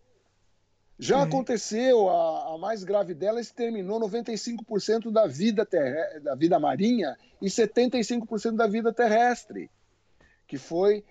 [0.99, 1.27] Já Sim.
[1.27, 7.45] aconteceu, a, a, mais grave dela exterminou 95% da vida, terre, da vida marinha e
[7.45, 9.71] 75% da vida terrestre,
[10.47, 11.03] que foi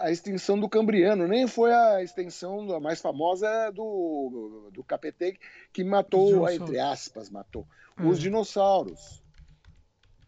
[0.00, 1.26] a extinção do Cambriano.
[1.26, 5.38] Nem foi a extinção, a mais famosa é do, do Capetê,
[5.72, 7.66] que matou, entre aspas, matou,
[7.98, 8.08] hum.
[8.08, 9.22] os dinossauros.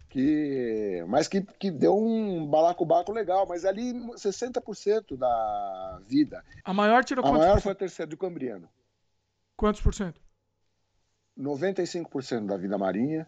[0.08, 6.42] Que, mas que, que deu um balacobaco legal, mas ali 60% da vida.
[6.64, 8.68] A maior tirou A maior foi a terceira do Cambriano.
[9.56, 10.20] Quantos por cento?
[11.36, 13.26] 95% da vida marinha,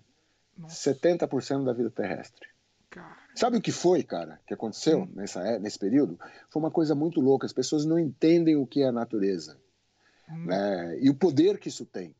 [0.56, 0.94] Nossa.
[0.94, 2.48] 70% da vida terrestre.
[3.34, 5.12] Sabe o que foi, cara, que aconteceu hum.
[5.14, 6.18] nessa, é, nesse período?
[6.50, 7.46] Foi uma coisa muito louca.
[7.46, 9.60] As pessoas não entendem o que é a natureza
[10.28, 10.46] hum.
[10.46, 10.98] né?
[11.00, 12.14] e o poder que isso tem.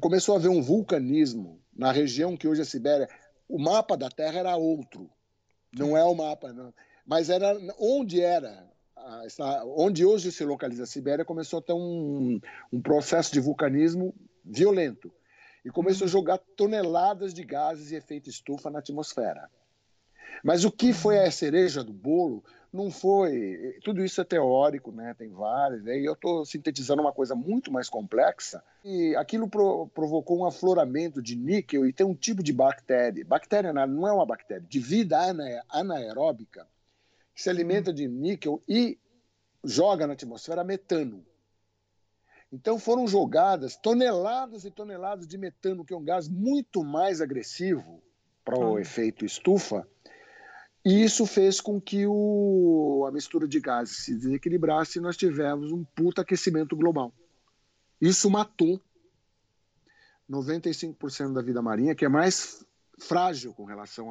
[0.00, 3.08] Começou a haver um vulcanismo na região que hoje é a Sibéria.
[3.48, 5.10] O mapa da Terra era outro.
[5.76, 6.72] Não é o mapa, não.
[7.06, 8.70] mas era onde era
[9.76, 12.40] onde hoje se localiza a Sibéria, começou a ter um,
[12.72, 14.14] um processo de vulcanismo
[14.44, 15.12] violento
[15.64, 16.12] e começou a uhum.
[16.12, 19.48] jogar toneladas de gases e efeito estufa na atmosfera.
[20.42, 23.78] Mas o que foi a cereja do bolo não foi.
[23.84, 25.14] Tudo isso é teórico, né?
[25.14, 25.98] tem vários, né?
[25.98, 28.62] e eu estou sintetizando uma coisa muito mais complexa.
[28.84, 33.24] E aquilo pro, provocou um afloramento de níquel e tem um tipo de bactéria.
[33.24, 35.18] Bactéria não é uma bactéria, de vida
[35.68, 36.66] anaeróbica,
[37.34, 38.98] que se alimenta de níquel e
[39.62, 41.24] joga na atmosfera metano.
[42.52, 48.02] Então foram jogadas toneladas e toneladas de metano, que é um gás muito mais agressivo
[48.44, 48.78] para o hum.
[48.78, 49.86] efeito estufa,
[50.84, 55.70] e isso fez com que o, a mistura de gases se desequilibrasse e nós tivemos
[55.70, 57.12] um puta aquecimento global.
[58.00, 58.80] Isso matou
[60.28, 62.66] 95% da vida marinha, que é mais
[62.98, 64.10] frágil com relação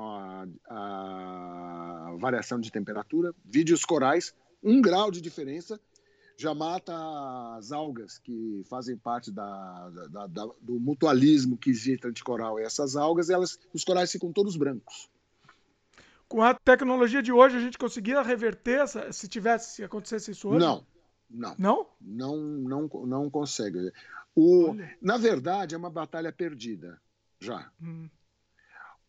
[0.70, 3.34] à variação de temperatura.
[3.44, 4.34] Vídeos corais,
[4.64, 5.80] um grau de diferença
[6.38, 6.94] já mata
[7.58, 12.64] as algas que fazem parte da, da, da, do mutualismo que existe entre coral e
[12.64, 15.10] essas algas, elas, os corais ficam todos brancos.
[16.32, 20.48] Com a tecnologia de hoje, a gente conseguia reverter essa, se tivesse, se acontecesse isso
[20.48, 20.66] hoje?
[20.66, 20.88] Não,
[21.30, 21.56] não.
[21.58, 21.88] Não?
[22.00, 23.92] Não, não, não consegue.
[24.34, 27.02] O, na verdade, é uma batalha perdida,
[27.38, 27.70] já.
[27.84, 28.10] Hum.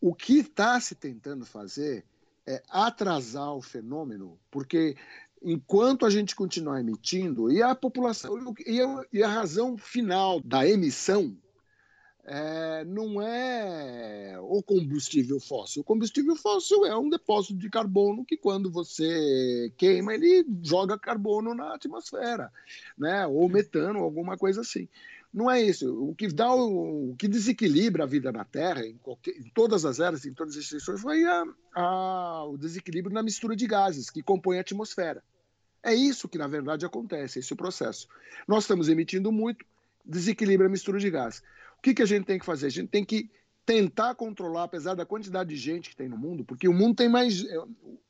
[0.01, 2.03] O que está se tentando fazer
[2.45, 4.97] é atrasar o fenômeno, porque
[5.41, 10.67] enquanto a gente continuar emitindo, e a população, e a, e a razão final da
[10.67, 11.37] emissão
[12.25, 15.81] é, não é o combustível fóssil.
[15.81, 21.53] O combustível fóssil é um depósito de carbono que, quando você queima, ele joga carbono
[21.53, 22.51] na atmosfera,
[22.97, 23.27] né?
[23.27, 24.87] ou metano, alguma coisa assim.
[25.33, 25.91] Não é isso.
[26.01, 29.83] O que dá o, o que desequilibra a vida na Terra, em, qualquer, em todas
[29.83, 31.43] as eras, em todas as extensões, foi a,
[31.75, 35.23] a, o desequilíbrio na mistura de gases que compõem a atmosfera.
[35.81, 38.07] É isso que, na verdade, acontece, esse é o processo.
[38.47, 39.65] Nós estamos emitindo muito,
[40.05, 41.41] desequilibra a mistura de gás.
[41.83, 42.67] O que, que a gente tem que fazer?
[42.67, 43.29] A gente tem que
[43.65, 47.09] tentar controlar, apesar da quantidade de gente que tem no mundo, porque o mundo tem
[47.09, 47.43] mais.
[47.43, 47.61] É,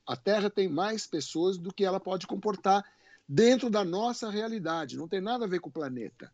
[0.06, 2.85] a Terra tem mais pessoas do que ela pode comportar
[3.27, 4.95] dentro da nossa realidade.
[4.95, 6.32] Não tem nada a ver com o planeta.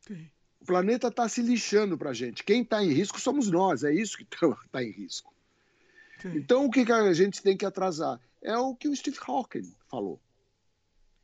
[0.00, 0.30] Sim.
[0.60, 2.44] O planeta está se lixando para a gente.
[2.44, 5.34] Quem está em risco somos nós, é isso que está tá em risco.
[6.20, 6.36] Sim.
[6.36, 8.20] Então, o que, que a gente tem que atrasar?
[8.42, 10.20] É o que o Steve Hawking falou.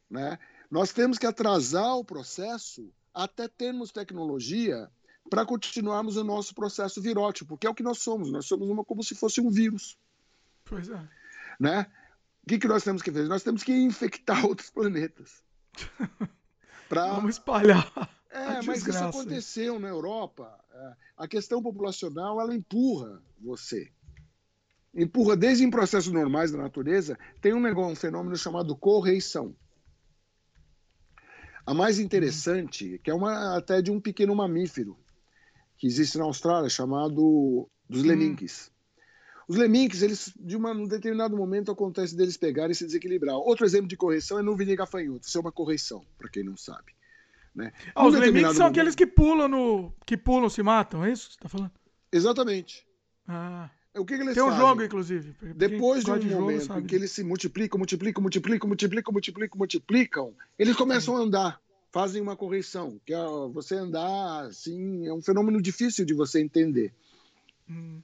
[0.08, 0.38] Né?
[0.70, 4.90] Nós temos que atrasar o processo até termos tecnologia
[5.30, 8.32] para continuarmos o nosso processo virótico, porque é o que nós somos.
[8.32, 9.96] Nós somos uma, como se fosse um vírus.
[10.64, 11.08] Pois é.
[11.58, 11.86] Né?
[12.42, 13.28] O que, que nós temos que fazer?
[13.28, 15.42] Nós temos que infectar outros planetas.
[16.88, 17.14] Pra...
[17.14, 17.90] Vamos espalhar.
[18.32, 20.56] É, mas isso aconteceu na Europa.
[20.72, 23.90] É, a questão populacional ela empurra você.
[24.94, 27.18] Empurra desde em processos normais da natureza.
[27.40, 29.52] Tem um negócio, um fenômeno chamado correição.
[31.66, 34.96] A mais interessante, que é uma até de um pequeno mamífero
[35.80, 38.70] que existe na Austrália, chamado dos leminques.
[38.70, 38.80] Hum.
[39.48, 43.34] Os leminques, eles, de uma, um determinado momento, acontece deles pegarem e se desequilibrar.
[43.36, 45.26] Outro exemplo de correção é nuvem de gafanhoto.
[45.26, 46.92] Isso é uma correção, para quem não sabe.
[47.54, 47.72] Né?
[47.94, 48.70] Ah, os lemmings são momento...
[48.70, 49.92] aqueles que pulam no.
[50.06, 51.72] que pulam, se matam, é isso que você está falando?
[52.12, 52.86] Exatamente.
[53.26, 53.70] Ah.
[53.96, 55.34] O que, que eles Tem um jogo, inclusive.
[55.56, 59.58] Depois de um de momento jogo, em que eles se multiplicam, multiplicam, multiplicam, multiplicam, multiplicam,
[59.58, 61.60] multiplicam, eles começam a andar,
[61.90, 66.92] fazem uma correção, que é você andar assim, é um fenômeno difícil de você entender.
[67.68, 68.00] Hum.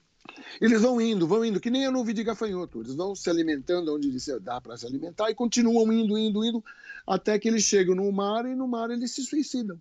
[0.59, 2.81] Eles vão indo, vão indo, que nem a nuvem de gafanhoto.
[2.81, 6.63] Eles vão se alimentando onde dá para se alimentar e continuam indo, indo, indo,
[7.05, 9.79] até que eles chegam no mar e no mar eles se suicidam.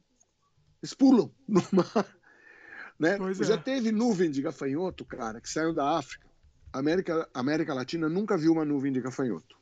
[0.83, 2.17] Eles pulam no mar.
[2.99, 3.19] Né?
[3.19, 3.45] É.
[3.45, 6.27] Já teve nuvem de gafanhoto, cara, que saiu da África.
[6.73, 9.57] A América, América Latina nunca viu uma nuvem de gafanhoto.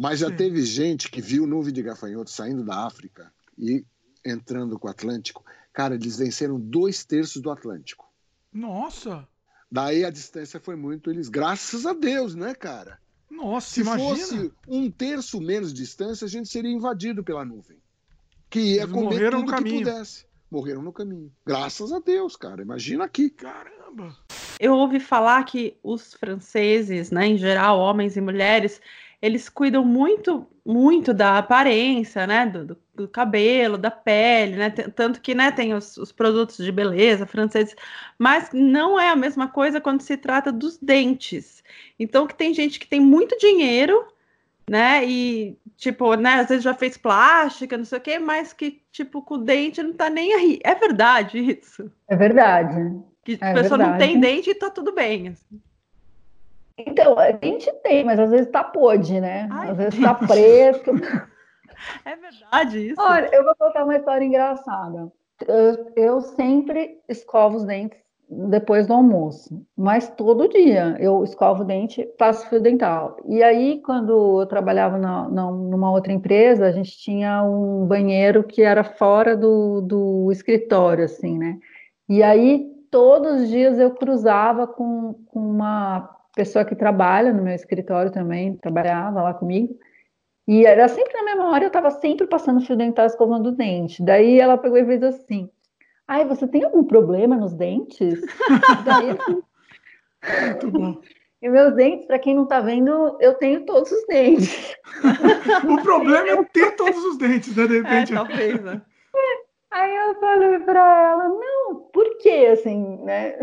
[0.00, 0.36] Mas já Sim.
[0.36, 3.84] teve gente que viu nuvem de gafanhoto saindo da África e
[4.24, 5.44] entrando com o Atlântico.
[5.74, 8.10] Cara, eles venceram dois terços do Atlântico.
[8.50, 9.28] Nossa!
[9.70, 12.98] Daí a distância foi muito eles, graças a Deus, né, cara?
[13.30, 14.08] Nossa, Se imagina.
[14.08, 17.76] fosse um terço menos de distância, a gente seria invadido pela nuvem.
[18.48, 20.24] Que ia eles comer tudo que pudesse.
[20.50, 21.30] Morreram no caminho.
[21.44, 22.62] Graças a Deus, cara.
[22.62, 23.28] Imagina aqui.
[23.28, 24.16] Caramba.
[24.58, 28.80] Eu ouvi falar que os franceses, né, em geral, homens e mulheres,
[29.22, 35.34] eles cuidam muito, muito da aparência, né, do, do cabelo, da pele, né, tanto que,
[35.34, 37.76] né, tem os, os, produtos de beleza franceses,
[38.18, 41.62] mas não é a mesma coisa quando se trata dos dentes.
[41.98, 44.06] Então, que tem gente que tem muito dinheiro,
[44.68, 48.80] né, e, tipo, né, às vezes já fez plástica, não sei o quê, mas que,
[48.90, 50.60] tipo, com o dente não tá nem aí.
[50.64, 51.90] É verdade isso?
[52.08, 52.98] É verdade.
[53.22, 53.90] Que é a pessoa verdade.
[53.90, 55.60] não tem dente e tá tudo bem, assim.
[56.86, 59.48] Então, a gente tem, mas às vezes tá podre, né?
[59.50, 60.92] Ai, às vezes tá preto.
[62.04, 63.00] É verdade isso.
[63.00, 65.10] Olha, eu vou contar uma história engraçada.
[65.46, 71.64] Eu, eu, sempre escovo os dentes depois do almoço, mas todo dia eu escovo o
[71.64, 73.16] dente, passo fio dental.
[73.26, 78.44] E aí, quando eu trabalhava na, na, numa outra empresa, a gente tinha um banheiro
[78.44, 81.58] que era fora do, do escritório, assim, né?
[82.08, 87.54] E aí, todos os dias eu cruzava com, com uma pessoa que trabalha no meu
[87.54, 89.78] escritório também, trabalhava lá comigo,
[90.48, 94.02] e era sempre na mesma hora, eu estava sempre passando fio dental escovando o dente.
[94.02, 95.50] Daí ela pegou e fez assim:
[96.08, 98.18] Ai, você tem algum problema nos dentes?
[98.84, 99.18] Daí,
[100.46, 101.00] Muito bom.
[101.42, 104.74] E meus dentes, para quem não está vendo, eu tenho todos os dentes.
[105.68, 107.66] o problema é ter todos os dentes, né?
[107.66, 108.12] De é, repente.
[108.12, 108.82] É, talvez, né?
[109.70, 113.38] Aí eu falei para ela, não, por quê, assim, né?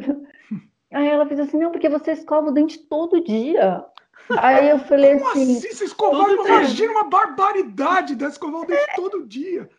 [0.94, 3.84] Aí ela fez assim, não, porque você escova o dente todo dia.
[4.38, 5.58] Aí eu falei Como assim.
[5.58, 5.74] assim?
[5.74, 9.70] Você escovar, imagina uma barbaridade dessa escovar o dente todo dia.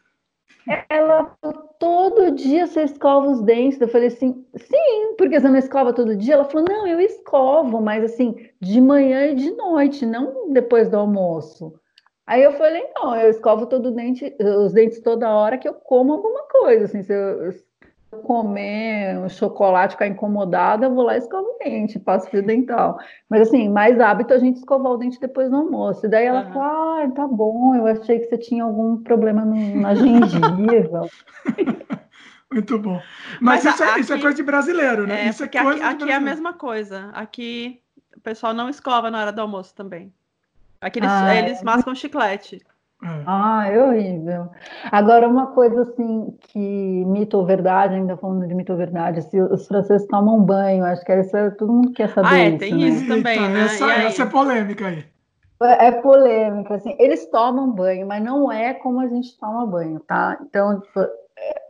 [0.89, 1.35] Ela
[1.79, 3.81] todo dia você escova os dentes.
[3.81, 6.35] Eu falei assim, sim, porque você não escova todo dia?
[6.35, 10.99] Ela falou, não, eu escovo, mas assim, de manhã e de noite, não depois do
[10.99, 11.75] almoço.
[12.27, 16.13] Aí eu falei, não, eu escovo todo dente, os dentes toda hora que eu como
[16.13, 16.85] alguma coisa.
[16.85, 17.55] Assim, se eu,
[18.23, 22.99] comer um chocolate, ficar incomodada, eu vou lá e escovo o dente, passo fio dental.
[23.29, 26.07] Mas assim, mais hábito a gente escovar o dente depois do almoço.
[26.07, 26.53] E daí ela uhum.
[26.53, 31.07] falou: ah, tá bom, eu achei que você tinha algum problema no, na gengiva.
[32.51, 33.01] Muito bom.
[33.41, 35.27] Mas, Mas isso, aqui, é, isso, é, coisa de brasileiro, né?
[35.27, 37.11] É, isso é coisa aqui, aqui é a mesma coisa.
[37.13, 37.83] Aqui
[38.17, 40.13] o pessoal não escova na hora do almoço também.
[40.81, 41.65] Aqui eles, ah, eles é.
[41.65, 42.65] mascam chiclete.
[43.03, 43.23] É.
[43.27, 44.49] Ah, é horrível.
[44.91, 49.41] Agora, uma coisa assim, que mito ou verdade, ainda falando de mito ou verdade, se
[49.41, 52.75] os franceses tomam banho, acho que essa, todo mundo quer saber ah, é, isso, tem
[52.75, 52.87] né?
[52.89, 53.65] isso também, né?
[53.67, 55.05] Essa, essa é polêmica aí.
[55.63, 60.01] É, é polêmica, assim, eles tomam banho, mas não é como a gente toma banho,
[60.01, 60.37] tá?
[60.43, 61.01] Então, tipo,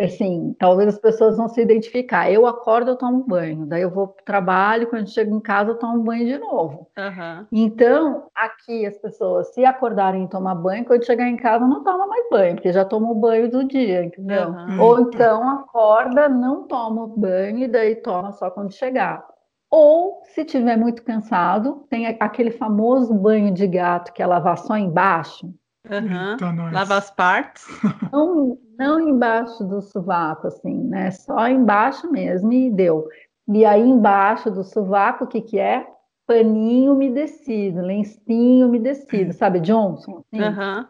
[0.00, 2.30] assim, talvez as pessoas vão se identificar.
[2.30, 5.70] Eu acordo, eu tomo banho, daí eu vou para o trabalho, quando chego em casa,
[5.72, 6.88] eu tomo banho de novo.
[6.96, 7.46] Uhum.
[7.50, 12.06] Então, aqui as pessoas, se acordarem e tomar banho, quando chegar em casa, não toma
[12.06, 14.50] mais banho, porque já tomou banho do dia, entendeu?
[14.50, 14.80] Uhum.
[14.80, 19.26] Ou então acorda, não toma banho e daí toma só quando chegar.
[19.70, 24.76] Ou, se tiver muito cansado, tem aquele famoso banho de gato que é lavar só
[24.76, 25.52] embaixo.
[25.90, 26.70] Uhum.
[26.72, 27.64] Lava as partes.
[28.12, 31.10] Não, não embaixo do sovaco, assim, né?
[31.10, 33.08] Só embaixo mesmo e deu.
[33.48, 35.86] E aí embaixo do sovaco, o que que é?
[36.26, 40.22] Paninho umedecido, lencinho umedecido, sabe, Johnson?
[40.32, 40.42] Assim?
[40.42, 40.86] Uhum.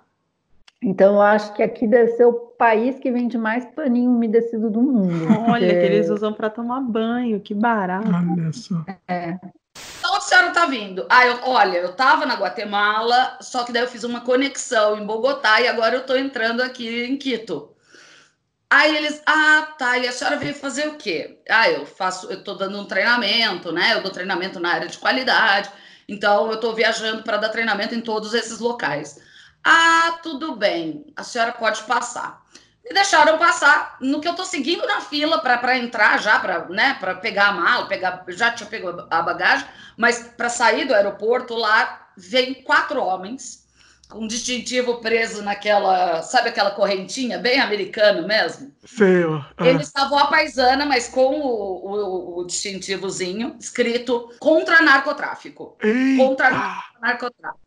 [0.83, 4.83] Então, eu acho que aqui deve ser o país que vende mais paninho umedecido do
[4.83, 5.27] mundo.
[5.49, 5.81] Olha, porque...
[5.81, 8.09] que eles usam para tomar banho, que barato.
[8.09, 8.85] Olha só.
[9.07, 9.39] É.
[10.19, 11.07] Então a senhora tá vindo?
[11.09, 15.07] Ah, eu, olha, eu tava na Guatemala, só que daí eu fiz uma conexão em
[15.07, 17.73] Bogotá e agora eu tô entrando aqui em Quito.
[18.69, 21.41] Aí eles, ah, tá, e a senhora veio fazer o quê?
[21.49, 23.95] Ah, eu faço, eu tô dando um treinamento, né?
[23.95, 25.71] Eu dou treinamento na área de qualidade,
[26.09, 29.21] então eu tô viajando para dar treinamento em todos esses locais.
[29.63, 32.45] Ah, tudo bem, a senhora pode passar
[32.89, 36.99] e deixaram passar no que eu tô seguindo na fila para entrar já, para né,
[37.20, 42.08] pegar a mala, pegar, já tinha pego a bagagem, mas para sair do aeroporto lá,
[42.17, 43.68] vem quatro homens
[44.08, 48.75] com distintivo preso naquela, sabe aquela correntinha bem americano mesmo?
[48.86, 49.44] Feio.
[49.58, 49.67] Ah.
[49.67, 55.76] Eles estavam a paisana, mas com o, o, o, distintivozinho escrito contra narcotráfico.
[55.83, 56.25] Eita.
[56.25, 57.60] Contra narcotráfico.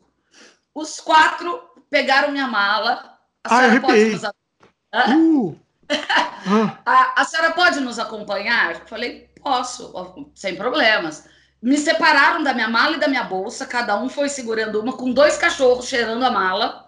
[0.74, 3.20] Os quatro pegaram minha mala.
[3.44, 4.41] A senhora pode nos...
[4.94, 5.56] uh.
[6.86, 8.76] a, a senhora pode nos acompanhar?
[8.76, 11.28] Eu falei, posso, sem problemas.
[11.62, 15.12] Me separaram da minha mala e da minha bolsa, cada um foi segurando uma, com
[15.12, 16.88] dois cachorros cheirando a mala,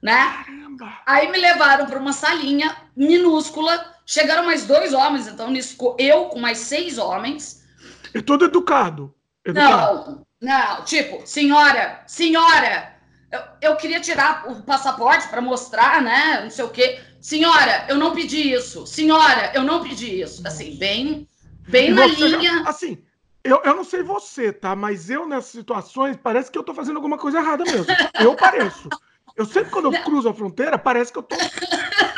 [0.00, 0.44] né?
[0.44, 0.92] Caramba.
[1.04, 6.38] Aí me levaram para uma salinha minúscula, chegaram mais dois homens, então nisso eu com
[6.38, 7.64] mais seis homens.
[8.12, 9.12] É todo educado.
[9.44, 10.24] educado.
[10.40, 12.94] Não, não, tipo, senhora, senhora,
[13.32, 13.40] eu,
[13.70, 16.42] eu queria tirar o passaporte para mostrar, né?
[16.42, 17.00] Não sei o quê.
[17.24, 18.86] Senhora, eu não pedi isso.
[18.86, 20.46] Senhora, eu não pedi isso.
[20.46, 21.26] Assim, bem,
[21.66, 22.62] bem na linha.
[22.62, 23.02] Já, assim,
[23.42, 24.76] eu, eu não sei você, tá?
[24.76, 27.86] Mas eu, nessas situações, parece que eu tô fazendo alguma coisa errada mesmo.
[28.20, 28.90] Eu pareço.
[29.34, 31.34] Eu sempre, quando eu cruzo a fronteira, parece que eu tô.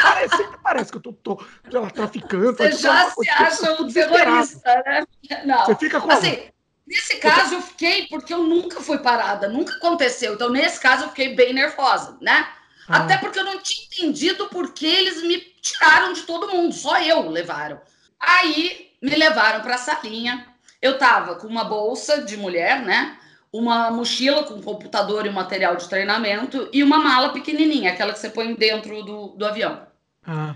[0.02, 1.38] Parece, sempre parece que eu tô, tô
[1.70, 2.56] lá, traficando.
[2.56, 5.06] Você já se acha um terrorista, né?
[5.44, 5.66] Não.
[5.66, 6.10] Você fica com.
[6.10, 6.50] Assim,
[6.84, 10.34] nesse caso, eu fiquei, porque eu nunca fui parada, nunca aconteceu.
[10.34, 12.48] Então, nesse caso, eu fiquei bem nervosa, né?
[12.89, 12.98] Ah.
[12.98, 17.00] Até porque eu não tinha entendido por que eles me tiraram de todo mundo, só
[17.00, 17.81] eu levaram.
[18.18, 20.47] Aí me levaram para a salinha.
[20.81, 23.18] Eu tava com uma bolsa de mulher, né?
[23.52, 28.31] Uma mochila com computador e material de treinamento e uma mala pequenininha, aquela que você
[28.31, 29.86] põe dentro do, do avião.
[30.24, 30.55] Ah.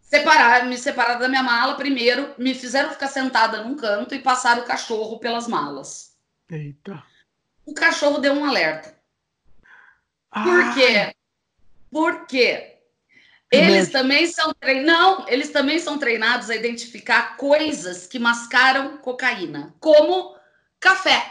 [0.00, 4.62] Separar, me separaram da minha mala primeiro, me fizeram ficar sentada num canto e passaram
[4.62, 6.14] o cachorro pelas malas.
[6.50, 7.02] Eita.
[7.64, 8.94] O cachorro deu um alerta.
[10.30, 11.14] Por quê?
[11.92, 12.78] Por quê?
[13.52, 14.86] Eles também são treinados.
[14.86, 20.34] Não, eles também são treinados a identificar coisas que mascaram cocaína, como
[20.80, 21.22] café.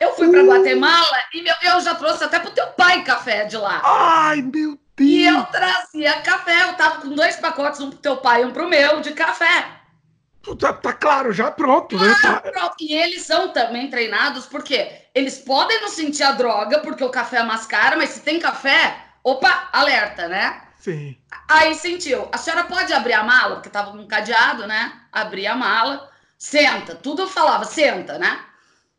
[0.00, 0.46] Eu fui para uh.
[0.46, 3.82] Guatemala e meu, eu já trouxe até pro teu pai café de lá.
[3.84, 5.10] Ai, meu Deus!
[5.10, 6.62] E eu trazia café.
[6.62, 9.76] Eu tava com dois pacotes, um pro teu pai e um pro meu, de café.
[10.58, 12.14] Tá, tá claro, já pronto, né?
[12.22, 12.40] Tá...
[12.40, 12.76] Pronto.
[12.80, 17.42] E eles são também treinados porque eles podem não sentir a droga porque o café
[17.42, 20.62] mascara, mas se tem café, Opa, alerta, né?
[20.78, 21.16] Sim.
[21.48, 22.28] Aí sentiu.
[22.30, 25.00] A senhora pode abrir a mala, porque tava com um cadeado, né?
[25.10, 26.94] Abri a mala, senta.
[26.94, 28.38] Tudo eu falava, senta, né?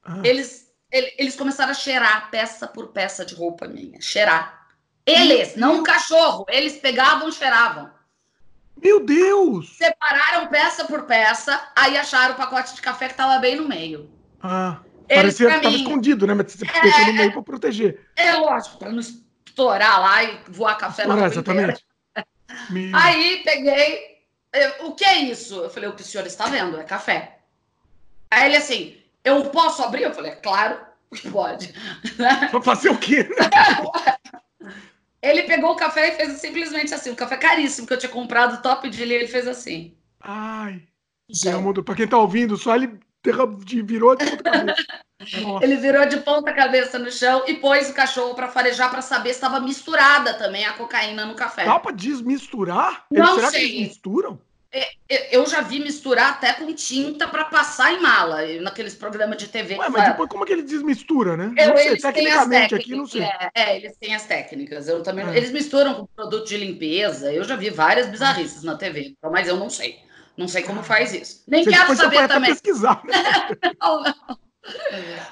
[0.03, 0.19] Ah.
[0.25, 4.01] Eles, eles começaram a cheirar peça por peça de roupa minha.
[4.01, 4.67] Cheirar.
[5.05, 6.45] Eles, não o cachorro.
[6.49, 7.89] Eles pegavam e cheiravam.
[8.83, 9.77] Meu Deus!
[9.77, 14.11] Separaram peça por peça, aí acharam o pacote de café que tava bem no meio.
[14.43, 14.81] Ah.
[15.07, 16.33] Eles, parecia que tava mim, escondido, né?
[16.33, 18.05] Mas você é, no meio para proteger.
[18.17, 19.01] É lógico, para não
[19.57, 21.83] estourar lá e voar café na rua exatamente.
[22.93, 24.19] Aí peguei,
[24.81, 25.55] o que é isso?
[25.55, 26.79] Eu falei, o que o senhor está vendo?
[26.79, 27.39] É café.
[28.29, 30.03] Aí ele assim, eu posso abrir?
[30.03, 30.79] Eu falei, é claro
[31.13, 31.73] que pode.
[32.51, 33.27] Pra fazer o quê?
[35.21, 38.61] ele pegou o café e fez simplesmente assim, um café caríssimo que eu tinha comprado
[38.61, 39.95] top de linha, ele fez assim.
[40.21, 40.83] Ai,
[41.83, 42.99] para quem tá ouvindo, só ele
[43.83, 44.85] virou de ponta cabeça.
[45.61, 49.29] Ele virou de ponta cabeça no chão e pôs o cachorro para farejar para saber
[49.29, 51.65] se estava misturada também a cocaína no café.
[51.65, 53.05] Dá para desmisturar?
[53.11, 53.59] Não Será sei.
[53.59, 54.39] que eles misturam?
[54.71, 59.47] É, eu já vi misturar até com tinta para passar em mala, naqueles programas de
[59.47, 59.75] TV.
[59.75, 61.53] Ué, mas depois como é que ele desmistura, né?
[61.57, 63.21] Eu, não sei, tecnicamente aqui não sei.
[63.23, 64.87] É, é, eles têm as técnicas.
[64.87, 65.37] Eu também, é.
[65.37, 67.31] Eles misturam com produto de limpeza.
[67.31, 69.99] Eu já vi várias bizarrices na TV, mas eu não sei.
[70.37, 71.43] Não sei como faz isso.
[71.47, 72.51] Nem Você quero saber também.
[72.51, 73.01] pesquisar.
[73.81, 74.39] Não, não.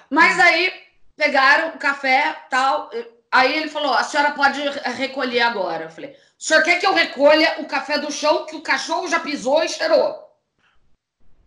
[0.09, 0.71] Mas aí
[1.15, 2.89] pegaram o café tal.
[3.31, 4.61] Aí ele falou: a senhora pode
[4.95, 5.85] recolher agora.
[5.85, 9.07] Eu falei: o senhor quer que eu recolha o café do chão que o cachorro
[9.07, 10.23] já pisou e cheirou?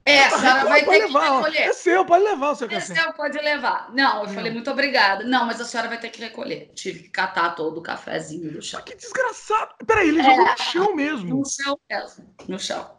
[0.04, 1.60] É, a senhora vai ter levar, que recolher.
[1.60, 2.92] É seu, pode levar o seu é café.
[2.92, 3.92] É seu, pode levar.
[3.92, 5.22] Não, eu falei, muito obrigada.
[5.24, 6.70] Não, mas a senhora vai ter que recolher.
[6.74, 8.80] Tive que catar todo o cafezinho do chão.
[8.80, 9.74] Que desgraçado.
[9.86, 11.38] Peraí, ele é, jogou no chão mesmo.
[11.38, 12.97] No chão mesmo, no chão.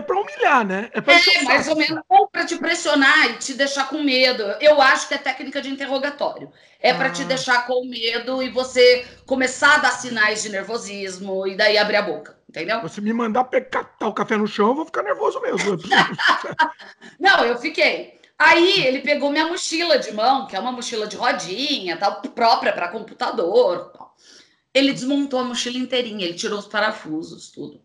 [0.00, 0.88] É para humilhar, né?
[0.94, 4.42] É, pra é mais ou menos, ou para te pressionar e te deixar com medo.
[4.58, 6.50] Eu acho que é técnica de interrogatório.
[6.80, 6.94] É ah.
[6.94, 11.76] para te deixar com medo e você começar a dar sinais de nervosismo e daí
[11.76, 12.80] abrir a boca, entendeu?
[12.80, 15.76] Você me mandar catar o café no chão, eu vou ficar nervoso mesmo.
[17.20, 18.18] Não, eu fiquei.
[18.38, 22.72] Aí ele pegou minha mochila de mão, que é uma mochila de rodinha, tal, própria
[22.72, 23.92] para computador.
[23.92, 24.16] Tal.
[24.72, 27.82] Ele desmontou a mochila inteirinha, ele tirou os parafusos, tudo.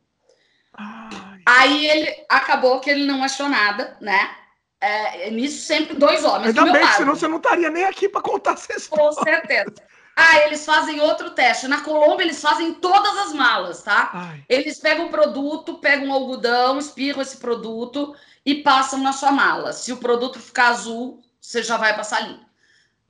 [0.77, 1.39] Ai.
[1.45, 4.35] Aí ele acabou que ele não achou nada, né?
[4.81, 6.57] É, nisso sempre dois homens.
[6.57, 6.95] Ainda bem, lado.
[6.95, 9.05] senão você não estaria nem aqui para contar essa história.
[9.05, 9.73] Com certeza.
[10.15, 11.67] Ah, eles fazem outro teste.
[11.67, 14.11] Na Colômbia, eles fazem todas as malas, tá?
[14.13, 14.45] Ai.
[14.47, 19.73] Eles pegam o produto, pegam um algodão, espirram esse produto e passam na sua mala.
[19.73, 22.39] Se o produto ficar azul, você já vai passar ali.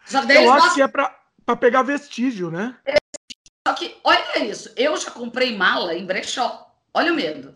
[0.05, 0.75] Só que Eu acho passam...
[0.75, 2.75] que é para pegar vestígio, né?
[3.77, 6.64] que, olha isso, eu já comprei mala em brechó.
[6.95, 7.53] Olha o medo.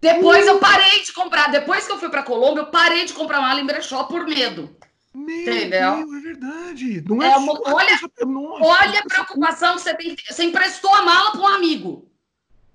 [0.00, 1.50] Depois eu parei de comprar.
[1.52, 4.76] Depois que eu fui para Colômbia, eu parei de comprar mala em brechó por medo.
[5.14, 5.96] Meu Entendeu?
[5.98, 7.04] Deus, é verdade.
[7.08, 10.16] Não é, É uma- olha, Nossa, olha a preocupação que você tem.
[10.28, 12.10] Você emprestou a mala para um amigo.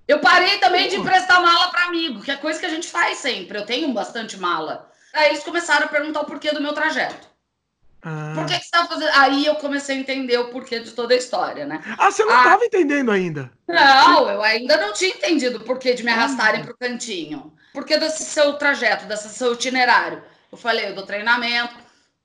[0.07, 3.17] Eu parei também de emprestar mala para amigo, que é coisa que a gente faz
[3.17, 3.57] sempre.
[3.57, 4.89] Eu tenho bastante mala.
[5.13, 7.26] Aí eles começaram a perguntar o porquê do meu trajeto.
[8.07, 8.31] Ah.
[8.33, 9.11] Por que, que você estava fazendo?
[9.15, 11.81] Aí eu comecei a entender o porquê de toda a história, né?
[11.97, 12.37] Ah, você não Ah.
[12.37, 13.51] estava entendendo ainda.
[13.67, 17.53] Não, eu ainda não tinha entendido o porquê de me arrastarem para o cantinho.
[17.73, 20.23] Porquê desse seu trajeto, desse seu itinerário.
[20.49, 21.75] Eu falei, eu dou treinamento.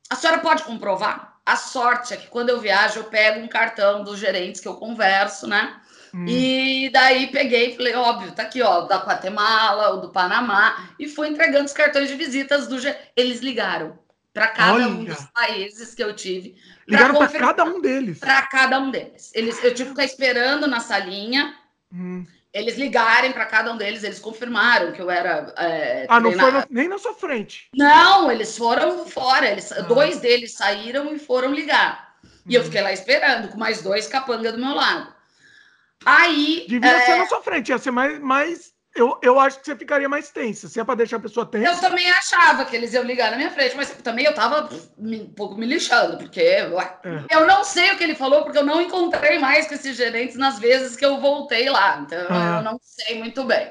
[0.08, 1.32] A senhora pode comprovar?
[1.44, 4.74] A sorte é que quando eu viajo, eu pego um cartão dos gerentes que eu
[4.74, 5.80] converso, né?
[6.14, 6.26] Hum.
[6.28, 11.08] E daí peguei e falei, óbvio, tá aqui, ó, da Guatemala, o do Panamá, e
[11.08, 12.76] fui entregando os cartões de visitas do
[13.16, 13.98] Eles ligaram
[14.32, 15.14] para cada um Olha.
[15.14, 16.56] dos países que eu tive.
[16.88, 18.18] Ligaram para cada um deles.
[18.18, 19.30] Para cada um deles.
[19.34, 21.54] Eles, eu tive que ficar esperando na salinha
[21.92, 22.26] Hum.
[22.54, 25.52] eles ligarem para cada um deles, eles confirmaram que eu era.
[25.58, 27.68] é, Ah, não foi nem na sua frente.
[27.76, 29.50] Não, eles foram fora.
[29.50, 29.82] Eles, Ah.
[29.82, 32.16] Dois deles saíram e foram ligar.
[32.46, 32.60] E Hum.
[32.60, 35.12] eu fiquei lá esperando, com mais dois capanga do meu lado.
[36.04, 36.64] Aí.
[36.68, 38.18] Devia é, ser na sua frente, ia ser mais.
[38.18, 40.68] mais eu, eu acho que você ficaria mais tensa.
[40.68, 41.70] Se é para deixar a pessoa tensa.
[41.70, 45.26] Eu também achava que eles iam ligar na minha frente, mas também eu tava um
[45.34, 47.36] pouco me lixando, porque ué, É.
[47.36, 50.36] eu não sei o que ele falou, porque eu não encontrei mais com esses gerentes
[50.36, 51.98] nas vezes que eu voltei lá.
[52.04, 52.58] Então Ah.
[52.58, 53.70] eu não sei muito bem.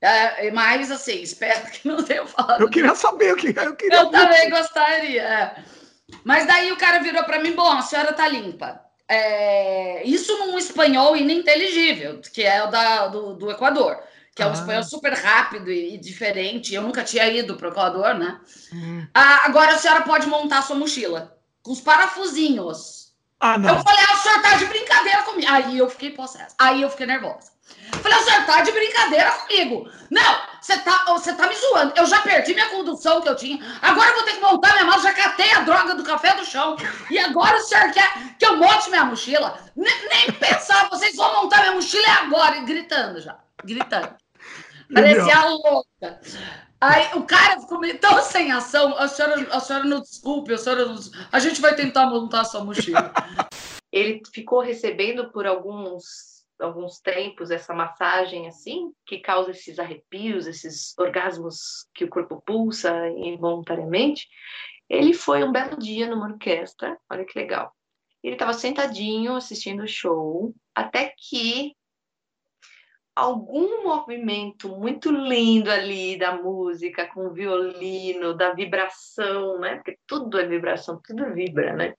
[0.00, 2.60] É, mas assim, espero que não tenham falado.
[2.60, 3.48] Eu queria saber o que.
[3.58, 5.22] Eu, queria Eu também gostaria.
[5.22, 5.56] é.
[6.22, 8.80] Mas daí o cara virou para mim: bom, a senhora tá limpa.
[9.08, 13.98] É, isso num espanhol ininteligível, que é o da, do, do Equador,
[14.36, 14.52] que é um Ah.
[14.52, 16.74] espanhol super rápido e, e diferente.
[16.74, 18.38] Eu nunca tinha ido para o Equador, né?
[18.72, 19.06] Hum.
[19.14, 23.14] Ah, agora a senhora pode montar a sua mochila com os parafusinhos.
[23.40, 23.76] Ah, não.
[23.76, 25.50] Eu falei, ah, o senhor tá de brincadeira comigo.
[25.50, 26.54] Aí eu fiquei possessa.
[26.58, 27.50] Aí eu fiquei nervosa.
[28.02, 29.90] Falei, o senhor tá de brincadeira comigo.
[30.10, 31.94] Não, você tá, você tá me zoando.
[31.96, 33.58] Eu já perdi minha condução que eu tinha.
[33.80, 35.02] Agora eu vou ter que montar minha mala.
[35.02, 36.76] Já catei a droga do café do chão.
[37.10, 39.58] E agora o senhor quer que eu monte minha mochila?
[39.74, 42.58] Nem, nem pensar, vocês vão montar minha mochila agora.
[42.58, 43.36] E gritando já.
[43.64, 44.14] Gritando.
[44.92, 46.20] Parecia louca.
[46.80, 48.96] Aí o cara ficou meio tão sem ação.
[48.96, 50.96] A senhora, a senhora não desculpe, a senhora não...
[51.32, 53.12] A gente vai tentar montar a sua mochila.
[53.90, 60.96] ele ficou recebendo por alguns alguns tempos essa massagem assim que causa esses arrepios, esses
[60.98, 64.26] orgasmos que o corpo pulsa involuntariamente.
[64.88, 67.74] Ele foi um belo dia numa orquestra, olha que legal.
[68.22, 71.74] Ele estava sentadinho assistindo o show, até que
[73.16, 79.76] algum movimento muito lindo ali da música, com violino, da vibração, né?
[79.76, 81.94] Porque tudo é vibração, tudo vibra, né?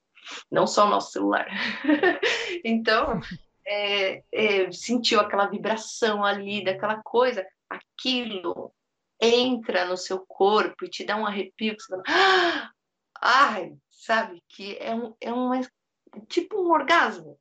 [0.52, 1.48] Não só o nosso celular.
[2.64, 3.20] então,
[3.66, 8.72] é, é, sentiu aquela vibração ali, daquela coisa, aquilo
[9.20, 12.72] entra no seu corpo e te dá um arrepio que você fala, "Ah!"
[13.20, 15.50] ai, sabe, que é um, é um
[16.28, 17.40] tipo um orgasmo,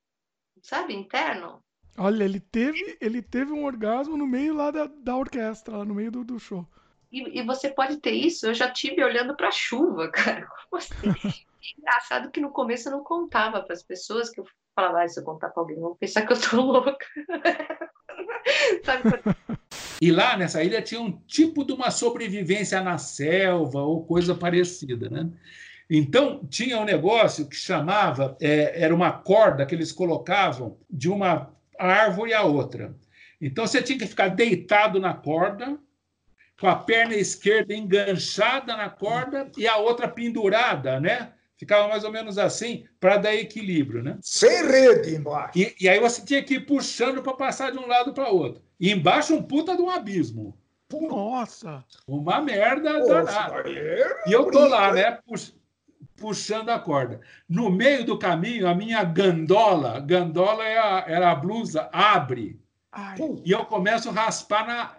[0.62, 1.62] sabe, interno.
[1.98, 5.94] Olha, ele teve, ele teve um orgasmo no meio lá da, da orquestra, lá no
[5.94, 6.66] meio do, do show.
[7.10, 10.46] E, e você pode ter isso, eu já tive olhando para a chuva, cara.
[10.68, 10.94] Como assim?
[11.04, 14.44] É engraçado que no começo eu não contava para as pessoas que eu
[14.74, 17.06] falava, ah, se eu contar para alguém, vão pensar que eu tô louca.
[18.84, 19.58] Sabe quando
[20.00, 25.08] E lá nessa ilha tinha um tipo de uma sobrevivência na selva ou coisa parecida,
[25.08, 25.30] né?
[25.88, 31.55] Então tinha um negócio que chamava, é, era uma corda que eles colocavam de uma
[31.78, 32.94] árvore a outra.
[33.40, 35.78] Então você tinha que ficar deitado na corda,
[36.58, 41.32] com a perna esquerda enganchada na corda e a outra pendurada, né?
[41.58, 44.18] Ficava mais ou menos assim para dar equilíbrio, né?
[44.22, 45.58] Sem rede embaixo.
[45.58, 48.62] E, e aí você tinha que ir puxando para passar de um lado para outro.
[48.78, 50.58] E embaixo um puta de um abismo.
[50.92, 51.84] Nossa!
[52.06, 53.68] Uma merda Pô, danada.
[53.68, 55.18] é E eu tô lá, né?
[55.26, 55.54] pux-
[56.16, 57.20] puxando a corda.
[57.48, 62.60] No meio do caminho, a minha gandola, gandola é a, era a blusa, abre.
[63.44, 64.90] E eu começo a raspar na,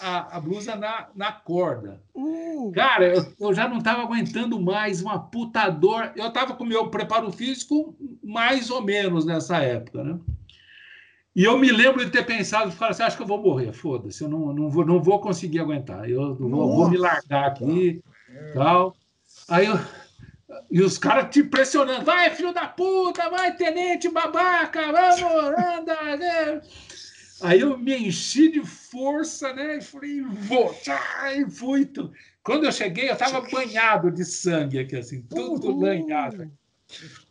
[0.00, 2.02] a, a blusa na, na corda.
[2.14, 2.72] Uh.
[2.74, 6.12] Cara, eu, eu já não estava aguentando mais, uma puta dor.
[6.16, 10.18] Eu estava com o meu preparo físico mais ou menos nessa época, né?
[11.36, 14.24] E eu me lembro de ter pensado, falar assim, acho que eu vou morrer, foda-se,
[14.24, 18.02] eu não, não, vou, não vou conseguir aguentar, eu vou, vou me largar aqui,
[18.54, 18.96] tal.
[19.48, 19.78] Aí eu,
[20.70, 26.16] e os caras te pressionando, vai, filho da puta, vai, tenente babaca, vamos, anda.
[26.16, 26.60] né?
[27.42, 29.76] Aí eu me enchi de força, né?
[29.78, 31.84] E falei, vou, tchá, e fui.
[31.86, 32.10] tu-
[32.42, 36.50] Quando eu cheguei, eu estava banhado de sangue aqui, assim, tudo lanhado.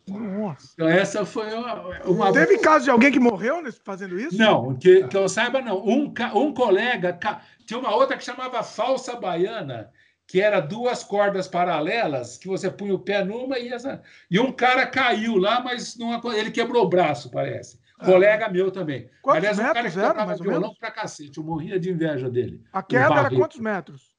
[0.08, 0.70] Nossa.
[0.76, 2.00] Então, essa foi uma.
[2.06, 2.32] uma...
[2.32, 4.38] Teve caso de alguém que morreu fazendo isso?
[4.38, 5.86] Não, que, que eu saiba, não.
[5.86, 7.20] Um, um colega.
[7.66, 9.92] Tinha uma outra que chamava falsa baiana,
[10.28, 14.02] que era duas cordas paralelas, que você punha o pé numa e essa.
[14.30, 17.80] E um cara caiu lá, mas não, ele quebrou o braço, parece.
[17.98, 18.06] Ah.
[18.06, 19.10] Colega meu também.
[19.22, 21.38] Quantos Aliás, um metros cara que era, mais violão pra cacete.
[21.38, 22.62] Eu morria de inveja dele.
[22.74, 24.17] A queda era quantos metros?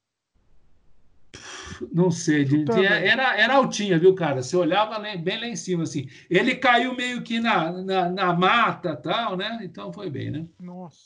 [1.93, 4.41] Não sei, tinha- era, era altinha, viu, cara?
[4.41, 6.07] Você olhava bem lá em cima, assim.
[6.29, 9.59] Ele caiu meio que na, na, na mata tal, né?
[9.63, 10.45] Então foi bem, né?
[10.59, 10.97] Nossa.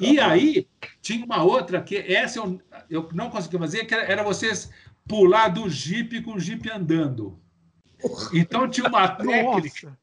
[0.00, 0.66] E aí,
[1.00, 4.70] tinha uma outra que essa eu, eu não consegui fazer, que era, era vocês
[5.06, 7.38] pular do jipe com o jipe andando.
[8.34, 9.96] Então tinha uma técnica.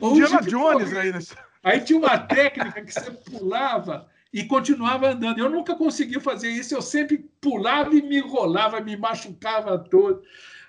[0.00, 1.36] ou o Indiana jipe Jones aí nessa.
[1.62, 5.38] Aí tinha uma técnica que você pulava e continuava andando.
[5.38, 10.22] Eu nunca consegui fazer isso, eu sempre pulava e me enrolava, me machucava todo.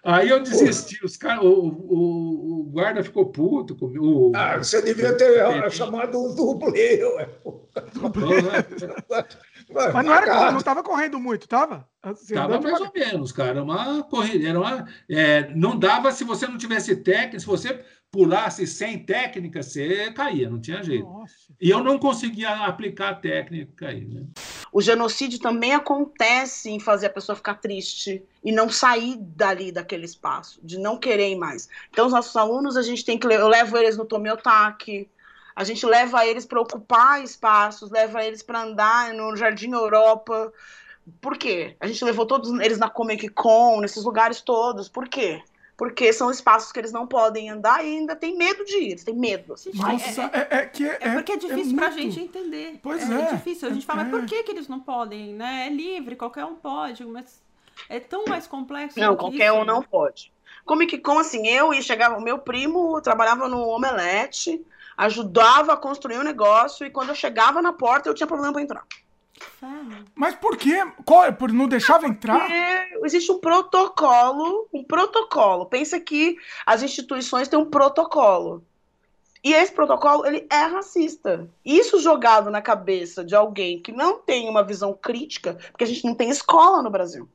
[0.04, 4.32] Aí eu desisti, os cara, o, o, o guarda ficou puto comigo.
[4.36, 7.04] Ah, você devia ter chamado um dublê.
[7.04, 7.30] ué.
[9.94, 11.88] Mas não era, não estava correndo muito, tava?
[12.02, 13.64] Assim, Estava andando mais ou menos, cara.
[13.64, 14.50] Uma corrida.
[14.50, 19.64] Era uma, é, não dava se você não tivesse técnica, se você pulasse sem técnica,
[19.64, 21.08] você caía, não tinha jeito.
[21.60, 24.26] E eu não conseguia aplicar a técnica aí, né?
[24.72, 30.06] O genocídio também acontece em fazer a pessoa ficar triste e não sair dali daquele
[30.06, 31.70] espaço, de não querer mais.
[31.90, 33.28] Então, os nossos alunos, a gente tem que.
[33.28, 35.10] Eu levo eles no Tomiotaki,
[35.56, 40.52] a gente leva eles para ocupar espaços, leva eles para andar no Jardim Europa.
[41.22, 41.76] Por quê?
[41.80, 44.90] A gente levou todos eles na Comic Con, nesses lugares todos.
[44.90, 45.42] Por quê?
[45.82, 49.04] Porque são espaços que eles não podem andar e ainda tem medo de ir, eles
[49.04, 49.56] têm medo.
[49.56, 49.72] assim.
[49.74, 52.80] Nossa, é, é que é, É porque é difícil pra muito- gente entender.
[52.84, 53.14] Pois é.
[53.20, 53.34] é.
[53.34, 53.68] difícil.
[53.68, 54.04] A gente fala, É.
[54.04, 55.34] mas por que, que eles não podem?
[55.34, 55.66] Né?
[55.66, 57.42] É livre, qualquer um pode, mas
[57.90, 59.00] é tão mais complexo.
[59.00, 59.56] Não, do que qualquer isso.
[59.56, 60.32] um não pode.
[60.66, 64.64] Comic Con, assim, eu e chegava, o meu primo trabalhava no Omelete,
[64.96, 68.62] ajudava a construir o negócio, e quando eu chegava na porta, eu tinha problema para
[68.62, 68.84] entrar.
[70.16, 70.84] Mas por quê?
[71.06, 72.40] Qual, por não deixava entrar?
[72.40, 75.66] Porque existe um protocolo, um protocolo.
[75.66, 78.64] Pensa que as instituições têm um protocolo.
[79.44, 81.50] E esse protocolo, ele é racista.
[81.66, 86.06] Isso jogado na cabeça de alguém que não tem uma visão crítica, porque a gente
[86.06, 87.28] não tem escola no Brasil.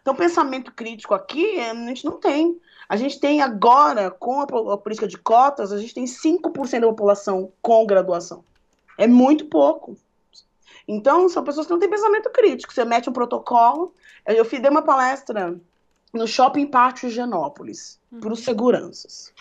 [0.00, 2.58] Então, pensamento crítico aqui, eh, a gente não tem.
[2.88, 7.52] A gente tem agora, com a política de cotas, a gente tem 5% da população
[7.60, 8.42] com graduação.
[8.96, 9.96] É muito pouco.
[10.92, 12.72] Então, são pessoas que não têm pensamento crítico.
[12.72, 13.94] Você mete um protocolo.
[14.26, 15.56] Eu fiz dei uma palestra
[16.12, 19.32] no Shopping Pátio Higienópolis para os seguranças.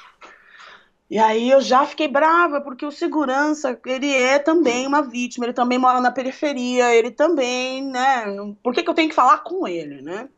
[1.09, 5.53] E aí eu já fiquei brava, porque o segurança, ele é também uma vítima, ele
[5.53, 8.25] também mora na periferia, ele também, né?
[8.61, 10.29] Por que, que eu tenho que falar com ele, né?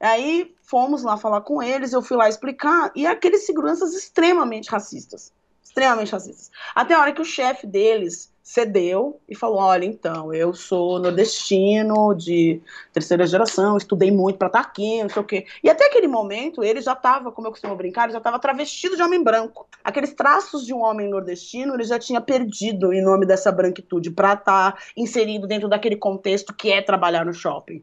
[0.00, 5.34] Aí fomos lá falar com eles, eu fui lá explicar, e aqueles seguranças extremamente racistas.
[5.62, 6.50] Extremamente racistas.
[6.74, 12.14] Até a hora que o chefe deles cedeu e falou: Olha, então, eu sou nordestino
[12.14, 15.46] de terceira geração, estudei muito para estar aqui, não sei o quê.
[15.64, 18.94] E até aquele momento, ele já estava, como eu costumo brincar, ele já estava travestido
[18.94, 19.66] de homem branco.
[19.82, 24.34] Aqueles traços de um homem nordestino, ele já tinha perdido em nome dessa branquitude para
[24.34, 27.82] estar inserido dentro daquele contexto que é trabalhar no shopping.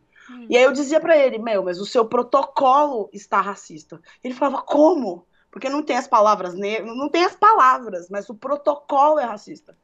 [0.49, 3.99] E aí eu dizia para ele, meu, mas o seu protocolo está racista.
[4.23, 5.27] Ele falava, como?
[5.51, 9.75] Porque não tem as palavras negras, não tem as palavras, mas o protocolo é racista.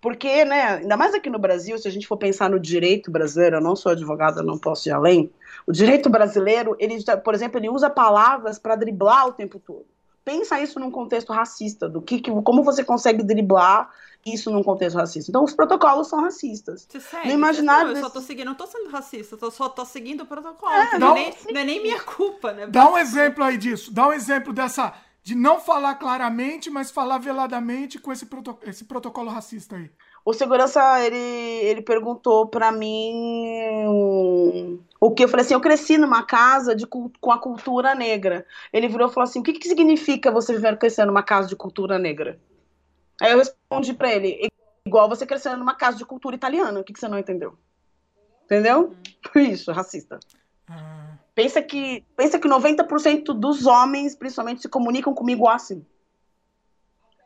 [0.00, 3.56] Porque, né, ainda mais aqui no Brasil, se a gente for pensar no direito brasileiro,
[3.56, 5.30] eu não sou advogada, não posso ir além.
[5.66, 9.84] O direito brasileiro, ele, por exemplo, ele usa palavras para driblar o tempo todo.
[10.24, 13.90] Pensa isso num contexto racista, do que, que- como você consegue driblar
[14.26, 15.30] isso num contexto racista.
[15.30, 16.86] Então, os protocolos são racistas.
[16.88, 19.84] Você segue, No imaginário Eu só tô seguindo, não tô sendo racista, eu só tô
[19.86, 20.70] seguindo o protocolo.
[20.72, 22.66] É, não, não- é nem, não é nem minha culpa, né?
[22.66, 23.92] Dá um exemplo aí disso.
[23.92, 24.92] Dá um exemplo dessa.
[25.28, 29.90] De não falar claramente, mas falar veladamente com esse, proto- esse protocolo racista aí.
[30.24, 33.84] O segurança, ele, ele perguntou pra mim
[34.98, 38.46] o que eu falei assim, eu cresci numa casa de, com a cultura negra.
[38.72, 41.56] Ele virou e falou assim, o que, que significa você viver crescendo numa casa de
[41.56, 42.40] cultura negra?
[43.20, 44.48] Aí eu respondi pra ele,
[44.86, 47.54] igual você crescendo numa casa de cultura italiana, o que, que você não entendeu?
[48.46, 48.94] Entendeu?
[49.36, 50.18] Isso, racista.
[51.38, 55.86] Pensa que, pensa que 90% dos homens, principalmente, se comunicam comigo assim.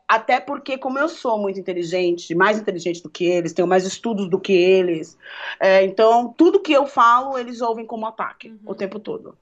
[0.07, 4.29] Até porque, como eu sou muito inteligente, mais inteligente do que eles, tenho mais estudos
[4.29, 5.17] do que eles,
[5.59, 9.35] é, então tudo que eu falo, eles ouvem como ataque o tempo todo.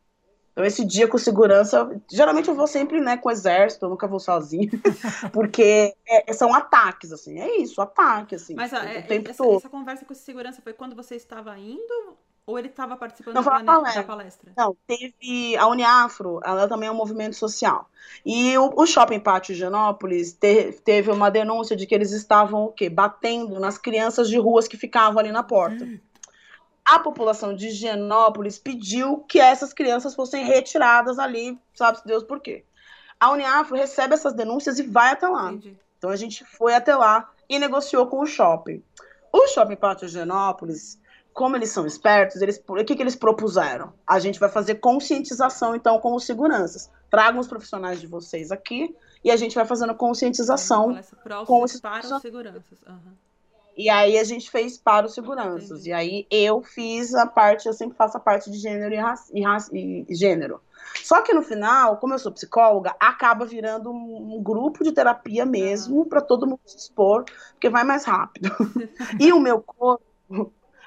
[0.53, 4.08] Então, esse dia com segurança, geralmente eu vou sempre né, com o exército, eu nunca
[4.08, 4.69] vou sozinho,
[5.33, 9.58] porque é- são ataques, assim, é isso, ataque, assim, Mas o é- tempo essa, todo.
[9.58, 12.17] essa conversa com segurança foi quando você estava indo?
[12.51, 14.51] Ou ele estava participando Não da, palestra, da palestra?
[14.57, 17.89] Não, teve a Uniafro, ela também é um movimento social.
[18.25, 22.71] E o, o Shopping Pátio Higienópolis te- teve uma denúncia de que eles estavam o
[22.71, 22.89] quê?
[22.89, 25.88] Batendo nas crianças de ruas que ficavam ali na porta.
[26.83, 32.65] A população de Higienópolis pediu que essas crianças fossem retiradas ali, sabe-se Deus por quê.
[33.17, 35.53] A Uniafro recebe essas denúncias e vai até lá.
[35.97, 38.83] Então a gente foi até lá e negociou com o shopping.
[39.31, 40.99] O Shopping Pátio Higienópolis,
[41.33, 43.93] como eles são espertos, eles, o que, que eles propuseram?
[44.05, 46.89] A gente vai fazer conscientização, então, com os seguranças.
[47.09, 50.93] Tragam os profissionais de vocês aqui e a gente vai fazendo conscientização
[51.45, 52.77] com os Para os seguranças.
[52.87, 53.13] aham.
[53.77, 55.85] e aí a gente fez para os seguranças.
[55.85, 59.31] E aí eu fiz a parte, eu sempre faço a parte de gênero e, raci-
[59.73, 60.61] e e gênero.
[61.03, 65.45] Só que no final, como eu sou psicóloga, acaba virando um, um grupo de terapia
[65.45, 68.49] mesmo para todo mundo se expor, porque vai mais rápido.
[69.19, 70.03] e o meu corpo,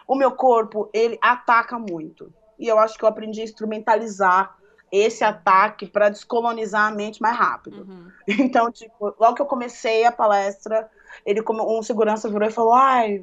[0.06, 2.32] o meu corpo, ele ataca muito.
[2.58, 4.56] E eu acho que eu aprendi a instrumentalizar
[4.90, 7.88] esse ataque para descolonizar a mente mais rápido.
[8.26, 10.88] Então, tipo, logo que eu comecei a palestra,
[11.26, 13.22] ele como um segurança virou e falou: "Ai,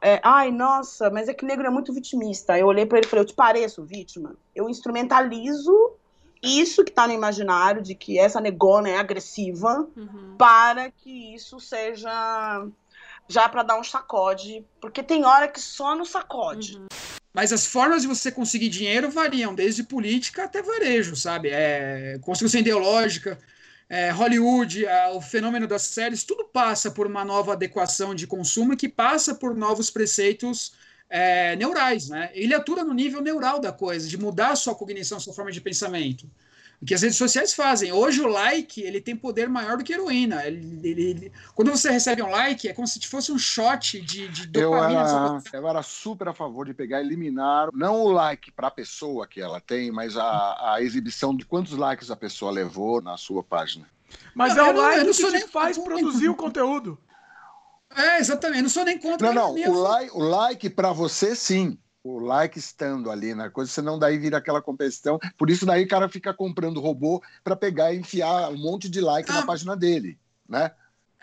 [0.00, 2.56] é, ai, nossa, mas é que negro é muito vitimista".
[2.56, 4.36] Eu olhei para ele e falei: "Eu te pareço vítima?
[4.54, 5.96] Eu instrumentalizo
[6.40, 9.88] isso que tá no imaginário de que essa negona é agressiva
[10.38, 12.66] para que isso seja
[13.28, 16.80] já para dar um sacode, porque tem hora que só no sacode.
[17.32, 21.48] Mas as formas de você conseguir dinheiro variam, desde política até varejo, sabe?
[21.50, 23.38] É, construção ideológica,
[23.88, 28.76] é, Hollywood, a- o fenômeno das séries, tudo passa por uma nova adequação de consumo
[28.76, 30.74] que passa por novos preceitos
[31.14, 32.30] é, neurais, né?
[32.32, 35.52] Ele atua no nível neural da coisa, de mudar a sua cognição, a sua forma
[35.52, 36.26] de pensamento.
[36.82, 37.92] O que as redes sociais fazem.
[37.92, 40.44] Hoje o like ele tem poder maior do que a heroína.
[40.44, 44.26] Ele- ele- ele- quando você recebe um like, é como se fosse um shot de,
[44.28, 44.98] de Eu dopamina.
[45.00, 48.50] na sua era, eu era super a favor de pegar e eliminar, não o like
[48.50, 52.50] para a pessoa que ela tem, mas a, a exibição de quantos likes a pessoa
[52.50, 53.86] levou na sua página.
[54.34, 56.98] Mas Não, é eu o eu like não que te nem faz produzir o conteúdo.
[57.96, 58.58] É, exatamente.
[58.58, 59.32] Eu não sou nem contra.
[59.32, 61.78] Não, não, o like, o like para você, sim.
[62.04, 65.18] O like estando ali na coisa, senão daí vira aquela competição.
[65.38, 69.00] Por isso daí o cara fica comprando robô para pegar e enfiar um monte de
[69.00, 69.34] like Ah.
[69.34, 70.72] na página dele, né?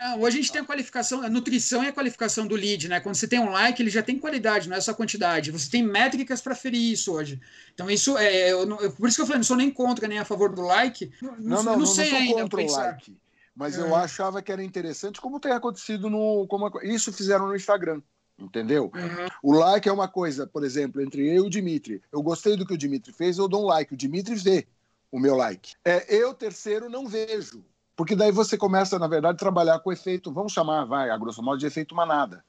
[0.02, 3.00] Ah, hoje a gente tem a qualificação, a nutrição e a qualificação do lead, né?
[3.00, 5.50] Quando você tem um like, ele já tem qualidade, não é só quantidade.
[5.50, 7.38] Você tem métricas para ferir isso hoje.
[7.74, 8.50] Então, isso é.
[8.50, 10.62] eu eu- por isso que eu falei, não sou nem contra nem a favor do
[10.62, 11.12] like.
[11.20, 13.14] Não, Não, não, não, não, sei sou ainda contra o like.
[13.54, 13.82] Mas É.
[13.82, 16.46] eu achava que era interessante, como tem acontecido no.
[16.48, 18.00] Como, isso fizeram no Instagram.
[18.40, 18.90] Entendeu?
[18.94, 19.28] Uhum.
[19.42, 22.02] O like é uma coisa, por exemplo, entre eu e o Dimitri.
[22.12, 23.94] Eu gostei do que o Dimitri fez, eu dou um like.
[23.94, 24.66] O Dimitri vê
[25.10, 25.74] o meu like.
[25.84, 27.64] É, eu, terceiro, não vejo.
[27.96, 31.42] Porque daí você começa, na verdade, a trabalhar com efeito, vamos chamar, vai, a grosso
[31.42, 32.42] modo, de efeito manada.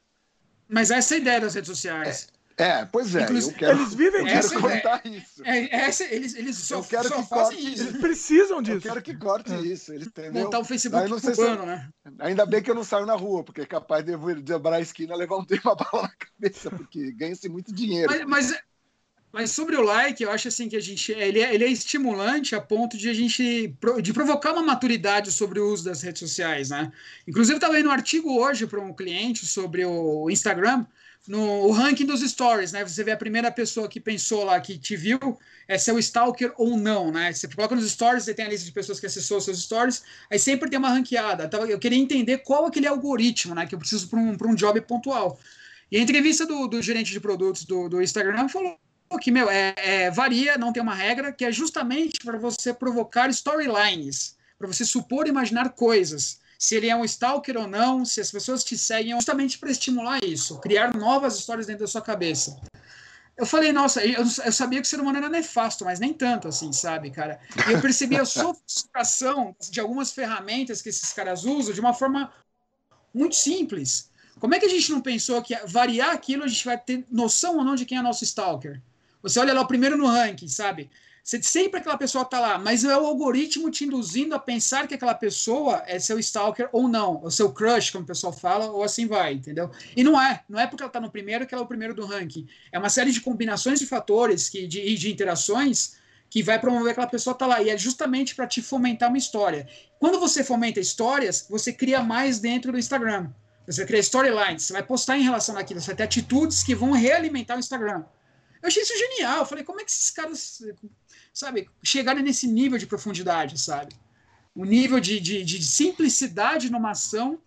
[0.68, 2.30] Mas essa é a ideia das redes sociais.
[2.32, 2.41] É,
[2.92, 3.24] pois é.
[3.24, 5.10] Inclusive- eu quero, Eles vivem eu quero disso, cortar é.
[5.10, 5.44] isso.
[5.44, 7.84] É, essa, eles, eles só, eu quero só que fazem corte isso.
[7.90, 8.00] isso.
[8.00, 8.78] precisam disso.
[8.78, 10.44] Eu quero que corte isso, eles entendeu?
[10.44, 11.90] Montar um Facebook não sei se- cubano, né?
[12.20, 14.82] Ainda bem que eu não saio na rua, porque é capaz de eu dobrar a
[14.82, 18.12] esquina e levar um tempo a bala na cabeça, porque ganha-se muito dinheiro.
[18.12, 18.60] Mas, mas,
[19.32, 22.54] mas sobre o like, eu acho assim que a gente ele é, ele é estimulante
[22.54, 26.70] a ponto de a gente de provocar uma maturidade sobre o uso das redes sociais,
[26.70, 26.92] né?
[27.28, 30.86] Inclusive, eu estava lendo um artigo hoje para um cliente sobre o Instagram,
[31.27, 32.83] no ranking dos stories, né?
[32.83, 35.19] Você vê a primeira pessoa que pensou lá, que te viu,
[35.67, 37.32] é seu stalker ou não, né?
[37.32, 40.40] Você coloca nos stories, você tem a lista de pessoas que acessou seus stories, aí
[40.40, 41.45] sempre tem uma ranqueada.
[41.45, 43.67] Então, eu queria entender qual aquele algoritmo, né?
[43.67, 45.40] Que eu preciso para um, um job pontual.
[45.91, 48.80] E a entrevista do, do gerente de produtos do, do Instagram falou
[49.22, 53.30] que, meu, é, é, varia, não tem uma regra, que é justamente para você provocar
[53.30, 56.41] storylines, para você supor e imaginar coisas.
[56.62, 60.24] Se ele é um stalker ou não, se as pessoas te seguem, justamente para estimular
[60.24, 62.62] isso, criar novas histórias dentro da sua cabeça.
[63.36, 66.48] Eu falei, nossa, eu, eu sabia que o ser humano era nefasto, mas nem tanto
[66.48, 67.40] assim, sabe, cara?
[67.68, 72.32] E eu percebi a sofisticação de algumas ferramentas que esses caras usam de uma forma
[73.12, 74.12] muito simples.
[74.40, 77.58] Como é que a gente não pensou que variar aquilo a gente vai ter noção
[77.58, 78.80] ou não de quem é nosso stalker?
[79.24, 80.92] Você olha lá o primeiro no ranking, sabe?
[81.24, 85.14] Sempre aquela pessoa tá lá, mas é o algoritmo te induzindo a pensar que aquela
[85.14, 89.06] pessoa é seu stalker ou não, o seu crush, como o pessoal fala, ou assim
[89.06, 89.69] vai, entendeu?
[89.95, 91.93] E não é, não é porque ela tá no primeiro que ela é o primeiro
[91.93, 92.48] do ranking.
[92.72, 96.93] É uma série de combinações de fatores que, de, e de interações que vai promover
[96.93, 97.61] aquela pessoa tá lá.
[97.61, 99.67] E é justamente para te fomentar uma história.
[100.00, 103.30] Quando você fomenta histórias, você cria mais dentro do Instagram.
[103.67, 106.91] Você cria storylines, você vai postar em relação àquilo, você vai ter atitudes que vão
[106.91, 108.03] realimentar o Instagram.
[108.61, 109.40] Eu achei isso genial.
[109.40, 110.61] Eu falei, como é que esses caras,
[111.34, 113.95] sabe, chegaram nesse nível de profundidade, sabe?
[114.56, 117.40] O nível de, de, de simplicidade numa ação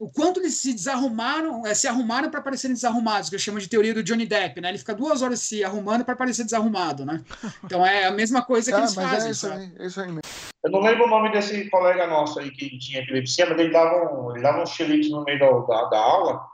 [0.00, 3.68] o quanto eles se desarrumaram, é, se arrumaram para parecerem desarrumados, que eu chamo de
[3.68, 4.70] teoria do Johnny Depp, né?
[4.70, 7.22] Ele fica duas horas se arrumando para parecer desarrumado, né?
[7.62, 9.28] Então é a mesma coisa que Ah, eles mas fazem.
[9.28, 9.60] é isso sabe?
[9.60, 10.20] aí, é isso aí mesmo.
[10.64, 14.14] Eu não lembro o nome desse colega nosso aí que tinha epilepsia, mas ele dava
[14.14, 16.46] um, ele dava um chilite no meio da, da, da aula,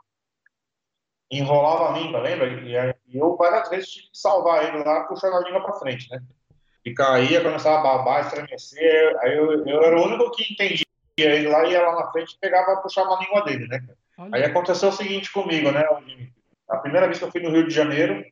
[1.30, 2.48] enrolava a língua, lembra?
[2.48, 6.20] E eu várias vezes tive que salvar ele lá, puxando a língua para frente, né?
[6.86, 9.16] E caía, começava a babar, estremecer.
[9.18, 12.38] Aí eu, eu era o único que entendia ele lá, ia lá na frente e
[12.38, 13.84] pegava, puxava a língua dele, né?
[14.32, 15.84] Aí aconteceu o seguinte comigo, né?
[16.70, 18.24] A primeira vez que eu fui no Rio de Janeiro,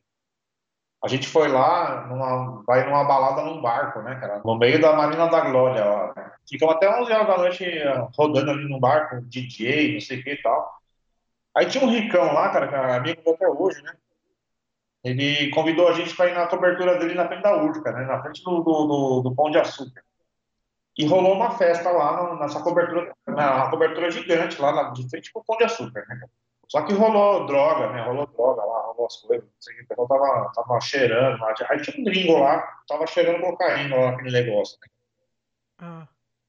[1.03, 4.41] a gente foi lá, numa, vai numa balada num barco, né, cara?
[4.45, 6.31] No meio da Marina da Glória, lá, né?
[6.49, 10.23] Ficamos até 11 horas da noite eh, rodando ali no barco, DJ, não sei o
[10.23, 10.79] que e tal.
[11.53, 13.93] Aí tinha um ricão lá, cara, que é amigo até hoje, né?
[15.05, 18.05] Ele convidou a gente para ir na cobertura dele na frente da Urca, né?
[18.05, 20.03] Na frente do, do, do, do Pão de Açúcar.
[20.97, 25.31] E rolou uma festa lá no- nessa cobertura, na cobertura gigante lá na- de frente
[25.31, 26.21] pro Pão de Açúcar, né?
[26.67, 28.01] Só que rolou droga, né?
[28.01, 29.45] Rolou droga lá, rolou as coisas.
[29.45, 31.53] Não sei o que, o pessoal tava, tava cheirando lá.
[31.69, 34.77] Aí tinha um gringo lá, tava cheirando cocaína lá naquele negócio.
[34.81, 34.87] Né?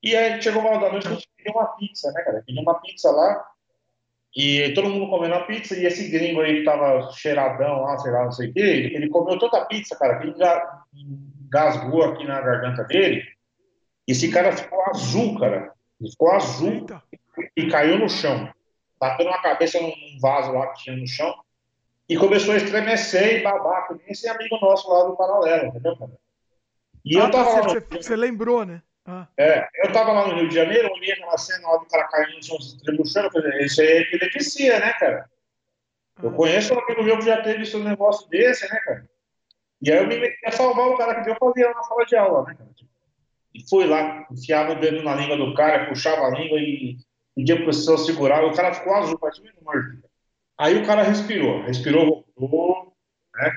[0.03, 2.43] E aí chegou uma da noite, a gente pediu uma pizza, né, cara?
[2.47, 3.47] Pediu uma pizza lá.
[4.35, 8.13] E todo mundo comendo a pizza, e esse gringo aí que tava cheiradão lá, sei
[8.13, 12.25] lá, não sei o quê, ele, comeu toda a pizza, cara, que enga- engasgou aqui
[12.25, 13.23] na garganta dele.
[14.07, 15.73] E esse cara ficou azul, cara.
[16.01, 16.87] Ele ficou azul
[17.57, 18.49] e caiu no chão.
[19.01, 21.35] Bateu na cabeça num vaso lá que tinha no chão.
[22.09, 26.13] E começou a estremecer e babar, nem esse amigo nosso lá do paralelo, entendeu, cara?
[27.05, 28.83] E eu Ah, tá tava lá no- você lembrou, né?
[29.07, 29.29] Ah.
[29.39, 32.37] é, eu tava lá no Rio de Janeiro, olhei aquela cena lá do cara caindo
[32.37, 32.77] no chão, se
[33.33, 35.31] falei, isso aí é epilepsia, né, cara?
[36.23, 39.09] Eu conheço um amigo meu que já teve esse negócio desse, né, cara?
[39.81, 42.17] E aí eu me meti a salvar o cara que eu fazia na sala de
[42.17, 42.71] aula, né, cara?
[43.55, 46.97] E fui lá, enfiava o dedo na língua do cara, puxava a língua e
[47.35, 50.03] pedia pro pessoal segurar, e o cara ficou azul, praticamente morto.
[50.59, 52.93] Aí o cara respirou, respirou, voltou,
[53.35, 53.51] né?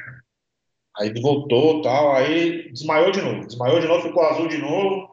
[0.97, 5.08] Aí ele voltou tal, aí desmaiou de novo, desmaiou de novo, ficou azul de novo.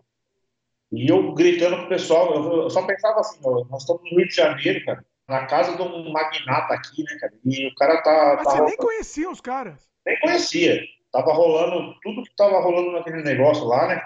[0.92, 4.28] E eu gritando pro pessoal, eu, eu só pensava assim, ó, nós estamos no Rio
[4.28, 7.32] de Janeiro, cara, na casa de um magnata aqui, né, cara?
[7.44, 8.34] E o cara tá.
[8.36, 9.88] Mas tá você nem rolando- conhecia os caras.
[10.06, 10.80] nem conhecia.
[11.12, 14.02] Tava rolando tudo que tava rolando naquele negócio lá, né?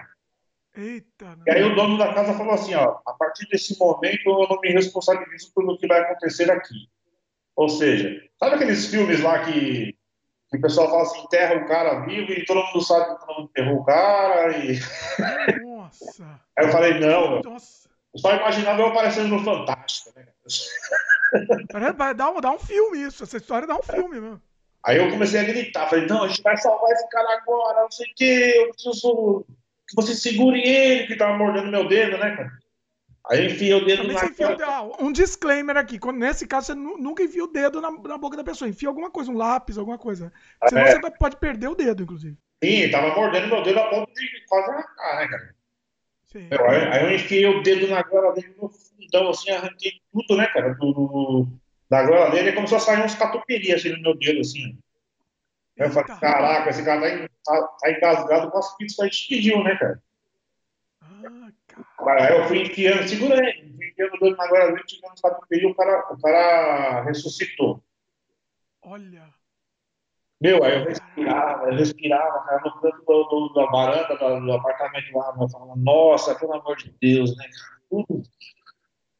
[0.76, 4.48] Eita, E aí o dono da casa falou assim, ó, a partir desse momento eu
[4.48, 6.88] não me responsabilizo pelo que vai acontecer aqui.
[7.56, 9.96] Ou seja, sabe aqueles filmes lá que,
[10.48, 13.36] que o pessoal fala assim, enterra o cara vivo e todo mundo sabe que todo
[13.36, 14.78] mundo enterrou o cara e...
[15.90, 16.40] Nossa.
[16.58, 17.58] Aí eu falei, não, eu
[18.18, 20.26] só imaginava eu aparecendo no Fantástico, né?
[21.96, 23.22] Vai dar um, dar um filme isso.
[23.22, 24.42] Essa história dá um filme mesmo.
[24.84, 27.90] Aí eu comecei a gritar, falei, não, a gente vai salvar esse cara agora, não
[27.90, 29.46] sei o quê, eu preciso
[29.86, 32.50] que você segure ele, que tava mordendo meu dedo, né, cara?
[33.28, 34.72] Aí eu enfiei o dedo Também na enfia o cara.
[34.78, 35.98] ah, um disclaimer aqui.
[35.98, 38.68] Quando, nesse caso, você nu- nunca enfia o dedo na, na boca da pessoa.
[38.68, 40.32] Enfia alguma coisa, um lápis, alguma coisa.
[40.66, 40.92] Senão É.
[40.92, 42.36] você vai- pode perder o dedo, inclusive.
[42.64, 45.54] Sim, tava mordendo meu dedo a ponto de quase arrancar, né, cara?
[46.50, 50.36] Eu- Aí, aí eu enfiei o dedo na goela dele no fundão, assim, arranquei tudo,
[50.36, 51.48] né, cara, do, do-
[51.88, 54.78] da goela dele, e começou a sair uns catupiry, assim, no meu dedo, assim.
[55.78, 59.02] Aí eu falei, caraca, esse cara tá, en- tá, tá engasgado com as pizzas que
[59.02, 60.02] a gente pediu, né, cara?
[62.08, 65.20] Aí eu fui enfiando, segura aí, fui enfiando o dedo na goela dele, tirando os
[65.20, 67.82] catupiry, o cara, o cara ressuscitou.
[68.82, 69.32] Olha.
[70.40, 74.52] Meu, aí eu respirava, eu respirava, cara, no canto do, do- da varanda do, do
[74.52, 78.06] apartamento lá, eu falava, nossa, pelo amor de Deus, né, cara?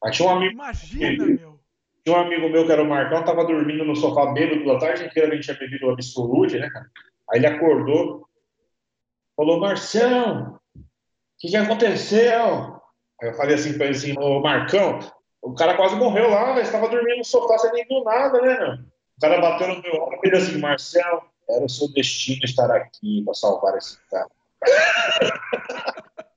[0.03, 0.55] Aí tinha um amigo.
[0.55, 1.61] Imagina, meu.
[2.03, 5.05] Tinha um amigo meu que era o Marcão, tava dormindo no sofá bêbado a tarde
[5.05, 6.87] inteira, a gente tinha bebido o absolute, né, cara?
[7.31, 8.27] Aí ele acordou,
[9.37, 10.81] falou, Marcão, o
[11.39, 12.81] que, que aconteceu?
[13.21, 14.99] Aí eu falei assim pra ele assim, ô Marcão,
[15.43, 18.41] o cara quase morreu lá, velho, você tava dormindo no sofá, você nem viu nada,
[18.41, 18.79] né, meu?
[19.21, 22.71] O cara bateu no meu ombro e fez assim, Marcão, era o seu destino estar
[22.71, 24.31] aqui pra salvar esse cara.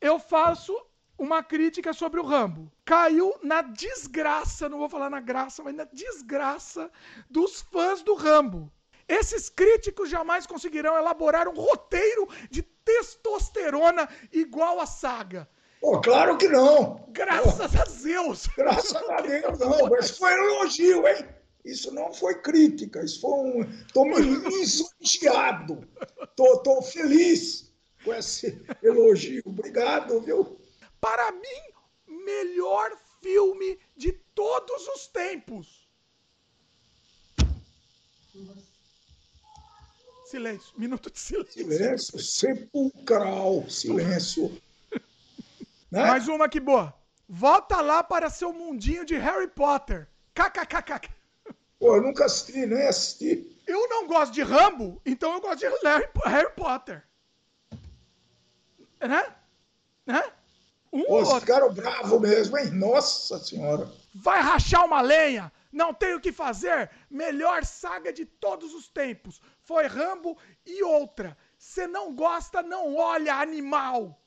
[0.00, 0.76] Eu faço
[1.16, 2.72] uma crítica sobre o Rambo.
[2.84, 6.90] Caiu na desgraça, não vou falar na graça, mas na desgraça
[7.30, 8.68] dos fãs do Rambo.
[9.06, 15.48] Esses críticos jamais conseguirão elaborar um roteiro de testosterona igual a saga.
[15.80, 17.06] Pô, claro que não.
[17.10, 18.48] Graças a Deus.
[18.56, 19.88] Graças a Deus, não.
[19.88, 21.24] Mas foi um elogio, hein?
[21.64, 23.62] Isso não foi crítica, isso foi um.
[23.62, 25.88] Estou lisonjeado.
[26.36, 27.72] Tô feliz
[28.04, 29.42] com esse elogio.
[29.46, 30.58] Obrigado, viu?
[31.00, 35.88] Para mim, melhor filme de todos os tempos.
[40.26, 41.52] Silêncio, minuto de silêncio.
[41.52, 44.60] Silêncio sepulcral, silêncio.
[45.90, 46.02] Né?
[46.02, 46.92] Mais uma que boa.
[47.28, 50.08] Volta lá para seu mundinho de Harry Potter.
[50.34, 51.13] KKKK.
[51.84, 53.60] Pô, eu nunca assisti, nem assisti.
[53.66, 57.04] Eu não gosto de Rambo, então eu gosto de Harry, Harry Potter.
[58.98, 59.34] Né?
[60.06, 60.32] Né?
[60.90, 61.40] Um Pô, outro.
[61.40, 62.70] ficaram bravos mesmo, hein?
[62.70, 63.86] Nossa senhora.
[64.14, 65.52] Vai rachar uma lenha?
[65.70, 66.90] Não tem o que fazer?
[67.10, 69.42] Melhor saga de todos os tempos.
[69.60, 71.36] Foi Rambo e outra.
[71.58, 74.18] Você não gosta, não olha, animal.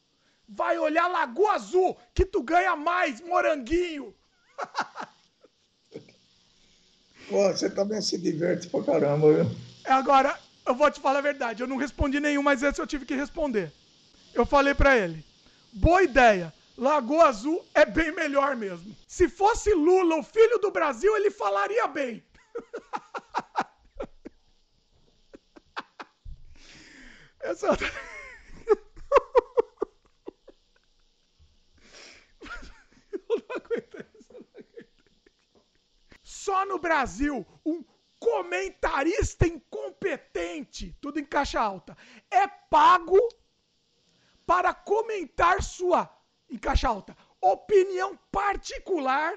[0.48, 4.14] Vai olhar Lagoa Azul, que tu ganha mais, moranguinho.
[7.30, 9.46] Pô, você também se diverte pra caramba, viu?
[9.86, 11.62] Agora, eu vou te falar a verdade.
[11.62, 13.72] Eu não respondi nenhum, mas esse eu tive que responder.
[14.34, 15.26] Eu falei para ele.
[15.74, 16.54] Boa ideia.
[16.78, 18.96] Lagoa Azul é bem melhor mesmo.
[19.08, 22.24] Se fosse Lula, o filho do Brasil, ele falaria bem.
[27.42, 27.78] Essa...
[33.30, 34.88] Eu não aguento isso, eu não aguento.
[36.48, 37.84] Só no Brasil, um
[38.18, 41.98] comentarista incompetente, tudo em caixa alta,
[42.32, 43.20] é pago
[44.46, 46.10] para comentar sua,
[46.50, 49.34] em caixa alta, opinião particular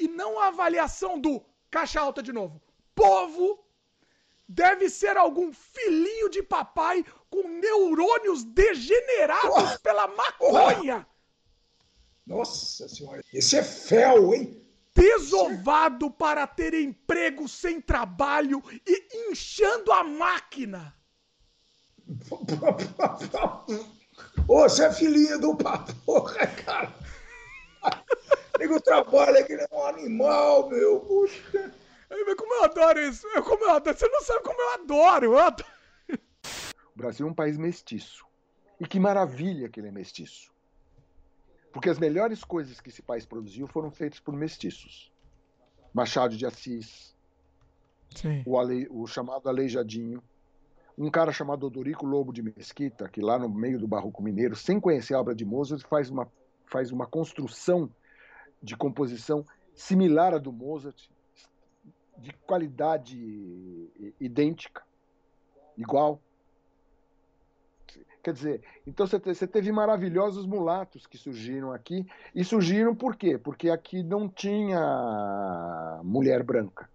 [0.00, 2.58] e não avaliação do, caixa alta de novo,
[2.94, 3.62] povo
[4.48, 11.06] deve ser algum filhinho de papai com neurônios degenerados oh, pela maconha.
[12.26, 12.34] Oh.
[12.38, 14.63] Nossa senhora, esse é fel, hein?
[14.94, 20.94] Desovado para ter emprego sem trabalho e inchando a máquina.
[24.46, 26.94] Ô, você é filhinho do porra, cara.
[28.58, 31.00] Nego trabalha que nem um animal, meu.
[31.00, 31.72] Puxa.
[32.36, 33.26] Como eu adoro isso.
[33.28, 33.98] Eu, como eu adoro.
[33.98, 35.24] Você não sabe como eu adoro.
[35.26, 35.68] Eu adoro.
[36.94, 38.24] O Brasil é um país mestiço.
[38.78, 40.53] E que maravilha que ele é mestiço.
[41.74, 45.12] Porque as melhores coisas que esse país produziu foram feitas por mestiços.
[45.92, 47.12] Machado de Assis,
[48.46, 50.22] o, Ale, o, chamado Aleijadinho,
[50.96, 54.78] um cara chamado Odorico Lobo de Mesquita, que lá no meio do Barroco Mineiro, sem
[54.78, 56.30] conhecer a obra de Mozart, faz uma,
[56.64, 57.90] faz uma construção
[58.62, 59.44] de composição
[59.74, 61.08] similar à do Mozart,
[62.16, 63.18] de qualidade
[64.20, 64.84] idêntica,
[65.76, 66.20] igual.
[68.24, 73.36] Quer dizer, então você teve maravilhosos mulatos que surgiram aqui, e surgiram por quê?
[73.36, 76.88] Porque aqui não tinha mulher branca.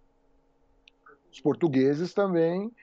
[1.30, 2.74] Os portugueses também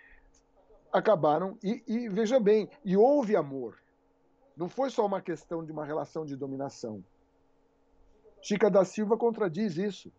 [0.93, 3.77] acabaram, e, e veja bem, e houve amor.
[4.55, 7.03] Não foi só uma questão de uma relação de dominação.
[8.41, 10.09] Chica da Silva contradiz isso.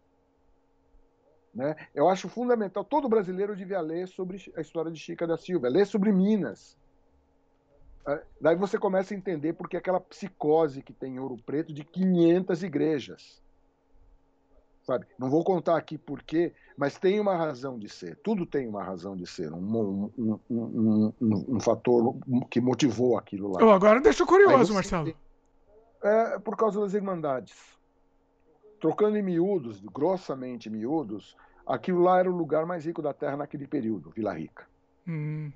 [1.55, 1.75] Né?
[1.95, 5.87] Eu acho fundamental, todo brasileiro devia ler sobre a história de Chica da Silva, ler
[5.87, 6.77] sobre Minas,
[8.41, 12.63] daí você começa a entender porque aquela psicose que tem em Ouro Preto de 500
[12.63, 13.43] igrejas.
[14.83, 15.07] Sabe?
[15.19, 18.17] Não vou contar aqui porquê, mas tem uma razão de ser.
[18.17, 22.17] Tudo tem uma razão de ser, um, um, um, um fator
[22.51, 23.63] que motivou aquilo lá.
[23.63, 25.15] Oh, agora deixa curioso, Marcelo.
[26.03, 27.55] É por causa das irmandades.
[28.81, 31.37] Trocando em miúdos, grossamente miúdos,
[31.67, 34.67] aquilo lá era o lugar mais rico da terra naquele período, Vila Rica.
[35.07, 35.53] Hum.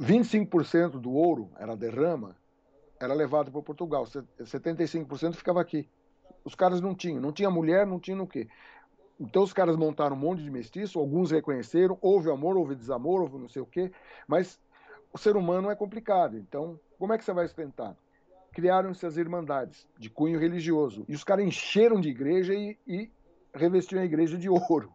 [0.00, 2.36] 25% do ouro, era derrama,
[3.00, 4.04] era levado para Portugal.
[4.04, 5.88] 75% ficava aqui.
[6.44, 8.48] Os caras não tinham, não tinha mulher, não tinha o quê.
[9.18, 13.38] Então os caras montaram um monte de mestiço, alguns reconheceram, houve amor, houve desamor, houve
[13.38, 13.90] não sei o quê,
[14.26, 14.60] mas
[15.12, 16.36] o ser humano é complicado.
[16.36, 17.96] Então, como é que você vai sustentar?
[18.52, 21.04] Criaram-se as irmandades de cunho religioso.
[21.08, 23.10] E os caras encheram de igreja e, e
[23.52, 24.94] revestiram a igreja de ouro.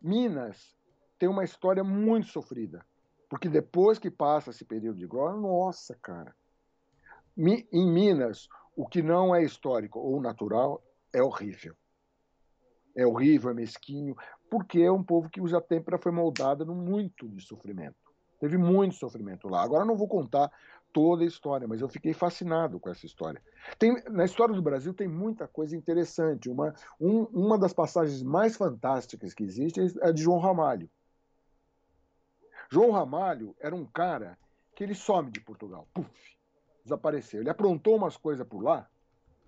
[0.00, 0.74] Minas
[1.18, 2.84] tem uma história muito sofrida.
[3.28, 6.34] Porque depois que passa esse período de glória, nossa, cara.
[7.36, 10.82] Em Minas, o que não é histórico ou natural
[11.12, 11.74] é horrível.
[12.94, 14.16] É horrível, é mesquinho,
[14.50, 17.96] porque é um povo que usa têmpera foi moldada no muito de sofrimento.
[18.40, 19.62] Teve muito sofrimento lá.
[19.62, 20.50] Agora não vou contar
[20.92, 23.42] toda a história, mas eu fiquei fascinado com essa história.
[23.78, 26.48] Tem, na história do Brasil tem muita coisa interessante.
[26.48, 30.88] Uma, um, uma das passagens mais fantásticas que existe é a de João Ramalho.
[32.70, 34.38] João Ramalho era um cara
[34.74, 35.88] que ele some de Portugal.
[35.92, 36.36] Puf,
[36.84, 37.40] desapareceu.
[37.40, 38.88] Ele aprontou umas coisas por lá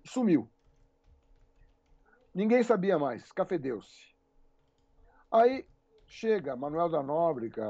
[0.03, 0.49] e sumiu.
[2.33, 4.09] Ninguém sabia mais, escafedeu-se.
[5.31, 5.65] Aí
[6.07, 7.65] chega Manuel da Nóbrega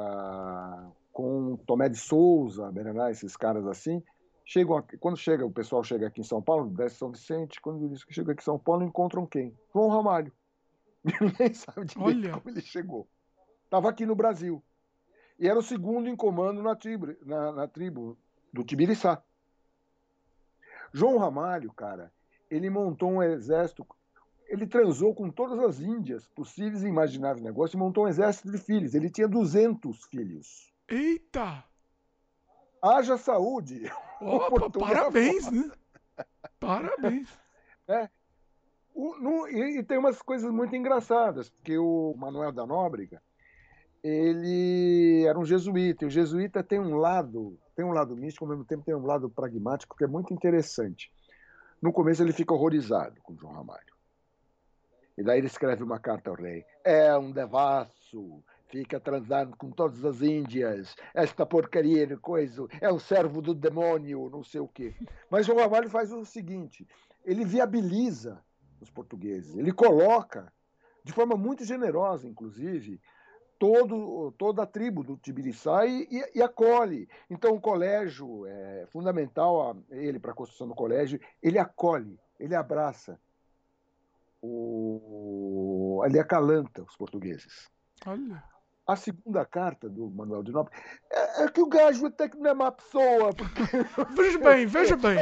[1.11, 4.03] com Tomé de Souza, Berená, esses caras assim.
[4.45, 7.87] Chegam aqui, quando chega, o pessoal chega aqui em São Paulo, desce São Vicente, quando
[7.89, 9.55] diz que chega aqui em São Paulo, encontram quem?
[9.73, 10.31] João Ramalho.
[11.03, 12.09] Ninguém sabe de como
[12.49, 13.07] ele chegou.
[13.65, 14.63] Estava aqui no Brasil
[15.39, 18.17] e era o segundo em comando na tribo, na, na tribo
[18.51, 19.23] do Tibiriçá.
[20.93, 22.11] João Ramalho, cara,
[22.49, 23.87] ele montou um exército,
[24.47, 28.57] ele transou com todas as índias possíveis e imagináveis negócios e montou um exército de
[28.57, 28.93] filhos.
[28.93, 30.73] Ele tinha 200 filhos.
[30.87, 31.63] Eita!
[32.81, 33.89] Haja saúde!
[34.19, 35.71] Opa, parabéns, né?
[36.59, 37.29] Parabéns.
[37.87, 38.09] É.
[38.93, 43.21] O, no, e, e, tem umas coisas muito engraçadas, porque o Manuel da Nóbrega,
[44.03, 48.49] ele era um jesuíta, e o jesuíta tem um lado, tem um lado místico, ao
[48.49, 51.11] mesmo tempo tem um lado pragmático que é muito interessante.
[51.81, 53.93] No começo ele fica horrorizado com João Ramalho.
[55.17, 56.63] E daí ele escreve uma carta ao rei.
[56.83, 62.99] É um devasso, fica transando com todas as índias, esta porcaria de coisa, é um
[62.99, 64.95] servo do demônio, não sei o quê.
[65.29, 66.87] Mas João Ramalho faz o seguinte,
[67.25, 68.41] ele viabiliza
[68.79, 70.53] os portugueses, ele coloca,
[71.03, 73.01] de forma muito generosa, inclusive,
[73.59, 77.07] todo, toda a tribo do Tibiriçá e, e, e acolhe.
[77.29, 82.55] Então, o colégio é fundamental, a, ele, para a construção do colégio, ele acolhe, ele
[82.55, 83.19] abraça,
[84.41, 87.69] o, ele acalanta os portugueses.
[88.07, 88.41] Olha.
[88.87, 90.73] A segunda carta do Manuel de Nobre
[91.11, 93.31] é, é que o gajo até que não é má pessoa.
[93.35, 93.61] Porque...
[94.15, 95.17] Veja bem, veja bem.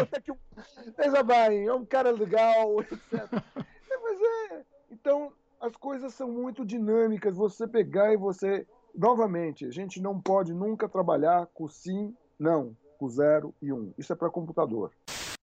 [0.95, 3.13] veja bem, é um cara legal, etc.
[3.13, 4.65] é, mas é.
[4.89, 7.35] Então, as coisas são muito dinâmicas.
[7.35, 8.65] Você pegar e você.
[8.95, 13.93] Novamente, a gente não pode nunca trabalhar com sim, não, com zero e um.
[13.97, 14.91] Isso é para computador.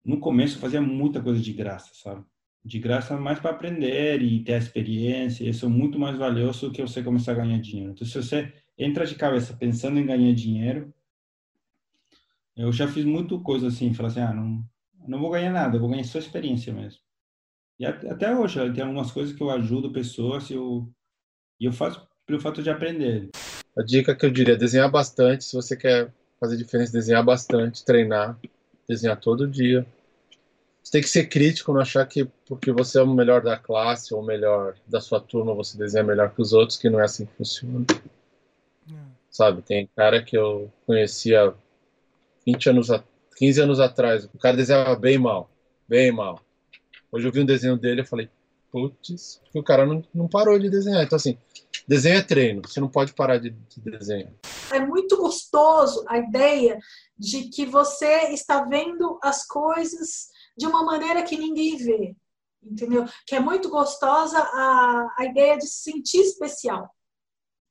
[0.03, 2.25] No começo eu fazia muita coisa de graça, sabe?
[2.65, 5.49] De graça mais para aprender e ter a experiência.
[5.49, 7.93] Isso é muito mais valioso do que você começar a ganhar dinheiro.
[7.93, 10.93] Então, se você entra de cabeça pensando em ganhar dinheiro,
[12.57, 14.65] eu já fiz muito coisa assim, falar assim, ah, não,
[15.07, 17.04] não vou ganhar nada, vou ganhar só experiência mesmo.
[17.79, 20.89] E até hoje, tem algumas coisas que eu ajudo pessoas e eu,
[21.61, 23.31] e eu faço pelo fato de aprender.
[23.77, 27.85] A dica que eu diria é desenhar bastante, se você quer fazer diferença, desenhar bastante,
[27.85, 28.39] treinar,
[28.89, 29.85] desenhar todo dia.
[30.83, 34.15] Você tem que ser crítico, não achar que porque você é o melhor da classe
[34.15, 37.05] ou o melhor da sua turma, você desenha melhor que os outros, que não é
[37.05, 37.85] assim que funciona.
[38.89, 38.95] É.
[39.31, 41.53] Sabe, tem cara que eu conhecia
[42.47, 42.89] 20 anos,
[43.37, 45.51] 15 anos atrás, o cara desenhava bem mal,
[45.89, 46.41] bem mal.
[47.15, 48.29] Hoje eu vi um desenho dele e falei,
[48.73, 51.05] putz, o cara não, não parou de desenhar.
[51.05, 51.39] Então, assim,
[51.87, 54.33] desenho é treino, você não pode parar de, de desenhar.
[54.73, 56.77] É muito gostoso a ideia
[57.17, 62.17] de que você está vendo as coisas de uma maneira que ninguém vê,
[62.61, 63.05] entendeu?
[63.29, 66.93] Que é muito gostosa a, a ideia de se sentir especial.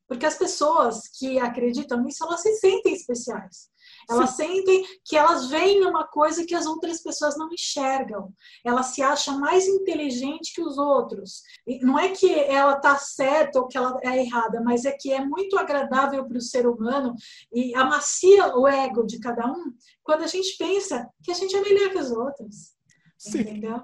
[0.07, 3.69] Porque as pessoas que acreditam nisso, elas se sentem especiais.
[4.09, 4.48] Elas Sim.
[4.48, 8.33] sentem que elas veem uma coisa que as outras pessoas não enxergam.
[8.65, 11.41] Ela se acha mais inteligente que os outros.
[11.67, 15.11] E não é que ela está certa ou que ela é errada, mas é que
[15.11, 17.15] é muito agradável para o ser humano
[17.53, 19.73] e amacia o ego de cada um
[20.03, 22.73] quando a gente pensa que a gente é melhor que os outros.
[23.17, 23.40] Sim.
[23.40, 23.82] Entendeu?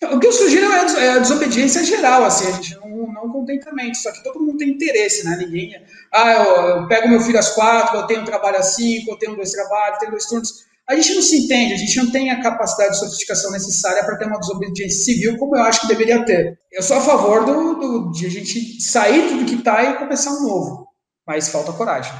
[0.00, 3.98] O que eu sugiro é, é a desobediência geral, assim, a gente não, não contentamento,
[3.98, 5.36] só que todo mundo tem interesse, né?
[5.36, 5.74] Ninguém.
[6.12, 9.18] Ah, eu, eu pego meu filho às quatro, eu tenho um trabalho às cinco, eu
[9.18, 10.68] tenho dois trabalhos, tenho dois turnos.
[10.88, 14.16] A gente não se entende, a gente não tem a capacidade de sofisticação necessária para
[14.16, 16.58] ter uma desobediência civil como eu acho que deveria ter.
[16.72, 20.30] Eu sou a favor do, do de a gente sair tudo que está e começar
[20.30, 20.86] um novo,
[21.26, 22.12] mas falta coragem.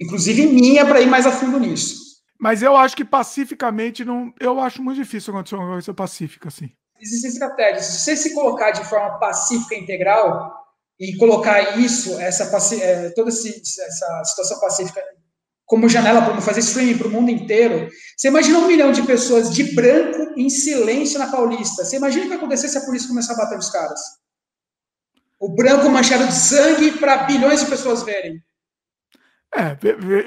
[0.00, 2.06] Inclusive minha para ir mais a fundo nisso.
[2.40, 4.32] Mas eu acho que pacificamente não.
[4.40, 7.86] Eu acho muito difícil acontecer uma coisa pacífica assim existem estratégias.
[7.86, 10.54] Se você se colocar de forma pacífica integral
[10.98, 12.44] e colocar isso, essa
[12.76, 15.02] é, toda essa situação pacífica
[15.64, 19.52] como janela para fazer streaming para o mundo inteiro, você imagina um milhão de pessoas
[19.52, 21.84] de branco em silêncio na Paulista.
[21.84, 24.00] Você imagina o que acontecesse se a polícia começar a bater nos caras?
[25.40, 28.40] O branco manchado de sangue para bilhões de pessoas verem.
[29.54, 29.76] É,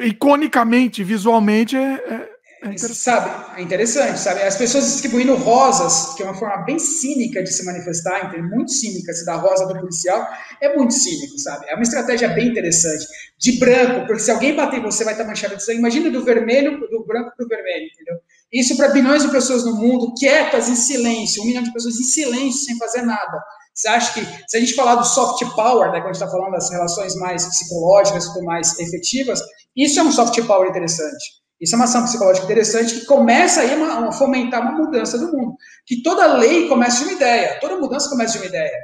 [0.06, 2.29] iconicamente, visualmente, é,
[2.62, 4.42] é sabe, é interessante, sabe?
[4.42, 8.72] As pessoas distribuindo rosas, que é uma forma bem cínica de se manifestar, então, muito
[8.72, 10.28] cínica, se dar rosa do policial,
[10.62, 11.66] é muito cínico, sabe?
[11.70, 13.06] É uma estratégia bem interessante.
[13.38, 15.80] De branco, porque se alguém bater em você, vai estar manchado de sangue.
[15.80, 18.16] Imagina do vermelho, do branco para o vermelho, entendeu?
[18.52, 22.04] Isso para bilhões de pessoas no mundo, quietas, em silêncio, um milhão de pessoas em
[22.04, 23.42] silêncio, sem fazer nada.
[23.74, 26.28] Você acha que, se a gente falar do soft power, né, quando a gente está
[26.28, 29.40] falando das relações mais psicológicas, mais efetivas,
[29.74, 31.40] isso é um soft power interessante.
[31.60, 35.56] Isso é uma ação psicológica interessante que começa aí a fomentar uma mudança do mundo.
[35.86, 38.78] Que toda lei começa de uma ideia, toda mudança começa de uma ideia.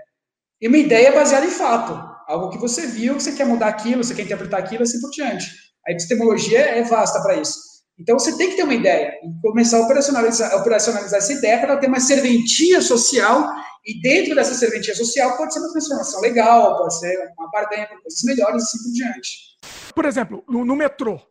[0.61, 1.93] E uma ideia baseada em fato.
[2.27, 5.11] Algo que você viu, que você quer mudar aquilo, você quer interpretar aquilo, assim por
[5.11, 5.45] diante.
[5.87, 7.75] A epistemologia é vasta para isso.
[7.97, 11.77] Então você tem que ter uma ideia e começar a operacionalizar, operacionalizar essa ideia para
[11.77, 13.53] ter uma serventia social
[13.85, 18.01] e dentro dessa serventia social pode ser uma transformação legal, pode ser uma barganha para
[18.01, 19.37] coisas melhores e assim por diante.
[19.93, 21.21] Por exemplo, no, no metrô,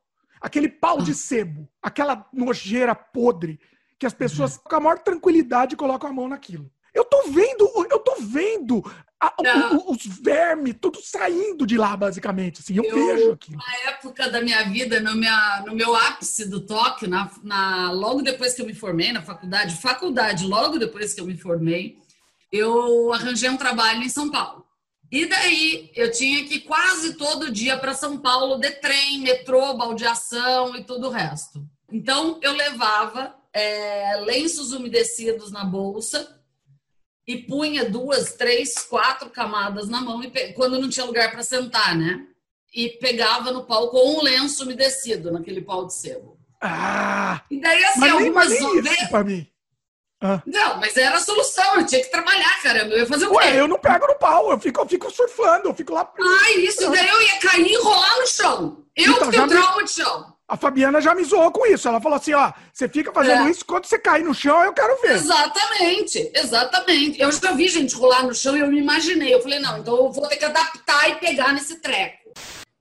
[0.44, 3.58] aquele pau de sebo, aquela nojeira podre
[3.98, 6.70] que as pessoas com a maior tranquilidade colocam a mão naquilo.
[6.92, 8.84] Eu tô vendo, eu tô vendo
[9.18, 9.34] a,
[9.72, 12.60] o, os vermes tudo saindo de lá, basicamente.
[12.60, 13.56] Assim, eu, eu vejo aquilo.
[13.56, 18.20] Na época da minha vida, no, minha, no meu ápice do toque, na, na, logo
[18.20, 21.96] depois que eu me formei na faculdade, faculdade, logo depois que eu me formei,
[22.52, 24.63] eu arranjei um trabalho em São Paulo.
[25.14, 29.72] E daí eu tinha que ir quase todo dia para São Paulo de trem, metrô,
[29.74, 31.64] baldeação e tudo o resto.
[31.88, 36.42] Então eu levava é, lenços umedecidos na bolsa
[37.24, 41.96] e punha duas, três, quatro camadas na mão e quando não tinha lugar para sentar,
[41.96, 42.26] né?
[42.74, 46.36] E pegava no pau com um lenço umedecido naquele pau de sebo.
[46.60, 47.40] Ah!
[47.48, 49.46] E daí assim, mas algumas nem, mas nem isso pra mim.
[50.20, 50.42] Ah.
[50.46, 52.94] Não, mas era a solução, eu tinha que trabalhar, caramba.
[52.94, 53.36] Eu ia fazer o quê?
[53.36, 56.10] Ué, eu não pego no pau, eu fico, eu fico surfando, eu fico lá.
[56.18, 58.84] Ah, isso, daí eu ia cair e rolar no chão.
[58.96, 59.84] Eu então, que tenho trauma me...
[59.84, 60.34] de chão.
[60.46, 61.88] A Fabiana já me zoou com isso.
[61.88, 63.50] Ela falou assim: ó, você fica fazendo é.
[63.50, 65.16] isso, quando você cair no chão, eu quero ver.
[65.16, 67.20] Exatamente, exatamente.
[67.20, 69.34] Eu já vi gente rolar no chão e eu me imaginei.
[69.34, 72.32] Eu falei, não, então eu vou ter que adaptar e pegar nesse treco.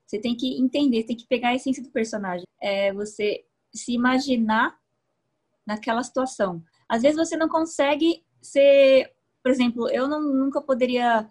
[0.05, 2.45] Você tem que entender, tem que pegar a essência do personagem.
[2.61, 4.75] É você se imaginar
[5.65, 6.61] naquela situação.
[6.93, 11.27] Às vezes você não consegue ser, por exemplo, eu não, nunca poderia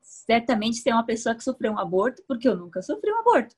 [0.00, 3.54] certamente ser uma pessoa que sofreu um aborto, porque eu nunca sofri um aborto.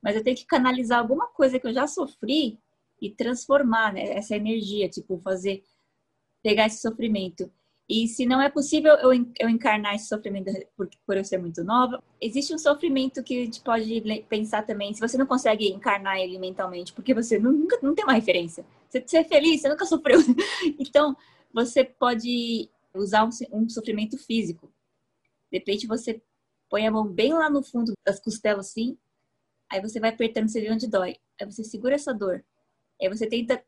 [0.00, 2.56] Mas eu tenho que canalizar alguma coisa que eu já sofri
[3.00, 5.64] e transformar né, essa energia, tipo, fazer,
[6.40, 7.50] pegar esse sofrimento.
[7.88, 9.10] E se não é possível eu,
[9.40, 13.44] eu encarnar esse sofrimento por, por eu ser muito nova, existe um sofrimento que a
[13.44, 17.92] gente pode pensar também, se você não consegue encarnar ele mentalmente, porque você nunca não
[17.92, 18.64] tem uma referência.
[19.00, 20.18] Você, é feliz, você nunca sofreu.
[20.78, 21.16] Então,
[21.52, 24.72] você pode usar um, um sofrimento físico.
[25.50, 26.22] De repente, você
[26.68, 28.96] põe a mão bem lá no fundo das costelas, assim,
[29.70, 31.16] aí você vai apertando, você vê onde dói.
[31.40, 32.44] Aí você segura essa dor.
[33.00, 33.62] Aí você tenta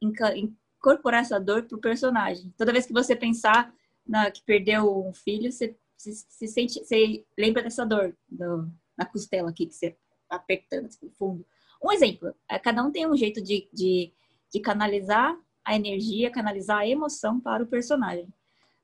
[0.00, 2.52] incorporar essa dor pro personagem.
[2.56, 3.74] Toda vez que você pensar
[4.06, 9.06] na, que perdeu um filho, você se, se sente, você lembra dessa dor do, na
[9.06, 9.96] costela aqui que você
[10.28, 11.46] tá apertando assim, no fundo.
[11.82, 14.12] Um exemplo, é, cada um tem um jeito de, de,
[14.52, 18.32] de canalizar a energia, canalizar a emoção para o personagem.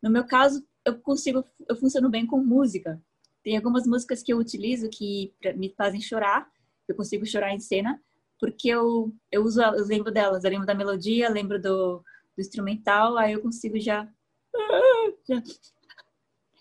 [0.02, 3.00] No meu caso, eu consigo, eu funciono bem com música.
[3.42, 6.50] Tem algumas músicas que eu utilizo que me fazem chorar,
[6.88, 8.00] eu consigo chorar em cena,
[8.38, 13.16] porque eu, eu uso, eu lembro delas, eu lembro da melodia, lembro do, do instrumental,
[13.16, 14.08] aí eu consigo já.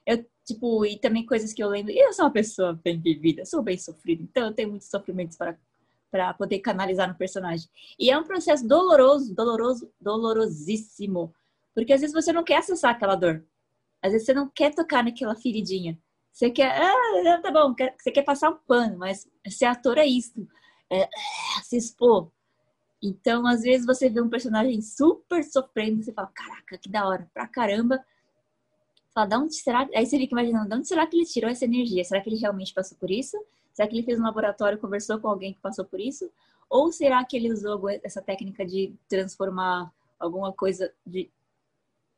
[0.05, 1.91] Eu, tipo, e também coisas que eu lembro.
[1.91, 5.57] Eu sou uma pessoa bem vivida, sou bem sofrida, então eu tenho muitos sofrimentos para
[6.11, 7.69] para poder canalizar no personagem.
[7.97, 11.33] E é um processo doloroso, doloroso, dolorosíssimo,
[11.73, 13.43] porque às vezes você não quer acessar aquela dor.
[14.01, 15.97] Às vezes você não quer tocar naquela feridinha.
[16.31, 20.47] Você quer, ah, tá bom, você quer passar um pano, mas ser ator é isso,
[20.89, 21.09] é,
[21.63, 22.29] se expor.
[23.01, 27.29] Então, às vezes você vê um personagem super sofrendo, você fala, caraca, que da hora,
[27.33, 28.03] pra caramba.
[29.13, 29.89] Fala, de onde será?
[29.93, 32.03] Aí você fica imaginando, de onde será que ele tirou essa energia?
[32.03, 33.37] Será que ele realmente passou por isso?
[33.73, 36.29] Será que ele fez um laboratório, conversou com alguém que passou por isso?
[36.69, 41.29] Ou será que ele usou essa técnica de transformar alguma coisa, de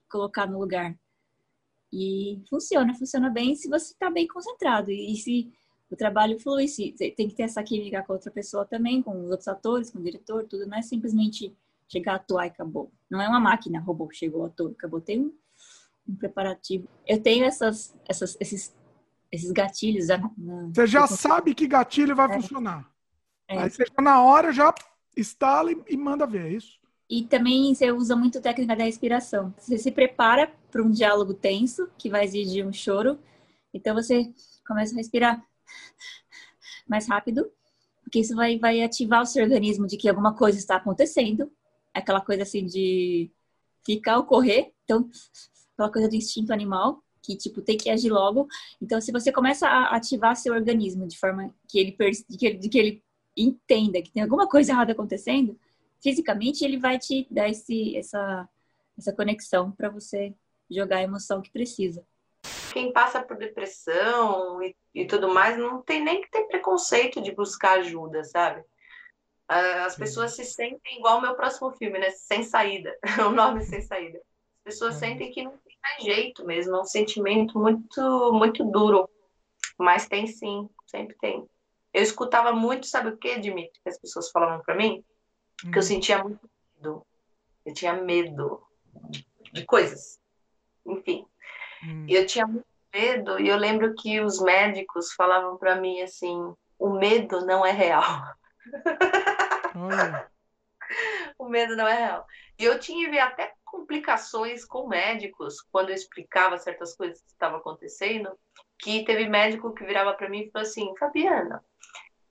[0.09, 0.95] colocar no lugar?
[1.91, 4.91] E funciona, funciona bem se você está bem concentrado.
[4.91, 5.51] E se
[5.91, 9.29] o trabalho flui, se tem que ter essa química com outra pessoa também, com os
[9.29, 10.65] outros atores, com o diretor, tudo.
[10.65, 11.55] Não é simplesmente
[11.87, 12.91] chegar, atuar e acabou.
[13.09, 14.99] Não é uma máquina, robô, chegou, ator, acabou.
[14.99, 15.33] Tem um,
[16.09, 16.87] um preparativo.
[17.07, 18.75] Eu tenho essas, essas, esses,
[19.33, 20.07] esses gatilhos.
[20.07, 20.31] Na,
[20.71, 22.33] você já sabe que gatilho vai é.
[22.33, 22.87] funcionar.
[23.47, 23.57] É.
[23.57, 24.73] Aí você já na hora já
[25.17, 26.79] instala e, e manda ver, é isso?
[27.09, 29.53] E também você usa muito a técnica da respiração.
[29.57, 33.19] Você se prepara para um diálogo tenso, que vai exigir um choro.
[33.73, 34.31] Então você
[34.65, 35.43] começa a respirar
[36.87, 37.51] mais rápido,
[38.03, 41.51] porque isso vai, vai ativar o seu organismo de que alguma coisa está acontecendo.
[41.93, 43.31] Aquela coisa assim de
[43.85, 44.73] ficar ou correr.
[44.83, 45.09] Então,
[45.73, 48.47] aquela coisa do instinto animal, que tipo tem que agir logo.
[48.81, 51.91] Então, se você começa a ativar seu organismo de forma que ele,
[52.37, 53.03] que ele, que ele
[53.35, 55.57] entenda que tem alguma coisa errada acontecendo,
[56.01, 58.47] fisicamente ele vai te dar esse, essa,
[58.97, 60.35] essa conexão para você
[60.69, 62.05] jogar a emoção que precisa.
[62.73, 67.31] Quem passa por depressão e, e, tudo mais não tem nem que ter preconceito de
[67.31, 68.63] buscar ajuda, sabe?
[69.47, 72.09] Ah, as pessoas se sentem igual o meu próximo filme, né?
[72.09, 72.97] Sem saída.
[73.27, 74.19] o nome Sem Saída.
[74.65, 76.75] As pessoas sentem que não tem mais jeito mesmo.
[76.77, 79.09] É um sentimento muito, muito duro.
[79.77, 81.45] Mas tem sim, sempre tem.
[81.93, 83.77] Eu escutava muito, sabe o que, Dimitri?
[83.83, 85.03] Que as pessoas falavam para mim?
[85.61, 85.85] Porque eu hum.
[85.85, 87.05] sentia muito medo.
[87.65, 88.65] Eu tinha medo
[89.09, 90.17] de, de coisas.
[90.85, 91.25] Enfim.
[91.83, 92.05] Hum.
[92.07, 96.89] Eu tinha muito medo e eu lembro que os médicos falavam para mim assim: o
[96.89, 98.03] medo não é real.
[101.37, 102.25] o medo não é real.
[102.57, 108.29] E eu tive até complicações com médicos quando eu explicava certas coisas que estavam acontecendo,
[108.77, 111.65] que teve médico que virava para mim e falou assim, Fabiana,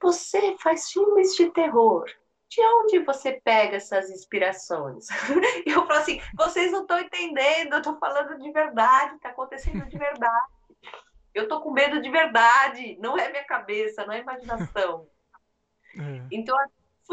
[0.01, 2.05] você faz filmes de terror.
[2.49, 5.07] De onde você pega essas inspirações?
[5.67, 9.85] E eu falo assim, vocês não estão entendendo, eu estou falando de verdade, está acontecendo
[9.89, 10.53] de verdade.
[11.35, 15.09] Eu estou com medo de verdade, não é minha cabeça, não é imaginação.
[15.95, 16.27] É.
[16.31, 16.57] Então,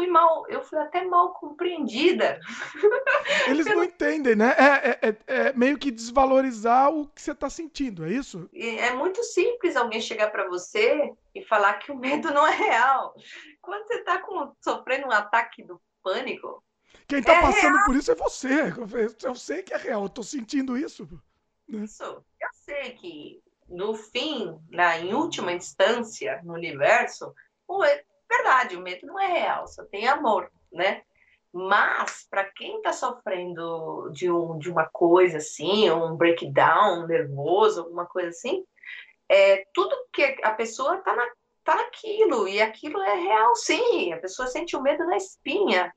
[0.00, 2.40] fui mal, eu fui até mal compreendida.
[3.46, 4.54] Eles não entendem, né?
[4.56, 8.48] É, é, é, é, meio que desvalorizar o que você está sentindo, é isso?
[8.54, 13.14] É muito simples alguém chegar para você e falar que o medo não é real.
[13.60, 14.22] Quando você está
[14.62, 16.64] sofrendo um ataque do pânico.
[17.06, 17.84] Quem está é passando real.
[17.84, 18.72] por isso é você.
[19.22, 21.06] Eu sei que é real, eu estou sentindo isso.
[21.68, 21.84] Né?
[21.84, 22.02] Isso.
[22.04, 27.34] Eu sei que no fim, na, em última instância, no universo,
[28.30, 31.02] verdade, o medo não é real, só tem amor, né?
[31.52, 38.06] Mas, para quem está sofrendo de, um, de uma coisa assim, um breakdown nervoso, alguma
[38.06, 38.64] coisa assim,
[39.28, 41.26] é, tudo que a pessoa está na,
[41.64, 45.92] tá naquilo, e aquilo é real sim, a pessoa sente o medo na espinha,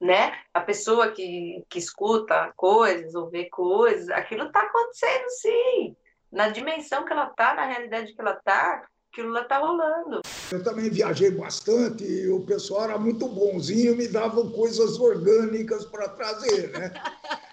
[0.00, 0.38] né?
[0.52, 5.96] A pessoa que, que escuta coisas ou vê coisas, aquilo está acontecendo sim,
[6.30, 10.20] na dimensão que ela está, na realidade que ela está, aquilo lá está rolando.
[10.54, 16.08] Eu também viajei bastante e o pessoal era muito bonzinho, me davam coisas orgânicas para
[16.08, 16.92] trazer, né?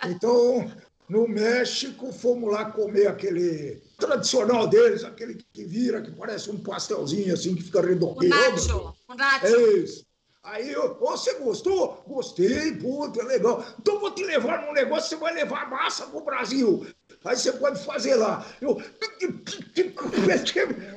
[0.10, 0.68] Então,
[1.08, 7.32] no México, fomos lá comer aquele tradicional deles, aquele que vira, que parece um pastelzinho
[7.32, 8.34] assim, que fica redondinho.
[8.34, 9.46] O nacho, o nacho.
[9.46, 10.06] É isso.
[10.44, 12.04] Aí, eu, oh, você gostou?
[12.08, 13.64] Gostei, puta, é legal.
[13.80, 16.84] Então vou te levar num negócio, você vai levar massa pro Brasil.
[17.24, 18.46] Aí você pode fazer lá.
[18.60, 18.82] Eu...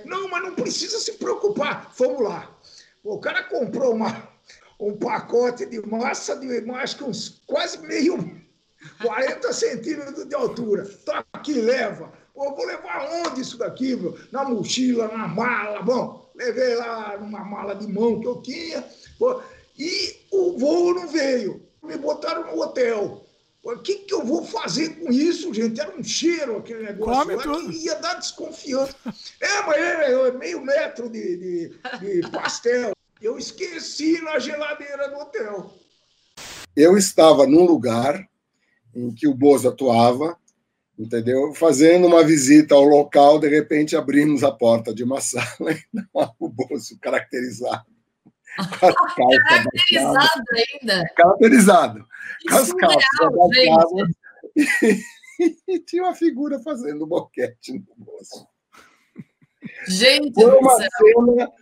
[0.06, 1.92] Não, mas não precisa se preocupar.
[1.96, 2.50] Vamos lá.
[3.02, 4.28] O cara comprou uma,
[4.80, 8.42] um pacote de massa de acho que uns quase meio
[9.02, 10.88] 40 centímetros de altura.
[11.04, 12.12] Tá aqui, leva.
[12.34, 14.18] Pô, vou levar onde isso daqui, meu?
[14.32, 15.82] Na mochila, na mala.
[15.82, 18.84] Bom, levei lá numa mala de mão que eu tinha.
[19.18, 19.40] Pô,
[19.78, 21.62] e o voo não veio.
[21.82, 23.23] Me botaram no hotel.
[23.64, 25.80] O que, que eu vou fazer com isso, gente?
[25.80, 27.72] Era um cheiro aquele negócio Come lá tudo.
[27.72, 28.94] que ia dar desconfiança.
[29.40, 32.92] É, mas é, é meio metro de, de, de pastel.
[33.22, 35.72] Eu esqueci na geladeira do hotel.
[36.76, 38.28] Eu estava num lugar
[38.94, 40.36] em que o Bozo atuava,
[40.98, 41.54] entendeu?
[41.54, 46.34] Fazendo uma visita ao local, de repente abrimos a porta de uma sala e não,
[46.38, 47.93] o Bozo caracterizado
[48.78, 51.04] Caracterizado ainda.
[51.16, 52.06] Caracterizado.
[52.48, 54.10] Com as calças
[55.68, 58.46] e, tinha uma figura fazendo boquete no bolso.
[59.88, 61.52] Gente, foi uma, cena,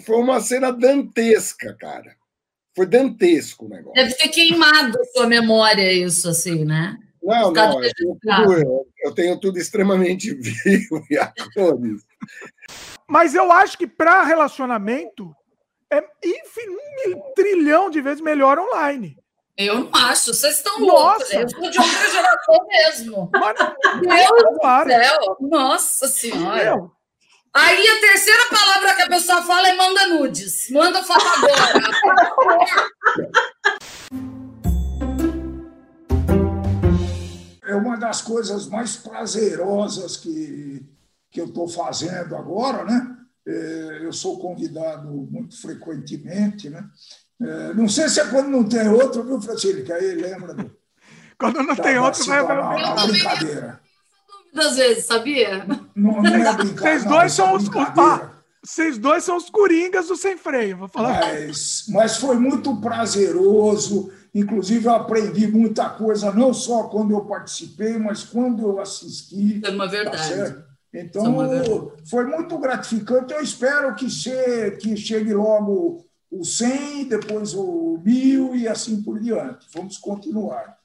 [0.00, 2.16] foi uma cena dantesca, cara.
[2.74, 3.94] Foi dantesco o negócio.
[3.94, 6.96] Deve ter queimado a sua memória, isso, assim, né?
[7.22, 12.06] Não, não, eu tenho, tudo, eu tenho, tudo, extremamente vivo e a cores.
[13.06, 15.34] Mas eu acho que para relacionamento,
[15.90, 16.68] é enfim,
[17.08, 19.16] um trilhão de vezes melhor online.
[19.56, 21.32] Eu não acho, vocês estão loucos.
[21.32, 23.30] Eu sou de outra geração mesmo.
[23.34, 23.56] Mas,
[24.00, 24.58] Deus do
[24.88, 26.76] céu, nossa senhora.
[26.76, 26.92] Meu.
[27.54, 30.70] Aí a terceira palavra que a pessoa fala é manda nudes.
[30.70, 31.82] Manda foto agora.
[37.68, 40.86] é uma das coisas mais prazerosas que,
[41.30, 43.17] que eu estou fazendo agora, né?
[43.48, 46.84] É, eu sou convidado muito frequentemente, né?
[47.40, 49.90] É, não sei se é quando não tem outro, viu, Francisco?
[49.90, 50.70] Aí lembra do,
[51.38, 53.80] Quando não tem outro, vai uma, uma brincadeira.
[54.54, 55.64] Às vezes, sabia?
[55.94, 56.76] Não, não é brincadeira.
[56.76, 58.30] Vocês dois são os ah,
[58.62, 61.20] vocês dois são os coringas do sem freio, vou falar.
[61.20, 64.12] Mas, mas foi muito prazeroso.
[64.34, 69.62] Inclusive, eu aprendi muita coisa, não só quando eu participei, mas quando eu assisti.
[69.64, 70.54] É uma tá verdade.
[70.54, 73.32] Tá então, foi muito gratificante.
[73.32, 79.20] Eu espero que, chegue, que chegue logo o 100, depois o 1000 e assim por
[79.20, 79.66] diante.
[79.72, 80.78] Vamos continuar.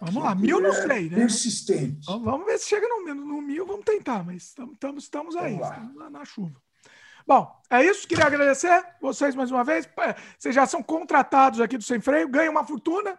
[0.00, 1.16] Vamos lá, mil não é sei, né?
[1.16, 2.04] Persistente.
[2.06, 6.10] Vamos ver se chega no, no mil, vamos tentar, mas estamos, estamos aí, estamos lá
[6.10, 6.60] na chuva.
[7.24, 8.08] Bom, é isso.
[8.08, 9.88] Queria agradecer vocês mais uma vez.
[10.36, 13.16] Vocês já são contratados aqui do Sem Freio, ganham uma fortuna.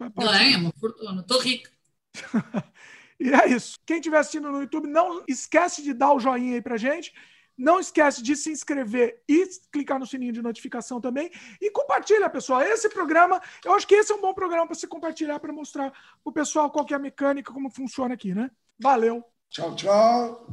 [0.00, 1.70] Ganha uma fortuna, tô rica.
[3.18, 3.78] E é isso.
[3.86, 7.14] Quem estiver assistindo no YouTube, não esquece de dar o joinha aí pra gente.
[7.56, 11.30] Não esquece de se inscrever e clicar no sininho de notificação também.
[11.60, 12.60] E compartilha, pessoal.
[12.60, 15.92] Esse programa, eu acho que esse é um bom programa para se compartilhar, para mostrar
[16.22, 18.50] o pessoal qual é a mecânica, como funciona aqui, né?
[18.78, 19.24] Valeu.
[19.48, 20.46] Tchau, tchau.